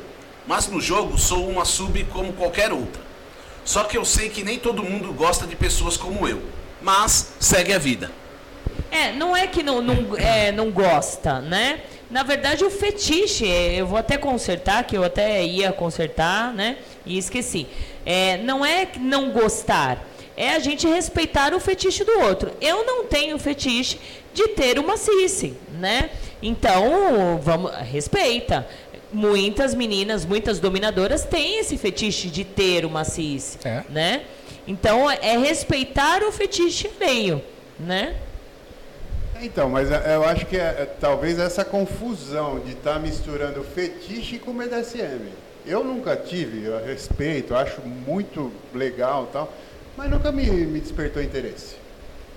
mas 0.48 0.68
no 0.70 0.80
jogo 0.80 1.18
sou 1.18 1.50
uma 1.50 1.66
sub 1.66 2.02
como 2.06 2.32
qualquer 2.32 2.72
outra. 2.72 3.02
Só 3.66 3.84
que 3.84 3.98
eu 3.98 4.06
sei 4.06 4.30
que 4.30 4.42
nem 4.42 4.58
todo 4.58 4.82
mundo 4.82 5.12
gosta 5.12 5.46
de 5.46 5.54
pessoas 5.54 5.98
como 5.98 6.26
eu. 6.26 6.42
Mas 6.82 7.34
segue 7.42 7.74
a 7.74 7.78
vida. 7.78 8.10
É, 8.90 9.12
não 9.12 9.36
é 9.36 9.48
que 9.48 9.62
não, 9.62 9.82
não, 9.82 10.16
é, 10.18 10.54
não 10.54 10.72
gosta, 10.72 11.42
né? 11.42 11.82
Na 12.10 12.24
verdade, 12.24 12.64
o 12.64 12.70
fetiche, 12.70 13.46
eu 13.46 13.86
vou 13.86 13.98
até 13.98 14.16
consertar, 14.16 14.86
que 14.86 14.96
eu 14.96 15.04
até 15.04 15.44
ia 15.44 15.74
consertar, 15.74 16.54
né? 16.54 16.78
E 17.06 17.18
esqueci. 17.18 17.68
É, 18.06 18.38
não 18.38 18.66
é 18.66 18.88
não 18.98 19.32
gostar, 19.32 20.08
é 20.38 20.54
a 20.54 20.60
gente 20.60 20.88
respeitar 20.88 21.54
o 21.54 21.60
fetiche 21.60 22.04
do 22.04 22.20
outro. 22.22 22.52
Eu 22.62 22.86
não 22.86 23.06
tenho 23.06 23.38
fetiche 23.38 24.00
de 24.34 24.49
ter 24.49 24.80
uma 24.80 24.97
cici, 24.97 25.53
né? 25.80 26.10
Então, 26.41 27.39
vamos, 27.41 27.72
respeita. 27.76 28.68
Muitas 29.11 29.76
meninas, 29.76 30.26
muitas 30.26 30.60
dominadoras 30.60 31.23
têm 31.23 31.60
esse 31.60 31.77
fetiche 31.77 32.30
de 32.30 32.43
ter 32.43 32.84
uma 32.84 33.03
cici, 33.03 33.60
né? 33.89 34.23
Então, 34.68 35.10
é 35.10 35.38
respeitar 35.38 36.23
o 36.23 36.31
fetiche 36.31 36.89
alheio, 36.99 37.41
né? 37.80 38.15
Então, 39.41 39.69
mas 39.69 39.91
é- 39.91 40.15
eu 40.15 40.23
acho 40.23 40.45
que 40.45 40.55
é, 40.55 40.61
é 40.61 40.89
talvez 40.99 41.38
essa 41.38 41.65
confusão 41.65 42.60
de 42.60 42.72
estar 42.72 42.99
misturando 42.99 43.64
fetiche 43.64 44.39
com 44.39 44.53
BDSM. 44.53 45.22
Eu 45.65 45.84
nunca 45.84 46.15
tive, 46.15 46.64
eu 46.65 46.84
respeito, 46.84 47.53
acho 47.55 47.81
muito 47.81 48.51
legal 48.73 49.27
e 49.30 49.34
tal, 49.34 49.53
mas 49.97 50.10
nunca 50.10 50.31
me, 50.31 50.45
me 50.45 50.80
despertou 50.80 51.22
interesse. 51.22 51.76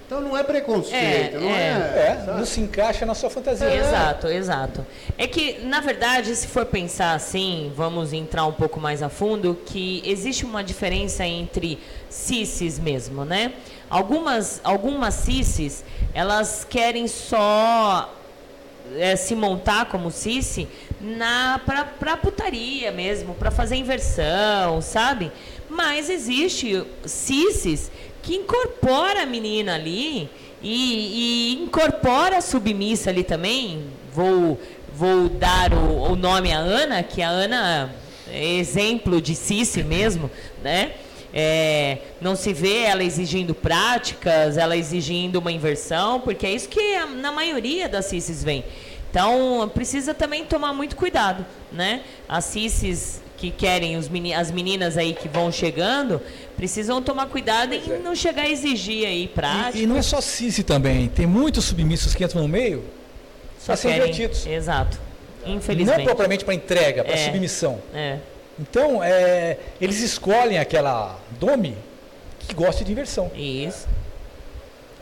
Então 0.07 0.21
não 0.21 0.37
é 0.37 0.45
preconceito, 0.45 1.41
não 1.41 1.51
é. 1.51 1.69
É, 1.69 2.25
não 2.29 2.47
se 2.47 2.61
encaixa 2.61 3.05
na 3.05 3.13
sua 3.13 3.29
fantasia. 3.29 3.75
Exato, 3.75 4.29
exato. 4.29 4.87
É 5.19 5.27
que, 5.27 5.59
na 5.65 5.81
verdade, 5.81 6.35
se 6.37 6.47
for 6.47 6.65
pensar 6.65 7.13
assim, 7.15 7.73
vamos 7.75 8.13
entrar 8.13 8.47
um 8.47 8.53
pouco 8.53 8.79
mais 8.79 9.03
a 9.03 9.09
fundo, 9.09 9.59
que 9.67 10.01
existe 10.07 10.45
uma 10.45 10.63
diferença 10.63 11.27
entre 11.27 11.81
cisses 12.09 12.79
mesmo, 12.79 13.25
né? 13.25 13.53
Algumas, 13.91 14.61
algumas 14.63 15.13
cisses, 15.15 15.85
elas 16.15 16.65
querem 16.65 17.09
só 17.09 18.15
é, 18.97 19.17
se 19.17 19.35
montar 19.35 19.87
como 19.87 20.13
cici 20.13 20.69
na 21.01 21.61
pra, 21.67 21.85
pra 21.85 22.17
putaria 22.17 22.93
mesmo, 22.93 23.35
pra 23.35 23.51
fazer 23.51 23.75
inversão, 23.75 24.81
sabe? 24.81 25.33
Mas 25.69 26.09
existe 26.09 26.87
cisses 27.05 27.91
que 28.27 28.35
incorpora 28.35 29.23
a 29.23 29.27
menina 29.27 29.77
ali 29.77 30.29
e, 30.61 31.53
e 31.55 31.63
incorpora 31.63 32.39
a 32.39 32.41
submissa 32.41 33.09
ali 33.11 33.23
também. 33.23 33.85
Vou, 34.13 34.61
vou 34.93 35.29
dar 35.29 35.73
o, 35.73 36.13
o 36.13 36.17
nome 36.17 36.53
à 36.53 36.59
Ana, 36.59 37.03
que 37.05 37.23
a 37.23 37.29
Ana 37.29 37.95
é 38.29 38.55
exemplo 38.55 39.21
de 39.21 39.35
cici 39.37 39.85
mesmo, 39.85 40.29
né? 40.63 40.93
É, 41.33 41.99
não 42.21 42.35
se 42.35 42.53
vê 42.53 42.79
ela 42.85 43.05
exigindo 43.05 43.55
práticas, 43.55 44.57
ela 44.57 44.77
exigindo 44.77 45.37
uma 45.37 45.53
inversão, 45.53 46.19
porque 46.21 46.47
é 46.47 46.53
isso 46.53 46.69
que 46.69 46.97
a- 46.97 47.07
na 47.07 47.31
maioria 47.31 47.89
das 47.89 48.07
cissis 48.07 48.43
vem. 48.43 48.65
Então, 49.21 49.67
precisa 49.73 50.13
também 50.13 50.45
tomar 50.45 50.75
muito 50.75 50.95
cuidado, 50.95 51.47
né? 51.73 52.03
As 52.29 52.45
cissis 52.45 53.23
que 53.39 53.51
querem, 53.51 53.97
os 53.97 54.11
meni- 54.11 54.35
as 54.35 54.51
meninas 54.51 54.99
aí 54.99 55.15
que 55.15 55.27
vão 55.27 55.51
chegando, 55.51 56.21
precisam 56.55 57.01
tomar 57.01 57.25
cuidado 57.27 57.73
em 57.73 57.81
não 58.03 58.15
chegar 58.15 58.43
a 58.43 58.49
exigir 58.51 59.07
aí 59.07 59.27
prática. 59.27 59.79
E, 59.79 59.85
e 59.85 59.87
não 59.87 59.97
é 59.97 60.03
só 60.03 60.21
Cici 60.21 60.63
também. 60.63 61.09
Tem 61.09 61.25
muitos 61.25 61.65
submissos 61.65 62.15
que 62.15 62.25
entram 62.25 62.43
no 62.43 62.49
meio 62.49 62.85
Só 63.59 63.69
para 63.69 63.77
serem 63.77 63.97
divertidos. 64.01 64.47
Exato. 64.47 65.01
Não 65.47 65.55
Infelizmente. 65.55 66.05
propriamente 66.05 66.45
para 66.45 66.53
entrega, 66.53 67.03
para 67.03 67.15
É. 67.15 67.25
submissão. 67.25 67.81
É. 67.95 68.19
Então, 68.61 69.03
é, 69.03 69.57
eles 69.81 70.03
escolhem 70.03 70.59
aquela 70.59 71.19
dome 71.41 71.75
que 72.39 72.55
gosta 72.55 72.85
de 72.85 72.89
diversão. 72.89 73.31
Isso. 73.35 73.89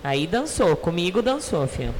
Aí 0.04 0.24
dançou, 0.24 0.76
comigo 0.76 1.20
dançou, 1.20 1.66
filho. 1.66 1.92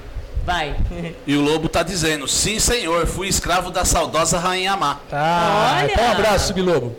Vai. 0.45 0.77
E 1.27 1.37
o 1.37 1.41
lobo 1.41 1.69
tá 1.69 1.83
dizendo: 1.83 2.29
Sim, 2.29 2.59
senhor, 2.59 3.07
fui 3.07 3.29
escravo 3.29 3.71
da 3.71 3.85
saudosa 3.85 4.39
Rainha 4.39 4.77
Má. 4.77 4.99
Ah, 5.11 5.79
Olha! 5.83 5.93
então 5.93 6.05
um 6.05 6.11
abraço, 6.13 6.49
Sublobo. 6.49 6.95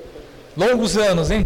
Longos 0.57 0.97
anos, 0.97 1.29
hein? 1.31 1.45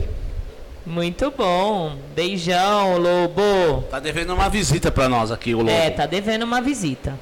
Muito 0.86 1.32
bom. 1.36 1.96
Beijão, 2.16 2.98
Lobo. 2.98 3.84
Tá 3.92 4.00
devendo 4.00 4.34
uma 4.34 4.50
visita 4.50 4.90
pra 4.92 5.08
nós 5.10 5.32
aqui, 5.32 5.54
o 5.54 5.60
lobo. 5.60 5.70
É, 5.72 5.90
tá 5.90 6.06
devendo 6.06 6.44
uma 6.44 6.62
visita. 6.62 7.20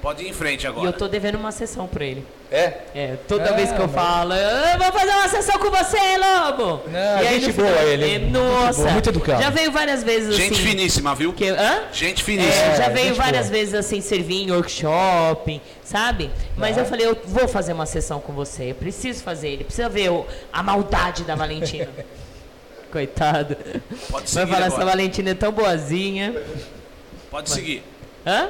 Pode 0.00 0.22
ir 0.22 0.28
em 0.28 0.32
frente 0.32 0.62
E 0.62 0.66
agora. 0.68 0.86
eu 0.88 0.92
tô 0.92 1.08
devendo 1.08 1.34
uma 1.36 1.50
sessão 1.50 1.86
pra 1.88 2.04
ele. 2.04 2.24
É? 2.52 2.72
É, 2.94 3.16
toda 3.26 3.50
Ah, 3.50 3.52
vez 3.52 3.70
que 3.72 3.78
eu 3.80 3.86
mas- 3.88 3.94
falo, 3.94 4.32
eu 4.32 4.78
vou 4.78 4.92
fazer 4.92 5.10
uma 5.10 5.28
sessão 5.28 5.58
com 5.58 5.70
você, 5.70 5.98
Lobo. 6.16 6.82
Não, 6.88 7.22
e 7.22 7.26
aí, 7.26 7.40
gente 7.40 7.52
boa 7.52 7.68
final- 7.68 7.82
ele, 7.88 8.14
é, 8.14 8.18
muito 8.20 8.38
nossa, 8.38 8.80
boa, 8.80 8.92
muito 8.92 9.08
educado. 9.10 9.42
Já 9.42 9.50
veio 9.50 9.70
várias 9.72 10.02
vezes 10.04 10.34
Gente 10.36 10.54
assim. 10.54 10.62
finíssima, 10.62 11.14
viu? 11.14 11.32
Que, 11.32 11.48
hã? 11.50 11.82
Gente 11.92 12.22
É, 12.22 12.24
finíssima. 12.24 12.76
já 12.76 12.88
veio 12.88 13.08
gente 13.08 13.16
várias 13.16 13.46
boa. 13.48 13.58
vezes 13.58 13.74
assim, 13.74 14.00
servir 14.00 14.44
em 14.44 14.50
workshop, 14.52 15.60
sabe? 15.84 16.30
Mas 16.56 16.78
eu 16.78 16.84
falei, 16.86 17.06
eu 17.06 17.18
vou 17.26 17.46
fazer 17.48 17.72
uma 17.72 17.84
sessão 17.86 18.20
com 18.20 18.32
você, 18.32 18.70
eu 18.70 18.74
preciso 18.76 19.22
fazer, 19.22 19.48
ele 19.48 19.64
precisa 19.64 19.88
ver 19.88 20.10
o- 20.10 20.24
a 20.52 20.62
maldade 20.62 21.24
da 21.24 21.34
Valentina. 21.34 21.88
Coitado. 22.92 23.56
Pode 23.56 24.10
Vai 24.10 24.26
seguir 24.26 24.46
falar, 24.52 24.66
essa 24.66 24.76
agora. 24.76 24.90
Valentina 24.92 25.30
é 25.30 25.34
tão 25.34 25.52
boazinha. 25.52 26.34
Pode 27.30 27.50
seguir. 27.50 27.82
Hã? 28.26 28.48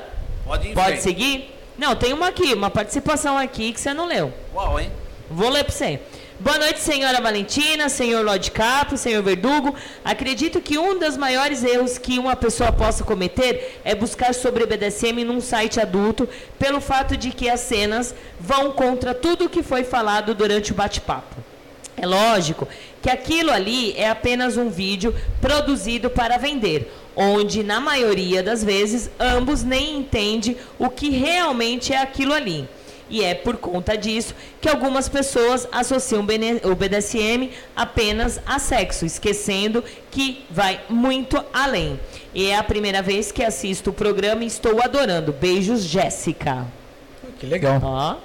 Pode 0.49 0.69
ir 0.69 0.75
Pode 0.75 1.03
seguir? 1.03 1.55
Não, 1.77 1.95
tem 1.95 2.15
uma 2.15 2.29
aqui, 2.29 2.55
uma 2.55 2.71
participação 2.71 3.37
aqui 3.37 3.71
que 3.71 3.79
você 3.79 3.93
não 3.93 4.07
leu. 4.07 4.33
Uau, 4.55 4.81
hein? 4.81 4.91
Vou 5.31 5.51
ler 5.51 5.63
para 5.63 5.75
você. 5.75 6.01
Boa 6.41 6.57
noite, 6.57 6.81
senhora 6.81 7.21
Valentina, 7.21 7.91
senhor 7.91 8.25
Lorde 8.25 8.51
Capo, 8.51 8.97
senhor 8.97 9.23
Verdugo. 9.23 9.75
Acredito 10.03 10.59
que 10.59 10.79
um 10.79 10.99
dos 10.99 11.19
maiores 11.19 11.63
erros 11.63 11.99
que 11.99 12.19
uma 12.19 12.35
pessoa 12.35 12.73
possa 12.73 13.05
cometer 13.05 13.79
é 13.85 13.95
buscar 13.95 14.33
sobre 14.33 14.65
BDSM 14.65 15.23
num 15.23 15.41
site 15.41 15.81
adulto, 15.81 16.27
pelo 16.59 16.81
fato 16.81 17.15
de 17.15 17.31
que 17.31 17.51
as 17.51 17.61
cenas 17.61 18.15
vão 18.41 18.73
contra 18.73 19.13
tudo 19.13 19.45
o 19.45 19.51
que 19.51 19.63
foi 19.63 19.85
falado 19.85 20.35
durante 20.35 20.73
o 20.73 20.75
bate-papo. 20.75 21.37
É 22.01 22.07
lógico 22.07 22.69
que 23.03 23.11
aquilo 23.11 23.51
ali 23.51 23.93
é 23.97 24.09
apenas 24.09 24.57
um 24.57 24.71
vídeo 24.71 25.15
produzido 25.41 26.09
para 26.09 26.39
vender, 26.39 26.93
onde 27.17 27.63
na 27.63 27.81
maioria 27.81 28.43
das 28.43 28.63
vezes 28.63 29.11
ambos 29.19 29.63
nem 29.63 29.99
entendem 29.99 30.57
o 30.79 30.89
que 30.89 31.11
realmente 31.11 31.93
é 31.93 31.99
aquilo 31.99 32.33
ali. 32.33 32.69
E 33.11 33.25
é 33.25 33.35
por 33.35 33.57
conta 33.57 33.97
disso 33.97 34.35
que 34.61 34.69
algumas 34.69 35.09
pessoas 35.09 35.67
associam 35.73 36.21
o 36.21 36.75
BDSM 36.75 37.51
apenas 37.75 38.39
a 38.47 38.59
sexo, 38.59 39.07
esquecendo 39.07 39.83
que 40.11 40.45
vai 40.51 40.81
muito 40.91 41.43
além. 41.53 41.99
E 42.35 42.47
é 42.51 42.57
a 42.57 42.63
primeira 42.63 43.01
vez 43.01 43.33
que 43.33 43.43
assisto 43.43 43.91
o 43.91 43.95
programa 43.95 44.45
e 44.45 44.47
estou 44.47 44.83
adorando. 44.83 45.33
Beijos, 45.33 45.85
Jéssica. 45.85 46.67
Que 47.41 47.47
legal. 47.47 47.81
Ó, 47.83 48.17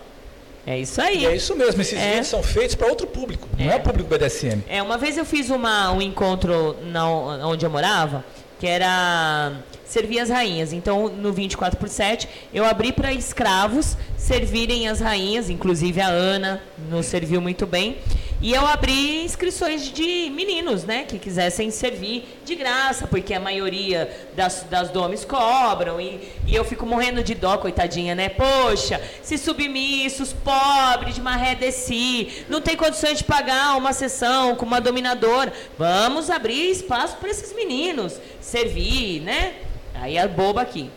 é 0.65 0.79
isso 0.79 1.01
aí. 1.01 1.23
E 1.23 1.25
é 1.25 1.35
isso 1.35 1.55
mesmo, 1.55 1.81
esses 1.81 1.97
É. 1.99 2.09
vídeos 2.11 2.27
são 2.27 2.41
feitos 2.43 2.75
para 2.75 2.87
outro 2.87 3.07
público, 3.07 3.47
não 3.57 3.71
é 3.71 3.75
o 3.75 3.79
público 3.81 4.09
BDSM. 4.09 4.61
É, 4.67 4.81
uma 4.81 4.97
vez 4.97 5.17
eu 5.17 5.25
fiz 5.25 5.49
uma, 5.49 5.91
um 5.91 6.01
encontro 6.01 6.75
na, 6.83 7.07
onde 7.07 7.65
eu 7.65 7.69
morava, 7.69 8.23
que 8.63 8.67
era 8.67 9.57
servir 9.83 10.21
as 10.21 10.29
rainhas. 10.29 10.71
Então, 10.71 11.09
no 11.09 11.33
24 11.33 11.77
por 11.77 11.89
7, 11.89 12.29
eu 12.53 12.63
abri 12.63 12.93
para 12.93 13.11
escravos 13.11 13.97
servirem 14.15 14.87
as 14.87 15.01
rainhas, 15.01 15.49
inclusive 15.49 15.99
a 15.99 16.07
Ana 16.07 16.63
nos 16.89 17.07
serviu 17.07 17.41
muito 17.41 17.67
bem. 17.67 17.97
E 18.41 18.53
eu 18.53 18.65
abri 18.65 19.23
inscrições 19.23 19.89
de 19.89 20.29
meninos, 20.29 20.83
né? 20.83 21.03
Que 21.03 21.17
quisessem 21.17 21.71
servir 21.71 22.25
de 22.43 22.55
graça, 22.55 23.07
porque 23.07 23.33
a 23.33 23.39
maioria 23.39 24.09
das, 24.35 24.65
das 24.69 24.89
domes 24.89 25.23
cobram. 25.23 25.99
E, 25.99 26.19
e 26.45 26.53
eu 26.53 26.65
fico 26.65 26.85
morrendo 26.85 27.23
de 27.23 27.35
dó, 27.35 27.57
coitadinha, 27.57 28.13
né? 28.15 28.27
Poxa, 28.27 29.01
se 29.21 29.37
submissos, 29.37 30.33
pobres, 30.33 31.15
de 31.15 31.21
maré 31.21 31.55
desci, 31.55 32.45
não 32.49 32.59
tem 32.59 32.75
condições 32.75 33.19
de 33.19 33.23
pagar 33.23 33.77
uma 33.77 33.93
sessão 33.93 34.55
com 34.55 34.65
uma 34.65 34.81
dominadora. 34.81 35.53
Vamos 35.77 36.29
abrir 36.29 36.69
espaço 36.69 37.15
para 37.17 37.29
esses 37.29 37.53
meninos 37.53 38.19
servir, 38.43 39.21
né? 39.21 39.55
Aí 39.95 40.17
a 40.17 40.27
boba 40.27 40.61
aqui. 40.61 40.89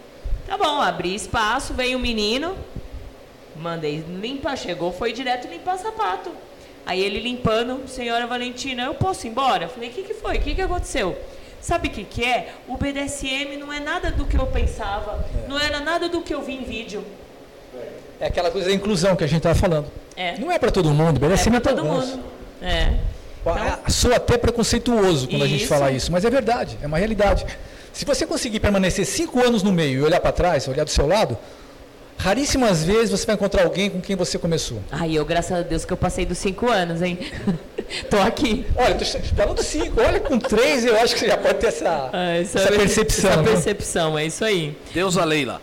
Tá 0.47 0.59
bom, 0.59 0.81
abri 0.81 1.15
espaço, 1.15 1.73
veio 1.73 1.97
um 1.97 2.01
menino, 2.01 2.57
mandei 3.57 4.05
limpar, 4.21 4.57
chegou, 4.57 4.93
foi 4.93 5.13
direto 5.13 5.49
limpar 5.49 5.79
sapato. 5.79 6.31
Aí 6.85 7.03
ele 7.03 7.21
limpando, 7.21 7.89
senhora 7.89 8.27
Valentina, 8.27 8.85
eu 8.85 8.95
posso 8.95 9.27
ir 9.27 9.31
embora? 9.31 9.65
Eu 9.65 9.69
falei, 9.69 9.89
o 9.89 9.93
que, 9.93 10.03
que 10.03 10.15
foi? 10.15 10.37
O 10.37 10.41
que, 10.41 10.55
que 10.55 10.63
aconteceu? 10.63 11.17
Sabe 11.61 11.89
o 11.89 11.91
que, 11.91 12.05
que 12.05 12.25
é? 12.25 12.53
O 12.69 12.77
BDSM 12.77 13.57
não 13.59 13.73
é 13.73 13.81
nada 13.81 14.11
do 14.13 14.25
que 14.25 14.37
eu 14.37 14.47
pensava, 14.47 15.25
não 15.49 15.59
era 15.59 15.81
nada 15.81 16.09
do 16.09 16.23
que 16.23 16.33
eu 16.33 16.43
vi 16.43 16.55
em 16.55 16.63
vídeo. 16.63 17.05
É 18.21 18.27
aquela 18.27 18.51
coisa 18.51 18.69
da 18.69 18.75
inclusão 18.75 19.17
que 19.17 19.25
a 19.25 19.27
gente 19.27 19.39
estava 19.39 19.55
falando. 19.55 19.91
É. 20.17 20.39
Não 20.39 20.51
é 20.51 20.59
para 20.59 20.71
todo 20.71 20.91
mundo, 20.91 21.19
BDSM 21.19 21.55
é, 21.55 21.57
é 21.57 21.61
para 21.61 21.75
todo 21.75 21.87
alguns. 21.87 22.11
mundo. 22.11 22.25
É. 22.63 22.95
Então, 23.53 23.79
Sou 23.89 24.13
até 24.15 24.37
preconceituoso 24.37 25.29
quando 25.29 25.43
a 25.45 25.47
gente 25.49 25.61
Isso. 25.65 25.69
fala 25.69 25.91
isso, 25.93 26.11
mas 26.11 26.25
é 26.25 26.31
verdade, 26.31 26.79
é 26.83 26.87
uma 26.87 26.99
realidade. 26.99 27.47
Se 27.93 28.05
você 28.05 28.27
conseguir 28.27 28.61
permanecer 28.61 29.07
cinco 29.07 29.45
anos 29.45 29.63
no 29.63 29.73
meio 29.73 30.01
e 30.01 30.03
olhar 30.03 30.21
para 30.21 30.33
trás, 30.33 30.67
olhar 30.69 30.85
do 30.85 30.91
seu 30.91 31.07
lado, 31.07 31.39
raríssimas 32.19 32.85
vezes 32.85 33.11
você 33.11 33.25
vai 33.27 33.35
encontrar 33.37 33.65
alguém 33.65 33.89
com 33.89 34.01
quem 34.01 34.17
você 34.17 34.39
começou. 34.39 34.83
Ai, 34.91 35.17
eu, 35.17 35.25
graças 35.25 35.53
a 35.59 35.63
Deus, 35.63 35.85
que 35.85 35.93
eu 35.93 35.97
passei 35.97 36.27
dos 36.27 36.39
cinco 36.39 36.69
anos, 36.71 37.01
hein? 37.03 37.19
Tô 38.11 38.19
aqui. 38.19 38.67
Olha, 38.75 38.91
eu 38.95 38.99
tô 38.99 39.05
falando 39.37 39.63
cinco, 39.63 40.01
olha, 40.01 40.19
com 40.21 40.39
três 40.39 40.85
eu 40.85 40.99
acho 41.01 41.15
que 41.15 41.21
você 41.21 41.29
já 41.29 41.37
pode 41.37 41.55
ter 41.55 41.69
essa, 41.69 42.11
Ah, 42.13 42.33
essa 42.37 42.67
percepção. 42.73 43.31
Essa 43.31 43.43
né? 43.43 43.51
percepção, 43.51 44.19
é 44.19 44.27
isso 44.27 44.45
aí. 44.45 44.77
Deus 44.93 45.17
a 45.17 45.25
Leila. 45.25 45.63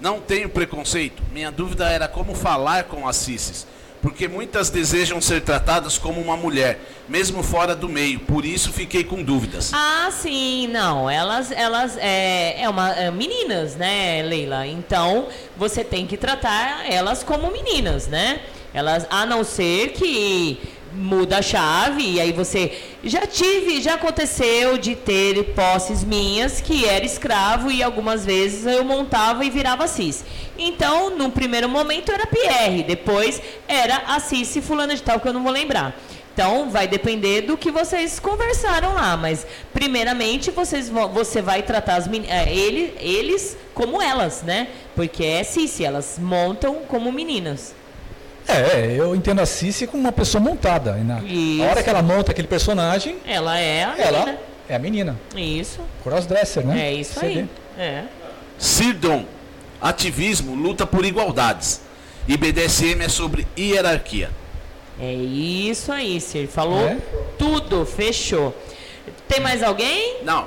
Não 0.00 0.20
tenho 0.20 0.48
preconceito. 0.48 1.22
Minha 1.32 1.50
dúvida 1.50 1.88
era 1.88 2.06
como 2.08 2.34
falar 2.34 2.84
com 2.84 3.06
as 3.08 3.16
cisses. 3.16 3.66
Porque 4.02 4.26
muitas 4.26 4.68
desejam 4.68 5.20
ser 5.20 5.42
tratadas 5.42 5.96
como 5.96 6.20
uma 6.20 6.36
mulher, 6.36 6.80
mesmo 7.08 7.40
fora 7.40 7.74
do 7.76 7.88
meio. 7.88 8.18
Por 8.18 8.44
isso 8.44 8.72
fiquei 8.72 9.04
com 9.04 9.22
dúvidas. 9.22 9.70
Ah, 9.72 10.10
sim, 10.10 10.66
não. 10.66 11.08
Elas, 11.08 11.52
elas 11.52 11.96
é, 11.96 12.60
é 12.60 12.68
uma 12.68 12.90
é, 12.90 13.10
meninas, 13.12 13.76
né, 13.76 14.20
Leila? 14.22 14.66
Então 14.66 15.28
você 15.56 15.84
tem 15.84 16.04
que 16.04 16.16
tratar 16.16 16.84
elas 16.90 17.22
como 17.22 17.50
meninas, 17.52 18.08
né? 18.08 18.40
Elas, 18.74 19.06
a 19.08 19.24
não 19.24 19.44
ser 19.44 19.92
que 19.92 20.58
muda 20.94 21.38
a 21.38 21.42
chave 21.42 22.02
e 22.02 22.20
aí 22.20 22.32
você 22.32 22.72
já 23.02 23.26
tive, 23.26 23.80
já 23.80 23.94
aconteceu 23.94 24.78
de 24.78 24.94
ter 24.94 25.42
posses 25.54 26.04
minhas 26.04 26.60
que 26.60 26.84
era 26.84 27.04
escravo 27.04 27.70
e 27.70 27.82
algumas 27.82 28.24
vezes 28.24 28.66
eu 28.66 28.84
montava 28.84 29.44
e 29.44 29.50
virava 29.50 29.86
cis. 29.86 30.24
Então, 30.58 31.10
num 31.10 31.30
primeiro 31.30 31.68
momento 31.68 32.12
era 32.12 32.26
Pierre, 32.26 32.82
depois 32.82 33.40
era 33.66 34.02
a 34.06 34.20
Cici 34.20 34.60
fulana 34.60 34.94
de 34.94 35.02
tal 35.02 35.20
que 35.20 35.28
eu 35.28 35.32
não 35.32 35.42
vou 35.42 35.52
lembrar. 35.52 35.96
Então, 36.34 36.70
vai 36.70 36.88
depender 36.88 37.42
do 37.42 37.58
que 37.58 37.70
vocês 37.70 38.18
conversaram 38.18 38.94
lá, 38.94 39.16
mas 39.18 39.46
primeiramente 39.72 40.50
vocês 40.50 40.88
vão, 40.88 41.08
você 41.08 41.42
vai 41.42 41.62
tratar 41.62 41.96
as 41.96 42.06
é, 42.06 42.50
ele, 42.50 42.94
eles 42.98 43.56
como 43.74 44.00
elas, 44.00 44.42
né? 44.42 44.68
Porque 44.94 45.24
é 45.24 45.44
Cici, 45.44 45.84
elas 45.84 46.18
montam 46.18 46.76
como 46.88 47.12
meninas. 47.12 47.74
É, 48.54 48.94
eu 48.98 49.14
entendo 49.16 49.40
a 49.40 49.46
Cici 49.46 49.86
como 49.86 50.02
uma 50.02 50.12
pessoa 50.12 50.42
montada. 50.42 50.98
E 51.00 51.04
na, 51.04 51.20
Isso. 51.22 51.62
a 51.62 51.66
hora 51.70 51.82
que 51.82 51.90
ela 51.90 52.02
monta 52.02 52.32
aquele 52.32 52.48
personagem, 52.48 53.16
Ela 53.26 53.58
é 53.58 53.84
a 53.84 53.94
ela 53.98 54.18
menina. 54.20 54.38
é 54.68 54.74
a 54.74 54.78
menina. 54.78 55.20
Isso. 55.36 55.80
Crossdresser, 56.02 56.64
né? 56.66 56.88
É 56.88 56.92
isso 56.92 57.18
Você 57.20 57.26
aí. 57.26 57.48
É. 57.78 58.04
Sirdon, 58.58 59.24
ativismo, 59.80 60.54
luta 60.54 60.86
por 60.86 61.04
igualdades. 61.04 61.80
E 62.28 62.36
BDSM 62.36 63.02
é 63.02 63.08
sobre 63.08 63.46
hierarquia. 63.58 64.30
É 65.00 65.12
isso 65.12 65.90
aí, 65.90 66.20
Sir. 66.20 66.46
Falou 66.46 66.86
É? 66.86 66.98
tudo, 67.38 67.84
fechou. 67.84 68.54
Tem 69.26 69.40
mais 69.40 69.62
alguém? 69.62 70.18
Não. 70.22 70.46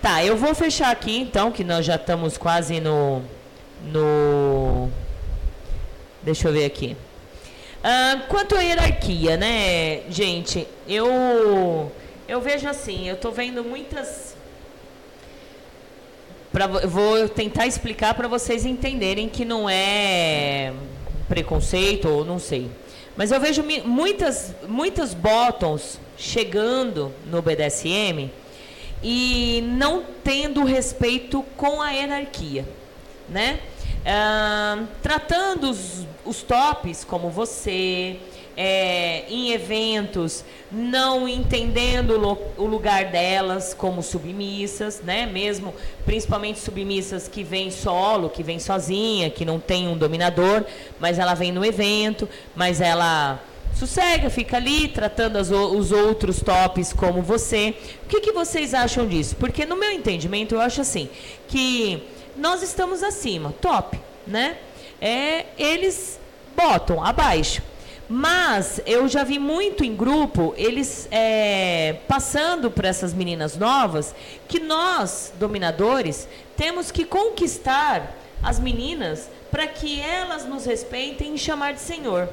Tá, 0.00 0.24
eu 0.24 0.36
vou 0.36 0.52
fechar 0.54 0.90
aqui 0.90 1.16
então, 1.16 1.52
que 1.52 1.62
nós 1.62 1.84
já 1.86 1.94
estamos 1.94 2.36
quase 2.36 2.80
no. 2.80 3.22
No. 3.84 4.90
Deixa 6.22 6.48
eu 6.48 6.52
ver 6.52 6.64
aqui. 6.64 6.96
Ah, 7.84 8.22
quanto 8.28 8.54
à 8.54 8.60
hierarquia, 8.60 9.36
né, 9.36 10.02
gente? 10.08 10.68
Eu. 10.86 11.90
Eu 12.28 12.40
vejo 12.40 12.68
assim, 12.68 13.08
eu 13.08 13.16
tô 13.16 13.32
vendo 13.32 13.64
muitas. 13.64 14.36
Pra, 16.52 16.66
eu 16.66 16.88
vou 16.88 17.28
tentar 17.28 17.66
explicar 17.66 18.14
para 18.14 18.28
vocês 18.28 18.64
entenderem 18.64 19.28
que 19.28 19.44
não 19.44 19.68
é 19.68 20.72
preconceito 21.28 22.08
ou 22.08 22.24
não 22.24 22.38
sei. 22.38 22.70
Mas 23.16 23.32
eu 23.32 23.40
vejo 23.40 23.64
muitas, 23.84 24.54
muitas 24.68 25.12
bottoms 25.12 25.98
chegando 26.16 27.12
no 27.26 27.42
BDSM 27.42 28.30
e 29.02 29.60
não 29.66 30.04
tendo 30.22 30.62
respeito 30.62 31.42
com 31.56 31.82
a 31.82 31.90
hierarquia, 31.90 32.64
né? 33.28 33.58
Ah, 34.04 34.84
tratando 35.00 35.70
os, 35.70 36.06
os 36.24 36.42
tops 36.42 37.04
como 37.04 37.30
você, 37.30 38.18
é, 38.56 39.24
em 39.28 39.52
eventos, 39.52 40.44
não 40.70 41.28
entendendo 41.28 42.18
o, 42.18 42.62
o 42.62 42.66
lugar 42.66 43.06
delas 43.06 43.74
como 43.74 44.02
submissas, 44.02 45.00
né? 45.02 45.26
Mesmo, 45.26 45.72
principalmente 46.04 46.58
submissas 46.58 47.28
que 47.28 47.44
vêm 47.44 47.70
solo, 47.70 48.28
que 48.28 48.42
vêm 48.42 48.58
sozinha, 48.58 49.30
que 49.30 49.44
não 49.44 49.60
tem 49.60 49.88
um 49.88 49.96
dominador, 49.96 50.64
mas 50.98 51.18
ela 51.18 51.34
vem 51.34 51.52
no 51.52 51.64
evento, 51.64 52.28
mas 52.56 52.80
ela 52.80 53.40
sossega, 53.74 54.28
fica 54.28 54.56
ali 54.56 54.88
tratando 54.88 55.36
as 55.36 55.50
os 55.50 55.92
outros 55.92 56.40
tops 56.42 56.92
como 56.92 57.22
você. 57.22 57.74
O 58.04 58.08
que, 58.08 58.20
que 58.20 58.32
vocês 58.32 58.74
acham 58.74 59.06
disso? 59.06 59.36
Porque 59.36 59.64
no 59.64 59.76
meu 59.76 59.90
entendimento 59.90 60.54
eu 60.54 60.60
acho 60.60 60.80
assim 60.80 61.08
que 61.48 62.02
nós 62.36 62.62
estamos 62.62 63.02
acima, 63.02 63.54
top, 63.60 64.00
né? 64.26 64.58
É, 65.00 65.46
eles 65.58 66.20
botam 66.56 67.04
abaixo. 67.04 67.62
Mas 68.08 68.80
eu 68.84 69.08
já 69.08 69.24
vi 69.24 69.38
muito 69.38 69.84
em 69.84 69.96
grupo 69.96 70.52
eles 70.56 71.08
é, 71.10 71.96
passando 72.06 72.70
para 72.70 72.88
essas 72.88 73.14
meninas 73.14 73.56
novas 73.56 74.14
que 74.46 74.60
nós, 74.60 75.32
dominadores, 75.38 76.28
temos 76.56 76.90
que 76.90 77.04
conquistar 77.04 78.14
as 78.42 78.58
meninas 78.58 79.30
para 79.50 79.66
que 79.66 80.00
elas 80.00 80.44
nos 80.44 80.64
respeitem 80.66 81.34
e 81.34 81.38
chamar 81.38 81.74
de 81.74 81.80
senhor. 81.80 82.28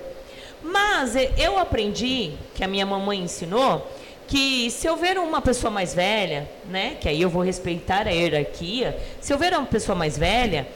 Mas 0.62 1.16
eh, 1.16 1.32
eu 1.38 1.58
aprendi, 1.58 2.34
que 2.56 2.64
a 2.64 2.68
minha 2.68 2.86
mamãe 2.86 3.20
ensinou, 3.20 3.88
que 4.30 4.70
se 4.70 4.86
eu 4.88 4.96
ver 4.96 5.18
uma 5.18 5.42
pessoa 5.42 5.72
mais 5.72 5.94
velha, 5.96 6.48
né, 6.70 6.96
que 7.02 7.10
aí 7.10 7.20
eu 7.22 7.30
vou 7.30 7.42
respeitar 7.42 8.08
a 8.08 8.12
hierarquia, 8.12 8.96
se 9.20 9.34
eu 9.34 9.38
ver 9.40 9.54
uma 9.54 9.66
pessoa 9.66 9.96
mais 9.96 10.18
velha, 10.18 10.68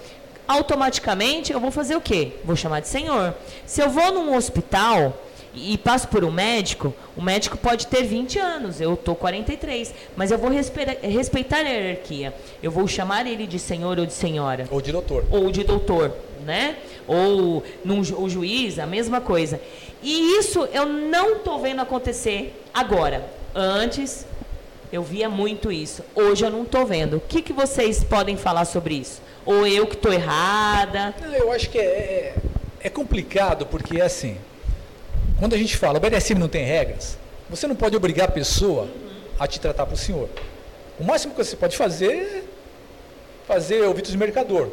automaticamente 0.48 1.52
eu 1.54 1.60
vou 1.60 1.72
fazer 1.72 1.96
o 1.96 2.02
quê? 2.02 2.32
Vou 2.44 2.56
chamar 2.56 2.80
de 2.82 2.88
senhor. 2.88 3.34
Se 3.66 3.82
eu 3.82 3.90
vou 3.90 4.12
num 4.12 4.36
hospital 4.36 5.14
e 5.54 5.78
passo 5.78 6.08
por 6.08 6.24
um 6.24 6.32
médico, 6.32 6.94
o 7.16 7.22
médico 7.22 7.56
pode 7.58 7.86
ter 7.88 8.04
20 8.04 8.40
anos, 8.40 8.82
eu 8.82 8.98
tô 8.98 9.14
43, 9.14 9.94
mas 10.16 10.32
eu 10.32 10.38
vou 10.38 10.50
respe- 10.50 10.98
respeitar 11.04 11.58
a 11.58 11.70
hierarquia. 11.70 12.34
Eu 12.62 12.72
vou 12.72 12.88
chamar 12.88 13.28
ele 13.28 13.46
de 13.46 13.60
senhor 13.60 14.00
ou 14.00 14.06
de 14.06 14.14
senhora 14.14 14.68
Ou 14.72 14.82
de 14.82 14.92
doutor. 14.92 15.26
ou 15.32 15.52
de 15.52 15.64
doutor, 15.64 16.12
né? 16.44 16.76
Ou 17.08 17.64
num, 17.86 18.00
o 18.02 18.28
juiz, 18.30 18.80
a 18.80 18.88
mesma 18.88 19.22
coisa. 19.22 19.62
E 20.02 20.40
isso 20.40 20.68
eu 20.74 20.86
não 20.88 21.40
tô 21.40 21.60
vendo 21.60 21.82
acontecer 21.82 22.60
agora. 22.74 23.43
Antes 23.56 24.26
eu 24.92 25.02
via 25.04 25.30
muito 25.30 25.72
isso. 25.72 26.04
Hoje 26.16 26.46
eu 26.46 26.50
não 26.50 26.66
tô 26.66 26.86
vendo. 26.86 27.18
O 27.18 27.20
que, 27.20 27.42
que 27.42 27.54
vocês 27.54 28.04
podem 28.04 28.38
falar 28.38 28.66
sobre 28.66 28.96
isso? 28.96 29.22
Ou 29.46 29.66
eu 29.68 29.86
que 29.88 29.98
tô 29.98 30.12
errada? 30.12 31.14
Eu 31.34 31.52
acho 31.52 31.70
que 31.70 31.78
é, 31.78 31.84
é, 31.84 32.36
é 32.82 32.90
complicado 32.90 33.66
porque 33.66 34.00
é 34.00 34.06
assim. 34.06 34.38
Quando 35.40 35.54
a 35.54 35.58
gente 35.58 35.76
fala, 35.78 35.98
o 35.98 36.02
BDSM 36.02 36.40
não 36.40 36.48
tem 36.48 36.64
regras, 36.64 37.18
você 37.50 37.68
não 37.68 37.76
pode 37.76 37.96
obrigar 37.96 38.28
a 38.30 38.32
pessoa 38.32 38.88
a 39.40 39.48
te 39.48 39.60
tratar 39.60 39.86
por 39.86 39.98
senhor. 39.98 40.30
O 41.00 41.04
máximo 41.04 41.34
que 41.34 41.44
você 41.44 41.56
pode 41.56 41.76
fazer 41.76 42.12
é 42.14 42.44
fazer 43.48 43.82
ouvidos 43.82 44.12
de 44.12 44.18
mercador. 44.18 44.70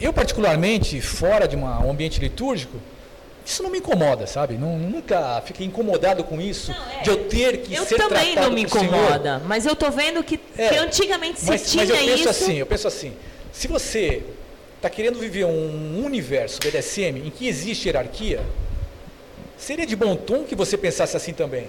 Eu, 0.00 0.12
particularmente, 0.12 1.00
fora 1.00 1.46
de 1.46 1.54
uma- 1.54 1.78
um 1.84 1.90
ambiente 1.90 2.18
litúrgico, 2.18 2.78
isso 3.44 3.62
não 3.62 3.70
me 3.70 3.78
incomoda, 3.78 4.26
sabe? 4.26 4.54
Não, 4.54 4.78
nunca 4.78 5.42
fiquei 5.44 5.66
incomodado 5.66 6.22
com 6.24 6.40
isso, 6.40 6.74
de 7.02 7.10
eu 7.10 7.24
ter 7.28 7.58
que 7.58 7.74
Eu 7.74 7.84
ser 7.84 7.96
também 7.96 8.32
tratado 8.32 8.48
não 8.48 8.54
me 8.54 8.66
por 8.66 8.78
senhor. 8.78 8.94
incomoda, 8.94 9.42
mas 9.46 9.66
eu 9.66 9.74
tô 9.76 9.90
vendo 9.90 10.22
que, 10.22 10.38
É, 10.56 10.68
que 10.68 10.76
antigamente 10.76 11.40
se 11.40 11.46
mas, 11.46 11.70
tinha 11.70 11.84
mas 11.84 11.90
eu 11.90 11.96
penso 12.04 12.14
isso. 12.20 12.28
assim, 12.28 12.54
eu 12.58 12.66
penso 12.66 12.88
assim, 12.88 13.12
se 13.52 13.66
você 13.68 14.22
está 14.76 14.88
querendo 14.90 15.18
viver 15.18 15.44
um 15.44 16.04
universo 16.04 16.58
BDSM 16.60 17.18
em 17.26 17.30
que 17.30 17.46
existe 17.48 17.86
hierarquia, 17.88 18.40
seria 19.56 19.86
de 19.86 19.94
bom 19.96 20.16
tom 20.16 20.44
que 20.44 20.54
você 20.54 20.76
pensasse 20.76 21.16
assim 21.16 21.32
também. 21.32 21.66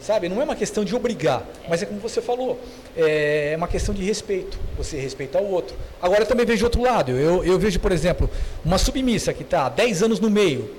Sabe? 0.00 0.28
Não 0.28 0.40
é 0.40 0.44
uma 0.44 0.56
questão 0.56 0.84
de 0.84 0.96
obrigar, 0.96 1.44
mas 1.68 1.80
é 1.80 1.86
como 1.86 2.00
você 2.00 2.20
falou, 2.20 2.58
é 2.96 3.54
uma 3.56 3.68
questão 3.68 3.94
de 3.94 4.02
respeito. 4.02 4.58
Você 4.76 4.96
respeitar 4.98 5.40
o 5.40 5.48
outro. 5.48 5.76
Agora 6.00 6.22
eu 6.22 6.26
também 6.26 6.44
vejo 6.44 6.64
outro 6.64 6.82
lado. 6.82 7.12
Eu, 7.12 7.44
eu 7.44 7.56
vejo, 7.56 7.78
por 7.78 7.92
exemplo, 7.92 8.28
uma 8.64 8.78
submissa 8.78 9.32
que 9.32 9.44
está 9.44 9.66
há 9.66 9.68
10 9.68 10.02
anos 10.02 10.18
no 10.18 10.28
meio, 10.28 10.74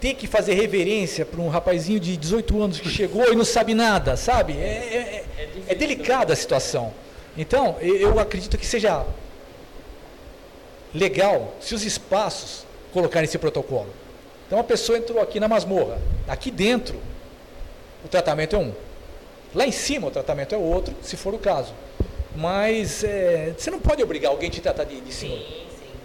ter 0.00 0.14
que 0.14 0.26
fazer 0.26 0.54
reverência 0.54 1.26
para 1.26 1.40
um 1.40 1.48
rapazinho 1.48 2.00
de 2.00 2.16
18 2.16 2.62
anos 2.62 2.80
que 2.80 2.88
chegou 2.88 3.30
e 3.30 3.36
não 3.36 3.44
sabe 3.44 3.74
nada, 3.74 4.16
sabe? 4.16 4.54
É, 4.54 5.24
é, 5.36 5.54
é 5.68 5.74
delicada 5.74 6.32
a 6.32 6.36
situação. 6.36 6.92
Então, 7.36 7.76
eu 7.80 8.18
acredito 8.18 8.56
que 8.56 8.66
seja 8.66 9.04
legal 10.94 11.54
se 11.60 11.74
os 11.74 11.84
espaços 11.84 12.66
colocarem 12.92 13.24
esse 13.24 13.38
protocolo. 13.38 13.88
Então, 14.46 14.58
a 14.58 14.64
pessoa 14.64 14.98
entrou 14.98 15.20
aqui 15.20 15.38
na 15.38 15.46
masmorra. 15.46 16.00
Aqui 16.26 16.50
dentro, 16.50 16.98
o 18.04 18.08
tratamento 18.08 18.56
é 18.56 18.58
um. 18.58 18.72
Lá 19.54 19.66
em 19.66 19.72
cima, 19.72 20.08
o 20.08 20.10
tratamento 20.10 20.54
é 20.54 20.58
outro, 20.58 20.94
se 21.02 21.16
for 21.16 21.34
o 21.34 21.38
caso. 21.38 21.72
Mas 22.34 23.04
é, 23.04 23.54
você 23.56 23.70
não 23.70 23.80
pode 23.80 24.02
obrigar 24.02 24.30
alguém 24.30 24.48
a 24.48 24.52
te 24.52 24.60
tratar 24.60 24.84
de, 24.84 25.00
de 25.00 25.12
senhor. 25.12 25.38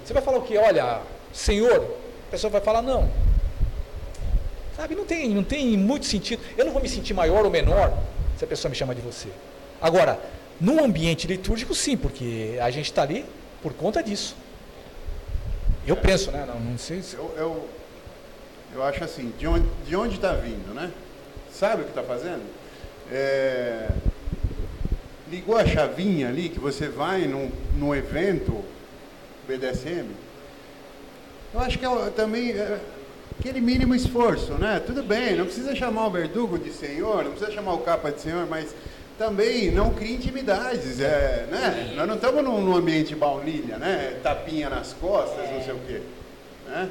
Você 0.03 0.13
vai 0.13 0.21
falar 0.21 0.37
o 0.37 0.41
quê? 0.41 0.57
Olha, 0.57 1.01
senhor, 1.31 1.97
a 2.27 2.31
pessoa 2.31 2.51
vai 2.51 2.61
falar 2.61 2.81
não. 2.81 3.09
Sabe, 4.75 4.93
não 4.95 5.05
tem, 5.05 5.29
não 5.29 5.43
tem 5.43 5.77
muito 5.77 6.05
sentido. 6.05 6.41
Eu 6.57 6.65
não 6.65 6.73
vou 6.73 6.81
me 6.81 6.89
sentir 6.89 7.13
maior 7.13 7.45
ou 7.45 7.51
menor 7.51 7.93
se 8.37 8.43
a 8.43 8.47
pessoa 8.47 8.69
me 8.69 8.75
chama 8.75 8.93
de 8.93 9.01
você. 9.01 9.29
Agora, 9.81 10.19
num 10.59 10.83
ambiente 10.83 11.27
litúrgico, 11.27 11.73
sim, 11.73 11.95
porque 11.95 12.57
a 12.61 12.69
gente 12.69 12.85
está 12.85 13.01
ali 13.03 13.25
por 13.61 13.73
conta 13.73 14.03
disso. 14.03 14.35
Eu 15.87 15.95
penso, 15.95 16.31
né? 16.31 16.45
Não, 16.47 16.59
não 16.59 16.77
sei 16.77 17.01
se. 17.01 17.15
Eu, 17.15 17.33
eu, 17.37 17.69
eu 18.73 18.83
acho 18.83 19.03
assim, 19.03 19.31
de 19.39 19.47
onde 19.47 19.65
de 19.87 19.95
onde 19.95 20.15
está 20.15 20.33
vindo, 20.33 20.73
né? 20.73 20.91
Sabe 21.53 21.81
o 21.83 21.85
que 21.85 21.91
está 21.91 22.03
fazendo? 22.03 22.41
É, 23.11 23.87
ligou 25.31 25.55
a 25.57 25.65
chavinha 25.65 26.27
ali 26.27 26.49
que 26.49 26.59
você 26.59 26.87
vai 26.89 27.21
num, 27.27 27.49
num 27.77 27.93
evento 27.95 28.63
BDSM. 29.47 30.07
Eu 31.53 31.59
acho 31.61 31.77
que 31.79 31.85
é 31.85 31.89
o- 31.89 32.11
também 32.11 32.51
é, 32.51 32.79
aquele 33.39 33.61
mínimo 33.61 33.93
esforço, 33.93 34.53
né? 34.53 34.81
Tudo 34.85 35.03
bem, 35.03 35.35
não 35.35 35.45
precisa 35.45 35.75
chamar 35.75 36.07
o 36.07 36.11
verdugo 36.11 36.57
de 36.57 36.71
senhor, 36.71 37.23
não 37.23 37.31
precisa 37.31 37.51
chamar 37.51 37.73
o 37.73 37.79
capa 37.79 38.11
de 38.11 38.21
senhor, 38.21 38.47
mas 38.47 38.73
também 39.17 39.71
não 39.71 39.93
crie 39.93 40.15
intimidades, 40.15 40.99
é, 40.99 41.47
né? 41.49 41.93
Nós 41.95 42.07
não 42.07 42.15
estamos 42.15 42.43
num, 42.43 42.61
num 42.61 42.75
ambiente 42.75 43.15
baunilha, 43.15 43.77
né? 43.77 44.19
Tapinha 44.21 44.69
nas 44.69 44.93
costas, 44.93 45.49
não 45.51 45.63
sei 45.63 45.73
o 45.73 45.79
quê, 45.87 46.01
né? 46.67 46.89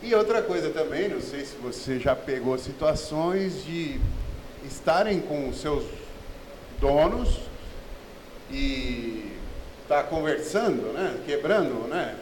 E 0.00 0.14
outra 0.14 0.40
coisa 0.42 0.70
também, 0.70 1.08
não 1.08 1.20
sei 1.20 1.44
se 1.44 1.56
você 1.56 1.98
já 1.98 2.14
pegou 2.14 2.56
situações 2.56 3.64
de 3.64 4.00
estarem 4.64 5.20
com 5.20 5.48
os 5.48 5.60
seus 5.60 5.84
donos 6.80 7.40
e 8.50 9.32
estar 9.82 10.04
conversando, 10.04 10.92
né? 10.92 11.16
quebrando 11.26 11.88
né? 11.88 12.14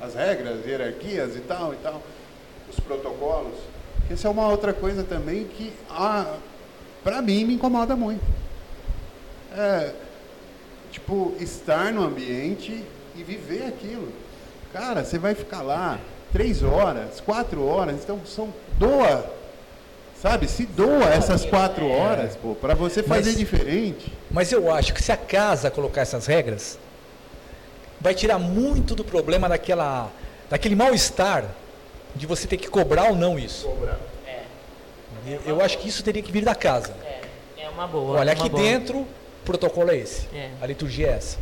as 0.00 0.14
regras, 0.14 0.66
hierarquias 0.66 1.36
e 1.36 1.40
tal 1.40 1.72
e 1.72 1.76
tal, 1.76 2.02
os 2.76 2.84
protocolos. 2.84 3.54
Essa 4.10 4.28
é 4.28 4.30
uma 4.30 4.48
outra 4.48 4.72
coisa 4.72 5.02
também 5.02 5.44
que, 5.44 5.72
ah, 5.90 6.36
para 7.02 7.20
mim, 7.22 7.44
me 7.44 7.54
incomoda 7.54 7.96
muito. 7.96 8.24
É, 9.56 9.92
tipo, 10.92 11.34
estar 11.40 11.92
no 11.92 12.04
ambiente 12.04 12.84
e 13.16 13.22
viver 13.22 13.64
aquilo. 13.66 14.12
Cara, 14.72 15.04
você 15.04 15.18
vai 15.18 15.34
ficar 15.34 15.62
lá 15.62 15.98
três 16.32 16.62
horas, 16.62 17.20
quatro 17.20 17.64
horas, 17.64 17.96
então 17.96 18.20
são 18.26 18.52
doa, 18.78 19.24
sabe? 20.20 20.46
Se 20.46 20.66
doa 20.66 21.04
essas 21.06 21.44
quatro 21.44 21.88
horas, 21.88 22.36
pô, 22.36 22.54
para 22.54 22.74
você 22.74 23.02
fazer 23.02 23.30
Mas- 23.30 23.38
diferente. 23.38 24.12
Mas 24.30 24.52
eu 24.52 24.70
acho 24.72 24.92
que 24.92 25.02
se 25.02 25.10
a 25.10 25.16
casa 25.16 25.70
colocar 25.70 26.02
essas 26.02 26.26
regras, 26.26 26.78
vai 28.00 28.14
tirar 28.14 28.38
muito 28.38 28.94
do 28.94 29.02
problema 29.02 29.48
daquela, 29.48 30.10
daquele 30.50 30.76
mal-estar 30.76 31.44
de 32.16 32.26
você 32.26 32.46
ter 32.46 32.56
que 32.56 32.68
cobrar 32.68 33.10
ou 33.10 33.16
não 33.16 33.38
isso. 33.38 33.68
Eu, 35.26 35.40
eu 35.44 35.60
acho 35.60 35.78
que 35.78 35.88
isso 35.88 36.02
teria 36.02 36.22
que 36.22 36.32
vir 36.32 36.44
da 36.44 36.54
casa. 36.54 36.94
É 37.56 37.68
uma 37.68 37.86
boa. 37.86 38.20
Olha, 38.20 38.30
é 38.30 38.34
uma 38.34 38.40
aqui 38.40 38.48
boa. 38.48 38.62
dentro, 38.62 38.98
o 39.00 39.08
protocolo 39.44 39.90
é 39.90 39.96
esse. 39.96 40.26
É. 40.34 40.50
A 40.60 40.66
liturgia 40.66 41.08
é 41.08 41.12
essa. 41.12 41.38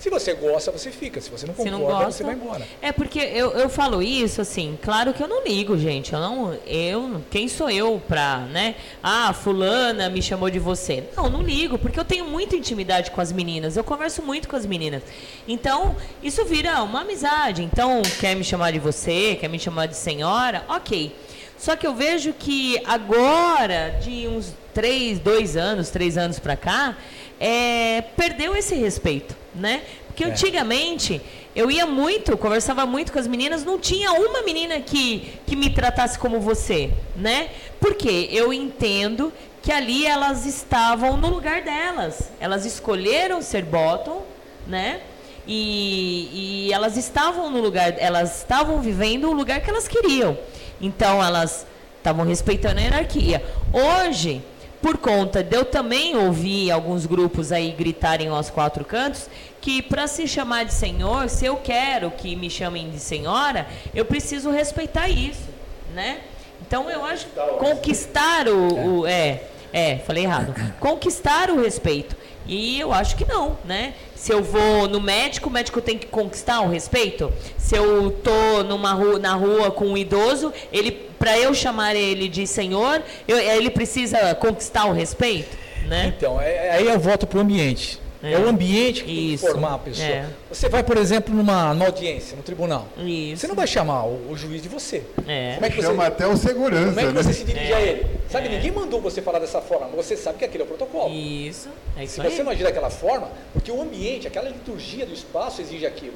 Se 0.00 0.08
você 0.08 0.32
gosta, 0.32 0.72
você 0.72 0.90
fica. 0.90 1.20
Se 1.20 1.30
você 1.30 1.46
não 1.46 1.52
concorda, 1.52 1.78
não 1.78 1.86
gosta, 1.86 2.10
você 2.12 2.24
vai 2.24 2.34
embora. 2.34 2.66
É 2.80 2.90
porque 2.90 3.18
eu, 3.18 3.50
eu 3.50 3.68
falo 3.68 4.02
isso, 4.02 4.40
assim, 4.40 4.78
claro 4.80 5.12
que 5.12 5.22
eu 5.22 5.28
não 5.28 5.44
ligo, 5.44 5.76
gente. 5.76 6.14
Eu 6.14 6.20
não. 6.20 6.54
Eu, 6.66 7.22
quem 7.30 7.46
sou 7.48 7.68
eu 7.68 8.00
pra, 8.08 8.38
né? 8.38 8.76
Ah, 9.02 9.34
fulana 9.34 10.08
me 10.08 10.22
chamou 10.22 10.48
de 10.48 10.58
você. 10.58 11.04
Não, 11.14 11.28
não 11.28 11.42
ligo, 11.42 11.78
porque 11.78 12.00
eu 12.00 12.04
tenho 12.04 12.24
muita 12.24 12.56
intimidade 12.56 13.10
com 13.10 13.20
as 13.20 13.30
meninas. 13.30 13.76
Eu 13.76 13.84
converso 13.84 14.22
muito 14.22 14.48
com 14.48 14.56
as 14.56 14.64
meninas. 14.64 15.02
Então, 15.46 15.94
isso 16.22 16.46
vira 16.46 16.82
uma 16.82 17.02
amizade. 17.02 17.62
Então, 17.62 18.00
quer 18.18 18.34
me 18.34 18.42
chamar 18.42 18.72
de 18.72 18.78
você, 18.78 19.36
quer 19.38 19.48
me 19.48 19.58
chamar 19.58 19.84
de 19.84 19.96
senhora, 19.96 20.64
ok. 20.66 21.14
Só 21.58 21.76
que 21.76 21.86
eu 21.86 21.94
vejo 21.94 22.32
que 22.32 22.80
agora, 22.86 23.98
de 24.02 24.26
uns 24.26 24.54
três, 24.72 25.18
dois 25.18 25.58
anos, 25.58 25.90
três 25.90 26.16
anos 26.16 26.38
pra 26.38 26.56
cá, 26.56 26.96
é, 27.38 28.02
perdeu 28.16 28.56
esse 28.56 28.74
respeito, 28.74 29.36
né? 29.54 29.82
Porque 30.06 30.24
É. 30.24 30.28
antigamente 30.28 31.20
eu 31.54 31.70
ia 31.70 31.86
muito, 31.86 32.36
conversava 32.36 32.86
muito 32.86 33.12
com 33.12 33.18
as 33.18 33.26
meninas, 33.26 33.64
não 33.64 33.78
tinha 33.78 34.12
uma 34.12 34.42
menina 34.42 34.80
que, 34.80 35.32
que 35.46 35.56
me 35.56 35.70
tratasse 35.70 36.18
como 36.18 36.40
você, 36.40 36.90
né? 37.16 37.48
Porque 37.80 38.28
eu 38.30 38.52
entendo 38.52 39.32
que 39.62 39.72
ali 39.72 40.06
elas 40.06 40.46
estavam 40.46 41.16
no 41.16 41.28
lugar 41.28 41.62
delas. 41.62 42.30
Elas 42.40 42.64
escolheram 42.64 43.42
ser 43.42 43.64
bottom, 43.64 44.22
né? 44.66 45.00
E, 45.46 46.66
e 46.68 46.72
elas 46.72 46.96
estavam 46.96 47.50
no 47.50 47.60
lugar, 47.60 47.94
elas 47.98 48.38
estavam 48.38 48.80
vivendo 48.80 49.28
o 49.28 49.32
lugar 49.32 49.60
que 49.60 49.68
elas 49.68 49.88
queriam. 49.88 50.38
Então 50.80 51.22
elas 51.22 51.66
estavam 51.98 52.24
respeitando 52.24 52.78
a 52.78 52.82
hierarquia. 52.82 53.44
Hoje, 53.72 54.40
por 54.80 54.96
conta 54.98 55.42
de 55.42 55.56
eu 55.56 55.64
também 55.64 56.16
ouvir 56.16 56.70
alguns 56.70 57.04
grupos 57.06 57.52
aí 57.52 57.70
gritarem 57.70 58.28
aos 58.28 58.48
quatro 58.48 58.84
cantos, 58.84 59.28
que 59.60 59.82
para 59.82 60.06
se 60.06 60.26
chamar 60.26 60.64
de 60.64 60.72
senhor, 60.72 61.28
se 61.28 61.44
eu 61.44 61.56
quero 61.56 62.10
que 62.10 62.34
me 62.34 62.48
chamem 62.48 62.90
de 62.90 62.98
senhora, 62.98 63.66
eu 63.94 64.04
preciso 64.04 64.50
respeitar 64.50 65.08
isso, 65.08 65.48
né? 65.94 66.20
Então 66.66 66.90
eu 66.90 67.04
acho 67.04 67.26
que 67.26 67.40
conquistar 67.58 68.48
o, 68.48 69.00
o 69.00 69.06
é, 69.06 69.42
é, 69.72 69.98
falei 69.98 70.24
errado. 70.24 70.54
Conquistar 70.78 71.50
o 71.50 71.60
respeito. 71.60 72.16
E 72.52 72.80
eu 72.80 72.92
acho 72.92 73.14
que 73.16 73.24
não, 73.24 73.56
né? 73.64 73.94
Se 74.16 74.32
eu 74.32 74.42
vou 74.42 74.88
no 74.88 75.00
médico, 75.00 75.48
o 75.48 75.52
médico 75.52 75.80
tem 75.80 75.96
que 75.96 76.08
conquistar 76.08 76.60
o 76.62 76.68
respeito. 76.68 77.32
Se 77.56 77.76
eu 77.76 78.10
tô 78.10 78.64
numa 78.64 78.92
rua, 78.92 79.20
na 79.20 79.34
rua 79.34 79.70
com 79.70 79.84
um 79.86 79.96
idoso, 79.96 80.52
ele 80.72 80.90
para 81.16 81.38
eu 81.38 81.54
chamar 81.54 81.94
ele 81.94 82.28
de 82.28 82.46
senhor, 82.48 83.02
eu- 83.28 83.38
ele 83.38 83.70
precisa 83.70 84.34
conquistar 84.34 84.86
o 84.86 84.92
respeito, 84.92 85.56
né? 85.86 86.12
Então, 86.16 86.40
é- 86.40 86.70
aí 86.72 86.86
eu 86.88 86.98
volto 86.98 87.24
para 87.24 87.38
o 87.38 87.40
ambiente. 87.40 88.00
É. 88.22 88.32
É. 88.32 88.38
o 88.38 88.48
ambiente 88.48 89.00
que 89.02 89.06
tem 89.06 89.14
que 89.16 89.34
Isso. 89.34 89.46
formar 89.46 89.74
a 89.74 89.78
pessoa. 89.78 90.06
É. 90.06 90.26
Você 90.52 90.68
vai, 90.68 90.82
por 90.82 90.96
exemplo, 90.98 91.34
numa, 91.34 91.72
numa 91.72 91.86
audiência, 91.86 92.36
no 92.36 92.42
tribunal. 92.42 92.86
Isso. 92.98 93.40
Você 93.40 93.46
não 93.46 93.54
vai 93.54 93.66
chamar 93.66 94.04
o, 94.04 94.30
o 94.30 94.36
juiz 94.36 94.62
de 94.62 94.68
você. 94.68 95.02
É. 95.26 95.54
Como 95.54 95.66
é 95.66 95.70
que 95.70 95.76
você, 95.76 95.82
Chama 95.86 96.06
até 96.06 96.26
o 96.26 96.36
segurança, 96.36 96.88
Como 96.88 97.00
é 97.00 97.02
que 97.06 97.12
né? 97.12 97.22
você 97.22 97.32
se 97.32 97.44
dirige 97.44 97.72
É. 97.72 97.76
a 97.76 97.80
ele? 97.80 98.06
Sabe, 98.30 98.48
ninguém 98.50 98.70
mandou 98.70 99.00
você 99.00 99.22
falar 99.22 99.38
dessa 99.38 99.60
forma, 99.60 99.86
mas 99.88 100.06
você 100.06 100.16
sabe 100.16 100.38
que 100.38 100.44
aquilo 100.44 100.64
é 100.64 100.66
o 100.66 100.68
protocolo. 100.68 101.12
Isso. 101.14 101.68
É 101.96 102.04
isso 102.04 102.14
Se 102.14 102.20
aí. 102.20 102.30
você 102.30 102.42
não 102.42 102.52
agir 102.52 102.62
daquela 102.62 102.90
forma, 102.90 103.28
porque 103.52 103.72
o 103.72 103.80
ambiente, 103.80 104.26
aquela 104.26 104.48
liturgia 104.50 105.06
do 105.06 105.12
espaço 105.14 105.60
exige 105.62 105.86
aquilo. 105.86 106.14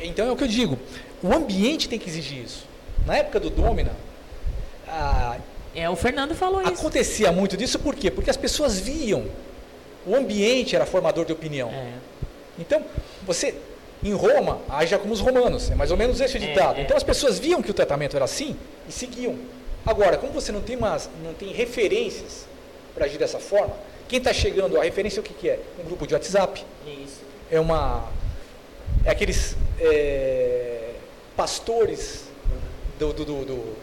Então 0.00 0.26
é 0.28 0.30
o 0.30 0.36
que 0.36 0.44
eu 0.44 0.48
digo. 0.48 0.78
O 1.22 1.32
ambiente 1.32 1.88
tem 1.88 1.98
que 1.98 2.08
exigir 2.08 2.44
isso. 2.44 2.64
Na 3.06 3.16
época 3.16 3.40
do 3.40 3.48
Domina, 3.50 3.92
a- 4.86 5.36
É, 5.74 5.88
o 5.88 5.96
Fernando 5.96 6.34
falou 6.34 6.60
isso. 6.62 6.72
acontecia 6.72 7.30
muito 7.32 7.56
disso 7.56 7.78
por 7.78 7.94
quê? 7.94 8.10
Porque 8.10 8.30
as 8.30 8.36
pessoas 8.36 8.78
viam. 8.78 9.24
O 10.06 10.14
ambiente 10.14 10.74
era 10.74 10.86
formador 10.86 11.24
de 11.24 11.32
opinião. 11.32 11.70
É. 11.70 11.92
Então, 12.58 12.82
você, 13.24 13.54
em 14.02 14.12
Roma, 14.12 14.60
haja 14.68 14.98
como 14.98 15.12
os 15.12 15.20
romanos. 15.20 15.70
É 15.70 15.74
mais 15.74 15.90
ou 15.90 15.96
menos 15.96 16.20
esse 16.20 16.36
o 16.36 16.40
ditado. 16.40 16.78
é. 16.78 16.82
Então 16.82 16.96
as 16.96 17.02
pessoas 17.02 17.38
viam 17.38 17.62
que 17.62 17.70
o 17.70 17.74
tratamento 17.74 18.16
era 18.16 18.24
assim 18.24 18.56
e 18.88 18.92
seguiam. 18.92 19.38
Agora, 19.84 20.16
como 20.18 20.32
você 20.32 20.52
não 20.52 20.60
tem, 20.60 20.76
umas, 20.76 21.08
não 21.24 21.34
tem 21.34 21.52
referências 21.52 22.46
para 22.94 23.06
agir 23.06 23.18
dessa 23.18 23.38
forma, 23.38 23.74
quem 24.08 24.18
está 24.18 24.32
chegando, 24.32 24.78
a 24.78 24.84
referência 24.84 25.20
o 25.20 25.22
que, 25.22 25.34
que 25.34 25.48
é? 25.48 25.60
Um 25.78 25.84
grupo 25.84 26.06
de 26.06 26.14
WhatsApp. 26.14 26.64
Isso. 26.86 27.20
É 27.50 27.60
uma. 27.60 28.10
É 29.04 29.10
aqueles 29.10 29.56
é, 29.80 30.94
pastores 31.36 32.24
do, 32.98 33.12
do, 33.12 33.24
do, 33.24 33.44
do, 33.44 33.76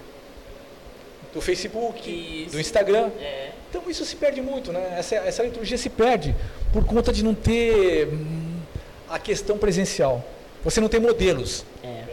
do 1.34 1.42
Facebook, 1.42 2.48
do 2.52 2.60
Instagram. 2.60 3.10
É. 3.20 3.52
Então 3.76 3.92
isso 3.92 4.06
se 4.06 4.16
perde 4.16 4.42
muito, 4.42 4.72
né? 4.72 4.96
Essa, 4.98 5.16
essa 5.16 5.44
liturgia 5.44 5.78
se 5.78 5.90
perde 5.90 6.34
por 6.72 6.86
conta 6.86 7.12
de 7.12 7.24
não 7.24 7.36
ter 7.36 8.08
hum, 8.08 8.56
a 9.10 9.20
questão 9.20 9.58
presencial. 9.58 10.24
Você 10.64 10.80
não 10.80 10.88
tem 10.88 11.00
modelos. 11.00 11.66
É. 11.84 12.04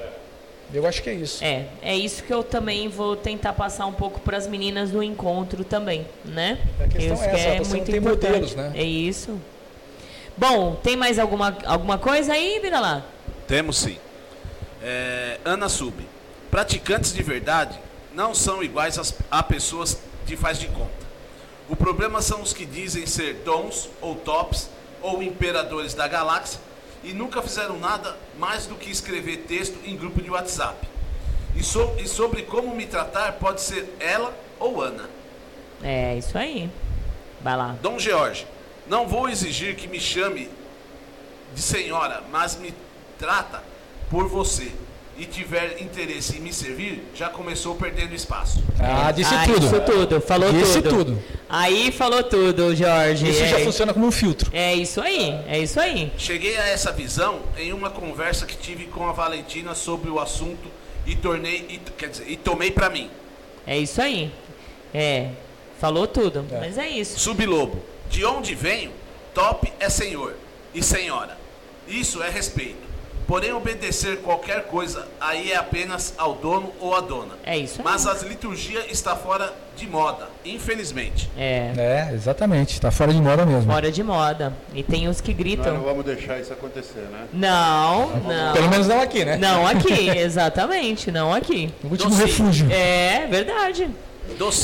Eu 0.75 0.87
acho 0.87 1.03
que 1.03 1.11
é 1.11 1.15
isso. 1.15 1.45
É, 1.45 1.67
é 1.81 1.97
isso 1.97 2.25
que 2.25 2.33
eu 2.33 2.43
também 2.43 2.89
vou 2.89 3.15
tentar 3.15 3.53
passar 3.53 3.87
um 3.87 3.93
pouco 3.93 4.19
para 4.21 4.37
as 4.37 4.49
meninas 4.49 4.91
do 4.91 5.03
encontro 5.03 5.63
também, 5.65 6.07
né? 6.25 6.59
A 6.81 6.89
questão 6.89 7.15
Isso 7.15 7.25
é 7.25 7.29
que 7.29 7.37
essa, 7.37 7.65
você 7.65 7.77
não 7.77 7.85
tem 7.85 7.97
importante. 7.97 8.33
modelos, 8.33 8.55
né? 8.57 8.73
É 8.75 8.83
isso. 8.83 9.39
Bom, 10.37 10.75
tem 10.75 10.97
mais 10.97 11.19
alguma, 11.19 11.57
alguma 11.65 11.99
coisa 11.99 12.33
aí, 12.33 12.59
vira 12.61 12.81
lá? 12.81 13.05
Temos 13.47 13.79
sim. 13.79 13.99
É, 14.83 15.39
Ana 15.45 15.69
Sub. 15.69 15.95
Praticantes 16.51 17.13
de 17.13 17.23
verdade 17.23 17.79
não 18.15 18.35
são 18.35 18.63
iguais 18.63 18.99
às, 18.99 19.15
a 19.31 19.43
pessoas 19.43 19.99
de 20.27 20.37
faz 20.37 20.59
de 20.59 20.67
conta. 20.69 21.02
O 21.69 21.77
problema 21.77 22.21
são 22.21 22.43
os 22.43 22.53
que 22.53 22.67
dizem 22.67 23.07
ser 23.07 23.35
dons 23.45 23.89
ou 24.01 24.15
tops 24.17 24.69
ou 25.01 25.23
imperadores 25.23 25.95
da 25.95 26.07
galáxia 26.07 26.61
e 27.03 27.13
nunca 27.13 27.43
fizeram 27.43 27.79
nada 27.79 28.17
mais 28.39 28.67
do 28.67 28.75
que 28.75 28.91
escrever 28.91 29.39
texto 29.49 29.77
em 29.85 29.97
grupo 29.97 30.21
de 30.21 30.31
WhatsApp. 30.31 30.87
E, 31.57 31.63
so- 31.63 31.95
e 31.99 32.07
sobre 32.07 32.43
como 32.43 32.75
me 32.75 32.87
tratar 32.87 33.33
pode 33.35 33.61
ser 33.61 33.95
ela 34.01 34.35
ou 34.59 34.81
Ana. 34.81 35.09
É, 35.83 36.17
isso 36.17 36.37
aí. 36.39 36.71
Vai 37.41 37.57
lá. 37.57 37.77
Dom 37.83 37.99
George, 37.99 38.47
não 38.87 39.07
vou 39.09 39.29
exigir 39.29 39.75
que 39.75 39.89
me 39.89 39.99
chame 40.01 40.49
de 41.55 41.61
senhora, 41.63 42.23
mas 42.31 42.57
me 42.57 42.73
trata 43.19 43.63
por 44.11 44.29
você. 44.29 44.71
E 45.19 45.27
tiver 45.27 45.81
interesse 45.81 46.39
em 46.39 46.41
me 46.41 46.53
servir, 46.53 47.03
já 47.15 47.29
começou 47.29 47.75
perdendo 47.75 48.15
espaço. 48.15 48.63
Ah, 48.81 49.13
disse 49.13 49.35
Ah, 49.35 49.45
tudo. 49.45 49.61
Disse 49.61 49.81
tudo, 49.81 50.21
falou 50.23 50.51
Disse 50.53 50.81
tudo. 50.81 51.05
tudo. 51.05 51.23
Aí 51.49 51.93
falou 51.93 52.23
tudo, 52.25 52.75
Jorge. 52.75 53.29
Isso 53.29 53.43
é, 53.43 53.49
já 53.49 53.59
funciona 53.61 53.93
como 53.93 54.07
um 54.07 54.11
filtro. 54.11 54.51
é 54.55 54.75
isso 54.75 55.01
aí, 55.03 55.39
é 55.47 55.59
isso 55.59 55.79
aí. 55.79 56.11
Cheguei 56.17 56.57
a 56.57 56.67
essa 56.67 56.91
visão 56.91 57.41
em 57.59 57.75
uma 57.75 57.91
conversa 57.91 58.47
que 58.47 58.57
tive 58.57 58.87
com 58.87 59.07
a 59.07 59.13
Valentina 59.13 59.75
sobre 59.75 60.09
o 60.09 60.19
assunto 60.19 60.67
e 61.07 61.15
tornei, 61.15 61.67
e, 61.69 61.79
quer 61.99 62.09
dizer, 62.09 62.25
e 62.29 62.37
tomei 62.37 62.71
pra 62.71 62.89
mim. 62.89 63.11
É 63.67 63.79
isso 63.79 64.01
aí. 64.01 64.33
É, 64.95 65.29
falou 65.79 66.07
tudo, 66.07 66.45
mas 66.51 66.79
é 66.79 66.89
isso. 66.89 67.19
Sublobo, 67.21 67.83
de 68.09 68.25
onde 68.25 68.55
venho, 68.55 68.91
top 69.35 69.71
é 69.79 69.91
senhor 69.91 70.35
e 70.75 70.83
senhora. 70.83 71.37
Isso 71.87 72.23
é 72.23 72.31
respeito. 72.31 72.82
Porém, 73.33 73.51
obedecer 73.51 74.19
qualquer 74.19 74.65
coisa 74.65 75.09
aí 75.19 75.53
é 75.53 75.57
apenas 75.57 76.13
ao 76.19 76.35
dono 76.35 76.71
ou 76.79 76.95
à 76.95 77.01
dona. 77.01 77.33
É 77.43 77.57
isso 77.57 77.79
aí. 77.79 77.83
Mas 77.83 78.07
a 78.07 78.13
liturgia 78.13 78.85
está 78.93 79.17
fora 79.17 79.51
de 79.75 79.87
moda, 79.87 80.29
infelizmente. 80.45 81.31
É, 81.35 81.73
É, 81.75 82.15
exatamente. 82.15 82.79
Tá 82.79 82.91
fora 82.91 83.11
de 83.11 83.23
moda 83.23 83.47
mesmo. 83.47 83.73
fora 83.73 83.91
de 83.91 84.03
moda. 84.05 84.53
E 84.75 84.83
tem 84.83 85.09
os 85.09 85.23
que 85.23 85.31
Nós 85.31 85.39
não 85.39 85.45
gritam. 85.47 85.81
vamos 85.81 86.05
deixar 86.05 86.41
isso 86.41 86.53
acontecer, 86.53 87.09
né? 87.11 87.27
Não, 87.33 88.11
não. 88.21 88.53
Pelo 88.53 88.69
menos 88.69 88.87
não 88.87 89.01
aqui, 89.01 89.25
né? 89.25 89.39
Não 89.39 89.67
aqui, 89.67 90.11
exatamente, 90.15 91.11
não 91.11 91.33
aqui. 91.33 91.73
O 91.83 91.87
último 91.89 92.15
refúgio. 92.15 92.71
É 92.71 93.27
verdade. 93.31 93.89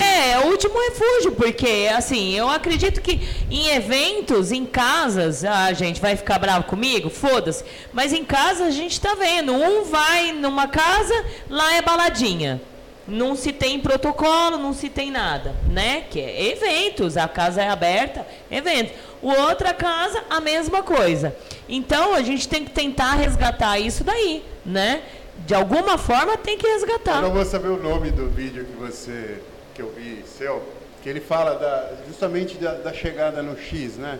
É, 0.03 0.33
é 0.33 0.39
o 0.39 0.47
último 0.47 0.75
refúgio, 0.89 1.33
porque 1.33 1.89
assim, 1.95 2.35
eu 2.35 2.49
acredito 2.49 3.01
que 3.01 3.21
em 3.51 3.69
eventos, 3.69 4.51
em 4.53 4.65
casas, 4.65 5.45
a 5.45 5.73
gente 5.73 6.01
vai 6.01 6.17
ficar 6.17 6.39
bravo 6.39 6.65
comigo? 6.65 7.11
Foda-se. 7.11 7.65
Mas 7.93 8.13
em 8.13 8.25
casa 8.25 8.65
a 8.65 8.71
gente 8.71 9.01
tá 9.01 9.15
vendo. 9.15 9.53
Um 9.53 9.85
vai 9.85 10.33
numa 10.33 10.67
casa, 10.67 11.25
lá 11.49 11.75
é 11.75 11.83
baladinha. 11.83 12.61
Não 13.07 13.35
se 13.35 13.53
tem 13.53 13.81
protocolo, 13.81 14.59
não 14.59 14.75
se 14.75 14.91
tem 14.91 15.11
nada, 15.11 15.55
né? 15.71 16.05
Que 16.11 16.21
é 16.21 16.51
eventos, 16.51 17.17
a 17.17 17.27
casa 17.27 17.63
é 17.63 17.69
aberta, 17.69 18.27
eventos. 18.51 18.93
O 19.23 19.31
outra 19.31 19.73
casa, 19.73 20.23
a 20.29 20.41
mesma 20.41 20.83
coisa. 20.83 21.35
Então 21.69 22.15
a 22.15 22.23
gente 22.23 22.47
tem 22.47 22.65
que 22.65 22.71
tentar 22.71 23.15
resgatar 23.15 23.79
isso 23.79 24.05
daí, 24.05 24.45
né? 24.65 25.03
De 25.47 25.55
alguma 25.55 25.97
forma 25.97 26.37
tem 26.37 26.59
que 26.59 26.67
resgatar. 26.67 27.17
Eu 27.17 27.23
não 27.23 27.33
vou 27.33 27.45
saber 27.45 27.69
o 27.69 27.83
nome 27.83 28.11
do 28.11 28.29
vídeo 28.29 28.65
que 28.65 28.77
você 28.77 29.39
que 29.75 29.81
eu 29.83 29.93
vi 29.97 30.25
seu, 30.37 30.63
que 31.03 31.09
ele 31.09 31.21
fala 31.21 31.55
da, 31.55 31.93
justamente 32.07 32.57
da, 32.59 32.75
da 32.75 32.93
chegada 32.93 33.43
no 33.43 33.57
X, 33.57 33.97
né? 33.97 34.19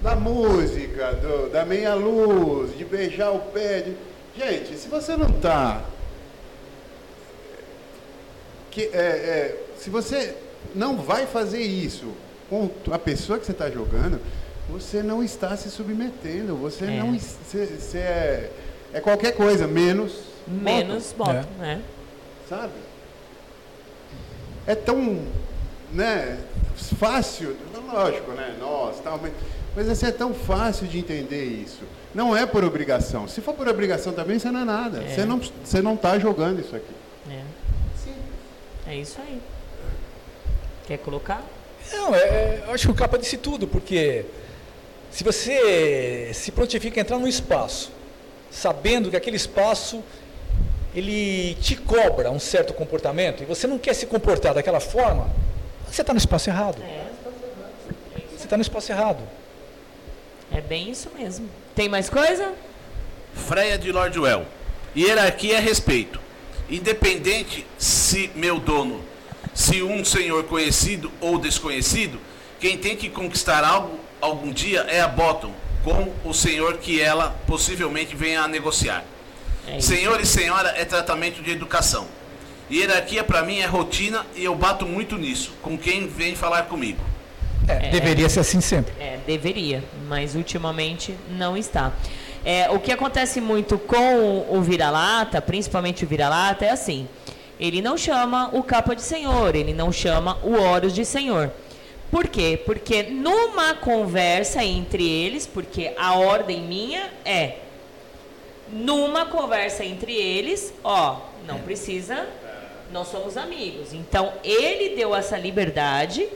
Da 0.00 0.14
música, 0.14 1.12
do- 1.14 1.50
da 1.50 1.64
meia 1.64 1.94
luz, 1.94 2.76
de 2.76 2.84
beijar 2.84 3.30
o 3.32 3.40
pé. 3.40 3.80
de- 3.82 3.96
Gente, 4.36 4.76
se 4.78 4.88
você 4.88 5.16
não 5.16 5.30
tá 5.30 5.82
que 8.70 8.82
é, 8.92 8.96
é, 8.96 9.64
se 9.78 9.90
você 9.90 10.34
não 10.74 10.96
vai 10.96 11.26
fazer 11.26 11.60
isso 11.60 12.06
com 12.48 12.70
a 12.90 12.98
pessoa 12.98 13.38
que 13.38 13.44
você 13.44 13.52
está 13.52 13.68
jogando, 13.68 14.18
você 14.70 15.02
não 15.02 15.22
está 15.22 15.54
se 15.56 15.70
submetendo. 15.70 16.56
Você 16.56 16.84
É. 16.84 16.88
não 16.98 17.12
você 17.18 17.98
é, 17.98 18.50
é 18.94 19.00
qualquer 19.00 19.32
coisa 19.32 19.66
menos 19.66 20.31
Menos 20.46 21.12
bottom, 21.12 21.34
voto, 21.34 21.48
né? 21.58 21.82
sabe? 22.48 22.72
É 24.66 24.74
tão, 24.74 25.22
né, 25.92 26.38
fácil, 26.98 27.56
lógico, 27.92 28.30
né, 28.32 28.56
nós, 28.60 29.00
tal, 29.00 29.18
mas, 29.20 29.32
mas 29.74 29.88
assim, 29.88 30.06
é 30.06 30.12
tão 30.12 30.32
fácil 30.32 30.86
de 30.86 30.98
entender 30.98 31.44
isso. 31.44 31.82
Não 32.14 32.36
é 32.36 32.44
por 32.44 32.62
obrigação. 32.62 33.26
Se 33.26 33.40
for 33.40 33.54
por 33.54 33.66
obrigação 33.68 34.12
também, 34.12 34.38
você 34.38 34.50
não 34.50 34.60
é 34.60 34.64
nada. 34.64 35.02
É. 35.02 35.08
Você 35.08 35.24
não 35.24 35.38
você 35.38 35.80
não 35.80 35.94
está 35.94 36.18
jogando 36.18 36.60
isso 36.60 36.76
aqui. 36.76 36.94
É. 37.30 37.42
É 38.86 38.96
isso 38.96 39.18
aí. 39.20 39.40
Quer 40.86 40.98
colocar? 40.98 41.42
Não, 41.92 42.14
é, 42.14 42.18
é, 42.18 42.64
eu 42.66 42.74
acho 42.74 42.86
que 42.86 42.92
o 42.92 42.94
capa 42.94 43.16
disse 43.16 43.36
tudo, 43.36 43.66
porque 43.66 44.24
se 45.10 45.24
você 45.24 46.30
se 46.34 46.52
prontifica 46.52 47.00
a 47.00 47.02
entrar 47.02 47.18
num 47.18 47.26
espaço, 47.26 47.90
sabendo 48.50 49.10
que 49.10 49.16
aquele 49.16 49.36
espaço 49.36 50.02
ele 50.94 51.54
te 51.54 51.76
cobra 51.76 52.30
um 52.30 52.38
certo 52.38 52.74
comportamento 52.74 53.42
e 53.42 53.46
você 53.46 53.66
não 53.66 53.78
quer 53.78 53.94
se 53.94 54.06
comportar 54.06 54.54
daquela 54.54 54.80
forma, 54.80 55.30
você 55.88 56.00
está 56.00 56.12
no 56.12 56.18
espaço 56.18 56.50
errado. 56.50 56.82
Você 58.30 58.44
está 58.44 58.56
no 58.56 58.62
espaço 58.62 58.92
errado. 58.92 59.22
É 60.50 60.60
bem 60.60 60.90
isso 60.90 61.10
mesmo. 61.16 61.48
Tem 61.74 61.88
mais 61.88 62.10
coisa? 62.10 62.52
Freia 63.34 63.78
de 63.78 63.90
Lordwell. 63.90 64.44
Hierarquia 64.96 65.56
é 65.56 65.60
respeito. 65.60 66.20
Independente 66.68 67.66
se 67.78 68.30
meu 68.34 68.58
dono, 68.58 69.02
se 69.54 69.82
um 69.82 70.04
senhor 70.04 70.44
conhecido 70.44 71.10
ou 71.20 71.38
desconhecido, 71.38 72.18
quem 72.60 72.76
tem 72.78 72.96
que 72.96 73.08
conquistar 73.08 73.64
algo 73.64 73.98
algum 74.22 74.52
dia 74.52 74.82
é 74.88 75.00
a 75.00 75.08
Bottom, 75.08 75.52
com 75.82 76.12
o 76.24 76.32
senhor 76.32 76.78
que 76.78 77.00
ela 77.00 77.36
possivelmente 77.46 78.14
venha 78.14 78.42
a 78.42 78.48
negociar. 78.48 79.04
É. 79.66 79.80
Senhor 79.80 80.20
e 80.20 80.26
senhora 80.26 80.74
é 80.76 80.84
tratamento 80.84 81.42
de 81.42 81.50
educação. 81.50 82.06
Hierarquia 82.70 83.22
para 83.22 83.42
mim 83.42 83.58
é 83.58 83.66
rotina 83.66 84.26
e 84.34 84.44
eu 84.44 84.54
bato 84.54 84.86
muito 84.86 85.16
nisso, 85.16 85.52
com 85.62 85.76
quem 85.76 86.06
vem 86.06 86.34
falar 86.34 86.62
comigo. 86.62 87.00
É, 87.68 87.90
deveria 87.90 88.28
ser 88.28 88.40
assim 88.40 88.60
sempre. 88.60 88.92
É, 88.98 89.18
deveria, 89.26 89.84
mas 90.08 90.34
ultimamente 90.34 91.14
não 91.30 91.56
está. 91.56 91.92
É, 92.44 92.68
o 92.70 92.80
que 92.80 92.90
acontece 92.90 93.40
muito 93.40 93.78
com 93.78 94.46
o 94.48 94.60
vira-lata, 94.62 95.40
principalmente 95.40 96.04
o 96.04 96.08
vira-lata, 96.08 96.64
é 96.64 96.70
assim: 96.70 97.06
ele 97.60 97.80
não 97.80 97.96
chama 97.96 98.50
o 98.52 98.62
capa 98.62 98.96
de 98.96 99.02
senhor, 99.02 99.54
ele 99.54 99.72
não 99.72 99.92
chama 99.92 100.38
o 100.42 100.54
Horus 100.54 100.92
de 100.92 101.04
senhor. 101.04 101.52
Por 102.10 102.26
quê? 102.26 102.60
Porque 102.66 103.04
numa 103.04 103.74
conversa 103.74 104.64
entre 104.64 105.08
eles, 105.08 105.46
porque 105.46 105.92
a 105.96 106.14
ordem 106.14 106.60
minha 106.62 107.10
é 107.24 107.56
numa 108.72 109.26
conversa 109.26 109.84
entre 109.84 110.12
eles, 110.14 110.72
ó, 110.82 111.20
não 111.46 111.58
precisa, 111.58 112.26
nós 112.90 113.08
somos 113.08 113.36
amigos. 113.36 113.92
Então 113.92 114.32
ele 114.42 114.96
deu 114.96 115.14
essa 115.14 115.36
liberdade 115.38 116.26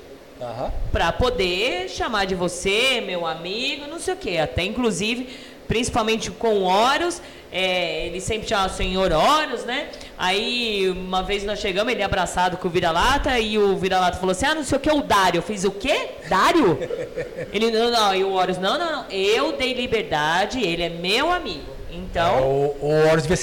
Aham. 0.41 0.73
para 0.93 1.13
poder 1.13 1.89
chamar 1.89 2.27
de 2.27 2.35
você, 2.35 3.01
meu 3.01 3.27
amigo, 3.27 3.87
não 3.87 3.99
sei 3.99 4.15
o 4.15 4.17
quê. 4.17 4.39
Até 4.39 4.65
inclusive, 4.65 5.29
principalmente 5.67 6.31
com 6.31 6.55
o 6.59 6.63
Horus, 6.65 7.23
é, 7.51 8.07
ele 8.07 8.21
sempre 8.21 8.49
chama 8.49 8.69
senhor 8.69 9.13
Horus, 9.13 9.65
né? 9.65 9.89
Aí 10.19 10.91
uma 10.91 11.23
vez 11.23 11.45
nós 11.45 11.59
chegamos, 11.59 11.93
ele 11.93 12.03
abraçado 12.03 12.57
com 12.57 12.69
o 12.69 12.71
vira-lata, 12.71 13.39
e 13.39 13.59
o 13.59 13.77
vira-lata 13.77 14.19
falou 14.19 14.33
assim: 14.33 14.47
ah, 14.47 14.55
não 14.55 14.65
sei 14.65 14.77
o 14.77 14.81
que, 14.81 14.91
o 14.91 15.03
Dário. 15.03 15.39
Eu 15.39 15.43
fiz 15.43 15.65
o 15.65 15.71
quê? 15.71 16.11
Dário? 16.29 16.79
ele, 17.53 17.71
não, 17.71 17.91
não, 17.91 18.15
e 18.15 18.25
o 18.25 18.33
Horus, 18.33 18.59
não, 18.59 18.79
não, 18.79 18.93
não, 18.93 19.11
eu 19.11 19.53
dei 19.53 19.73
liberdade, 19.73 20.61
ele 20.63 20.83
é 20.83 20.89
meu 20.89 21.33
amigo. 21.33 21.76
Então, 21.97 22.41
O, 22.43 22.77
o 22.81 23.09
Horus 23.11 23.25
devia 23.27 23.37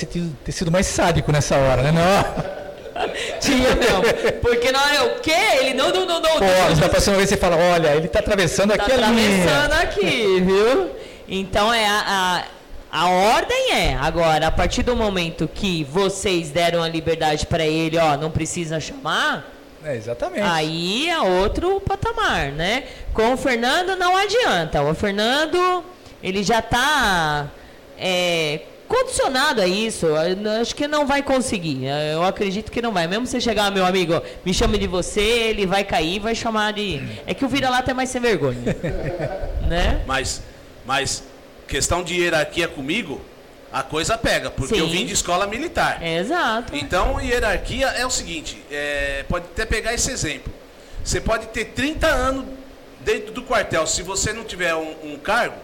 ter 0.45 0.51
sido 0.51 0.71
mais 0.71 0.85
sádico 0.87 1.31
nessa 1.31 1.55
hora, 1.57 1.81
né? 1.81 1.91
Não. 1.91 2.63
tinha 3.41 3.69
não. 3.75 4.01
Porque 4.41 4.71
na 4.71 4.81
hora 4.81 4.95
eu, 4.95 5.05
o 5.15 5.19
quê? 5.19 5.31
Ele, 5.61 5.73
não, 5.73 5.89
não, 5.91 6.05
não, 6.05 6.21
não. 6.21 6.31
Pô, 6.33 6.75
da 6.79 6.89
próxima 6.89 7.15
vez 7.17 7.29
você 7.29 7.37
fala, 7.37 7.57
olha, 7.57 7.95
ele 7.95 8.05
está 8.05 8.19
atravessando 8.19 8.75
Tá 8.75 8.83
aqui 8.83 8.91
a 8.91 8.97
linha. 8.97 9.43
atravessando 9.45 9.73
aqui, 9.81 10.41
viu? 10.41 10.91
Então 11.27 11.73
é 11.73 11.85
a, 11.87 12.43
a, 12.91 13.01
a 13.05 13.09
ordem 13.09 13.71
é. 13.73 13.95
Agora, 13.99 14.47
a 14.47 14.51
partir 14.51 14.83
do 14.83 14.95
momento 14.95 15.47
que 15.51 15.83
vocês 15.85 16.51
deram 16.51 16.83
a 16.83 16.87
liberdade 16.87 17.45
para 17.47 17.65
ele, 17.65 17.97
ó, 17.97 18.15
não 18.17 18.29
precisa 18.29 18.79
chamar, 18.79 19.49
É, 19.83 19.95
exatamente. 19.95 20.43
aí 20.47 21.09
é 21.09 21.19
outro 21.19 21.81
patamar, 21.81 22.51
né? 22.51 22.83
Com 23.13 23.33
o 23.33 23.37
Fernando 23.37 23.95
não 23.95 24.15
adianta. 24.15 24.81
O 24.83 24.93
Fernando, 24.93 25.83
ele 26.21 26.43
já 26.43 26.61
tá 26.61 27.47
é, 28.03 28.59
condicionado 28.87 29.61
a 29.61 29.67
isso. 29.67 30.07
Acho 30.61 30.75
que 30.75 30.87
não 30.87 31.07
vai 31.07 31.23
conseguir. 31.23 31.85
Eu 32.11 32.23
acredito 32.23 32.71
que 32.71 32.81
não 32.81 32.91
vai. 32.91 33.07
Mesmo 33.07 33.25
você 33.25 33.39
chegar, 33.39 33.71
meu 33.71 33.85
amigo, 33.85 34.21
me 34.45 34.53
chame 34.53 34.77
de 34.77 34.87
você, 34.87 35.21
ele 35.21 35.65
vai 35.65 35.85
cair, 35.85 36.19
vai 36.19 36.35
chamar 36.35 36.73
de. 36.73 37.01
É 37.25 37.33
que 37.33 37.45
o 37.45 37.47
vira-lata 37.47 37.91
é 37.91 37.93
mais 37.93 38.09
sem 38.09 38.21
vergonha. 38.21 38.59
né? 39.67 40.03
Mas, 40.05 40.43
mas 40.85 41.23
questão 41.65 42.03
de 42.03 42.13
hierarquia 42.13 42.67
comigo, 42.67 43.21
a 43.71 43.81
coisa 43.81 44.17
pega, 44.17 44.51
porque 44.51 44.75
Sim. 44.75 44.81
eu 44.81 44.89
vim 44.89 45.05
de 45.05 45.13
escola 45.13 45.47
militar. 45.47 46.03
Exato. 46.03 46.75
Então, 46.75 47.19
hierarquia 47.21 47.87
é 47.87 48.05
o 48.05 48.09
seguinte, 48.11 48.61
é, 48.69 49.23
pode 49.29 49.45
até 49.45 49.65
pegar 49.65 49.93
esse 49.93 50.11
exemplo. 50.11 50.53
Você 51.03 51.19
pode 51.19 51.47
ter 51.47 51.65
30 51.65 52.07
anos 52.07 52.45
dentro 52.99 53.33
do 53.33 53.41
quartel, 53.41 53.87
se 53.87 54.01
você 54.03 54.31
não 54.31 54.43
tiver 54.43 54.75
um, 54.75 54.95
um 55.03 55.17
cargo, 55.17 55.55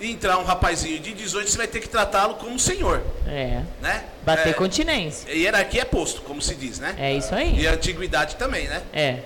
entrar 0.00 0.38
um 0.38 0.44
rapazinho 0.44 0.98
de 1.00 1.12
18, 1.12 1.50
você 1.50 1.56
vai 1.56 1.66
ter 1.66 1.80
que 1.80 1.88
tratá-lo 1.88 2.34
como 2.34 2.58
senhor, 2.58 3.02
É. 3.26 3.62
né? 3.82 4.04
Bater 4.24 4.50
é, 4.50 4.52
continência. 4.52 5.30
Hierarquia 5.32 5.82
é 5.82 5.84
posto, 5.84 6.22
como 6.22 6.40
se 6.40 6.54
diz, 6.54 6.78
né? 6.78 6.94
É 6.98 7.12
isso 7.14 7.34
aí. 7.34 7.58
E 7.60 7.66
a 7.66 7.72
antiguidade 7.72 8.36
também, 8.36 8.68
né? 8.68 8.82
É. 8.92 9.18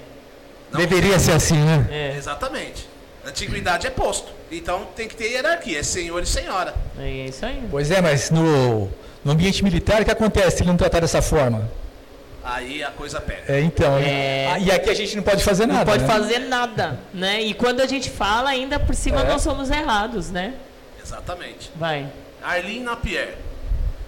Deveria 0.75 1.19
ser 1.19 1.33
assim, 1.33 1.57
né? 1.59 1.87
É. 1.91 2.17
Exatamente. 2.17 2.89
Antiguidade 3.27 3.87
é 3.87 3.91
posto. 3.91 4.33
Então 4.51 4.87
tem 4.97 5.07
que 5.09 5.15
ter 5.15 5.29
hierarquia, 5.31 5.81
é 5.81 5.83
senhor 5.83 6.23
e 6.23 6.27
senhora. 6.27 6.75
É 6.99 7.09
isso 7.09 7.45
aí. 7.45 7.63
Pois 7.71 7.91
é, 7.91 8.01
mas 8.01 8.31
no, 8.31 8.89
no 9.25 9.33
ambiente 9.33 9.63
militar, 9.63 10.03
o 10.03 10.05
que 10.05 10.11
acontece 10.11 10.57
se 10.59 10.63
ele 10.63 10.71
não 10.71 10.77
tratar 10.77 11.01
dessa 11.01 11.21
forma? 11.23 11.71
Aí 12.45 12.83
a 12.83 12.91
coisa 12.91 13.21
pega. 13.21 13.53
É, 13.53 13.61
então. 13.61 13.97
É. 13.99 14.53
ah, 14.53 14.59
E 14.59 14.71
aqui 14.71 14.91
a 14.91 14.95
gente 14.95 15.15
não 15.17 15.23
pode 15.23 15.45
fazer 15.45 15.67
nada. 15.67 15.79
Não 15.79 15.87
pode 15.87 16.03
né? 16.03 16.09
fazer 16.09 16.39
nada, 16.41 16.99
né? 17.15 17.41
E 17.41 17.55
quando 17.55 17.81
a 17.81 17.87
gente 17.87 18.11
fala, 18.11 18.51
ainda 18.51 18.81
por 18.81 18.95
cima 18.95 19.21
É. 19.21 19.25
nós 19.29 19.43
somos 19.43 19.71
errados, 19.71 20.31
né? 20.31 20.55
Exatamente. 21.03 21.71
Vai. 21.77 22.09
Arlene 22.43 22.81
Napier. 22.81 23.37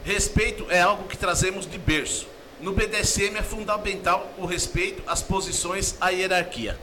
Respeito 0.05 0.67
é 0.69 0.81
algo 0.81 1.05
que 1.05 1.17
trazemos 1.17 1.69
de 1.71 1.79
berço. 1.79 2.27
No 2.61 2.73
BDSM 2.73 3.37
é 3.37 3.43
fundamental 3.43 4.31
o 4.39 4.47
respeito 4.47 5.03
às 5.07 5.23
posições, 5.23 5.97
à 6.01 6.11
hierarquia. 6.11 6.77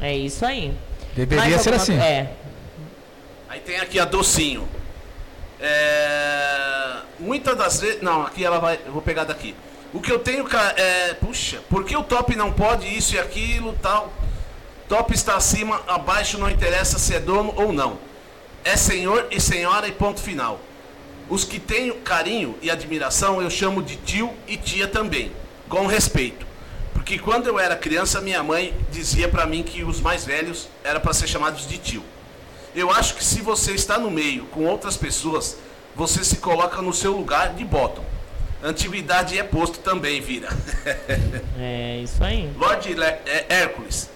É 0.00 0.14
isso 0.16 0.44
aí. 0.44 0.76
Deveria 1.14 1.44
Mais 1.44 1.62
ser 1.62 1.70
alguma 1.70 1.82
assim. 1.82 1.98
É. 1.98 2.32
Aí 3.48 3.60
tem 3.60 3.78
aqui 3.80 3.98
a 3.98 4.04
Docinho. 4.04 4.68
É... 5.60 6.96
Muitas 7.18 7.56
das 7.56 7.80
vezes. 7.80 8.02
Não, 8.02 8.22
aqui 8.22 8.44
ela 8.44 8.58
vai. 8.58 8.78
Eu 8.86 8.92
vou 8.92 9.02
pegar 9.02 9.24
daqui. 9.24 9.54
O 9.92 10.00
que 10.00 10.10
eu 10.10 10.18
tenho. 10.18 10.46
É... 10.76 11.14
Puxa, 11.14 11.62
por 11.68 11.84
que 11.84 11.96
o 11.96 12.02
top 12.02 12.36
não 12.36 12.52
pode 12.52 12.86
isso 12.86 13.14
e 13.14 13.18
aquilo 13.18 13.72
tal? 13.82 14.12
Top 14.88 15.14
está 15.14 15.36
acima, 15.36 15.80
abaixo 15.86 16.36
não 16.36 16.50
interessa 16.50 16.98
se 16.98 17.14
é 17.14 17.20
dono 17.20 17.54
ou 17.56 17.72
não. 17.72 17.98
É 18.64 18.76
senhor 18.76 19.28
e 19.30 19.40
senhora 19.40 19.86
e 19.86 19.92
ponto 19.92 20.20
final. 20.20 20.60
Os 21.28 21.44
que 21.44 21.60
tenho 21.60 21.94
carinho 22.00 22.58
e 22.60 22.70
admiração 22.70 23.40
eu 23.40 23.48
chamo 23.48 23.82
de 23.82 23.96
tio 23.96 24.34
e 24.48 24.56
tia 24.56 24.88
também, 24.88 25.30
com 25.68 25.86
respeito. 25.86 26.44
Porque 26.92 27.20
quando 27.20 27.46
eu 27.46 27.58
era 27.58 27.76
criança, 27.76 28.20
minha 28.20 28.42
mãe 28.42 28.74
dizia 28.90 29.28
para 29.28 29.46
mim 29.46 29.62
que 29.62 29.84
os 29.84 30.00
mais 30.00 30.24
velhos 30.24 30.68
era 30.82 30.98
para 30.98 31.12
ser 31.12 31.28
chamados 31.28 31.68
de 31.68 31.78
tio. 31.78 32.02
Eu 32.74 32.90
acho 32.90 33.14
que 33.14 33.24
se 33.24 33.40
você 33.40 33.72
está 33.72 33.96
no 33.96 34.10
meio 34.10 34.44
com 34.46 34.64
outras 34.66 34.96
pessoas, 34.96 35.56
você 35.94 36.24
se 36.24 36.38
coloca 36.38 36.82
no 36.82 36.92
seu 36.92 37.12
lugar 37.12 37.54
de 37.54 37.64
bottom. 37.64 38.04
Antiguidade 38.62 39.38
é 39.38 39.42
posto 39.42 39.78
também, 39.78 40.20
vira. 40.20 40.48
É 41.58 42.00
isso 42.02 42.22
aí. 42.24 42.50
Lord 42.58 42.92
Le- 42.94 43.04
é, 43.26 43.44
Hércules. 43.48 44.08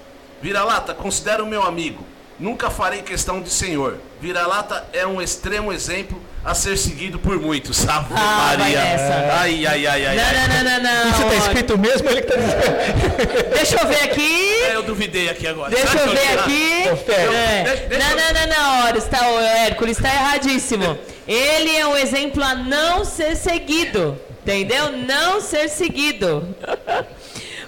Vira-lata, 0.42 0.92
considero 0.94 1.46
meu 1.46 1.62
amigo. 1.62 2.04
Nunca 2.38 2.68
farei 2.68 3.02
questão 3.02 3.40
de 3.40 3.48
senhor. 3.50 3.98
Vira-lata 4.20 4.84
é 4.92 5.06
um 5.06 5.20
extremo 5.22 5.72
exemplo 5.72 6.20
a 6.44 6.52
ser 6.54 6.76
seguido 6.76 7.18
por 7.18 7.38
muitos. 7.38 7.86
Ave 7.88 8.12
Ah, 8.14 8.54
vai 8.58 8.72
Maria. 8.72 8.80
Ai, 9.34 9.66
ai, 9.66 9.86
ai, 9.86 10.06
ai. 10.06 10.16
Não, 10.16 10.24
ai. 10.24 10.34
não, 10.34 10.48
não, 10.48 10.64
não, 10.64 10.82
não. 11.04 11.10
Isso 11.10 11.22
tá 11.28 11.34
escrito 11.36 11.78
mesmo, 11.78 12.08
ele 12.10 12.22
que 12.22 12.26
tá 12.32 12.36
dizendo. 12.36 13.50
Deixa 13.54 13.80
eu 13.80 13.86
ver 13.86 14.02
aqui. 14.04 14.52
É, 14.64 14.74
eu 14.74 14.82
duvidei 14.82 15.28
aqui 15.28 15.46
agora. 15.46 15.70
Deixa 15.70 15.86
Sabe 15.86 16.00
eu 16.00 16.08
ver 16.10 16.38
aqui. 16.40 16.88
Confere. 16.90 17.34
É. 17.34 17.62
Deixa- 17.64 17.86
deixa 17.86 18.04
Não, 18.04 18.10
eu- 18.10 18.16
não, 18.34 18.40
não, 18.40 18.56
não, 18.80 18.88
Horus, 18.88 19.04
tá, 19.04 19.28
o 19.30 19.38
Hércules 19.40 19.96
está 19.96 20.08
erradíssimo. 20.12 20.98
Ele 21.28 21.76
é 21.76 21.86
um 21.86 21.96
exemplo 21.96 22.42
a 22.42 22.54
não 22.54 23.04
ser 23.04 23.36
seguido. 23.36 24.18
Entendeu? 24.44 24.92
Não 24.92 25.40
ser 25.40 25.70
seguido. 25.70 26.54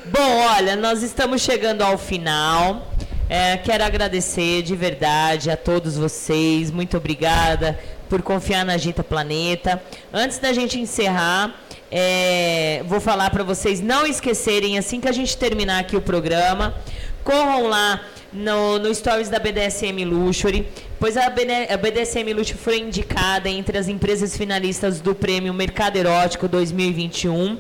Bom, 0.05 0.47
olha, 0.55 0.77
nós 0.77 1.03
estamos 1.03 1.41
chegando 1.41 1.81
ao 1.81 1.97
final. 1.97 2.93
É, 3.31 3.57
quero 3.57 3.83
agradecer 3.83 4.61
de 4.61 4.77
verdade 4.77 5.51
a 5.51 5.57
todos 5.57 5.97
vocês. 5.97 6.71
Muito 6.71 6.95
obrigada 6.95 7.81
por 8.11 8.21
confiar 8.21 8.63
na 8.63 8.75
Agita 8.75 9.03
Planeta. 9.03 9.83
Antes 10.13 10.39
da 10.39 10.53
gente 10.53 10.79
encerrar, 10.79 11.55
é, 11.91 12.83
vou 12.87 13.01
falar 13.01 13.31
para 13.31 13.43
vocês 13.43 13.81
não 13.81 14.07
esquecerem, 14.07 14.77
assim 14.77 15.01
que 15.01 15.09
a 15.09 15.13
gente 15.13 15.35
terminar 15.35 15.79
aqui 15.79 15.97
o 15.97 16.03
programa, 16.03 16.75
corram 17.25 17.69
lá 17.69 18.03
no, 18.37 18.79
no 18.79 18.95
Stories 18.95 19.31
da 19.31 19.39
BDSM 19.39 20.05
Luxury, 20.05 20.69
pois 21.01 21.17
a, 21.17 21.27
a 21.27 21.77
BDSM 21.77 22.35
Luxury 22.35 22.59
foi 22.59 22.79
indicada 22.79 23.49
entre 23.49 23.79
as 23.79 23.89
empresas 23.89 24.37
finalistas 24.37 25.01
do 25.01 25.15
prêmio 25.15 25.55
Mercado 25.55 25.97
Erótico 25.97 26.47
2021. 26.47 27.59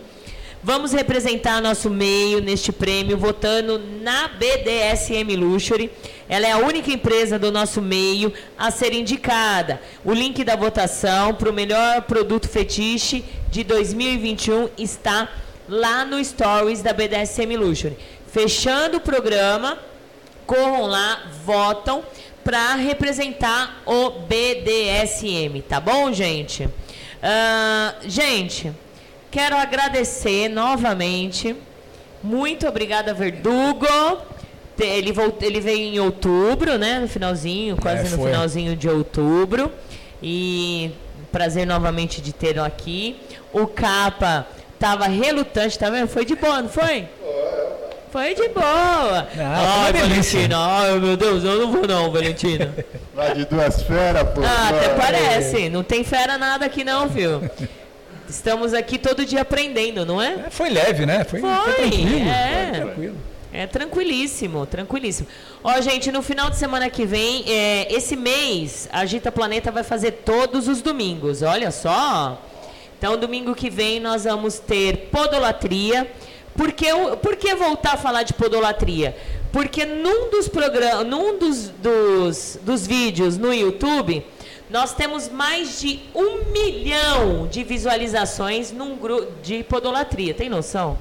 Vamos 0.63 0.93
representar 0.93 1.63
nosso 1.63 1.89
meio 1.89 2.41
neste 2.41 2.73
prêmio 2.73 3.17
votando 3.17 3.81
na 4.03 4.29
BDSM 4.29 5.37
Luxury. 5.37 5.91
Ela 6.29 6.47
é 6.47 6.53
a 6.53 6.59
única 6.59 6.91
empresa 6.91 7.39
do 7.39 7.51
nosso 7.53 7.81
meio 7.81 8.33
a 8.59 8.71
ser 8.71 8.93
indicada. 8.93 9.81
O 10.05 10.13
link 10.13 10.43
da 10.45 10.57
votação 10.57 11.33
para 11.35 11.49
o 11.49 11.53
melhor 11.53 12.03
produto 12.03 12.49
fetiche 12.49 13.25
de 13.49 13.65
2021 13.65 14.69
está 14.77 15.29
lá 15.69 16.05
no 16.05 16.23
Stories 16.23 16.83
da 16.83 16.93
BDSM 16.93 17.57
Luxury. 17.57 17.97
Fechando 18.27 18.97
o 18.97 19.01
programa, 19.01 19.79
corram 20.47 20.87
lá, 20.87 21.23
votam 21.45 22.03
para 22.45 22.75
representar 22.77 23.83
o 23.85 24.11
BDSM, 24.11 25.61
tá 25.69 25.81
bom, 25.81 26.13
gente? 26.13 26.69
Ah, 27.23 27.95
gente, 28.05 28.73
quero 29.31 29.57
agradecer 29.57 30.49
novamente. 30.49 31.57
Muito 32.23 32.67
obrigada, 32.69 33.13
Verdugo. 33.13 33.87
Ele, 34.79 35.11
volt- 35.13 35.43
ele 35.43 35.61
veio 35.61 35.79
em 35.95 35.99
outubro, 35.99 36.77
né? 36.79 36.99
No 37.01 37.09
finalzinho, 37.09 37.77
quase 37.77 38.11
no 38.11 38.17
foi. 38.19 38.31
finalzinho 38.31 38.77
de 38.77 38.89
outubro. 38.89 39.73
E 40.23 40.91
prazer 41.33 41.67
novamente 41.67 42.21
de 42.21 42.33
tê-lo 42.33 42.63
aqui. 42.63 43.17
O 43.53 43.67
Capa 43.67 44.47
tava 44.79 45.07
relutante, 45.07 45.79
tá 45.79 45.89
vendo? 45.91 46.09
Foi 46.09 46.25
de 46.25 46.37
boa, 46.37 46.63
não 46.63 46.69
foi? 46.69 47.09
Foi 47.19 47.86
de 48.35 48.49
boa. 48.49 49.29
Não, 49.35 49.45
Ai, 49.47 49.93
foi 49.93 50.01
uma 50.03 50.09
delícia. 50.09 50.39
Valentina, 50.41 50.59
ai 50.59 50.99
meu 50.99 51.17
Deus, 51.17 51.45
eu 51.45 51.61
não 51.61 51.73
vou 51.73 51.87
não, 51.87 52.11
Valentina. 52.11 52.75
Lá 53.15 53.29
de 53.35 53.45
duas 53.45 53.83
feras, 53.83 54.29
pô. 54.31 54.41
Ah, 54.43 54.69
até 54.71 54.89
parece. 54.91 55.69
Não 55.69 55.83
tem 55.83 56.03
fera 56.05 56.39
nada 56.39 56.65
aqui 56.67 56.85
não, 56.85 57.09
viu? 57.09 57.43
Estamos 58.29 58.75
aqui 58.75 58.99
todo 58.99 59.25
dia 59.25 59.43
aprendendo, 59.43 60.05
não 60.05 60.21
é? 60.21 60.47
É, 60.47 60.51
Foi 60.51 60.69
leve, 60.69 61.07
né? 61.07 61.25
Foi, 61.25 61.41
foi 61.41 61.51
Foi, 61.51 61.75
tranquilo. 61.75 62.29
é. 62.29 62.71
Foi 62.73 62.81
tranquilo. 62.81 63.17
É 63.53 63.67
tranquilíssimo, 63.67 64.67
tranquilíssimo. 64.67 65.29
Ó, 65.65 65.81
gente, 65.81 66.11
no 66.13 66.21
final 66.21 66.51
de 66.51 66.57
semana 66.57 66.91
que 66.91 67.07
vem, 67.07 67.45
é, 67.49 67.87
esse 67.95 68.15
mês, 68.17 68.89
a 68.93 69.01
Agita 69.01 69.31
Planeta 69.33 69.71
vai 69.71 69.83
fazer 69.83 70.11
todos 70.25 70.69
os 70.69 70.83
domingos. 70.83 71.41
Olha 71.43 71.71
só. 71.71 72.43
Então, 72.99 73.17
domingo 73.17 73.55
que 73.55 73.71
vem, 73.71 74.01
nós 74.01 74.25
vamos 74.25 74.59
ter 74.59 75.09
podolatria. 75.11 76.07
Por 76.57 76.73
que, 76.73 76.87
eu- 76.87 77.17
por 77.17 77.37
que 77.37 77.55
voltar 77.55 77.95
a 77.95 77.97
falar 77.97 78.23
de 78.23 78.33
podolatria? 78.33 79.17
Porque 79.53 79.85
num 79.85 80.31
dos 80.31 80.49
programas, 80.49 81.07
num 81.07 81.39
dos, 81.39 81.69
dos, 81.71 82.59
dos 82.63 82.87
vídeos 82.87 83.37
no 83.39 83.53
YouTube, 83.55 84.25
nós 84.69 84.93
temos 84.95 85.29
mais 85.29 85.81
de 85.81 86.01
um 86.15 86.51
milhão 86.53 87.47
de 87.51 87.63
visualizações 87.63 88.73
num 88.73 88.97
grupo 88.97 89.31
de 89.43 89.63
podolatria. 89.65 90.35
Tem 90.35 90.49
noção? 90.49 90.99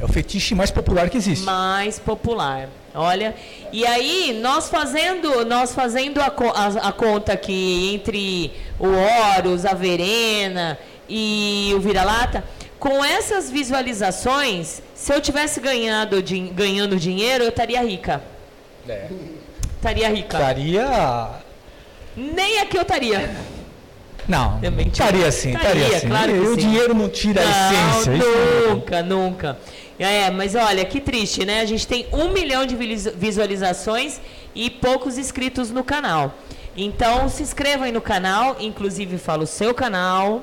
É 0.00 0.04
o 0.04 0.08
fetiche 0.08 0.54
mais 0.54 0.70
popular 0.70 1.08
que 1.08 1.16
existe. 1.16 1.44
mais 1.44 1.98
popular. 1.98 2.68
Olha, 2.94 3.34
e 3.72 3.84
aí 3.86 4.38
nós 4.42 4.68
fazendo, 4.70 5.44
nós 5.44 5.74
fazendo 5.74 6.20
a, 6.20 6.26
a- 6.26 6.88
a 6.88 6.92
conta 6.92 7.32
aqui 7.32 7.92
entre 7.94 8.52
o 8.78 8.86
Horus, 8.88 9.66
a 9.66 9.74
Verena 9.74 10.78
e 11.08 11.72
o 11.76 11.80
Vira-Lata, 11.80 12.42
com 12.86 13.04
essas 13.04 13.50
visualizações, 13.50 14.80
se 14.94 15.12
eu 15.12 15.20
tivesse 15.20 15.58
ganhado, 15.58 16.22
din- 16.22 16.52
ganhando 16.54 16.96
dinheiro, 16.96 17.42
eu 17.42 17.48
estaria 17.48 17.82
rica. 17.82 18.22
É. 18.88 19.08
Estaria 19.74 20.08
rica. 20.08 20.36
Estaria. 20.38 21.30
Nem 22.16 22.60
aqui 22.60 22.76
eu 22.78 22.82
estaria. 22.82 23.34
Não, 24.28 24.60
É 24.62 24.68
estaria 24.82 25.32
sim, 25.32 25.52
estaria, 25.52 25.98
sim. 25.98 26.08
claro 26.08 26.32
que 26.32 26.38
o 26.38 26.50
sim. 26.54 26.60
dinheiro 26.60 26.94
não 26.94 27.08
tira 27.08 27.40
a 27.40 27.44
essência. 27.44 28.12
isso 28.16 28.28
não- 28.68 28.74
Nunca, 28.76 29.02
nunca. 29.02 29.58
É, 29.98 30.30
mas 30.30 30.54
olha, 30.54 30.84
que 30.84 31.00
triste, 31.00 31.44
né? 31.44 31.60
A 31.62 31.64
gente 31.66 31.88
tem 31.88 32.06
um 32.12 32.30
milhão 32.30 32.64
de 32.66 32.76
visualizações 32.76 34.20
e 34.54 34.70
poucos 34.70 35.18
inscritos 35.18 35.72
no 35.72 35.82
canal. 35.82 36.34
Então 36.76 37.28
se 37.28 37.42
inscrevam 37.42 37.84
aí 37.86 37.90
no 37.92 38.00
canal, 38.00 38.56
inclusive 38.60 39.18
fala 39.18 39.42
o 39.42 39.46
seu 39.46 39.74
canal, 39.74 40.42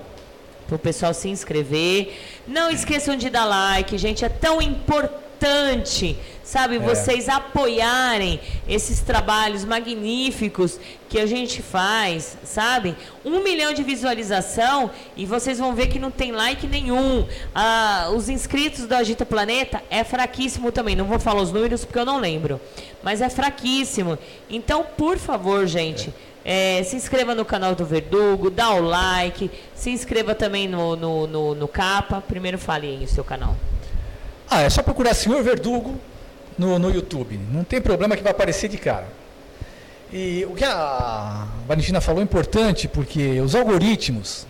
Para 0.67 0.75
o 0.75 0.79
pessoal 0.79 1.13
se 1.13 1.29
inscrever. 1.29 2.13
Não 2.47 2.69
esqueçam 2.69 3.15
de 3.15 3.29
dar 3.29 3.45
like, 3.45 3.97
gente. 3.97 4.23
É 4.25 4.29
tão 4.29 4.61
importante, 4.61 6.17
sabe, 6.43 6.77
É. 6.77 6.79
vocês 6.79 7.27
apoiarem 7.29 8.39
esses 8.67 9.01
trabalhos 9.01 9.65
magníficos 9.65 10.79
que 11.09 11.19
a 11.19 11.25
gente 11.25 11.61
faz, 11.61 12.37
sabe? 12.43 12.95
Um 13.25 13.43
milhão 13.43 13.73
de 13.73 13.83
visualização 13.83 14.89
e 15.17 15.25
vocês 15.25 15.59
vão 15.59 15.75
ver 15.75 15.87
que 15.87 15.99
não 15.99 16.09
tem 16.11 16.31
like 16.31 16.65
nenhum. 16.65 17.27
Ah, 17.53 18.09
os 18.15 18.29
inscritos 18.29 18.85
do 18.87 18.93
Agita 18.95 19.25
Planeta 19.25 19.83
é 19.89 20.03
fraquíssimo 20.03 20.71
também. 20.71 20.95
Não 20.95 21.05
vou 21.05 21.19
falar 21.19 21.41
os 21.41 21.51
números 21.51 21.83
porque 21.85 21.99
eu 21.99 22.05
não 22.05 22.19
lembro. 22.19 22.59
Mas 23.03 23.21
é 23.21 23.29
fraquíssimo. 23.29 24.17
Então, 24.49 24.85
por 24.97 25.17
favor, 25.17 25.67
gente. 25.67 26.09
é, 26.09 26.13
se 26.85 26.95
inscreva 26.95 27.33
no 27.33 27.45
canal 27.45 27.73
do 27.73 27.85
Verdugo, 27.85 28.49
dá 28.49 28.71
o 28.71 28.81
like, 28.81 29.49
se 29.75 29.89
inscreva 29.89 30.35
também 30.35 30.67
no, 30.67 30.95
no, 30.95 31.27
no, 31.27 31.55
no 31.55 31.67
Capa. 31.67 32.21
Primeiro 32.21 32.57
fale 32.57 32.87
aí 32.87 33.03
o 33.03 33.07
seu 33.07 33.23
canal. 33.23 33.55
Ah, 34.49 34.61
é 34.61 34.69
só 34.69 34.83
procurar 34.83 35.13
Senhor 35.13 35.41
Verdugo 35.41 35.99
no, 36.57 36.77
no 36.77 36.91
YouTube. 36.91 37.39
Não 37.51 37.63
tem 37.63 37.81
problema 37.81 38.15
que 38.15 38.23
vai 38.23 38.31
aparecer 38.31 38.69
de 38.69 38.77
cara. 38.77 39.07
E 40.11 40.45
o 40.47 40.53
que 40.53 40.63
a 40.63 41.47
Valentina 41.67 41.99
falou 41.99 42.21
é 42.21 42.23
importante 42.23 42.87
porque 42.87 43.41
os 43.41 43.55
algoritmos, 43.55 44.45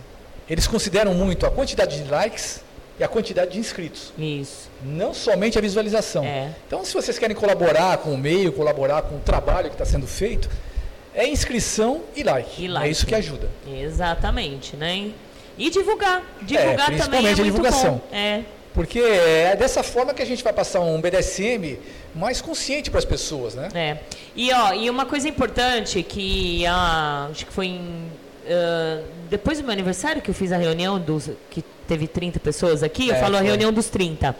eles 0.48 0.66
consideram 0.66 1.14
muito 1.14 1.46
a 1.46 1.50
quantidade 1.50 2.02
de 2.02 2.10
likes 2.10 2.60
e 2.98 3.04
a 3.04 3.08
quantidade 3.08 3.52
de 3.52 3.58
inscritos. 3.58 4.12
Isso. 4.18 4.68
Não 4.84 5.14
somente 5.14 5.56
a 5.56 5.62
visualização. 5.62 6.22
É. 6.22 6.50
Então, 6.66 6.84
se 6.84 6.92
vocês 6.92 7.18
querem 7.18 7.34
colaborar 7.34 7.96
com 7.98 8.12
o 8.12 8.18
meio, 8.18 8.52
colaborar 8.52 9.02
com 9.02 9.16
o 9.16 9.20
trabalho 9.20 9.68
que 9.68 9.74
está 9.74 9.86
sendo 9.86 10.06
feito, 10.06 10.50
é 11.14 11.26
inscrição 11.28 12.02
e 12.16 12.22
like. 12.22 12.64
E 12.64 12.68
like. 12.68 12.88
É 12.88 12.90
isso 12.90 13.06
que 13.06 13.14
ajuda. 13.14 13.48
Exatamente, 13.66 14.76
né? 14.76 15.10
E 15.56 15.70
divulgar. 15.70 16.22
Divulgar 16.42 16.86
também 16.96 17.26
é 17.26 17.30
É, 17.30 17.34
principalmente 17.34 17.40
a 17.40 17.44
muito 17.44 17.44
divulgação. 17.44 17.94
bom. 18.10 18.16
É. 18.16 18.42
Porque 18.74 18.98
é 18.98 19.54
dessa 19.54 19.84
forma 19.84 20.12
que 20.12 20.20
a 20.20 20.26
gente 20.26 20.42
vai 20.42 20.52
passar 20.52 20.80
um 20.80 21.00
BDSM 21.00 21.78
mais 22.12 22.40
consciente 22.40 22.90
para 22.90 22.98
as 22.98 23.04
pessoas, 23.04 23.54
né? 23.54 23.68
É. 23.72 23.98
E, 24.34 24.52
ó, 24.52 24.72
e 24.74 24.90
uma 24.90 25.06
coisa 25.06 25.28
importante 25.28 26.02
que 26.02 26.66
ah, 26.66 27.28
acho 27.30 27.46
que 27.46 27.52
foi 27.52 27.66
em, 27.68 28.10
ah, 28.50 29.00
depois 29.30 29.58
do 29.58 29.64
meu 29.64 29.72
aniversário 29.72 30.20
que 30.20 30.28
eu 30.30 30.34
fiz 30.34 30.50
a 30.50 30.56
reunião 30.56 30.98
dos 30.98 31.30
que 31.50 31.62
teve 31.86 32.08
30 32.08 32.40
pessoas 32.40 32.82
aqui, 32.82 33.08
eu 33.10 33.14
É, 33.14 33.20
falo 33.20 33.36
a 33.36 33.38
foi. 33.38 33.46
reunião 33.46 33.72
dos 33.72 33.88
30. 33.88 34.34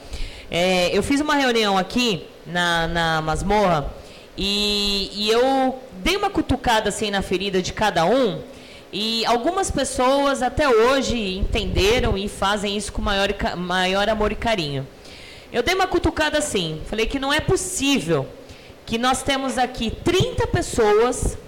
É, 0.51 0.89
eu 0.97 1.03
fiz 1.03 1.21
uma 1.21 1.37
reunião 1.37 1.79
aqui 1.79 2.27
na, 2.45 2.89
na 2.89 3.23
masmorra 3.23 3.87
e, 4.37 5.11
e 5.15 5.31
eu 5.31 5.79
dei 6.03 6.17
uma 6.17 6.31
cutucada 6.31 6.89
assim 6.89 7.11
na 7.11 7.23
ferida 7.23 7.63
de 7.63 7.73
cada 7.73 8.05
um. 8.05 8.41
E 8.93 9.25
algumas 9.27 9.71
pessoas 9.71 10.43
até 10.43 10.69
hoje 10.69 11.37
entenderam 11.37 12.17
e 12.17 12.29
fazem 12.29 12.77
isso 12.77 12.93
com 12.93 13.03
maior, 13.03 13.29
maior 13.57 14.09
amor 14.09 14.31
e 14.31 14.37
carinho. 14.37 14.87
Eu 15.53 15.63
dei 15.63 15.75
uma 15.75 15.87
cutucada 15.87 16.39
assim, 16.39 16.81
falei 16.87 17.07
que 17.07 17.19
não 17.19 17.33
é 17.33 17.41
possível 17.41 18.27
que 18.87 18.99
nós 18.99 19.23
temos 19.23 19.57
aqui 19.57 19.91
30 19.91 20.47
pessoas 20.49 21.39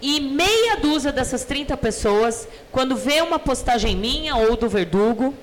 e 0.00 0.20
meia 0.20 0.76
dúzia 0.76 1.12
dessas 1.12 1.44
30 1.44 1.76
pessoas, 1.76 2.48
quando 2.72 2.96
vê 2.96 3.20
uma 3.20 3.38
postagem 3.38 3.94
minha 3.96 4.34
ou 4.36 4.56
do 4.56 4.68
Verdugo, 4.68 5.34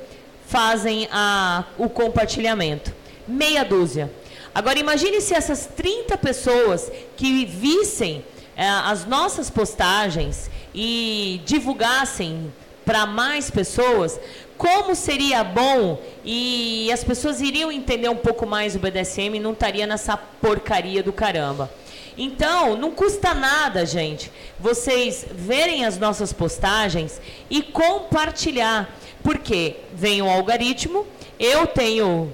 fazem 0.48 1.08
a, 1.12 1.66
o 1.78 1.88
compartilhamento. 1.88 2.92
Meia 3.28 3.64
dúzia. 3.64 4.12
Agora 4.54 4.80
imagine 4.80 5.22
se 5.22 5.34
essas 5.34 5.66
30 5.66 6.18
pessoas 6.18 6.92
que 7.16 7.46
vissem 7.46 8.26
eh, 8.56 8.68
as 8.68 9.06
nossas 9.06 9.50
postagens 9.50 10.50
e 10.74 11.42
divulgassem 11.46 12.52
para 12.86 13.06
mais 13.06 13.52
pessoas, 13.52 14.20
como 14.58 14.96
seria 14.96 15.44
bom 15.44 16.02
e 16.24 16.90
as 16.92 17.04
pessoas 17.04 17.42
iriam 17.42 17.72
entender 17.72 18.10
um 18.10 18.16
pouco 18.16 18.48
mais 18.48 18.76
o 18.76 18.80
BDSM 18.80 19.36
e 19.36 19.40
não 19.40 19.52
estaria 19.52 19.86
nessa 19.86 20.18
porcaria 20.18 21.04
do 21.04 21.14
caramba. 21.14 21.72
Então, 22.18 22.76
não 22.76 22.90
custa 22.92 23.34
nada, 23.36 23.86
gente, 23.86 24.32
vocês 24.60 25.28
verem 25.32 25.86
as 25.86 26.00
nossas 26.00 26.34
postagens 26.34 27.22
e 27.50 27.62
compartilhar. 27.62 28.90
Porque 29.22 29.76
vem 29.94 30.22
o 30.22 30.30
algoritmo, 30.30 31.06
eu 31.40 31.68
tenho 31.68 32.32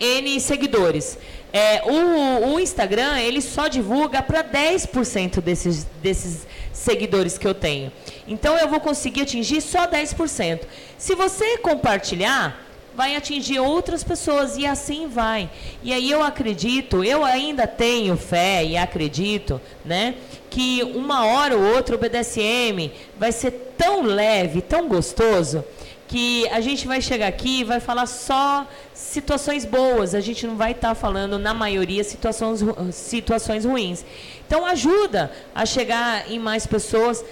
N 0.00 0.40
seguidores. 0.40 1.18
É, 1.52 1.82
o, 1.84 2.54
o 2.54 2.60
Instagram, 2.60 3.18
ele 3.18 3.40
só 3.40 3.68
divulga 3.68 4.22
para 4.22 4.42
10% 4.42 5.40
desses, 5.40 5.84
desses 6.02 6.46
seguidores 6.72 7.36
que 7.36 7.46
eu 7.46 7.54
tenho. 7.54 7.92
Então, 8.26 8.56
eu 8.56 8.68
vou 8.68 8.80
conseguir 8.80 9.22
atingir 9.22 9.60
só 9.60 9.86
10%. 9.86 10.60
Se 10.96 11.14
você 11.14 11.58
compartilhar, 11.58 12.66
vai 12.94 13.16
atingir 13.16 13.58
outras 13.58 14.04
pessoas 14.04 14.56
e 14.56 14.66
assim 14.66 15.08
vai. 15.08 15.50
E 15.82 15.92
aí 15.92 16.10
eu 16.10 16.22
acredito, 16.22 17.02
eu 17.04 17.24
ainda 17.24 17.66
tenho 17.66 18.16
fé 18.16 18.64
e 18.64 18.76
acredito, 18.76 19.60
né, 19.84 20.14
que 20.48 20.82
uma 20.82 21.24
hora 21.24 21.56
ou 21.56 21.74
outra 21.74 21.96
o 21.96 21.98
BDSM 21.98 22.92
vai 23.18 23.32
ser 23.32 23.74
tão 23.78 24.02
leve, 24.02 24.60
tão 24.60 24.88
gostoso, 24.88 25.64
que 26.10 26.48
a 26.48 26.60
gente 26.60 26.88
vai 26.88 27.00
chegar 27.00 27.28
aqui 27.28 27.60
e 27.60 27.64
vai 27.64 27.78
falar 27.78 28.04
só 28.06 28.66
situações 28.92 29.64
boas, 29.64 30.12
a 30.12 30.18
gente 30.18 30.44
não 30.44 30.56
vai 30.56 30.72
estar 30.72 30.92
falando, 30.96 31.38
na 31.38 31.54
maioria, 31.54 32.02
situações, 32.02 32.64
situações 32.92 33.64
ruins. 33.64 34.04
Então, 34.44 34.66
ajuda 34.66 35.30
a 35.54 35.64
chegar 35.64 36.28
em 36.28 36.36
mais 36.36 36.66
pessoas, 36.66 37.24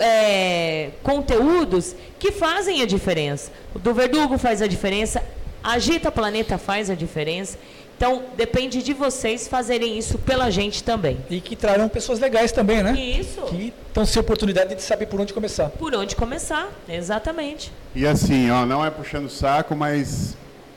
é, 0.00 0.92
conteúdos 1.02 1.94
que 2.18 2.32
fazem 2.32 2.80
a 2.80 2.86
diferença. 2.86 3.52
O 3.74 3.78
do 3.78 3.92
Verdugo 3.92 4.38
faz 4.38 4.62
a 4.62 4.66
diferença, 4.66 5.22
Agita 5.62 6.10
Planeta 6.10 6.56
faz 6.56 6.88
a 6.88 6.94
diferença. 6.94 7.58
Então, 7.96 8.22
depende 8.36 8.82
de 8.82 8.92
vocês 8.92 9.46
fazerem 9.46 9.96
isso 9.96 10.18
pela 10.18 10.50
gente 10.50 10.82
também. 10.82 11.18
E 11.30 11.40
que 11.40 11.54
trarão 11.54 11.88
pessoas 11.88 12.18
legais 12.18 12.50
também, 12.52 12.82
né? 12.82 12.92
Isso. 12.92 13.40
Que 13.42 13.72
estão 13.88 14.04
sem 14.04 14.20
oportunidade 14.20 14.74
de 14.74 14.82
saber 14.82 15.06
por 15.06 15.20
onde 15.20 15.32
começar. 15.32 15.68
Por 15.70 15.94
onde 15.94 16.16
começar, 16.16 16.68
exatamente. 16.88 17.72
E 17.94 18.06
assim, 18.06 18.50
ó, 18.50 18.66
não 18.66 18.84
é 18.84 18.90
puxando 18.90 19.28
saco, 19.30 19.74
mas. 19.76 20.36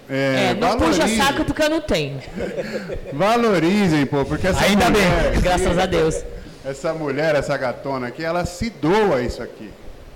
É, 0.10 0.52
É, 0.52 0.54
não 0.54 0.78
puxa 0.78 0.92
valorizem- 0.92 1.18
saco 1.18 1.44
porque 1.44 1.62
eu 1.64 1.70
não 1.70 1.82
tenho. 1.82 2.22
Valorizem, 3.12 4.06
pô, 4.06 4.24
porque 4.24 4.48
essa 4.48 4.64
Ainda 4.64 4.90
bem, 4.90 5.02
mulher, 5.06 5.42
Graças 5.42 5.78
a 5.78 5.86
Deus. 5.86 6.24
essa 6.64 6.94
mulher, 6.94 7.36
essa 7.36 7.58
gatona 7.58 8.08
aqui, 8.08 8.24
ela 8.24 8.46
se 8.46 8.70
doa 8.70 9.22
isso 9.22 9.42
aqui, 9.44 9.70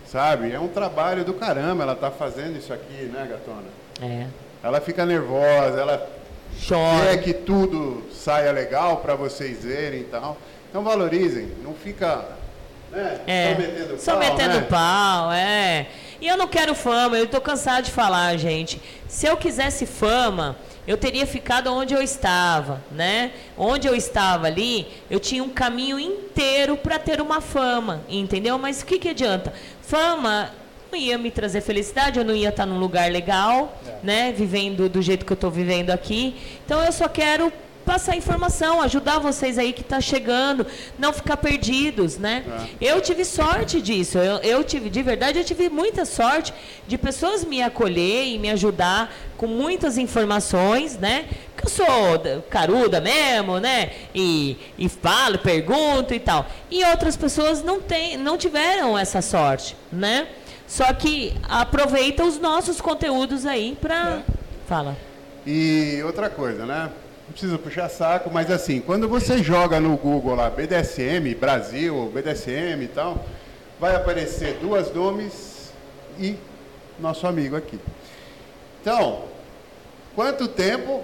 sabe? 0.09 0.51
É 0.51 0.59
um 0.59 0.67
trabalho 0.67 1.23
do 1.25 1.33
caramba, 1.33 1.83
ela 1.83 1.95
tá 1.95 2.09
fazendo 2.11 2.57
isso 2.57 2.71
aqui, 2.71 3.03
né, 3.11 3.27
gatona? 3.29 3.67
É. 4.01 4.27
Ela 4.63 4.79
fica 4.79 5.05
nervosa, 5.05 5.79
ela 5.79 6.09
Chora. 6.67 7.17
quer 7.17 7.23
que 7.23 7.33
tudo 7.33 8.03
saia 8.13 8.51
legal 8.51 8.97
para 8.97 9.15
vocês 9.15 9.63
verem 9.63 10.01
e 10.01 10.05
tal. 10.05 10.37
Então 10.69 10.83
valorizem, 10.83 11.49
não 11.63 11.73
fica, 11.73 12.25
né, 12.91 13.19
É, 13.27 13.53
só 13.53 13.59
metendo 13.59 13.99
só 13.99 14.11
pau, 14.11 14.19
metendo 14.19 14.55
né? 14.61 14.67
pau, 14.69 15.31
é. 15.31 15.87
E 16.21 16.27
eu 16.27 16.37
não 16.37 16.47
quero 16.47 16.75
fama, 16.75 17.17
eu 17.17 17.27
tô 17.27 17.41
cansado 17.41 17.85
de 17.85 17.91
falar, 17.91 18.37
gente. 18.37 18.81
Se 19.07 19.25
eu 19.25 19.35
quisesse 19.35 19.85
fama, 19.85 20.55
eu 20.87 20.95
teria 20.97 21.25
ficado 21.25 21.73
onde 21.73 21.93
eu 21.93 22.01
estava, 22.01 22.81
né? 22.91 23.31
Onde 23.57 23.87
eu 23.87 23.95
estava 23.95 24.47
ali, 24.47 24.87
eu 25.09 25.19
tinha 25.19 25.43
um 25.43 25.49
caminho 25.49 25.99
inteiro 25.99 26.77
para 26.77 26.97
ter 26.99 27.19
uma 27.19 27.41
fama, 27.41 28.01
entendeu? 28.07 28.57
Mas 28.57 28.81
o 28.81 28.85
que, 28.85 28.97
que 28.99 29.09
adianta? 29.09 29.51
Fama 29.81 30.51
não 30.91 30.99
ia 30.99 31.17
me 31.17 31.31
trazer 31.31 31.61
felicidade, 31.61 32.19
eu 32.19 32.25
não 32.25 32.35
ia 32.35 32.49
estar 32.49 32.65
num 32.65 32.77
lugar 32.77 33.09
legal, 33.09 33.80
né? 34.03 34.31
Vivendo 34.31 34.87
do 34.89 35.01
jeito 35.01 35.25
que 35.25 35.31
eu 35.31 35.35
estou 35.35 35.51
vivendo 35.51 35.89
aqui. 35.91 36.35
Então 36.65 36.83
eu 36.83 36.91
só 36.91 37.07
quero 37.07 37.51
passar 37.83 38.15
informação, 38.15 38.79
ajudar 38.81 39.17
vocês 39.17 39.57
aí 39.57 39.73
que 39.73 39.81
está 39.81 39.99
chegando, 39.99 40.67
não 40.99 41.11
ficar 41.11 41.35
perdidos, 41.37 42.15
né? 42.17 42.43
Eu 42.79 43.01
tive 43.01 43.25
sorte 43.25 43.81
disso, 43.81 44.19
eu, 44.19 44.37
eu 44.37 44.63
tive, 44.63 44.87
de 44.87 45.01
verdade, 45.01 45.39
eu 45.39 45.43
tive 45.43 45.67
muita 45.67 46.05
sorte 46.05 46.53
de 46.87 46.95
pessoas 46.95 47.43
me 47.43 47.59
acolher 47.61 48.25
e 48.27 48.37
me 48.37 48.51
ajudar 48.51 49.11
com 49.35 49.47
muitas 49.47 49.97
informações, 49.97 50.95
né? 50.99 51.25
Que 51.57 51.65
eu 51.65 51.69
sou 51.69 52.17
da- 52.19 52.41
caruda 52.49 53.01
mesmo, 53.01 53.59
né? 53.59 53.89
E, 54.13 54.57
e 54.77 54.87
falo, 54.87 55.39
pergunto 55.39 56.13
e 56.13 56.19
tal. 56.19 56.45
E 56.69 56.83
outras 56.85 57.17
pessoas 57.17 57.63
não, 57.63 57.81
tem, 57.81 58.15
não 58.15 58.37
tiveram 58.37 58.95
essa 58.97 59.23
sorte, 59.23 59.75
né? 59.91 60.27
Só 60.71 60.93
que 60.93 61.33
aproveita 61.49 62.23
os 62.23 62.39
nossos 62.39 62.79
conteúdos 62.79 63.45
aí 63.45 63.77
para... 63.79 64.23
Fala. 64.65 64.95
E 65.45 66.01
outra 66.05 66.29
coisa, 66.29 66.65
né? 66.65 66.89
Não 67.25 67.33
precisa 67.33 67.59
puxar 67.59 67.89
saco, 67.89 68.31
mas 68.31 68.49
assim, 68.49 68.79
quando 68.79 69.05
você 69.09 69.43
joga 69.43 69.81
no 69.81 69.97
Google 69.97 70.33
lá 70.33 70.49
BDSM, 70.49 71.35
Brasil, 71.37 72.09
BDSM 72.15 72.83
e 72.83 72.87
tal, 72.87 73.25
vai 73.81 73.93
aparecer 73.97 74.59
duas 74.61 74.93
nomes 74.95 75.73
e 76.17 76.37
nosso 76.97 77.27
amigo 77.27 77.57
aqui. 77.57 77.77
Então, 78.81 79.25
quanto 80.15 80.47
tempo 80.47 81.03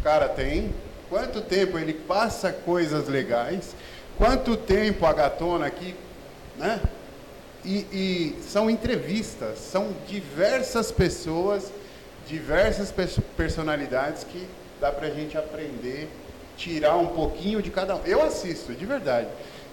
o 0.00 0.02
cara 0.02 0.28
tem? 0.28 0.74
Quanto 1.08 1.42
tempo 1.42 1.78
ele 1.78 1.92
passa 1.92 2.50
coisas 2.50 3.06
legais? 3.06 3.72
Quanto 4.18 4.56
tempo 4.56 5.06
a 5.06 5.12
gatona 5.12 5.64
aqui, 5.64 5.94
né? 6.56 6.80
E, 7.66 7.86
e 7.92 8.36
são 8.48 8.70
entrevistas, 8.70 9.58
são 9.58 9.88
diversas 10.08 10.92
pessoas, 10.92 11.72
diversas 12.28 12.92
pers- 12.92 13.18
personalidades 13.36 14.24
que 14.24 14.46
dá 14.80 14.92
pra 14.92 15.10
gente 15.10 15.36
aprender, 15.36 16.08
tirar 16.56 16.96
um 16.96 17.08
pouquinho 17.08 17.60
de 17.60 17.70
cada 17.70 17.96
um. 17.96 18.00
Eu 18.06 18.22
assisto, 18.22 18.72
de 18.72 18.86
verdade. 18.86 19.26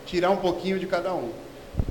Tirar 0.08 0.32
um 0.32 0.38
pouquinho 0.38 0.80
de 0.80 0.88
cada 0.88 1.14
um. 1.14 1.30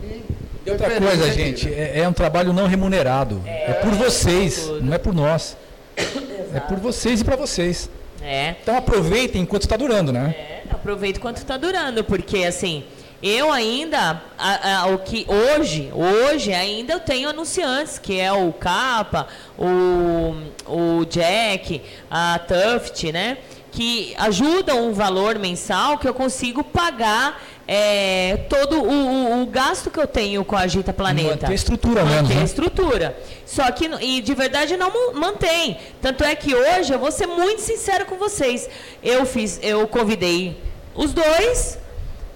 E, 0.02 0.22
E 0.66 0.70
outra 0.70 0.90
coisa, 1.00 1.26
aqui, 1.26 1.34
gente, 1.34 1.68
né? 1.68 1.76
é, 1.94 2.00
é 2.00 2.08
um 2.08 2.12
trabalho 2.12 2.52
não 2.52 2.66
remunerado. 2.66 3.40
É, 3.46 3.72
por 3.74 3.92
vocês, 3.92 4.66
não 4.82 4.92
é 4.92 4.98
por 4.98 5.14
nós. 5.14 5.56
É 5.96 6.60
por 6.60 6.78
vocês 6.78 7.20
e 7.20 7.24
para 7.24 7.36
vocês. 7.36 7.88
É. 8.20 8.56
Então 8.62 8.76
aproveitem 8.76 9.42
enquanto 9.42 9.62
está 9.62 9.76
durando, 9.76 10.12
né? 10.12 10.34
É, 10.36 10.62
aproveita 10.70 11.18
enquanto 11.18 11.36
está 11.38 11.56
durando, 11.56 12.04
porque 12.04 12.44
assim, 12.44 12.84
eu 13.22 13.52
ainda, 13.52 14.20
a- 14.36 14.80
a- 14.82 14.86
o 14.88 14.98
que 14.98 15.26
hoje, 15.28 15.90
hoje 15.94 16.52
ainda 16.52 16.94
eu 16.94 17.00
tenho 17.00 17.28
anunciantes, 17.28 17.98
que 17.98 18.18
é 18.18 18.32
o 18.32 18.52
Capa, 18.52 19.28
o, 19.58 20.34
o 20.66 21.04
Jack, 21.06 21.80
a 22.10 22.38
Tuft, 22.40 23.12
né? 23.12 23.38
Que 23.70 24.14
ajudam 24.18 24.86
um 24.88 24.92
valor 24.92 25.38
mensal 25.38 25.96
que 25.98 26.06
eu 26.06 26.12
consigo 26.12 26.62
pagar 26.62 27.42
é, 27.66 28.38
todo 28.50 28.82
o, 28.82 28.90
o- 28.90 29.42
o 29.42 29.46
gasto 29.46 29.88
que 29.90 29.98
eu 29.98 30.06
tenho 30.06 30.44
com 30.44 30.56
a 30.56 30.60
Agita 30.60 30.92
Planeta. 30.92 31.30
Manter 31.30 31.46
a 31.46 31.54
estrutura 31.54 32.04
mesmo, 32.04 32.22
Manter 32.22 32.34
a 32.34 32.38
né? 32.40 32.44
estrutura. 32.44 33.16
Só 33.46 33.70
que, 33.70 33.86
e 34.00 34.20
de 34.20 34.34
verdade, 34.34 34.76
não 34.76 35.14
mantém. 35.14 35.78
Tanto 36.02 36.24
é 36.24 36.34
que 36.34 36.54
hoje, 36.54 36.92
eu 36.92 36.98
vou 36.98 37.12
ser 37.12 37.26
muito 37.28 37.60
sincero 37.62 38.04
com 38.04 38.16
vocês. 38.16 38.68
Eu 39.02 39.24
fiz, 39.24 39.58
eu 39.62 39.86
convidei 39.86 40.60
os 40.94 41.12
dois. 41.14 41.78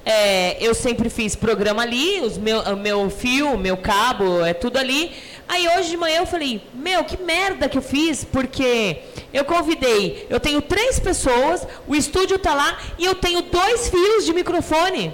É, 0.07 0.57
eu 0.65 0.73
sempre 0.73 1.11
fiz 1.11 1.35
programa 1.35 1.83
ali, 1.83 2.21
os 2.21 2.39
meu, 2.39 2.61
o 2.61 2.77
meu 2.77 3.11
fio, 3.11 3.55
o 3.55 3.59
meu 3.59 3.77
cabo, 3.77 4.45
é 4.45 4.55
tudo 4.55 4.79
ali. 4.79 5.13
Aí 5.49 5.69
hoje 5.77 5.91
de 5.91 5.97
manhã 5.97 6.19
eu 6.19 6.27
falei, 6.27 6.63
meu, 6.73 7.03
que 7.03 7.21
merda 7.21 7.69
que 7.69 7.77
eu 7.77 7.83
fiz, 7.83 8.25
porque 8.25 8.99
eu 9.35 9.45
convidei, 9.45 10.25
eu 10.31 10.39
tenho 10.39 10.63
três 10.63 11.01
pessoas, 11.01 11.67
o 11.89 11.95
estúdio 11.97 12.39
tá 12.39 12.55
lá 12.55 12.79
e 12.97 13.05
eu 13.05 13.17
tenho 13.17 13.43
dois 13.43 13.89
fios 13.89 14.25
de 14.25 14.33
microfone 14.33 15.13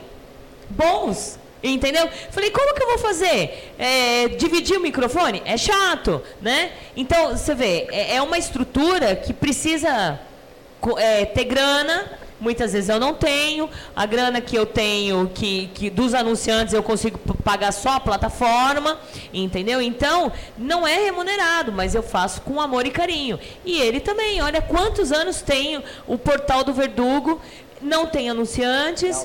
bons. 0.69 1.41
Entendeu? 1.63 2.09
Falei, 2.31 2.51
como 2.51 2.75
que 2.75 2.83
eu 2.83 2.89
vou 2.89 2.99
fazer? 2.99 3.73
É, 3.79 4.29
dividir 4.29 4.77
o 4.77 4.81
microfone? 4.81 5.41
É 5.45 5.57
chato, 5.57 6.21
né? 6.41 6.73
Então, 6.97 7.31
você 7.37 7.55
vê, 7.55 7.87
é, 7.93 8.17
é 8.17 8.23
uma 8.23 8.37
estrutura 8.37 9.15
que 9.15 9.33
precisa 9.33 10.21
é, 10.99 11.25
ter 11.25 11.45
grana. 11.45 12.19
Muitas 12.43 12.73
vezes 12.73 12.89
eu 12.89 12.99
não 12.99 13.15
tenho. 13.15 13.71
A 13.95 14.05
grana 14.05 14.41
que 14.41 14.57
eu 14.57 14.67
tenho, 14.67 15.31
que, 15.33 15.71
que 15.73 15.89
dos 15.89 16.13
anunciantes, 16.13 16.75
eu 16.75 16.83
consigo 16.83 17.17
pagar 17.45 17.71
só 17.71 17.91
a 17.91 18.01
plataforma, 18.01 18.99
entendeu? 19.33 19.81
Então, 19.81 20.33
não 20.59 20.85
é 20.85 21.05
remunerado, 21.05 21.71
mas 21.71 21.95
eu 21.95 22.03
faço 22.03 22.41
com 22.41 22.61
amor 22.61 22.85
e 22.85 22.91
carinho. 22.91 23.39
E 23.65 23.81
ele 23.81 24.01
também, 24.01 24.43
olha 24.43 24.61
quantos 24.61 25.13
anos 25.13 25.41
tem 25.41 25.85
o 26.05 26.19
portal 26.19 26.65
do 26.65 26.75
Verdugo, 26.75 27.41
não 27.81 28.09
tem 28.09 28.29
anunciantes. 28.29 29.25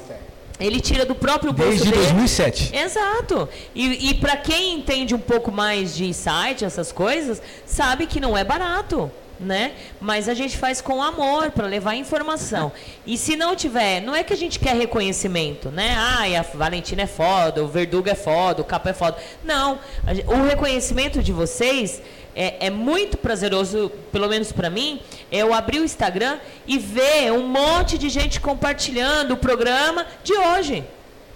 Ele 0.59 0.79
tira 0.79 1.03
do 1.03 1.15
próprio 1.15 1.51
bolso 1.51 1.71
Desde 1.71 1.89
dele. 1.89 2.03
2007. 2.03 2.75
Exato. 2.75 3.49
E, 3.73 4.09
e 4.09 4.13
para 4.13 4.37
quem 4.37 4.75
entende 4.75 5.15
um 5.15 5.19
pouco 5.19 5.51
mais 5.51 5.95
de 5.95 6.13
site, 6.13 6.63
essas 6.63 6.91
coisas, 6.91 7.41
sabe 7.65 8.05
que 8.05 8.19
não 8.19 8.37
é 8.37 8.43
barato, 8.43 9.11
né? 9.39 9.73
Mas 9.99 10.27
a 10.27 10.33
gente 10.33 10.57
faz 10.57 10.81
com 10.81 11.01
amor 11.01 11.51
para 11.51 11.67
levar 11.67 11.95
informação. 11.95 12.71
E 13.05 13.17
se 13.17 13.35
não 13.35 13.55
tiver, 13.55 14.01
não 14.01 14.15
é 14.15 14.23
que 14.23 14.33
a 14.33 14.37
gente 14.37 14.59
quer 14.59 14.75
reconhecimento, 14.75 15.69
né? 15.69 15.95
Ai, 15.97 16.35
a 16.35 16.41
Valentina 16.41 17.03
é 17.03 17.07
foda, 17.07 17.63
o 17.63 17.67
Verdugo 17.67 18.09
é 18.09 18.15
foda, 18.15 18.61
o 18.61 18.65
Capa 18.65 18.89
é 18.89 18.93
foda. 18.93 19.17
Não. 19.43 19.79
O 20.27 20.47
reconhecimento 20.47 21.21
de 21.21 21.31
vocês 21.31 22.01
é, 22.35 22.67
é 22.67 22.69
muito 22.69 23.17
prazeroso, 23.17 23.91
pelo 24.11 24.27
menos 24.27 24.51
para 24.51 24.69
mim, 24.69 25.01
é 25.31 25.39
eu 25.39 25.53
abrir 25.53 25.79
o 25.79 25.83
Instagram 25.83 26.37
e 26.67 26.77
ver 26.77 27.31
um 27.31 27.47
monte 27.47 27.97
de 27.97 28.09
gente 28.09 28.39
compartilhando 28.39 29.31
o 29.31 29.37
programa 29.37 30.05
de 30.23 30.33
hoje, 30.33 30.83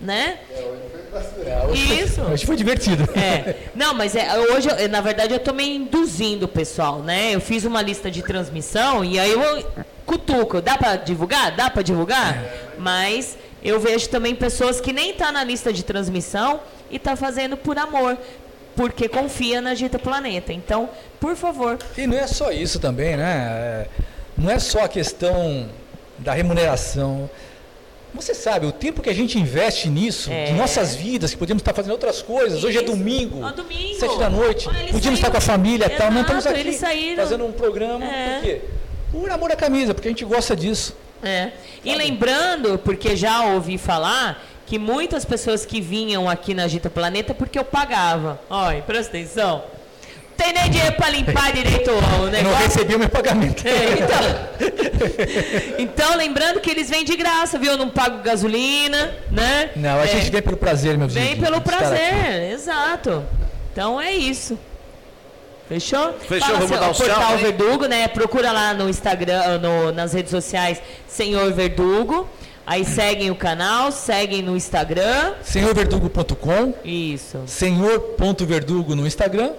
né? 0.02 0.40
Isso. 1.74 2.22
Hoje 2.32 2.46
foi 2.46 2.56
divertido. 2.56 3.04
É. 3.18 3.56
Não, 3.76 3.94
mas 3.94 4.16
é, 4.16 4.28
hoje, 4.40 4.70
na 4.90 5.02
verdade, 5.02 5.34
eu 5.34 5.40
tô 5.40 5.54
meio 5.54 5.76
induzindo 5.76 6.46
o 6.46 6.48
pessoal, 6.48 7.00
né? 7.00 7.36
Eu 7.36 7.42
fiz 7.42 7.66
uma 7.66 7.82
lista 7.82 8.10
de 8.10 8.22
transmissão 8.22 9.04
e 9.04 9.20
aí 9.20 9.32
eu 9.32 9.66
cutuco. 10.06 10.62
Dá 10.62 10.78
para 10.78 10.96
divulgar? 10.96 11.56
Dá 11.56 11.70
para 11.70 11.82
divulgar? 11.82 12.44
Mas 12.78 13.38
eu 13.64 13.80
vejo 13.80 14.10
também 14.10 14.36
pessoas 14.36 14.80
que 14.80 14.92
nem 14.94 15.14
tá 15.14 15.32
na 15.32 15.44
lista 15.44 15.72
de 15.72 15.84
transmissão 15.84 16.62
e 16.90 16.98
tá 16.98 17.16
fazendo 17.16 17.56
por 17.58 17.78
amor, 17.78 18.18
porque 18.76 19.08
confia 19.08 19.62
na 19.62 19.76
Gita 19.76 20.00
Planeta. 20.00 20.52
Então, 20.54 20.90
por 21.20 21.36
favor. 21.36 21.78
E 21.98 22.08
não 22.08 22.18
é 22.18 22.28
só 22.28 22.52
isso 22.52 22.80
também, 22.80 23.18
né? 23.18 23.48
É, 23.48 23.88
Não 24.38 24.50
é 24.50 24.60
só 24.60 24.86
a 24.86 24.88
questão 24.88 25.70
da 26.18 26.34
remuneração. 26.34 27.30
Você 28.14 28.34
sabe, 28.34 28.66
o 28.66 28.72
tempo 28.72 29.02
que 29.02 29.10
a 29.10 29.14
gente 29.14 29.40
investe 29.40 29.90
nisso, 29.90 30.30
É. 30.32 30.46
de 30.46 30.54
nossas 30.54 30.94
vidas, 30.96 31.32
que 31.32 31.38
podíamos 31.38 31.62
estar 31.62 31.74
fazendo 31.74 31.92
outras 31.94 32.22
coisas. 32.22 32.64
Hoje 32.64 32.78
é 32.78 32.84
Isso. 32.84 32.92
domingo, 32.92 33.42
Ó, 33.44 33.52
domingo. 33.52 33.96
sete 34.00 34.18
da 34.20 34.30
noite. 34.30 34.68
Podíamos 34.92 35.20
estar 35.20 35.32
com 35.32 35.38
a 35.38 35.42
família 35.42 35.86
e 35.86 35.90
tal. 35.92 36.12
Não 36.12 36.22
estamos 36.22 36.46
aqui 36.46 37.16
fazendo 37.16 37.46
um 37.46 37.52
programa. 37.54 38.06
É. 38.06 38.36
Por 38.36 38.44
quê? 38.44 38.62
Por 39.12 39.30
amor 39.30 39.52
à 39.52 39.56
camisa, 39.56 39.94
porque 39.94 40.08
a 40.08 40.12
gente 40.12 40.26
gosta 40.26 40.56
disso. 40.56 40.96
É. 41.24 41.52
E 41.86 41.96
lembrando, 41.96 42.78
porque 42.80 43.16
já 43.16 43.46
ouvi 43.54 43.78
falar 43.78 44.44
que 44.66 44.78
muitas 44.80 45.24
pessoas 45.26 45.66
que 45.66 45.80
vinham 45.82 46.30
aqui 46.30 46.54
na 46.54 46.64
Agita 46.64 46.90
Planeta 46.90 47.34
porque 47.34 47.58
eu 47.60 47.64
pagava. 47.66 48.40
Olha, 48.50 48.82
presta 48.82 49.18
atenção. 49.18 49.64
Tem 50.42 50.54
nem 50.54 50.70
dinheiro 50.72 50.96
para 50.96 51.10
limpar 51.10 51.52
direito 51.54 51.92
o 51.92 51.94
Eu 51.94 52.02
não 52.02 52.26
negócio. 52.28 52.58
recebi 52.64 52.96
o 52.96 53.00
meu 53.00 53.10
pagamento. 53.10 53.64
É, 53.68 53.94
então, 53.94 55.76
então, 55.78 56.18
lembrando 56.18 56.60
que 56.60 56.70
eles 56.70 56.90
vêm 56.90 57.04
de 57.06 57.16
graça, 57.16 57.60
viu? 57.60 57.72
Eu 57.74 57.78
não 57.78 57.90
pago 57.90 58.24
gasolina, 58.24 59.14
né? 59.30 59.70
Não, 59.76 60.00
a 60.00 60.04
É, 60.04 60.08
gente 60.08 60.32
vem 60.32 60.42
pelo 60.42 60.58
prazer, 60.58 60.98
meu 60.98 61.08
Vem 61.08 61.36
de- 61.36 61.42
pelo 61.42 61.60
de 61.60 61.68
estar 61.70 61.78
aqui. 61.78 61.88
prazer, 61.88 62.52
exato. 62.52 63.24
Então 63.72 64.00
é 64.02 64.12
isso. 64.14 64.58
Fechou? 65.70 66.14
Fechou, 66.28 66.48
Fala, 66.48 66.60
vamos 66.60 66.72
dar 66.72 66.94
tchau, 66.94 67.06
Portal 67.06 67.32
hein? 67.34 67.38
Verdugo, 67.44 67.86
né? 67.86 68.08
Procura 68.08 68.52
lá 68.52 68.74
no 68.74 68.90
Instagram, 68.90 69.60
no- 69.60 69.92
nas 69.92 70.12
redes 70.14 70.32
sociais, 70.32 70.82
Senhor 71.08 71.54
Verdugo. 71.54 72.28
Aí 72.66 72.84
seguem 72.86 73.32
o 73.32 73.36
canal, 73.36 73.92
seguem 73.92 74.42
no 74.42 74.56
Instagram. 74.58 75.34
Senhorverdugo.com, 75.44 76.74
Isso. 76.86 77.42
senhor.verdugo 77.48 78.96
no 78.96 79.06
Instagram. 79.08 79.52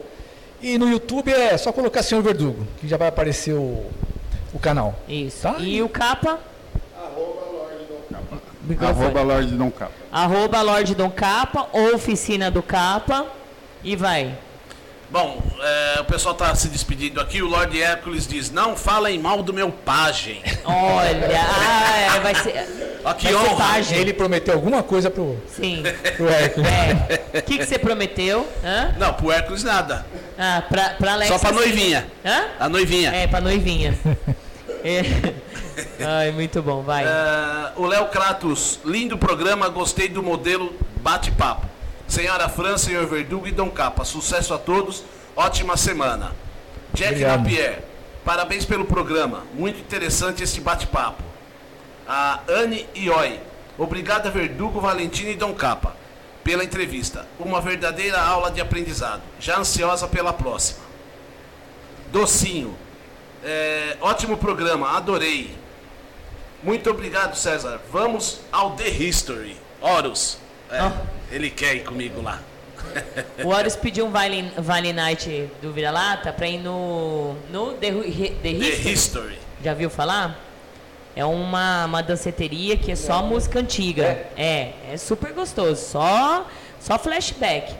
E 0.62 0.78
no 0.78 0.89
YouTube 0.89 1.32
é 1.32 1.58
só 1.58 1.73
colocar 1.73 2.02
Senhor 2.02 2.23
Verdugo, 2.23 2.66
que 2.78 2.86
já 2.86 2.97
vai 2.97 3.08
aparecer 3.08 3.52
o, 3.52 3.84
o 4.55 4.58
canal. 4.60 4.94
Isso. 5.08 5.42
Tá? 5.42 5.57
E 5.58 5.82
o 5.82 5.89
capa? 5.89 6.39
Microfone. 8.62 9.07
Arroba 9.07 9.23
Lorde 9.23 9.55
Dom 9.57 9.70
Capa. 9.70 9.92
Arroba 10.12 10.62
Lorde 10.62 10.94
Dom 10.94 11.10
Capa 11.10 11.68
ou 11.73 11.94
Oficina 11.94 12.50
do 12.50 12.62
Capa. 12.62 13.26
E 13.82 13.97
vai. 13.97 14.39
Bom, 15.12 15.42
é, 15.60 16.00
o 16.00 16.05
pessoal 16.05 16.34
tá 16.34 16.55
se 16.55 16.68
despedindo 16.68 17.20
aqui. 17.20 17.42
O 17.42 17.47
Lord 17.47 17.81
Hércules 17.81 18.26
diz: 18.26 18.50
Não 18.50 18.74
falem 18.74 19.18
mal 19.18 19.42
do 19.42 19.52
meu 19.52 19.70
pajem. 19.70 20.42
Olha, 20.65 21.39
ah, 21.39 22.16
é, 22.16 22.20
vai 22.20 22.34
ser. 22.34 22.99
Ó, 23.05 23.12
que 23.12 23.31
vai 23.31 23.44
ser 23.44 23.50
honra. 23.50 23.57
pajem. 23.57 23.99
Ele 23.99 24.12
prometeu 24.15 24.55
alguma 24.55 24.82
coisa 24.82 25.10
pro, 25.10 25.36
Sim. 25.47 25.82
pro 26.16 26.28
Hércules. 26.31 26.66
É. 26.66 27.39
O 27.39 27.42
que, 27.42 27.58
que 27.58 27.66
você 27.66 27.78
prometeu? 27.78 28.49
Hã? 28.65 28.94
Não, 28.99 29.12
pro 29.12 29.31
Hércules 29.31 29.62
nada. 29.62 30.07
Ah, 30.39 30.62
pra, 30.66 30.91
pra 30.91 31.12
Alexa. 31.12 31.34
Só 31.34 31.39
pra 31.39 31.52
noivinha. 31.52 32.07
Hã? 32.24 32.44
A 32.58 32.68
noivinha. 32.70 33.15
É, 33.15 33.26
pra 33.26 33.41
noivinha. 33.41 33.94
É. 34.84 35.02
Ai, 36.05 36.32
muito 36.32 36.60
bom, 36.60 36.82
vai. 36.82 37.05
É, 37.05 37.08
o 37.76 37.86
Léo 37.86 38.07
Kratos, 38.07 38.81
lindo 38.84 39.16
programa, 39.16 39.68
gostei 39.68 40.08
do 40.08 40.20
modelo 40.20 40.74
bate-papo. 40.97 41.68
Senhora 42.12 42.47
Fran, 42.47 42.76
senhor 42.76 43.07
Verdugo 43.07 43.47
e 43.47 43.50
Dom 43.50 43.70
Capa, 43.70 44.05
sucesso 44.05 44.52
a 44.52 44.58
todos, 44.58 45.02
ótima 45.34 45.78
semana. 45.78 46.32
Jack 46.92 47.12
Obrigado. 47.12 47.39
Lapierre, 47.39 47.78
parabéns 48.23 48.66
pelo 48.66 48.84
programa, 48.84 49.44
muito 49.55 49.81
interessante 49.81 50.42
este 50.42 50.60
bate-papo. 50.60 51.23
A 52.07 52.41
Anne 52.47 52.86
Ioi, 52.94 53.41
obrigada 53.78 54.31
Verdugo, 54.31 54.78
Valentina 54.78 55.31
e 55.31 55.36
Dom 55.36 55.55
Capa, 55.55 55.97
pela 56.44 56.62
entrevista. 56.62 57.26
Uma 57.39 57.62
verdadeira 57.62 58.20
aula 58.20 58.50
de 58.50 58.60
aprendizado, 58.60 59.23
já 59.41 59.58
ansiosa 59.58 60.07
pela 60.07 60.34
próxima. 60.34 60.81
Docinho, 62.12 62.76
é, 63.42 63.97
ótimo 64.02 64.36
programa, 64.36 64.99
adorei. 64.99 65.57
Muito 66.62 66.91
obrigado, 66.91 67.34
César. 67.36 67.81
Vamos 67.91 68.41
ao 68.52 68.73
The 68.73 68.91
History. 68.91 69.57
Horus. 69.81 70.36
É, 70.70 70.82
Ó. 70.82 71.22
Ele 71.32 71.48
quer 71.48 71.74
ir 71.74 71.84
comigo 71.84 72.20
lá. 72.20 72.40
O 73.42 73.48
Horus 73.48 73.74
pediu 73.74 74.04
um 74.04 74.10
Vale, 74.10 74.52
vale 74.58 74.92
Night 74.92 75.50
do 75.62 75.72
Vira-Lata 75.72 76.30
pra 76.30 76.46
ir 76.46 76.58
no, 76.58 77.34
no 77.50 77.72
The, 77.72 77.90
The 77.90 78.28
The 78.42 78.48
History. 78.50 78.92
History. 78.92 79.38
Já 79.64 79.72
viu 79.72 79.88
falar? 79.88 80.38
É 81.16 81.24
uma, 81.24 81.86
uma 81.86 82.02
danceteria 82.02 82.76
que 82.76 82.92
é 82.92 82.96
só 82.96 83.22
música 83.22 83.60
antiga. 83.60 84.26
É, 84.36 84.72
é 84.92 84.96
super 84.98 85.32
gostoso. 85.32 85.82
Só, 85.82 86.46
só 86.78 86.98
flashback. 86.98 87.74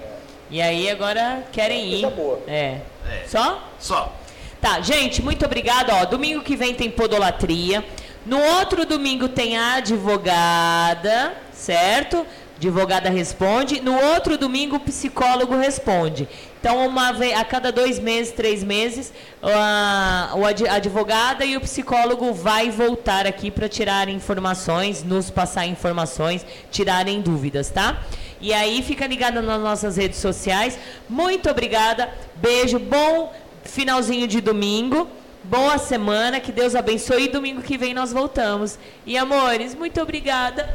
E 0.50 0.60
aí 0.62 0.89
agora 0.89 1.44
querem 1.52 1.92
ir. 1.92 2.06
É. 2.47 2.81
É. 3.06 3.24
Só? 3.26 3.68
Só. 3.78 4.16
Tá, 4.62 4.81
gente, 4.81 5.20
muito 5.20 5.44
obrigada. 5.44 5.94
Ó, 5.97 6.06
domingo 6.06 6.42
que 6.42 6.56
vem 6.56 6.74
tem 6.74 6.90
podolatria. 6.90 7.84
No 8.24 8.39
outro 8.39 8.86
domingo 8.86 9.28
tem 9.28 9.58
a 9.58 9.74
advogada, 9.74 11.34
certo? 11.52 12.26
Advogada 12.68 13.10
responde. 13.10 13.81
No 13.81 13.92
outro 14.00 14.39
domingo 14.39 14.76
o 14.76 14.81
psicólogo 14.81 15.57
responde. 15.57 16.28
Então, 16.60 16.86
uma 16.86 17.10
vez, 17.10 17.36
a 17.36 17.44
cada 17.44 17.73
dois 17.73 17.99
meses, 17.99 18.32
três 18.32 18.62
meses, 18.62 19.12
a, 19.42 20.32
a 20.32 20.74
advogada 20.76 21.44
e 21.44 21.57
o 21.57 21.60
psicólogo 21.60 22.32
vai 22.32 22.70
voltar 22.70 23.26
aqui 23.26 23.50
para 23.50 23.68
tirar 23.68 24.08
informações, 24.08 25.02
nos 25.02 25.28
passar 25.28 25.66
informações, 25.66 26.47
tirarem 26.70 27.20
dúvidas, 27.20 27.68
tá? 27.68 28.00
E 28.41 28.52
aí 28.52 28.81
fica 28.81 29.08
ligada 29.08 29.42
nas 29.42 29.60
nossas 29.60 29.97
redes 29.97 30.20
sociais. 30.20 30.78
Muito 31.08 31.50
obrigada. 31.50 32.10
Beijo, 32.36 32.78
bom 32.78 33.32
finalzinho 33.65 34.28
de 34.28 34.41
domingo. 34.41 35.08
Boa 35.42 35.78
semana, 35.78 36.39
que 36.39 36.52
Deus 36.52 36.76
abençoe. 36.76 37.24
E 37.24 37.28
domingo 37.28 37.60
que 37.60 37.76
vem 37.76 37.92
nós 37.92 38.12
voltamos. 38.12 38.78
E 39.05 39.18
amores, 39.18 39.74
muito 39.74 40.00
obrigada. 40.00 40.73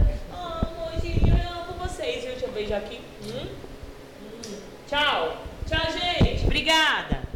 Beijar 2.57 2.79
aqui. 2.79 2.99
Hum? 3.23 3.47
Hum. 4.19 4.57
Tchau. 4.87 5.37
Tchau, 5.67 5.91
gente. 5.91 6.43
Obrigada. 6.45 7.26